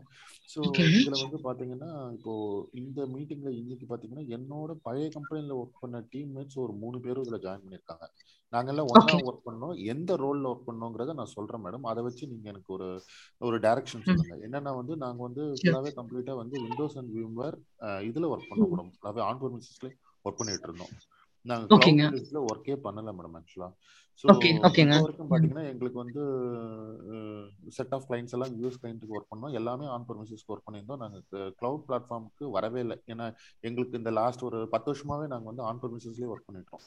ஸோ. 0.49 0.59
இதுல 0.97 1.17
வந்து 1.23 1.39
பாத்தீங்கன்னா 1.45 1.89
இப்போ 2.17 2.33
இந்த 2.81 3.01
மீட்டிங்ல 3.13 3.51
இன்னைக்கு 3.61 3.87
பாத்தீங்கன்னா 3.91 4.25
என்னோட 4.37 4.73
பழைய 4.83 5.09
கம்பெனில 5.17 5.57
ஒர்க் 5.61 5.83
பண்ண 5.83 5.99
டீம்மேட்ஸ் 6.13 6.61
ஒரு 6.65 6.75
மூணு 6.83 6.99
பேரும் 6.99 7.25
இதுல 7.25 7.39
ஜாயின் 7.45 7.65
பண்ணிருக்காங்க. 7.65 8.07
நாங்கெல்லாம் 8.53 8.89
ஒன்னா. 8.91 9.13
ஒர்க் 9.29 9.47
பண்ணோம். 9.47 9.75
எந்த 9.93 10.11
ரோல்ல 10.15 10.49
ஒர்க் 10.51 10.67
பண்ணோங்கிறத 10.67 11.15
நான் 11.19 11.33
சொல்றேன் 11.35 11.63
மேடம் 11.63 11.89
அதை 11.91 12.01
வச்சு 12.03 12.31
நீங்க 12.31 12.47
எனக்கு 12.49 12.71
ஒரு 12.73 12.87
ஒரு 13.41 13.57
டைரக்ஷன் 13.65 14.07
சொல்லுங்க. 14.07 14.35
என்னன்னா 14.47 14.73
வந்து 14.79 14.95
நாங்க 15.03 15.21
வந்து 15.27 15.45
ஃபுல்லாவே 15.59 15.91
கம்ப்ளீட்டா 15.99 16.35
வந்து 16.41 16.55
விண்டோஸ் 16.65 16.97
அண்ட் 17.01 17.13
விம்வேர் 17.17 17.57
இதுல 18.09 18.31
ஒர்க் 18.33 18.49
பண்ணோம் 18.51 18.71
மேடம் 18.73 18.91
ஃபுல்லாவே 18.95 19.23
ஆன் 19.27 19.41
பர்மிசஸ்ல 19.43 19.91
ஒர்க் 20.25 20.39
பண்ணிட்டு 20.39 20.67
இருந்தோம். 20.69 20.93
நாங்க 21.49 21.75
ஓகேங்க. 21.75 22.03
கிளவுட் 22.03 22.17
பேஸ்ல 22.17 22.41
ஒர்க்கே 22.51 22.75
பண்ணல 22.87 23.09
மேடம் 23.17 23.37
ஆக்சுவலா 23.39 23.69
ஸோ 24.19 24.25
வரைக்கும் 24.27 25.29
பாத்தீங்கன்னா 25.31 25.63
எங்களுக்கு 25.71 25.99
வந்து 26.01 26.21
செட் 27.77 27.93
ஆஃப் 27.95 28.05
கிளைண்ட்ஸ் 28.09 28.35
எல்லாம் 28.35 28.53
யூஎஸ் 28.59 28.79
கிளைண்ட்டுக்கு 28.81 29.15
ஒர்க் 29.17 29.31
பண்ணோம். 29.31 29.55
எல்லாமே 29.59 29.85
ஆன் 29.95 30.05
பர்மிசஸ்க்கு 30.09 30.53
ஒர்க் 30.53 30.67
பண்ணியிருந்தோம். 30.67 31.01
நாங்க 31.03 31.17
கிளவுட் 31.59 31.83
பிளாட்ஃபார்முக்கு 31.87 32.45
வரவே 32.55 32.79
இல்லை. 32.85 32.97
ஏன்னா 33.13 33.25
எங்களுக்கு 33.69 33.99
இந்த 34.01 34.13
லாஸ்ட் 34.19 34.45
ஒரு 34.49 34.61
பத்து 34.73 34.89
வருஷமாவே 34.91 35.27
நாங்க 35.33 35.47
வந்து 35.51 35.65
ஆன் 35.69 35.81
பர்மிசஸ்லயே 35.83 36.31
ஒர்க் 36.33 36.47
பண்ணிட்டோம். 36.49 36.85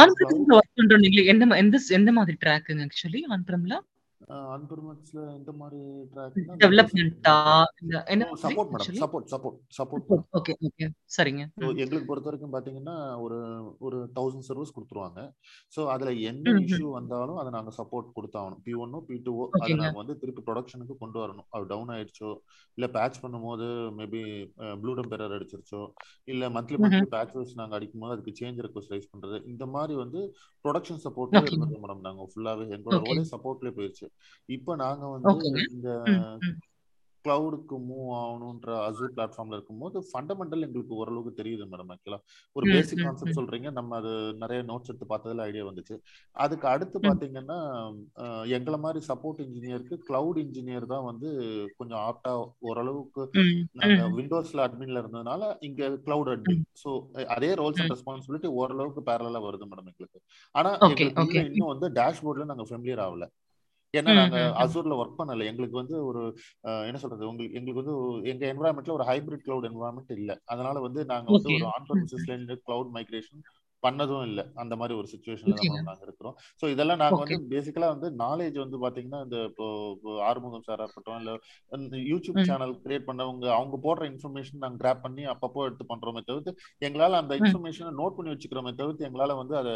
ஆன் 0.00 0.16
பண்றோம் 0.20 1.04
எந்த 1.34 1.78
எந்த 1.98 2.10
மாதிரி 2.18 2.36
ட்ராக்குங்க 2.44 2.86
ஆக்சுவலி 2.88 3.22
ஆன் 3.34 3.46
பிரம்ல 3.50 3.76
அன்பர்மெண்ட்ஸ்ல 4.54 5.34
எந்த 5.34 5.52
மாதிரி 5.52 5.78
ட்ராக் 6.12 6.36
இந்த 7.82 8.04
என்ன 8.08 8.28
support 8.42 8.70
madam 8.72 8.98
support 9.00 9.28
support 9.32 9.58
support 9.78 10.24
okay 10.32 10.54
okay 10.60 10.88
சரிங்க. 11.16 11.44
எங்களுக்கு 11.56 12.06
பொறுத்த 12.06 12.30
வரைக்கும் 12.30 12.52
பாத்தீங்கன்னா 12.52 13.20
ஒரு 13.20 13.38
ஒரு 13.78 14.10
தௌசண்ட் 14.14 14.46
சர்வீஸ் 14.48 14.74
கொடுத்துருவாங்க. 14.76 15.32
ஸோ 15.76 15.86
அதுல 15.86 16.10
ம். 16.10 16.60
இஷ்யூ 16.64 16.90
வந்தாலும் 16.90 17.36
அதை 17.36 17.52
நாங்க 17.52 17.72
சப்போர்ட் 17.78 18.12
கொடுத்தாகணும். 18.16 18.60
பி 18.62 18.74
ஒன்னோ 18.74 19.00
பி 19.00 19.14
டூஓ 19.14 19.48
அதை. 19.50 19.74
நாங்க 19.74 19.98
வந்து 19.98 20.18
திருப்பி 20.18 20.52
ப்ரொடக்ஷனுக்கு 20.52 20.96
கொண்டு 20.98 21.26
வரணும். 21.26 21.46
அது 21.50 21.66
டவுன் 21.66 21.88
ஆயிடுச்சோ? 21.88 22.36
இல்ல 22.74 22.88
பேட்ச் 22.88 23.26
பண்ணும்போது 23.26 23.68
மேபி 24.00 24.52
ப்ளூ 24.82 24.94
அடிச்சிருச்சோ? 24.94 25.92
இல்ல 26.24 26.48
மந்த்லி. 26.48 26.76
மந்த்லி 26.76 27.02
பேட்ச் 27.02 27.32
வைஸ் 27.32 27.54
நாங்க 27.54 27.74
அடிக்கும் 27.74 28.00
போது 28.00 28.12
அதுக்கு 28.12 28.34
சேஞ்ச் 28.40 28.62
ரெக்வஸ்ட் 28.66 28.94
ரைஸ் 28.94 29.10
பண்றது. 29.14 29.46
இந்த 29.46 29.66
மாதிரி 29.66 29.94
வந்து 29.94 30.36
ப்ரொடக்ஷன் 30.64 31.02
சப்போர்ட்ல. 31.04 31.44
இருந்தது 31.46 31.80
மேடம் 31.86 32.00
நாங்க 32.00 32.28
ஃபுல்லாவே 32.32 32.66
எங்களோட. 32.76 33.00
ரோலே 33.04 33.24
சப்போர்ட்ல 33.34 33.70
போயிருச்சு. 33.70 34.09
இப்போ 34.48 34.74
நாங்க 34.76 35.04
வந்து. 35.14 35.32
இந்த. 35.70 35.90
கிளவுடுக்கு 37.24 37.76
மூவ் 37.86 38.10
ஆகணுன்ற 38.18 38.68
அசூர் 38.84 39.12
பிளாட்ஃபார்ம்ல 39.16 39.56
இருக்கும்போது 39.56 39.98
ஃபண்டமெண்டல் 40.06 40.64
எங்களுக்கு 40.66 40.98
ஓரளவுக்கு 41.00 41.32
தெரியுது 41.40 41.64
மேடம் 41.72 41.90
ஆக்சுவலா 41.94 42.18
ஒரு 42.56 42.64
பேசிக் 42.70 43.02
கான்செப்ட். 43.02 43.36
சொல்றீங்க 43.38 43.70
நம்ம 43.78 43.96
அது 43.96 44.12
நிறைய 44.42 44.60
நோட்ஸ் 44.62 44.90
எடுத்து 44.90 45.06
பார்த்ததுல 45.10 45.46
ஐடியா 45.46 45.64
வந்துச்சு 45.66 45.96
அதுக்கு 46.36 46.66
அடுத்து. 46.70 46.98
பாத்தீங்கன்னா 47.06 47.58
எங்களை 48.56 48.78
மாதிரி 48.84 49.00
சப்போர்ட் 49.08 49.42
இன்ஜினியருக்கு 49.46 49.98
கிளவுட் 50.08 50.40
இன்ஜினியர் 50.44 50.86
தான் 50.94 51.06
வந்து 51.10 51.28
கொஞ்சம் 51.76 52.00
ஆப்டா 52.06 52.32
ஓரளவுக்கு 52.68 53.24
நாங்க. 53.80 54.00
விண்டோஸ்ல 54.18 54.64
அட்மின்ல 54.66 55.02
இருந்ததுனால 55.02 55.52
இங்க 55.68 55.90
கிளவுட் 56.06 56.32
அட்மின் 56.34 56.64
ஸோ 56.84 56.92
அதே 57.36 57.52
ரோல்ஸ் 57.62 57.82
அண்ட். 57.82 57.94
ரெஸ்பான்சிபிலிட்டி 57.96 58.50
ஓரளவுக்கு 58.60 59.02
பேரலா 59.10 59.42
வருது 59.48 59.70
மேடம் 59.70 59.90
எங்களுக்கு 59.92 60.20
ஆனா 60.54 60.72
எங்களுக்கு 60.88 61.44
இன்னும் 61.50 61.72
வந்து 61.74 61.90
டேஷ்போர்ட்ல 62.00 62.50
நாங்க 62.52 62.66
ஃபெமிலியர் 62.70 63.04
ஆகல 63.06 63.28
ஏன்னா 63.94 64.10
நாங்க. 64.18 64.40
அசூர்ல 64.62 64.96
ஒர்க் 65.00 65.18
பண்ணல. 65.20 65.46
எங்களுக்கு 65.50 65.80
வந்து 65.80 65.96
ஒரு 66.08 66.20
என்ன 66.88 66.98
சொல்றது? 67.02 67.30
உங்களுக்கு 67.30 67.56
எங்களுக்கு 67.58 67.82
வந்து 67.82 67.94
எங்க 68.32 68.44
என்வரான்மெண்ட்ல 68.52 68.98
ஒரு 68.98 69.08
ஹைபிரிட் 69.08 69.46
கிளவுட் 69.46 69.68
என்வரான்மெண்ட் 69.70 70.12
இல்ல. 70.18 70.32
அதனால 70.52 70.76
வந்து 70.86 71.00
நாங்க 71.12 71.28
வந்து 71.30 71.50
ஒரு 71.56 71.66
ஆன் 71.74 71.88
பர்மிசஸ்ல 71.88 72.34
இருந்து 72.34 72.56
கிளவுட் 72.66 72.92
மைக்ரேஷன் 72.96 73.42
பண்ணதும் 73.82 74.24
இல்ல. 74.28 74.40
அந்த 74.62 74.74
மாதிரி 74.76 74.94
ஒரு 74.98 75.08
சுச்சுவேஷன்ல 75.12 75.54
தான் 75.58 75.68
நாங்க 75.82 76.04
இருக்கிறோம். 76.06 76.34
ஸோ 76.62 76.68
இதெல்லாம் 76.72 77.00
நாங்க 77.02 77.18
வந்து 77.22 77.36
பேசிக்கலா 77.52 77.88
வந்து 77.92 78.08
நாலேஜ் 78.22 78.56
வந்து 78.62 78.78
பாத்தீங்கன்னா 78.82 79.20
இந்த 79.26 79.36
இப்போ 79.50 79.66
ஆறுமுகம் 80.26 80.66
சாரா 80.66 80.86
இருக்கட்டும் 80.86 81.20
இல்ல 81.20 81.32
யூடியூப். 82.10 82.40
சேனல் 82.48 82.74
கிரியேட் 82.82 83.08
பண்ணவங்க 83.08 83.46
அவங்க 83.56 83.78
போடுற 83.86 84.04
இன்ஃபர்மேஷன் 84.12 84.62
நாங்க 84.64 84.78
கிராப் 84.82 85.04
பண்ணி 85.06 85.24
அப்பப்போ 85.32 85.64
எடுத்து 85.68 85.86
பண்றோமே 85.92 86.22
தவிர்த்து 86.28 86.52
எங்களால 86.82 87.20
அந்த. 87.22 87.32
இன்ஃபர்மேஷனை 87.42 87.92
நோட் 88.00 88.16
பண்ணி 88.18 88.32
வச்சுக்கிறோமே 88.34 88.74
தவிர்த்து 88.80 89.08
எங்களால 89.08 89.36
வந்து 89.40 89.56
அதை 89.62 89.74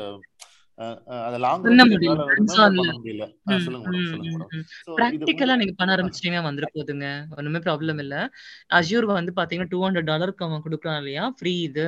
ப்ராக்டிக்கலா 4.94 5.54
நீங்க 5.56 5.74
பண்ண 5.74 5.88
அஹ், 5.88 5.96
ஆரம்பிச்சிட்டீங்கன்னா 5.96 6.46
வந்துட 6.46 6.66
போகுதுங்க 6.72 7.08
ஒண்ணுமே 7.36 7.60
ப்ராப்ளம் 7.60 8.00
இல்ல. 8.00 8.14
அஜூர் 8.72 9.06
வந்து 9.12 9.34
பாத்தீங்கன்னா 9.36 9.70
டூ 9.70 9.80
ஹண்ட்ரட் 9.84 10.10
டாலருக்கு 10.10 10.46
அவன் 10.46 10.64
கொடுக்குறான் 10.64 10.98
இல்லையா? 10.98 11.24
ஃப்ரீ 11.36 11.54
இது. 11.62 11.86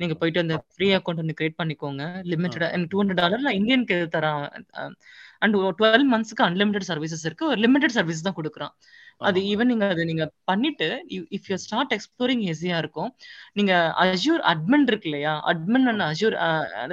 நீங்க 0.00 0.14
போயிட்டு 0.14 0.40
அந்த 0.40 0.56
ஃப்ரீ 0.74 0.88
அக்கௌண்ட் 0.94 1.22
வந்து 1.22 1.36
கிரியேட் 1.38 1.58
பண்ணிக்கோங்க. 1.58 2.02
லிமிட்டட் 2.32 2.62
டூ 2.90 2.98
ஹண்ட்ரட் 3.00 3.22
டாலர்ல 3.22 3.52
இந்தியனுக்கு 3.52 3.96
தரான் 4.14 4.44
அண்ட் 5.42 5.56
டுவெல் 5.78 6.06
மந்த்ஸ்க்கு 6.12 6.44
அன்லிமிடெட் 6.44 6.88
சர்வீசஸ் 6.88 7.24
இருக்கு. 7.24 7.46
ஒரு 7.46 7.60
லிமிடெட் 7.60 7.96
சர்வீஸ் 7.96 8.22
தான் 8.22 8.36
கொடுக்குறான். 8.36 8.74
அது 9.18 9.40
ஈவன் 9.52 9.70
நீங்க 9.72 9.86
அதை 9.88 10.04
நீங்க 10.04 10.24
பண்ணிட்டு 10.44 10.88
இஃப் 11.36 11.48
யூ 11.50 11.56
ஸ்டார்ட் 11.56 11.92
எக்ஸ்ப்ளோரிங் 11.96 12.42
ஈஸியா 12.52 12.78
இருக்கும். 12.78 13.10
நீங்க 13.52 13.72
அஜூர் 14.04 14.42
அட்மின் 14.52 14.86
இருக்கு 14.86 15.08
இல்லையா? 15.10 15.34
Admin 15.52 15.86
and 15.92 16.04
Azure 16.10 16.36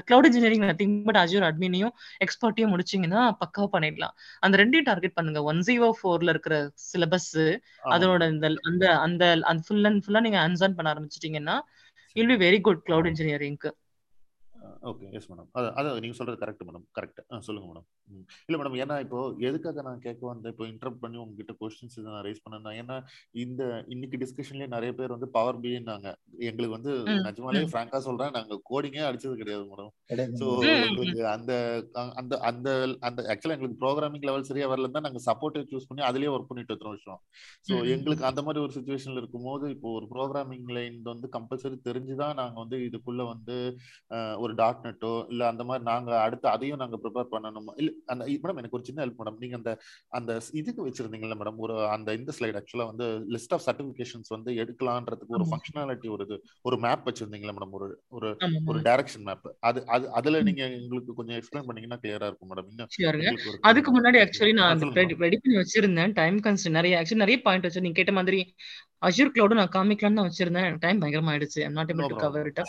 cloud 0.10 0.28
engineering 0.30 0.66
nothing 0.70 0.96
but 1.10 1.20
Azure 1.24 1.48
அட்மினையும் 1.50 1.94
எக்ஸ்பர்ட்டையும் 2.26 2.74
முடிச்சீங்கன்னா 2.74 3.24
பக்காவா 3.44 3.70
பண்ணிடலாம். 3.76 4.16
அந்த 4.40 4.58
ரெண்டையும் 4.64 4.90
டார்கெட் 4.92 5.18
பண்ணுங்க. 5.20 5.44
ஒன் 5.44 5.62
ஜீரோ 5.70 5.90
ஃபோர்ல 6.00 6.34
இருக்கிற 6.36 6.56
சிலபஸ் 6.92 7.34
அதோட 7.96 8.30
இந்த 8.36 8.48
அந்த 8.70 8.86
அந்த 9.06 9.24
அந்த 9.52 9.62
ஃபுல் 9.68 9.88
அண்ட் 9.92 10.04
ஃபுல்லா 10.06 10.24
நீங்க 10.28 10.40
ஹேண்ட்ஸ் 10.44 10.64
ஆன் 10.68 10.78
பண்ண 10.80 10.94
ஆரம்பிச்சிட்டீங்கன்னா 10.94 11.58
will 12.16 12.32
be 12.34 12.40
very 12.46 12.62
good 12.68 12.84
cloud 12.88 13.10
இன்ஜினியரிங்க்கு 13.12 13.70
okay 14.90 15.08
yes 15.18 15.28
madam 15.30 15.48
அது 15.58 15.68
அது 15.80 16.02
நீங்க 16.02 16.16
சொல்றது 16.18 16.40
கரெக்ட் 16.42 16.64
மேடம் 16.66 16.86
கரெக்ட் 16.96 17.20
சொல்லுங்க 17.48 17.68
மேடம் 17.70 17.86
ம். 18.10 18.24
இல்ல 18.48 18.58
மேடம் 18.60 18.78
ஏன்னா 18.82 18.96
இப்போ 19.04 19.18
எதுக்காக 19.48 19.82
நான் 19.82 20.02
கேட்க 20.04 20.24
வந்தேன்? 20.26 20.52
இப்போ 20.54 20.66
இன்டரப்ட் 20.70 21.02
பண்ணி 21.02 21.18
உங்ககிட்ட 21.22 21.54
கொஸ்டின்ஸ் 21.60 21.98
நான் 22.06 22.24
ரைஸ் 22.26 22.42
பண்ணேன்னா 22.44 22.72
ஏன்னா 22.80 22.96
இந்த 23.44 23.62
இன்னைக்கு 23.90 24.20
டிஸ்கஷன்லயே 24.22 24.70
நிறைய 24.72 24.92
பேர் 24.94 25.16
வந்து 25.16 25.30
பவர் 25.36 25.60
பின்னாங்க 25.60 26.08
எங்களுக்கு 26.48 26.78
வந்து 26.78 26.94
நிஜமாலே 27.28 27.62
ம், 27.62 27.70
ஃப்ராங்கா 27.72 28.00
சொல்றேன். 28.06 28.34
நாங்க 28.38 28.58
கோடிங்கே 28.70 29.04
அடிச்சது 29.10 29.36
கிடையாது 29.42 29.66
மேடம் 29.70 29.92
ஸோ. 30.40 30.48
எங்களுக்கு 30.80 31.24
அந்த 31.34 31.52
அந்த 32.16 32.34
அந்த 32.50 32.70
அந்த 33.04 33.20
ஆக்சுவலா 33.32 33.56
எங்களுக்கு 33.56 33.82
ப்ரோக்ராமிங் 33.82 34.28
லெவல் 34.28 34.48
சரியா 34.50 34.70
வரல 34.72 34.92
தான் 34.92 35.08
நாங்க 35.08 35.22
சப்போர்ட்டை 35.28 35.64
சூஸ் 35.70 35.90
பண்ணி 35.90 36.04
அதுலயே 36.08 36.34
ஒர்க் 36.34 36.50
பண்ணிட்டு 36.50 36.90
வருஷம் 36.90 37.22
ஸோ 37.68 37.76
எங்களுக்கு 37.94 38.26
அந்த 38.30 38.42
மாதிரி 38.44 38.64
ஒரு 38.64 38.74
சுச்சுவேஷன்ல 38.76 39.22
இருக்கும்போது 39.22 39.66
இப்போ 39.76 39.90
ஒரு 39.98 40.08
ப்ரோக்ராமிங் 40.12 40.70
லைன் 40.76 41.00
வந்து 41.08 41.30
கம்பல்சரி 41.36 41.80
தெரிஞ்சுதான் 41.86 42.38
நாங்க 42.40 42.58
வந்து 42.60 42.78
இதுக்குள்ள 42.88 43.24
வந்து 43.30 43.58
ஒரு 44.40 44.49
ஒரு 44.50 44.56
டாட் 44.60 44.86
நெட்டோ 44.86 45.14
இல்ல 45.30 45.44
அந்த 45.50 45.64
மாதிரி 45.66 45.84
நாங்க 45.86 46.12
அடுத்து 46.22 46.48
அதையும் 46.52 46.82
நாங்க 46.82 46.98
ப்ரிப்பேர் 47.02 47.32
பண்ணணுமா? 47.32 47.74
இல்ல 47.80 47.92
அந்த 48.08 48.24
மேடம் 48.36 48.60
எனக்கு 48.60 48.78
ஒரு 48.78 48.88
சின்ன 48.88 49.04
ஹெல்ப் 49.04 49.20
மேடம் 49.20 49.40
நீங்க 49.40 49.56
அந்த 49.58 49.72
அந்த 50.12 50.32
இதுக்கு 50.60 50.86
வச்சிருந்தீங்கல்ல 50.86 51.38
மேடம் 51.40 51.60
ஒரு 51.60 51.76
அந்த 51.90 52.10
இந்த 52.20 52.34
ஸ்லைட் 52.38 52.60
ஆக்சுவலா 52.60 52.88
வந்து 52.90 53.06
லிஸ்ட் 53.36 53.56
ஆஃப் 53.56 53.66
சர்டிபிகேஷன்ஸ் 53.68 54.34
வந்து 54.36 54.52
எடுக்கலான்றதுக்கு 54.62 55.36
ஒரு. 55.38 55.48
ஃபங்க்ஷனாலிட்டி 55.50 56.10
ஒரு 56.10 56.26
இது 56.28 56.38
ஒரு 56.66 56.78
மேப் 56.78 57.08
வச்சிருந்தீங்களா 57.08 57.56
மேடம் 57.58 57.76
ஒரு 57.80 57.88
ஒரு. 58.12 58.30
ஒரு 58.70 58.80
டைரக்ஷன் 58.86 59.26
மேப் 59.28 59.48
அது 59.64 59.80
அது 59.90 60.06
அதுல. 60.14 60.42
நீங்க 60.48 60.64
எங்களுக்கு 60.78 61.18
கொஞ்சம் 61.20 61.38
எக்ஸ்பிளைன் 61.40 61.68
பண்ணீங்கன்னா 61.68 62.00
கிளியரா 62.02 62.30
இருக்கும் 62.30 62.52
மேடம் 62.52 62.70
இன்னும் 62.72 63.58
அதுக்கு 63.70 63.92
முன்னாடி 63.92 64.20
ஆக்சுவலி 64.24 64.54
நான் 64.60 64.84
ரெடி 64.96 65.16
பண்ணி 65.40 65.58
வச்சிருந்தேன். 65.60 66.14
டைம் 66.20 66.40
கன்ஸ்ட் 66.46 66.76
நிறைய 66.78 67.00
ஆக்சுவலி 67.00 67.24
நிறைய 67.24 67.40
பாயிண்ட் 67.46 67.68
வச்சு 67.68 67.86
நீங்க 67.86 68.00
கேட்ட 68.00 68.14
மாதிரி 68.18 68.42
அஜூர் 69.08 69.32
கிளவுடும் 69.36 69.60
நான் 69.62 69.72
காமிக்கலாம்னு 69.76 70.18
தான் 70.20 70.28
வச்சிருந்தேன். 70.30 70.78
டைம் 70.84 70.98
பயங்கரமா 71.02 71.32
ஆயிடுச்சு 71.34 71.60
I'm 71.66 71.76
not 71.78 71.92
able 71.94 72.10
to 72.14 72.18
cover 72.24 72.48
it 72.50 72.60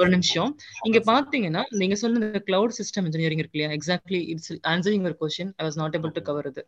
ஒரு 0.00 0.08
நிமிஷம். 0.14 0.50
இங்க 0.88 0.98
பாத்தீங்கன்னா 1.10 1.62
நீங்க 1.80 1.96
சொன்ன 2.02 2.20
இந்த 2.20 2.40
கிளவுட் 2.48 2.74
சிஸ்டம் 2.78 3.06
இன்ஜினியரிங் 3.08 3.42
இருக்கு 3.42 3.58
இல்லையா? 3.58 3.70
எக்ஸாக்ட்லி 3.78 4.20
இட்ஸ் 4.34 4.52
ஆன்சரிங் 4.72 5.04
ஒரு 5.10 5.16
question 5.22 5.52
I 5.60 5.64
was 5.66 5.78
not 5.82 5.96
able 5.98 6.14
to 6.18 6.22
cover 6.28 6.48
இது 6.52 6.64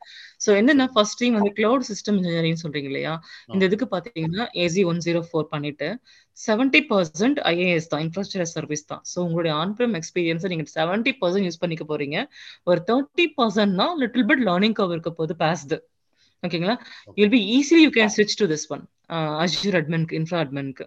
ஸோ 0.46 0.50
என்னன்னா 0.60 0.86
ஃபர்ஸ்ட் 0.96 1.18
திங் 1.22 1.36
வந்து 1.38 1.52
கிளவுட் 1.60 1.86
சிஸ்டம் 1.90 2.18
இன்ஜினியரிங் 2.20 2.60
சொல்றீங்க 2.64 2.90
இல்லையா? 2.92 3.14
இந்த 3.54 3.62
இதுக்கு 3.70 3.88
பாத்தீங்கன்னா 3.94 4.46
ஏசி 4.64 4.84
ஒன் 4.92 5.02
ஜீரோ 5.06 5.22
ஃபோர் 5.30 5.48
பண்ணிட்டு 5.54 5.88
செவன்டி 6.38 6.80
பர்சன்ட் 6.92 7.38
ஐஏஎஸ் 7.52 7.90
தான் 7.92 8.02
இன்ஃப்ராஸ்ட்ரக்சர் 8.06 8.54
சர்வீஸ் 8.56 8.84
தான். 8.92 9.02
ஸோ 9.12 9.16
உங்களுடைய 9.26 9.52
ஆன்பிரம் 9.62 9.94
எக்ஸ்பீரியன்ஸை 10.00 10.50
நீங்க 10.52 10.66
செவன்டி 10.78 11.14
பர்சன்ட் 11.22 11.48
யூஸ் 11.48 11.62
பண்ணிக்க 11.62 11.86
போறீங்க. 11.92 12.16
ஒரு 12.70 12.82
தேர்ட்டி 12.90 13.26
பர்சன்ட் 13.38 13.76
தான் 13.82 13.94
லிட்டில் 14.02 14.26
பிட் 14.30 14.44
லேர்னிங் 14.48 14.76
கவர் 14.80 14.96
இருக்க 14.96 15.12
போது 15.20 15.34
பாஸ்டு 15.44 15.78
ஓகேங்களா 16.42 16.76
okay 17.08 17.18
you'll 17.22 17.34
be 17.36 17.40
easily 17.56 17.82
you 17.86 17.92
can 17.98 18.12
ஸ்விட்ச் 18.16 18.36
டு 18.42 18.46
திஸ் 18.52 18.66
ஒன் 18.76 18.84
அஜூர் 19.40 19.76
அட்மின்க்கு 19.80 20.16
இன்ஃப்ரா 20.20 20.38
அட்மின்க்கு 20.44 20.84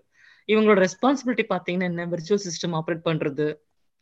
இவங்களோட 0.50 0.80
ரெஸ்பான்சிபிலிட்டி 0.86 1.46
பார்த்தீங்கன்னா 1.50 1.88
என்ன? 1.92 2.06
விர்ச்சுவல் 2.08 2.44
சிஸ்டம் 2.48 2.76
ஆப்ரேட் 2.80 3.04
பண்றது 3.10 3.46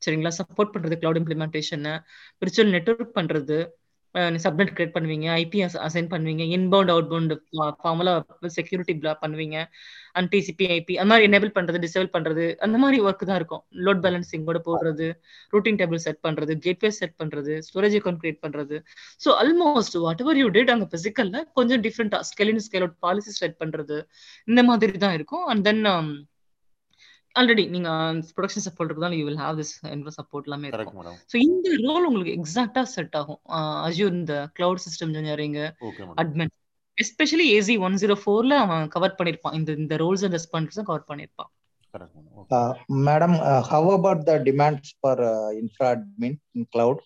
சரிங்களா? 0.01 0.31
சப்போர்ட் 0.39 0.73
பண்றது 0.75 0.95
கிளவுட் 1.01 1.19
இம்ப்ளிமெண்டேஷன் 1.21 1.85
விர்ச்சுவல் 2.41 2.73
நெட்ஒர்க் 2.75 3.17
பண்றது 3.19 3.57
சப்நெட் 4.43 4.71
கிரியேட் 4.75 4.93
பண்ணுவீங்க 4.95 5.27
ஐபி 5.41 5.59
அசைன் 5.87 6.09
பண்ணுவீங்க 6.11 6.43
inbound 6.57 6.91
out 6.93 7.09
bound 7.11 7.33
formula 7.81 8.13
security 8.57 8.93
பண்ணுவீங்க 9.23 9.57
அண்ட் 10.17 10.29
டிசிபி 10.35 10.67
ஐபி 10.77 10.93
அந்த 11.01 11.09
மாதிரி 11.11 11.27
எனேபிள் 11.29 11.51
பண்றது 11.57 11.79
டிசேபிள் 11.85 12.09
பண்றது 12.15 12.45
அந்த 12.65 12.77
மாதிரி 12.83 12.97
ஒர்க் 13.07 13.27
தான் 13.29 13.39
இருக்கும். 13.41 13.63
லோட் 13.87 14.01
பேலன்சிங்கோட 14.05 14.59
போடுறது 14.67 15.07
ரூட்டிங் 15.55 15.79
டேபிள் 15.81 16.01
செட் 16.05 16.21
பண்றது 16.27 16.55
கேட்வே 16.65 16.91
செட் 16.99 17.15
பண்றது 17.23 17.55
ஸ்டோரேஜ் 17.67 17.97
அக்கௌண்ட் 17.99 18.21
கிரியேட் 18.23 18.41
பண்றது. 18.45 18.77
So 19.25 19.29
almost 19.43 19.97
whatever 20.25 20.39
you 20.43 20.47
did 20.57 20.73
அங்க 20.75 20.87
பிசிக்கல்ல 20.95 21.43
கொஞ்சம் 21.59 21.83
டிஃப்ரெண்டா 21.87 22.21
scale in 22.31 22.63
scale 22.67 22.85
out 22.85 22.99
policy 23.07 23.33
set 23.41 23.59
பண்றது 23.63 23.99
இந்த 24.51 24.63
மாதிரி 24.71 25.03
தான் 25.05 25.15
இருக்கும். 25.19 25.45
அண்ட் 25.53 25.65
தென் 25.69 25.83
ஆல்ரெடி 27.39 27.63
நீங்க 27.75 27.89
ப்ரொடக்ஷன் 28.35 28.65
சப்போர்ட் 28.67 28.91
இருந்தாலும் 28.91 29.19
யூ 29.19 29.25
வில் 29.27 29.41
ஹேவ் 29.43 29.59
திஸ் 29.61 29.73
என்வ 29.93 30.11
சப்போர்ட் 30.19 30.47
எல்லாமே 30.49 30.69
இருக்கும். 30.69 31.09
ஸோ 31.31 31.35
இந்த 31.47 31.69
ரோல் 31.87 32.07
உங்களுக்கு 32.09 32.35
எக்ஸாக்டா 32.39 32.83
செட் 32.95 33.17
ஆகும். 33.21 33.41
அஜூர் 33.87 34.15
இந்த 34.21 34.35
cloud 34.59 34.83
system 34.85 35.11
engineering 35.11 35.57
admin 36.23 36.53
especially 36.97 37.47
AZ 37.57 37.75
one 37.87 37.99
zero 38.03 38.17
ஃபோர்ல 38.23 38.55
அவன் 38.65 38.87
கவர் 38.95 39.17
பண்ணிருப்பான். 39.19 39.57
இந்த 39.59 39.71
இந்த 39.83 39.95
ரோல்ஸ் 40.03 40.25
அண்ட் 40.27 40.37
ரெஸ்பான்ஸும் 40.39 40.89
cover 40.89 41.09
பண்ணிருப்பான். 41.11 41.51
Madam 41.93 42.25
okay 42.39 42.57
Madam, 43.09 43.33
how 43.71 43.83
about 43.97 44.19
the 44.29 44.35
demands 44.47 44.87
for 45.01 45.15
uh, 45.33 45.49
infra 45.61 45.87
admin 45.95 46.33
in 46.57 46.65
cloud? 46.75 46.97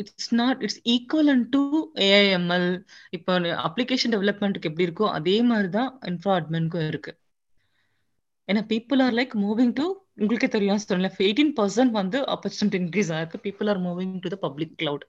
It's 0.00 0.28
not 0.40 0.60
it's 0.64 0.78
equivalent 0.92 1.42
to 1.54 1.62
AI ML 2.08 2.68
இப்போ 3.16 3.32
application 3.68 4.12
டெவலப்மெண்ட்டுக்கு 4.14 4.68
எப்படி 4.70 4.86
இருக்கோ 4.88 5.06
அதே 5.18 5.34
மாதிரி 5.48 5.68
தான் 5.78 5.90
இன்ஃப்ரா 6.10 6.34
அட்மின்க்கும் 6.40 6.86
இருக்கு. 6.90 7.12
ஏன்னா 8.48 8.62
people 8.72 9.02
are 9.06 9.16
like 9.18 9.34
moving 9.44 9.74
to 9.78 9.86
உங்களுக்கே 10.22 10.48
தெரியும் 10.54 10.82
சொன்னல 10.84 11.10
எயிட்டீன் 11.26 11.54
பர்சன்ட் 11.58 11.94
வந்து 12.00 12.18
ஆப்பர்ச்சுனிட்டி 12.34 12.78
இன்க்ரீஸ் 12.82 13.10
ஆயிருக்கு 13.16 13.40
people 13.46 13.70
are 13.72 13.80
moving 13.86 14.14
to 14.24 14.30
the 14.34 14.38
public 14.46 14.74
cloud 14.82 15.04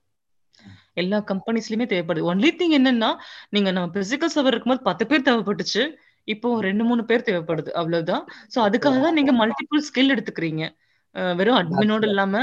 எல்லா 1.02 1.18
கம்பெனிஸ்லயுமே 1.32 1.86
தேவைப்படுது 1.92 2.30
ஒன்லி 2.32 2.50
திங் 2.60 2.76
என்னன்னா 2.80 3.10
நீங்க 3.50 3.70
நம்ம 3.78 3.88
பிசிக்கல் 3.96 4.34
சர்வர் 4.36 4.54
இருக்கும்போது 4.54 4.88
பத்து 4.90 5.04
பேர் 5.12 5.28
தேவைப்பட்டுச்சு 5.28 5.84
இப்போ 6.28 6.50
ரெண்டு 6.62 6.84
மூணு 6.90 7.02
பேர் 7.10 7.28
தேவைப்படுது 7.30 7.72
அவ்வளவுதான் 7.80 8.24
சோ 8.54 8.58
அதுக்காக 8.68 9.00
தான் 9.06 9.18
நீங்க 9.20 9.32
மல்டிபிள் 9.40 9.82
ஸ்கில் 9.88 10.14
எடுத்துக்கிறீங்க 10.16 10.64
வெறும் 11.40 11.58
அட்மினோட. 11.60 12.04
இல்லாம 12.12 12.36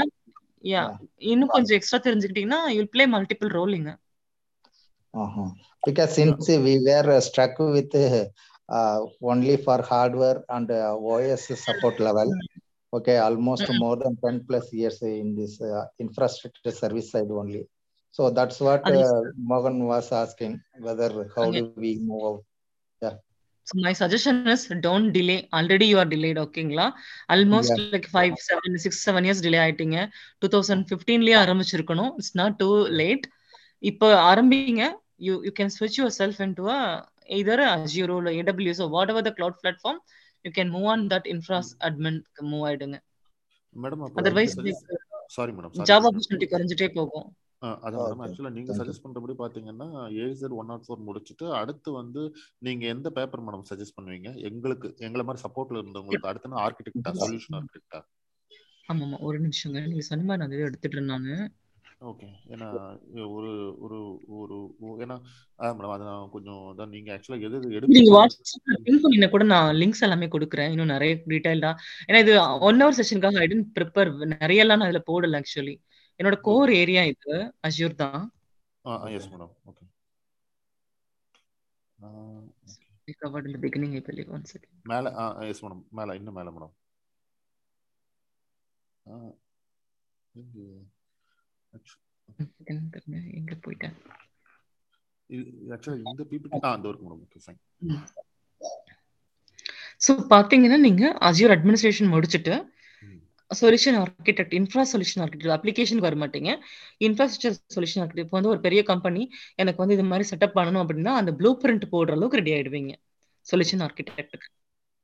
யா. 0.63 0.81
இன்னும் 1.31 1.53
கொஞ்சம் 1.53 1.77
எக்ஸ்ட்ரா 1.77 1.99
தெரிஞ்சுக்கிட்டீங்கன்னா 2.03 2.59
யூ 2.75 2.83
பிளே 2.93 3.05
மல்டிபிள் 3.15 3.51
ரோலிங்க. 3.57 3.91
Because 5.83 6.11
since 6.15 6.47
we 6.65 6.73
were 6.87 7.07
uh, 7.11 7.19
struck 7.19 7.55
with 7.75 7.93
uh, 8.70 8.74
uh, 8.78 8.98
only 9.22 9.56
for 9.56 9.82
hardware 9.82 10.38
and 10.48 10.70
uh, 10.70 10.96
OS 11.12 11.44
support 11.66 11.98
level, 12.00 12.30
okay, 12.92 13.18
almost 13.18 13.68
more 13.72 13.96
than 13.96 14.16
10 14.16 14.44
plus 14.48 14.72
years 14.72 15.02
in 15.02 15.34
this 15.36 15.60
uh, 15.60 15.84
infrastructure 15.98 16.70
service 16.70 17.10
side 17.10 17.30
only. 17.30 17.64
So 18.10 18.30
that's 18.30 18.58
what 18.60 18.82
அது 18.88 18.98
uh, 18.98 19.22
Mohan 19.50 19.78
was 19.92 20.12
asking, 20.12 20.52
whether 20.86 21.10
how 21.36 21.46
Okay. 21.48 21.60
do 21.60 21.72
we 21.84 21.92
move 22.08 22.24
out? 22.28 22.42
Yeah. 23.02 23.14
So 23.66 23.74
my 23.84 23.92
suggestion 24.00 24.36
is 24.46 24.62
don't 24.86 25.12
delay. 25.12 25.38
Already 25.58 25.86
you 25.92 25.98
are 26.02 26.08
delayed, 26.14 26.38
ஓகேங்களா 26.44 26.86
almost 27.34 27.78
Yeah. 27.78 27.88
Like 27.94 28.08
five 28.12 28.34
seven 28.48 28.78
six 28.84 29.00
seven 29.06 29.26
years 29.28 29.42
delay 29.46 29.58
ஆயிட்டீங்க 29.64 29.98
two 30.42 30.48
thousand 30.54 30.84
ஃபிஃப்டீன்லயே 30.90 31.36
ஆரம்பிச்சிருக்கணும் 31.44 32.12
it's 32.20 32.36
not 32.42 32.56
too 32.62 32.70
late 33.00 33.26
இப்போ 33.82 34.08
ஆரம்பிங்க 34.30 34.84
you 35.28 35.34
you 35.48 35.52
can 35.58 35.72
ஸ்விட்ச் 35.76 35.98
your 36.00 36.16
self 36.20 36.40
in 36.46 36.56
to 36.60 36.64
either 37.31 37.63
அஜியூரோ 37.67 38.17
இல்லை 38.21 38.33
AWS 38.39 38.83
whatever 39.13 39.27
the 39.27 39.33
cloud 39.37 39.59
platform 39.61 40.01
you 40.45 40.51
can 40.57 40.73
move 40.75 40.87
on 40.93 41.05
that 41.13 41.29
infra 41.33 41.71
admin 41.87 42.19
move 42.51 42.65
ஆயிடுங்க. 42.69 42.97
Madam 43.75 44.01
otherwise 44.21 44.55
sorry 45.35 45.51
madam 45.57 45.73
sorry 45.73 45.87
job 45.89 45.99
madam 45.99 46.09
opportunity 46.09 46.47
குறைஞ்சிட்டே 46.53 46.89
போகும். 46.97 47.27
அதான் 47.85 47.97
madam 47.99 48.13
Okay. 48.13 48.25
ஆக்சுவலா 48.25 48.51
நீங்க 48.55 48.71
you. 48.71 48.77
Suggest 48.79 49.03
பண்றபடி 49.03 49.33
பாத்தீங்கன்னா 49.41 49.87
ஏசர் 50.23 50.55
ஒன் 50.59 50.69
நாட் 50.71 50.85
ஃபோர் 50.85 51.03
முடிச்சுட்டு 51.07 51.45
அடுத்து 51.59 51.89
வந்து 51.97 52.21
நீங்க 52.67 52.83
எந்த 52.93 53.07
பேப்பர் 53.17 53.43
மேடம் 53.47 53.65
சஜஸ்ட் 53.69 53.95
பண்ணுவீங்க? 53.97 54.29
எங்களுக்கு 54.49 54.87
எங்களை 55.07 55.23
மாதிரி 55.25 55.43
சப்போர்ட்ல 55.45 55.81
இருந்தவங்களுக்கு 55.81 56.31
அடுத்து 56.31 56.61
ஆர்கிடெக்டா 56.63 57.13
சொல்யூஷன் 57.21 57.57
ஆர்கிடெக்டா 57.59 57.99
ஆமா 58.89 59.03
ஆமா 59.07 59.17
ஒரு 59.27 59.37
நிமிஷங்க. 59.39 59.79
நீங்க 59.89 60.05
சொன்ன 60.09 60.25
மாதிரி 60.29 60.41
நான் 60.43 60.67
எடுத்துட்டு 60.69 61.03
நானு. 61.11 61.35
ஓகே 62.01 62.27
ஏன்னா 62.53 62.67
ஒரு 63.31 63.49
ஒரு 63.83 63.97
ஒரு 64.37 64.55
ஏன்னா 65.03 65.15
அதான் 65.59 65.75
மேடம் 65.77 65.93
அதை 65.95 66.05
நான் 66.07 66.31
கொஞ்சம் 66.33 66.61
தான் 66.79 66.91
நீங்க 66.93 67.09
ஆக்சுவலா 67.15 67.41
எது 67.47 67.57
எது 67.77 67.91
நீங்க 67.91 68.11
வாட்ஸ்அப்ல 68.15 68.77
பின் 68.87 69.01
பண்ணினா 69.03 69.29
கூட 69.29 69.45
நான் 69.51 69.77
லிங்க்ஸ் 69.81 70.03
எல்லாமே 70.07 70.27
கொடுக்குறேன். 70.35 70.71
இன்னும் 70.73 70.93
நிறைய 70.93 71.13
டீடைல்டா 71.25 71.71
ஏன்னா 72.07 72.21
இது 72.25 72.33
ஒன் 72.67 72.81
ஹவர் 72.81 72.97
செஷனுக்காக 72.99 73.43
ஐ 73.43 73.49
டென்ட் 73.51 73.69
ப்ரிப்பேர் 73.77 74.11
நிறைய 74.35 74.63
எல்லாம் 74.65 74.81
நான் 74.81 74.91
இதுல 74.91 75.03
போடல 75.09 75.41
ஆக்சுவலி 75.41 75.75
என்னோட 76.19 76.37
கோர் 76.47 76.71
ஏரியா 76.79 77.03
இது 77.11 77.35
அஷ்யூர் 77.67 77.95
தான். 78.01 78.21
Yes 79.15 79.29
madam 79.31 79.53
okay 79.69 79.85
covered 83.23 83.47
in 83.47 83.55
the 83.55 83.61
beginning 83.63 83.95
I 83.95 84.03
believe 84.05 84.29
one 84.35 84.45
second 84.51 84.75
மேல 84.91 85.07
எஸ் 85.51 85.63
மேடம் 85.65 85.83
மேல 85.99 86.15
இன்னும் 86.19 86.37
மேல 86.39 86.51
மேடம் 86.55 86.73
ஆ 89.05 89.15
எங்க 93.39 93.53
போயிட்டேன். 93.65 93.95
இது 95.29 95.43
ஆக்சுவலா 95.75 95.97
இந்த 96.11 96.23
பிபிடி 96.31 96.59
ஆ 96.67 96.71
madam 97.03 97.21
okay 97.25 97.39
fine 97.45 97.59
so 100.05 100.11
administration 101.55 102.13
முடிச்சுட்டு 102.13 102.53
solution 103.51 103.97
architect 104.01 104.53
infra 104.57 104.83
solution 104.91 105.21
architect 105.23 105.55
அப்ளிகேஷனுக்கு 105.55 106.07
வர 106.07 106.17
மாட்டீங்க. 106.21 106.51
இன்ஃப்ராஸ்ட்ரக்சர் 107.07 107.55
சொல்யூஷன் 107.75 108.01
ஆர்கிடெக்ட் 108.03 108.25
இப்போ 108.25 108.37
வந்து 108.37 108.51
ஒரு 108.53 108.61
பெரிய 108.65 108.81
கம்பெனி 108.91 109.23
எனக்கு 109.61 109.81
வந்து 109.83 109.95
இது 109.97 110.05
மாதிரி 110.11 110.27
செட்டப் 110.29 110.55
பண்ணணும் 110.57 110.83
அப்படின்னா 110.83 111.13
அந்த 111.21 111.31
ப்ளூ 111.39 111.51
பிரிண்ட் 111.63 111.85
போடுற 111.93 112.15
அளவுக்கு 112.17 112.39
ரெடி 112.41 112.53
ஆயிடுவீங்க. 112.57 112.93
Solution 113.47 113.83
ஆர்கிடெக்ட்டுக்கு 113.87 114.49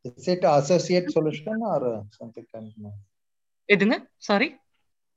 Is 0.05 0.27
it 0.33 0.43
associate 0.49 1.07
solution 1.15 1.57
or 1.69 1.79
uh, 1.87 1.97
something? 2.17 2.45
kind 2.51 2.67
of? 2.89 2.93
எதுங்க? 3.69 3.95
Sorry 4.27 4.47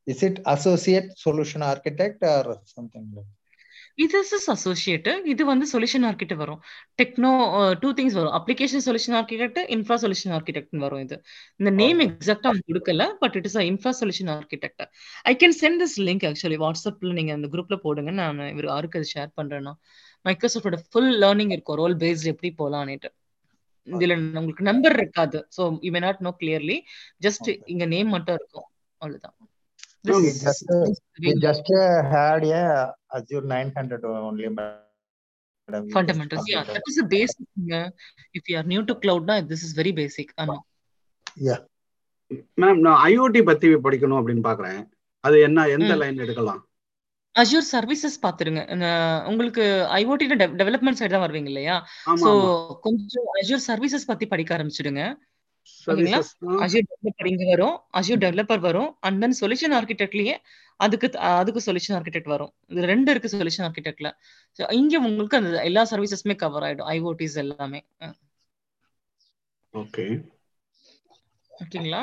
Is 0.06 0.22
it 0.22 0.38
associate 0.46 1.08
solution 1.26 1.62
architect 1.62 2.22
or 2.22 2.44
something 2.76 3.06
like? 3.18 3.30
இது 4.02 4.18
இஸ் 4.36 4.50
அசோசியேட் 4.52 5.08
இது 5.30 5.42
வந்து 5.50 5.66
சொல்யூஷன் 5.72 6.04
ஆர்கிடெக்ட் 6.08 6.40
வரும். 6.42 6.60
டெக்னோ 7.00 7.30
டூ 7.80 7.88
திங்ஸ் 7.98 8.16
வரும். 8.18 8.34
Application 8.38 8.84
solution 8.86 9.16
architect 9.18 9.58
infra 9.74 9.96
solution 10.02 10.32
architect 10.36 10.80
வரும் 10.84 11.02
இது. 11.06 11.16
இந்த 11.60 11.70
name. 11.80 12.00
எக்ஸாக்டா 12.04 12.48
அவங்க 12.50 12.64
கொடுக்கல 12.70 13.06
but 13.22 13.36
it 13.40 13.48
is 13.48 13.56
infra 13.70 13.92
solution 14.00 14.30
architect 14.36 14.84
I 15.32 15.34
can 15.42 15.56
send 15.62 15.80
this 15.84 15.96
link 16.08 16.24
actually 16.30 16.58
வாட்ஸ்அப்ல 16.64 17.12
நீங்க 17.18 17.34
அந்த 17.38 17.50
குரூப்ல 17.54 17.78
போடுங்க. 17.86 18.14
நான் 18.20 18.40
இவர் 18.54 18.70
யாருக்கு 18.72 19.00
அது 19.02 19.12
ஷேர் 19.14 19.30
பண்றேன்னா 19.40 19.74
மைக்ரோசாஃப்டோட 20.28 20.78
ஃபுல் 20.88 21.12
லேர்னிங் 21.24 21.52
இருக்கும். 21.56 21.78
ரோல் 21.82 21.98
பேஸ்ட் 22.04 22.30
எப்படி 22.34 22.52
போலான்னுட்டு. 22.62 23.10
இதுல 23.86 24.16
உங்களுக்கு 24.40 24.70
நம்பர் 24.72 24.98
இருக்காது. 25.02 25.40
So 25.58 25.62
you 25.88 25.92
may 25.98 26.02
not 26.08 26.26
know 26.28 26.34
clearly 26.42 26.78
just. 27.26 27.50
இங்க 27.74 27.86
நேம் 27.96 28.10
மட்டும் 28.16 28.38
இருக்கும். 28.40 28.68
அவ்வளவுதான். 29.02 29.36
We 30.04 30.12
This 30.14 30.42
just 30.42 30.64
uh, 30.70 30.86
we 31.20 31.34
just 31.38 31.66
uh, 31.72 32.02
had 32.04 32.44
a 32.44 32.62
Azure 33.12 33.42
900 33.42 34.04
only. 34.04 34.48
We 34.48 35.92
fundamentals. 35.92 36.44
Yeah 36.48 36.64
that 36.66 36.82
is 36.88 36.96
the 36.96 37.04
basic 37.06 37.46
uh, 37.72 37.88
if 38.34 38.48
you 38.48 38.56
are 38.56 38.62
new 38.64 38.82
to 38.84 38.94
cloud 38.94 39.26
now 39.26 39.40
this 39.42 39.62
is 39.62 39.72
very 39.72 39.92
basic 39.92 40.30
ஆமா 40.42 40.56
Yeah. 41.48 41.60
Ma'am 42.60 42.80
நான் 42.86 42.98
IoT 43.10 43.40
பத்தி 43.46 43.68
படிக்கணும் 43.84 44.18
அப்படின்னு 44.20 44.42
பாக்குறேன். 44.48 44.80
அது 45.24 45.36
என்ன 45.46 45.60
எந்த. 45.74 45.92
Line 46.02 46.20
எடுக்கலாம்? 46.24 46.60
அஷ்யூர் 47.34 47.66
சர்வீசஸ் 47.72 48.18
பாத்துருங்க. 48.24 48.62
உங்களுக்கு 49.30 49.64
ஐஓடி 49.98 50.26
டெவலப்மெண்ட் 50.60 51.00
சைடு 51.00 51.14
தான் 51.14 51.24
வருவீங்க 51.24 51.50
இல்லையா? 51.52 51.76
சோ 52.22 52.30
கொஞ்சம் 52.86 53.28
அஷ்யூர் 53.40 53.64
சர்வீசஸ் 53.68 54.08
பத்தி 54.10 54.26
படிக்க 54.32 54.56
ஆரம்பிச்சிடுங்க. 54.56 55.02
ஓகேங்களா 55.90 56.20
டெவலப்பர் 56.90 57.30
இங்க 57.32 57.44
வரும். 57.52 57.76
அஷ்யூர் 57.98 58.22
டெவலப்பர் 58.24 58.62
வரும். 58.68 58.90
அண்ட் 59.06 59.20
தென் 59.24 59.36
சொல்யூஷன் 59.42 59.74
ஆர்கிடெக்ட்லயே 59.78 60.34
அதுக்கு 60.84 61.08
அதுக்கு 61.38 61.60
சொல்யூஷன் 61.66 61.96
ஆர்கிடெக்ட் 61.98 62.30
வரும். 62.34 62.52
இது 62.72 62.90
ரெண்டு 62.92 63.10
இருக்கு 63.12 63.30
சொல்யூஷன் 63.36 63.66
ஆர்கிடெக்ட்ல 63.68 64.10
இங்க 64.80 65.00
உங்களுக்கு 65.08 65.38
அந்த 65.40 65.50
எல்லா 65.70 65.82
சர்வீசஸுமே 65.90 66.36
கவர் 66.44 66.66
ஆயிடும். 66.68 66.90
ஐஓடிஸ் 66.96 67.36
எல்லாமே. 67.44 67.80
ஓகே 69.74 70.06
ஓகேங்களா? 71.62 72.00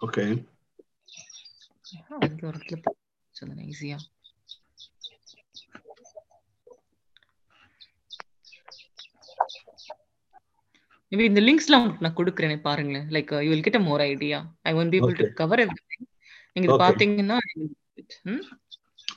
ஓகே 0.00 0.24
ஒரு 2.50 2.58
கிளிப் 2.66 2.88
சொல்லுங்க 3.38 3.62
ஈஸியா 3.72 3.98
மேபி 11.12 11.24
இந்த 11.30 11.40
லிங்க்ஸ்லாம் 11.42 11.80
உங்களுக்கு 11.80 12.06
நான் 12.06 12.18
கொடுக்குறேன் 12.18 12.62
பாருங்களேன். 12.66 13.06
Like 13.14 13.32
you 13.44 13.50
will 13.52 13.64
get 13.66 13.78
a 13.80 13.84
more 13.86 14.02
idea 14.06 14.38
I 14.64 14.72
won't 14.78 14.92
be 14.94 15.00
able 15.00 15.18
to. 15.18 15.26
Cover 15.40 15.62
everything 15.64 16.06
நீங்க 16.56 16.66
இது. 16.68 16.78
பாத்தீங்கன்னா 16.84 17.38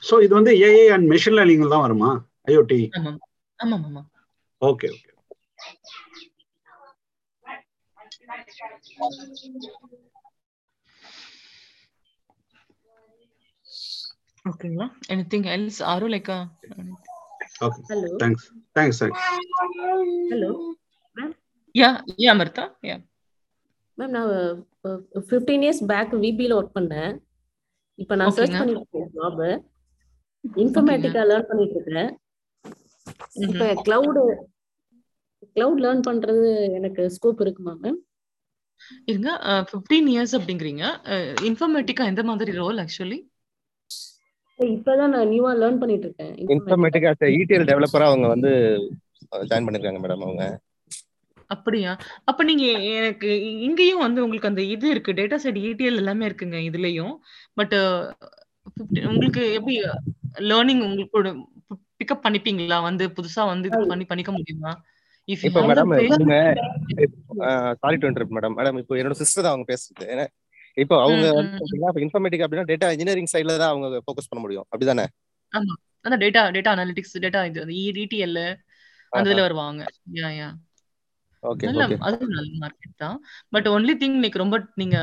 சோ 0.02 0.14
இது 0.24 0.32
வந்து 0.38 0.52
ஏஐ 0.66 0.84
அண்ட் 0.94 1.06
மெஷின் 1.12 1.36
லேர்னிங் 1.38 1.72
தான் 1.74 1.84
வருமா? 1.86 2.10
ஐஓடி 2.50 2.80
ஆமா 2.98 3.12
ஆமா 3.58 3.76
ஆமா 3.82 4.02
ஓகே 4.62 4.88
ஓகே 4.94 5.12
ஓகேங்களா 14.44 14.86
எனிதிங் 15.12 15.46
எல்ஸ் 15.54 15.80
ஆரோ 15.92 16.08
like 16.14 16.30
okay 17.60 17.80
Hello. 17.90 18.08
Thanks 18.20 18.46
thanks 18.76 18.98
thanks 19.00 19.22
hello 20.32 20.50
yeah 21.80 21.88
yeah 22.24 22.32
Amrita 22.34 22.64
yeah 22.88 22.96
ma'am 23.98 24.14
நான் 24.16 24.30
ஃபிஃப்டீன் 25.28 25.64
இயர்ஸ் 25.64 25.82
பேக் 25.92 26.12
விபியில் 26.24 26.56
ஒர்க் 26.58 26.76
பண்ணேன். 26.78 27.12
இப்போ 28.02 28.14
நான் 28.20 28.34
சர்ச் 28.38 28.58
பண்ணிட்டு 28.60 28.82
இருக்கேன் 28.82 29.08
ஜாப் 29.18 29.42
இன்ஃபர்மேட்டிக்கா 30.62 31.22
லேர்ன் 31.30 31.48
பண்ணிட்டு 31.50 31.76
இருக்கேன். 31.78 32.10
இப்போ 33.46 33.68
கிளவுடு 33.86 34.22
கிளவுட் 35.56 35.80
லேர்ன் 35.84 36.04
பண்றது 36.08 36.48
எனக்கு 36.78 37.02
ஸ்கோப் 37.16 37.42
இருக்குமா 37.44 37.74
மேம் 37.84 37.98
இருங்க 39.10 39.30
ஃபிஃப்டீன் 39.70 40.08
இயர்ஸ் 40.14 40.34
அப்படிங்கிறீங்க. 40.38 40.84
இன்ஃபர்மேட்டிக்கா 41.50 42.04
எந்த 42.12 42.22
மாதிரி 42.30 42.52
ரோல் 42.62 42.80
ஆக்சுவலி 42.84 43.18
இப்பதான் 44.58 45.12
நான் 45.14 45.30
நியூவா 45.32 45.50
லேர்ன் 45.62 45.80
பண்ணிட்டு 45.80 46.06
இருக்கேன். 46.08 46.34
இன்ஃபர்மேட்டிக் 46.54 47.06
ஆஸ் 47.10 47.24
இடிஎல் 47.38 47.68
டெவலப்பரா 47.70 48.06
அவங்க 48.10 48.26
வந்து 48.34 48.52
ஜாயின் 49.50 49.66
பண்ணிருக்காங்க 49.66 50.00
மேடம் 50.04 50.24
அவங்க. 50.26 50.44
அப்படியா? 51.50 51.90
அப்ப 52.30 52.44
நீங்க 52.48 52.64
எனக்கு 52.98 53.28
இங்கேயும் 53.66 54.04
வந்து 54.04 54.22
உங்களுக்கு 54.24 54.50
அந்த 54.50 54.62
இது 54.74 54.86
இருக்கு. 54.94 55.12
டேட்டா 55.20 55.36
சைட் 55.44 55.60
ETL 55.68 55.96
எல்லாமே 56.02 56.24
இருக்குங்க 56.30 56.58
இதுலயும். 56.68 57.14
பட் 57.58 57.74
உங்களுக்கு 59.10 59.42
எப்படி 59.58 59.74
லேர்னிங் 60.50 60.82
உங்களுக்கு 60.86 61.32
பிக்கப் 62.00 62.24
பண்ணிப்பீங்களா? 62.26 62.78
வந்து 62.88 63.04
புதுசா 63.18 63.42
வந்து 63.52 63.68
இது 63.70 63.90
பண்ணி 63.92 64.06
பண்ணிக்க 64.12 64.32
முடியுமா? 64.38 64.72
இப்போ 65.28 65.60
madam 65.68 65.92
sorry 67.82 67.96
to 68.02 68.08
interrupt 68.10 68.34
madam 68.36 68.56
madam 68.58 68.78
இப்போ 68.82 68.94
என்னோட 69.00 69.16
சிஸ்டர் 69.22 69.44
தான் 69.44 69.54
அவங்க 69.54 69.66
பேசுறது. 69.72 70.26
இப்போ 70.76 70.94
அவங்க 71.04 71.26
இன்ஃபர்மேட்டிக் 72.04 72.44
அப்படின்னா 72.44 72.68
டேட்டா 72.70 72.88
இன்ஜினியரிங் 72.94 73.32
சைட்ல 73.32 73.56
தான் 73.62 73.72
அவங்க 73.72 73.88
ஃபோக்கஸ் 74.04 74.30
பண்ண 74.30 74.40
முடியும். 74.44 74.66
அப்படிதானே? 74.72 75.06
ஆமா. 75.52 75.74
அதான் 76.04 76.22
டேட்டா 76.24 76.42
டேட்டா 76.56 76.72
அனாலிட்டிக்ஸ் 76.76 77.16
டேட்டா 77.24 77.40
இது 77.50 77.60
ETL 78.02 78.34
அந்த 79.12 79.26
இதுல 79.28 79.44
வருவாங்க. 79.46 79.82
யா 80.18 80.28
யா 80.40 80.48
நல்ல 81.60 81.82
அதுவும் 82.06 82.34
நல்ல 82.36 82.50
மார்க்கெட் 82.62 82.96
தான். 82.96 83.18
பட் 83.54 83.68
ஒன்லி 83.68 83.94
திங் 84.02 84.18
லைக் 84.22 84.42
ரொம்ப 84.42 84.56
நீங்க 84.74 84.96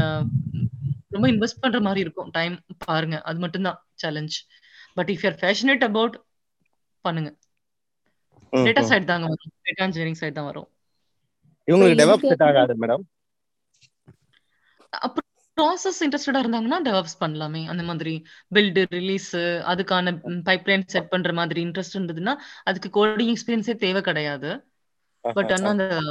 ரொம்ப 1.11 1.25
இன்வெஸ்ட் 1.29 1.61
பண்ற 1.63 1.79
மாதிரி 1.81 1.99
இருக்கும். 1.99 2.29
டைம் 2.31 2.55
பாருங்க. 2.83 3.17
அது 3.29 3.39
மட்டும் 3.39 3.67
தான் 3.67 3.79
challenge 4.03 4.37
but 4.97 5.09
if 5.09 5.23
you're 5.25 5.39
passionate 5.41 5.85
about 5.89 6.15
பண்ணுங்க. 7.05 7.29
டேட்டா. 8.65 8.81
சைடு 8.89 9.05
தாங்க 9.05 9.27
வரும். 9.31 9.53
டேட்டா 9.65 9.85
இன்ஜினியரிங் 9.87 10.19
சைடு 10.21 10.35
தான் 10.35 10.49
வரும். 10.49 10.69
இவங்களுக்கு 11.67 11.99
டெவலப் 12.01 12.27
செட் 12.29 12.45
ஆகாது 12.47 12.73
மேடம் 12.81 13.03
அப்புறம் 14.93 15.27
ப்ராசஸ் 15.57 15.99
இன்ட்ரெஸ்டடா 16.05 16.39
இருந்தாங்கன்னா 16.43 16.79
டெவலப்ஸ் 16.85 17.19
பண்ணலாமே. 17.19 17.61
அந்த 17.71 17.83
மாதிரி 17.83 18.13
பில்டு 18.51 18.83
ரிலீஸ் 18.91 19.29
அதுக்கான 19.71 20.13
பைப்லைன் 20.49 20.85
செட் 20.87 21.09
பண்ற 21.09 21.33
மாதிரி 21.33 21.61
இன்ட்ரெஸ்ட் 21.65 21.97
இருந்ததுன்னா 21.97 22.33
அதுக்கு 22.65 22.89
கோடிங் 22.97 23.33
எக்ஸ்பீரியன்ஸே 23.35 23.75
தேவை 23.85 24.01
கிடையாது. 24.01 24.51
பட் 25.23 25.51
ஆனா 25.51 25.69
அந்த 25.69 26.01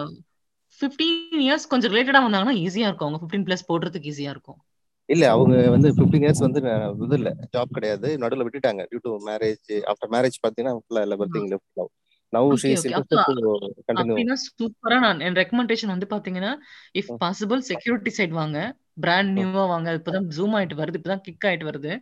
ஃபிஃப்டீன் 0.80 1.40
இயர்ஸ் 1.40 1.68
கொஞ்சம் 1.68 1.92
ரிலேட்டடா 1.92 2.20
வந்தாங்கன்னா 2.22 2.56
ஈஸியா 2.64 2.86
இருக்கும். 2.88 3.08
அவங்க 3.08 3.26
ஃபிஃப்டீன் 3.26 3.46
பிளஸ் 3.48 3.68
போடுறதுக்கு 3.68 4.10
ஈஸியா 4.12 4.30
இருக்கும். 4.30 4.60
இல்ல 5.08 5.30
அவங்க 5.30 5.68
வந்து 5.70 5.94
15 5.94 6.24
இயர்ஸ் 6.24 6.38
வந்து 6.38 6.60
இது 7.04 7.16
இல்ல 7.16 7.34
ஜாப் 7.56 7.72
கிடையாது. 7.72 8.18
நடுவுல 8.18 8.44
விட்டுட்டாங்க. 8.44 8.86
Due 8.90 8.98
to 9.02 9.18
marriage 9.26 9.82
after 9.84 10.10
marriage 10.10 10.36
பாத்தீங்கன்னா 10.46 10.80
ஃபுல்லா 10.80 11.16
everything 11.16 11.48
left 11.48 11.80
now 11.80 11.90
now 12.32 12.56
she 12.56 12.70
is 12.70 12.86
continue 13.90 14.36
சூப்பரா 14.36 15.00
நான் 15.00 15.20
என் 15.20 15.34
ரெக்கமெண்டேஷன் 15.34 15.86
வந்து 15.86 16.06
பாத்தீங்கன்னா 16.10 16.52
இஃப் 16.94 17.10
பாசிபிள் 17.20 17.58
செக்யூரிட்டி 17.58 18.12
சைடு 18.16 18.28
வாங்க. 18.28 18.76
பிராண்ட் 19.00 19.32
நியூவா 19.32 19.64
வாங்க. 19.64 19.94
இப்பதான் 19.94 20.26
ஜூம் 20.36 20.54
ஆயிட்டு 20.54 20.74
வருது. 20.74 20.98
இப்பதான் 21.00 21.20
கிக் 21.20 21.44
ஆயிட்டு 21.44 21.64
வருது. 21.64 21.92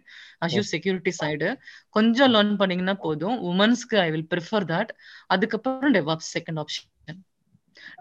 அஷ்யூர் 0.40 0.70
செக்யூரிட்டி 0.70 1.12
சைடு 1.20 1.56
கொஞ்சம் 1.88 2.32
லேர்ன் 2.34 2.56
பண்ணீங்கன்னா 2.56 2.94
போதும். 2.94 3.36
உமன்ஸ்க்கு 3.42 3.98
ஐ 3.98 4.10
வில் 4.10 4.28
ப்ரிஃபர் 4.34 4.64
தட் 4.64 4.88
அதுக்கப்புறம் 5.26 5.94
DevOps 5.94 6.30
second 6.38 6.58
option 6.58 6.89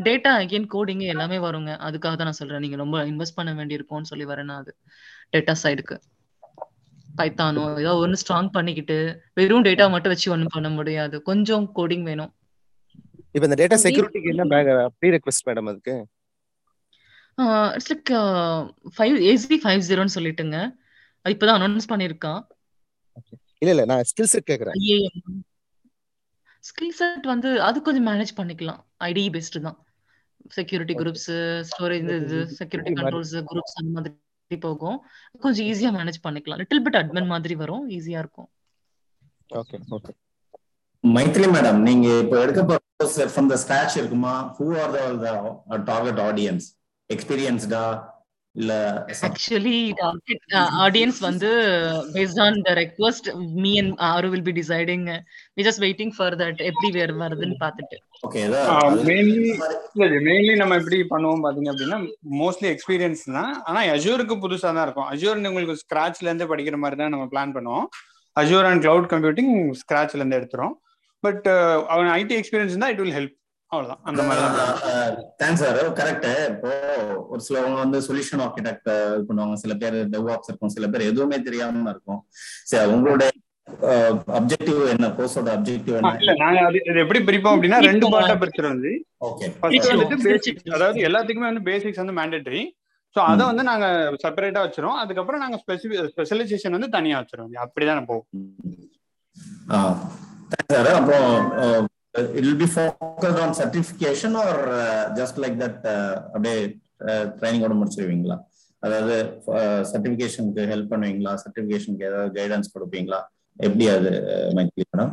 data 0.08 0.32
again 0.42 0.68
coding 0.74 1.04
எல்லாமே 1.14 1.38
வருங்க. 1.48 1.72
அதுக்காக 1.88 2.14
தான் 2.20 2.30
நான் 2.30 2.40
சொல்றேன். 2.42 2.64
நீங்க 2.66 2.80
ரொம்ப 2.84 2.98
இன்வெஸ்ட் 3.12 3.38
பண்ண 3.40 3.54
வேண்டியிருக்கும்னு 3.60 4.12
சொல்லி 4.12 4.28
வரேன் 4.32 4.54
அது 4.62 4.74
டேட்டா 5.36 5.56
சைடுக்கு 5.64 5.98
பைத்தானோ 7.20 7.64
ஏதோ 7.84 7.94
ஒன்னு 8.04 8.20
ஸ்ட்ராங் 8.22 8.50
பண்ணிக்கிட்டு 8.58 8.98
வெறும் 9.40 9.66
டேட்டா 9.68 9.86
மட்டும் 9.94 10.14
வச்சு 10.14 10.28
ஒண்ணும் 10.36 10.56
பண்ண 10.56 10.70
முடியாது. 10.76 11.16
கொஞ்சம் 11.30 11.66
கோடிங் 11.78 12.06
வேணும். 12.10 12.32
இப்போ 13.36 13.46
இந்த 13.48 13.58
டேட்டா 13.62 13.78
செக்யூரிட்டிக்கு 13.86 14.32
என்ன 14.34 14.90
ப்ரீ 15.00 15.10
ரெக்வெஸ்ட் 15.16 15.48
மேடம் 15.48 15.70
அதுக்கு? 15.72 15.96
It's 17.76 17.92
like 17.92 18.12
five 18.96 19.18
AZ 19.32 19.58
five 19.66 19.84
ஜீரோன்னு 19.90 20.16
சொல்லிட்டுங்க. 20.18 20.58
இப்பதான் 21.26 21.58
அனௌன்ஸ் 21.60 21.92
பண்ணியிருக்கான். 21.92 22.42
இல்ல 23.62 23.72
இல்ல 23.76 23.86
நான் 23.92 24.08
ஸ்கில் 24.10 24.32
செட் 24.34 24.50
கேக்குறேன் 24.50 24.76
ஸ்கில் 26.70 26.96
செட் 27.00 27.28
வந்து 27.34 27.50
அது 27.68 27.78
கொஞ்சம் 27.88 28.08
மேனேஜ் 28.10 28.34
பண்ணிக்கலாம். 28.40 28.82
ஐடி 29.10 29.24
பெஸ்ட் 29.36 29.58
தான். 29.68 29.78
செக்யூரிட்டி 30.58 30.96
குரூப்ஸ் 31.02 31.30
ஸ்டோரேஜ் 31.70 32.10
இது 32.22 32.40
செக்யூரிட்டி 32.60 32.94
கண்ட்ரோல்ஸ் 33.00 33.36
குரூப்ஸ் 33.52 33.78
அந்த 33.80 33.92
மாதிரி 33.98 34.60
போகும். 34.68 34.98
கொஞ்சம் 35.44 35.68
ஈஸியா 35.72 35.92
மேனேஜ் 36.00 36.20
பண்ணிக்கலாம். 36.26 36.60
லிட்டில் 36.64 36.84
பிட் 36.86 37.00
அட்மின் 37.02 37.32
மாதிரி 37.34 37.56
வரும். 37.64 37.86
ஈஸியா 37.98 38.22
இருக்கும். 38.24 38.50
ஓகே 39.62 39.78
ஓகே 39.98 40.14
மைத்ரி 41.04 41.48
மேடம் 41.56 41.80
நீங்க 41.88 42.08
இப்போ 42.24 42.38
எடுக்க 42.44 42.62
போற 42.70 42.78
ஃப்ரம் 43.34 43.50
த 43.52 43.58
ஸ்கிராச் 43.64 43.98
இருக்குமா? 44.00 44.34
Who 44.58 44.66
are 44.84 44.96
the 45.26 45.78
target 45.92 46.22
audience 46.30 46.68
எக்ஸ்பீரியன்ஸ்டா 47.10 47.84
இல்ல. 48.56 48.74
ஆக்சுவலி 49.28 49.80
டார்கெட் 50.00 50.54
ஆடியன்ஸ் 50.86 51.20
வந்து 51.28 51.50
based 52.16 52.40
on 52.46 52.58
the 52.68 52.72
request 52.80 53.28
me 53.64 53.72
and 53.82 53.94
ஆரு 54.10 54.28
will 54.34 54.46
be 54.48 54.54
deciding 54.60 55.06
we 55.58 55.66
just 55.68 55.84
waiting 55.86 56.14
for 56.18 56.38
that 56.42 56.62
எப்படி 56.70 56.90
வேற 56.98 57.14
வருதுன்னு 57.22 57.58
பார்த்துட்டு. 57.64 57.98
ஓகே 58.28 58.42
மெயின்லி 59.10 59.52
மெயின்லி 60.28 60.56
நம்ம 60.62 60.78
எப்படி 60.82 61.00
பண்ணுவோம் 61.14 61.46
பாத்தீங்க 61.46 61.72
அப்படின்னா 61.74 62.00
மோஸ்ட்லி 62.42 62.70
எக்ஸ்பீரியன்ஸ் 62.74 63.24
தான். 63.40 63.54
ஆனா 63.70 63.82
அஜூருக்கு 63.96 64.38
புதுசா 64.46 64.70
தான் 64.78 64.86
இருக்கும். 64.88 65.10
அஜூர் 65.14 65.48
உங்களுக்கு 65.52 65.82
ஸ்கிராச்ல 65.86 66.30
இருந்து 66.30 66.52
படிக்கிற 66.54 66.78
மாதிரி 66.84 67.00
தான் 67.02 67.16
நம்ம 67.16 67.28
பிளான் 67.34 67.56
பண்ணுவோம். 67.58 67.88
அஜூர் 68.36 68.70
அண்ட் 68.70 68.84
கிளவுட் 68.86 69.12
கம்ப்யூட்டிங் 69.16 69.54
ஸ்கிராச்ல 69.82 70.22
இருந்து 70.22 70.40
எடுத்துரும். 70.42 70.76
பட் 71.24 71.48
அவன் 71.94 72.10
ஐடி 72.20 72.36
எக்ஸ்பீரியன்ஸ் 72.42 72.82
தான் 72.84 72.92
இட் 72.94 73.02
வில் 73.04 73.16
ஹெல்ப் 73.20 73.36
அவ்வளவுதான். 73.72 74.02
அந்த 74.10 74.22
மாதிரி 74.28 74.46
தான் 74.60 75.18
தேங்க்ஸ் 75.42 75.64
சார் 75.64 75.80
கரெக்ட் 76.00 76.30
இப்போ 76.54 76.72
ஒரு 77.32 77.42
சிலவங்க 77.48 77.78
வந்து 77.84 78.00
சொல்யூஷன் 78.08 78.42
ஆர்கிடெக்ட் 78.46 78.90
பண்ணுவாங்க. 79.28 79.58
சில 79.64 79.74
பேர் 79.84 79.98
டெவாப்ஸ் 80.16 80.50
இருக்கும். 80.52 80.74
சில 80.78 80.88
பேர் 80.94 81.10
எதுவுமே 81.12 81.38
தெரியாம 81.50 81.92
இருக்கும். 81.94 82.22
சரி 82.72 82.90
உங்களுடைய 82.96 83.30
அப்ஜெக்டிவ் 84.38 84.80
என்ன? 84.94 85.08
கோர்ஸோட 85.18 85.50
அப்ஜெக்டிவ் 85.58 85.98
என்ன? 86.00 86.12
இல்ல 86.22 86.34
நாங்க 86.44 86.60
அது 86.70 86.78
இது 86.90 87.04
எப்படி 87.04 87.20
பிரிப்போம் 87.28 87.56
அப்படின்னா 87.56 87.80
ரெண்டு 87.90 88.08
பார்ட்டா 88.14 88.36
பிரிச்சிருந்து 88.44 88.92
ஓகே 89.28 89.48
ஃபர்ஸ்ட் 89.60 89.88
பேசிக்ஸ் 90.26 90.26
பிரிச்சிருவோம் 90.26 90.78
அதாவது 90.80 91.06
எல்லாத்துக்குமே 91.10 91.50
வந்து 91.52 91.68
பேசிக்ஸ் 91.70 92.02
வந்து 92.04 92.18
மேண்டேட்டரி 92.20 92.64
ஸோ 93.16 93.20
அதை 93.32 93.44
வந்து 93.50 93.64
நாங்க 93.70 93.86
செப்பரேட்டா 94.24 94.64
வச்சிரும் 94.66 94.98
அதுக்கப்புறம் 95.04 95.44
நாங்க 95.44 95.58
ஸ்பெஷலைசேஷன் 96.12 96.76
வந்து 96.78 96.90
தனியா 96.98 97.20
வச்சிரும் 97.22 97.54
அப்படிதான் 97.66 98.10
போகும். 98.12 98.28
சார் 100.72 100.92
அப்புறம் 101.00 101.30
it 102.16 102.46
will 102.46 102.62
be 102.64 102.70
focused 102.76 103.42
on 103.46 103.56
certification 103.62 104.36
or 104.44 104.62
just 105.20 105.40
like 105.44 105.58
that 105.64 105.82
அப்படியே 106.34 106.56
ட்ரைனிங்கோட 107.40 107.76
முடிச்சிருவீங்களா? 107.80 108.38
அதாவது 108.84 109.16
சர்டிபிகேஷனுக்கு 109.92 110.64
ஹெல்ப் 110.72 110.92
பண்ணுவீங்களா? 110.94 111.34
சர்டிபிகேஷனுக்கு 111.44 112.08
ஏதாவது 112.10 112.32
கைடன்ஸ் 112.38 112.74
கொடுப்பீங்களா? 112.76 113.20
எப்படி 113.68 113.86
அது 113.96 114.12
மைத்லி 114.58 114.84
மேடம்? 114.92 115.12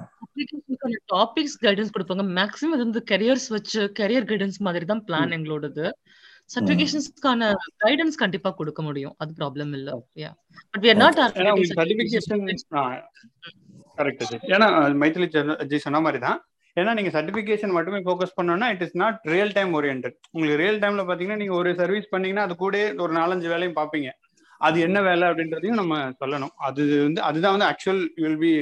டாபிக்ஸ் 1.14 1.56
கைடன்ஸ் 1.64 1.94
கொடுப்பாங்க. 1.94 2.24
மேக்ஸிமம் 2.38 2.74
இது 2.76 2.84
வந்து 2.86 3.02
கரியர்ஸ் 3.12 3.48
வச்சு 3.56 3.80
கரியர் 4.00 4.28
கைடன்ஸ் 4.30 4.58
மாதிரி 4.66 4.86
தான் 4.92 5.04
பிளான் 5.08 5.34
எங்களோடது. 5.38 5.86
சர்டிபிகேஷன்ஸ்க்கான 6.54 7.46
கைடன்ஸ் 7.84 8.20
கண்டிப்பா 8.22 8.50
கொடுக்க 8.58 8.80
முடியும். 8.88 9.14
அது 9.22 9.32
ப்ராப்ளம் 9.40 9.72
இல்ல. 9.78 9.88
Yeah 10.24 10.30
but 10.72 10.82
we 10.84 10.90
are 10.94 11.00
not 11.04 11.16
ஏன்னா 11.22 11.52
உங்களுக்கு 11.54 11.78
சர்டிபிகேஷன் 11.80 12.44
கரெக்ட் 13.98 14.52
ஏன்னா 14.54 14.68
மைத்திலி 15.02 15.28
ஜி 15.72 15.78
சொன்ன 15.86 16.00
மாதிரி 16.06 16.20
தான். 16.26 16.38
ஏன்னா 16.80 16.92
நீங்க 16.96 17.10
சர்டிபிகேஷன் 17.16 17.74
மட்டுமே 17.76 17.98
ஃபோக்கஸ் 18.06 18.36
பண்ணோம்னா 18.38 18.66
it 18.74 18.82
is 18.86 18.96
not 19.02 19.18
real 19.34 19.52
time 19.56 19.70
orient 19.78 20.06
உங்களுக்கு 20.34 20.60
ரியல் 20.62 20.80
டைம்ல 20.82 21.02
பாத்தீங்கன்னா 21.10 21.40
நீங்க 21.42 21.54
ஒரு 21.60 21.70
சர்வீஸ் 21.80 22.12
பண்ணீங்கன்னா 22.12 22.44
அது 22.46 22.54
கூட 22.64 22.78
ஒரு 23.04 23.12
நாலஞ்சு 23.18 23.48
வேலையும் 23.52 23.76
பாப்பீங்க. 23.78 24.08
அது 24.66 24.76
என்ன 24.86 24.98
வேலை 25.08 25.24
அப்படின்றதையும் 25.30 25.80
நம்ம 25.80 25.96
சொல்லணும். 26.20 26.52
அது 26.68 26.82
வந்து 27.06 27.20
அதுதான் 27.28 27.54
வந்து 27.54 27.68
actual 27.70 28.02
will 28.24 28.40
be 28.44 28.52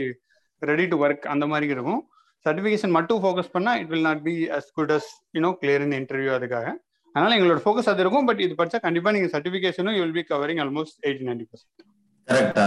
ready 0.62 0.86
to 0.92 0.96
work 1.04 1.26
அந்த 1.34 1.46
மாதிரி 1.52 1.74
இருக்கும். 1.76 2.00
சர்டிஃபிகேஷன் 2.46 2.94
மட்டும் 2.98 3.20
ஃபோக்கஸ் 3.24 3.52
பண்ணா 3.56 3.72
it 3.82 3.90
will 3.92 4.06
not 4.08 4.22
be 4.28 4.34
as 4.58 4.70
good 4.78 4.94
as 4.96 5.10
you know 5.36 5.50
clear 5.60 5.84
in 5.86 5.96
interview 6.00 6.32
அதுக்காக. 6.38 6.66
அதனால 7.14 7.34
எங்களோட 7.38 7.60
ஃபோக்கஸ் 7.64 7.90
அது 7.92 8.02
இருக்கும் 8.04 8.26
பட் 8.30 8.40
இது 8.46 8.54
படிச்சா 8.60 8.80
கண்டிப்பா 8.86 9.10
நீங்க 9.16 9.28
சர்டிஃபிகேஷனும் 9.34 9.96
you 9.96 10.02
will 10.04 10.18
be 10.20 10.24
covering 10.32 10.62
almost 10.64 10.98
eighty 11.08 11.28
ninety 11.30 11.46
percent 11.50 11.84
கரெக்டா 12.28 12.64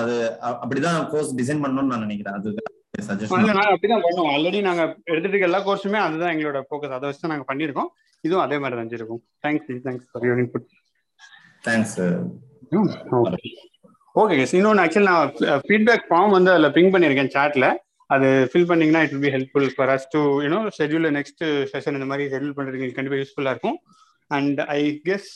அது 0.00 0.14
அப்படிதான் 0.62 1.00
கோர்ஸ் 1.14 1.32
டிசைன் 1.40 1.62
பண்ணணும்னு 1.64 1.92
நான் 1.92 2.06
நினைக்கிறேன். 2.06 2.36
அது 2.40 2.50
அப்படிதான் 2.94 4.04
பண்ணுவோம். 4.04 4.30
ஆல்ரெடி 4.34 4.60
நாங்க 4.68 4.82
எடுத்துட்டு 5.10 5.34
இருக்க 5.34 5.50
எல்லா 5.50 5.60
கோர்ஸுமே 5.66 5.98
அதுதான் 6.06 6.32
எங்களோட 6.34 6.60
ஃபோக்கஸ் 6.68 6.94
அதை 6.96 7.08
வச்சு 7.10 7.32
நாங்க 7.32 7.44
பண்ணிருக்கோம் 7.50 7.90
இதுவும் 8.24 8.44
அதே 8.44 8.56
மாதிரி 8.62 8.76
தான் 8.78 8.90
இருக்கும் 8.98 9.22
thanks 9.44 9.68
thanks 9.86 10.08
for 10.10 10.26
input 10.42 10.66
thanks 11.68 11.96
okay 14.14 14.34
case 14.40 14.54
இன்னொன்று 14.58 14.82
ஆக்சுவலி 14.84 15.08
நான் 15.10 15.62
ஃபீட்பேக் 15.68 16.04
ஃபார்ம் 16.10 16.34
வந்து 16.36 16.50
அதில் 16.54 16.74
பிங் 16.76 16.92
பண்ணியிருக்கேன் 16.94 17.32
சாட்ல 17.36 17.66
அது 18.14 18.28
ஃபில் 18.52 18.68
பண்ணீங்கன்னா 18.70 19.02
it 19.04 19.12
will 19.14 19.26
be 19.26 19.32
helpful 19.36 19.68
for 19.74 19.90
us 19.94 20.06
to 20.14 20.20
you know 20.44 20.60
schedule 20.78 21.08
next 21.18 21.44
session 21.72 21.98
இந்த 21.98 22.08
மாதிரி 22.12 22.24
ஷெட்யூல் 22.32 22.56
பண்ணுறதுக்கு 22.56 22.96
கண்டிப்பாக 22.96 23.20
யூஸ்ஃபுல்லாக 23.22 23.54
இருக்கும். 23.54 23.78
அண்ட் 24.30 24.60
ஐ 24.78 24.80
கெஸ் 25.08 25.30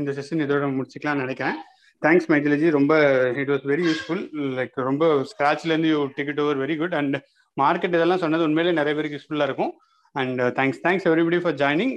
இந்த 0.00 0.10
செஷன் 0.18 0.44
இதோட 0.44 0.68
முடிச்சுக்கலாம்னு 0.76 1.24
நினைக்கிறேன். 1.24 1.58
தேங்க்ஸ் 2.02 2.28
மைத்திலஜி 2.32 2.70
ரொம்ப 2.70 2.94
it 3.42 3.50
was 3.52 3.64
very 3.72 3.84
useful 3.90 4.22
like 4.58 4.74
ரொம்ப 4.90 5.06
ஸ்க்ராட்ச்லேருந்து 5.30 5.90
you 5.94 6.00
ticket 6.18 6.40
over 6.40 6.60
very 6.64 6.76
good 6.82 6.94
and 6.94 7.16
market 7.56 7.96
இதெல்லாம் 7.98 8.22
சொன்னது 8.24 8.46
உண்மையிலே 8.48 8.74
நிறைய 8.80 8.94
பேருக்கு 8.96 9.18
யூஸ்ஃபுல்லாக 9.18 9.48
இருக்கும். 9.50 9.72
And 10.14 10.40
thanks 10.58 10.80
thanks 10.84 11.06
everybody 11.10 11.38
for 11.44 11.56
joining 11.62 11.94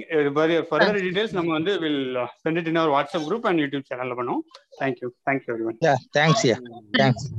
further 0.70 1.00
details 1.04 1.34
நம்ம 1.38 1.52
வந்து 1.58 1.72
will 1.84 2.16
send 2.44 2.60
it 2.62 2.70
in 2.72 2.80
our 2.82 2.94
WhatsApp 2.96 3.26
group 3.28 3.46
and 3.50 3.62
YouTube 3.64 3.88
சேனல்ல 3.90 4.16
பண்ணுவோம். 4.20 4.42
Thank you 4.80 5.10
thank you 5.28 5.52
everyone 5.70 5.78
Yeah, 5.88 5.98
thanks. 6.18 6.42
Yeah, 6.50 6.60
thanks. 7.00 7.28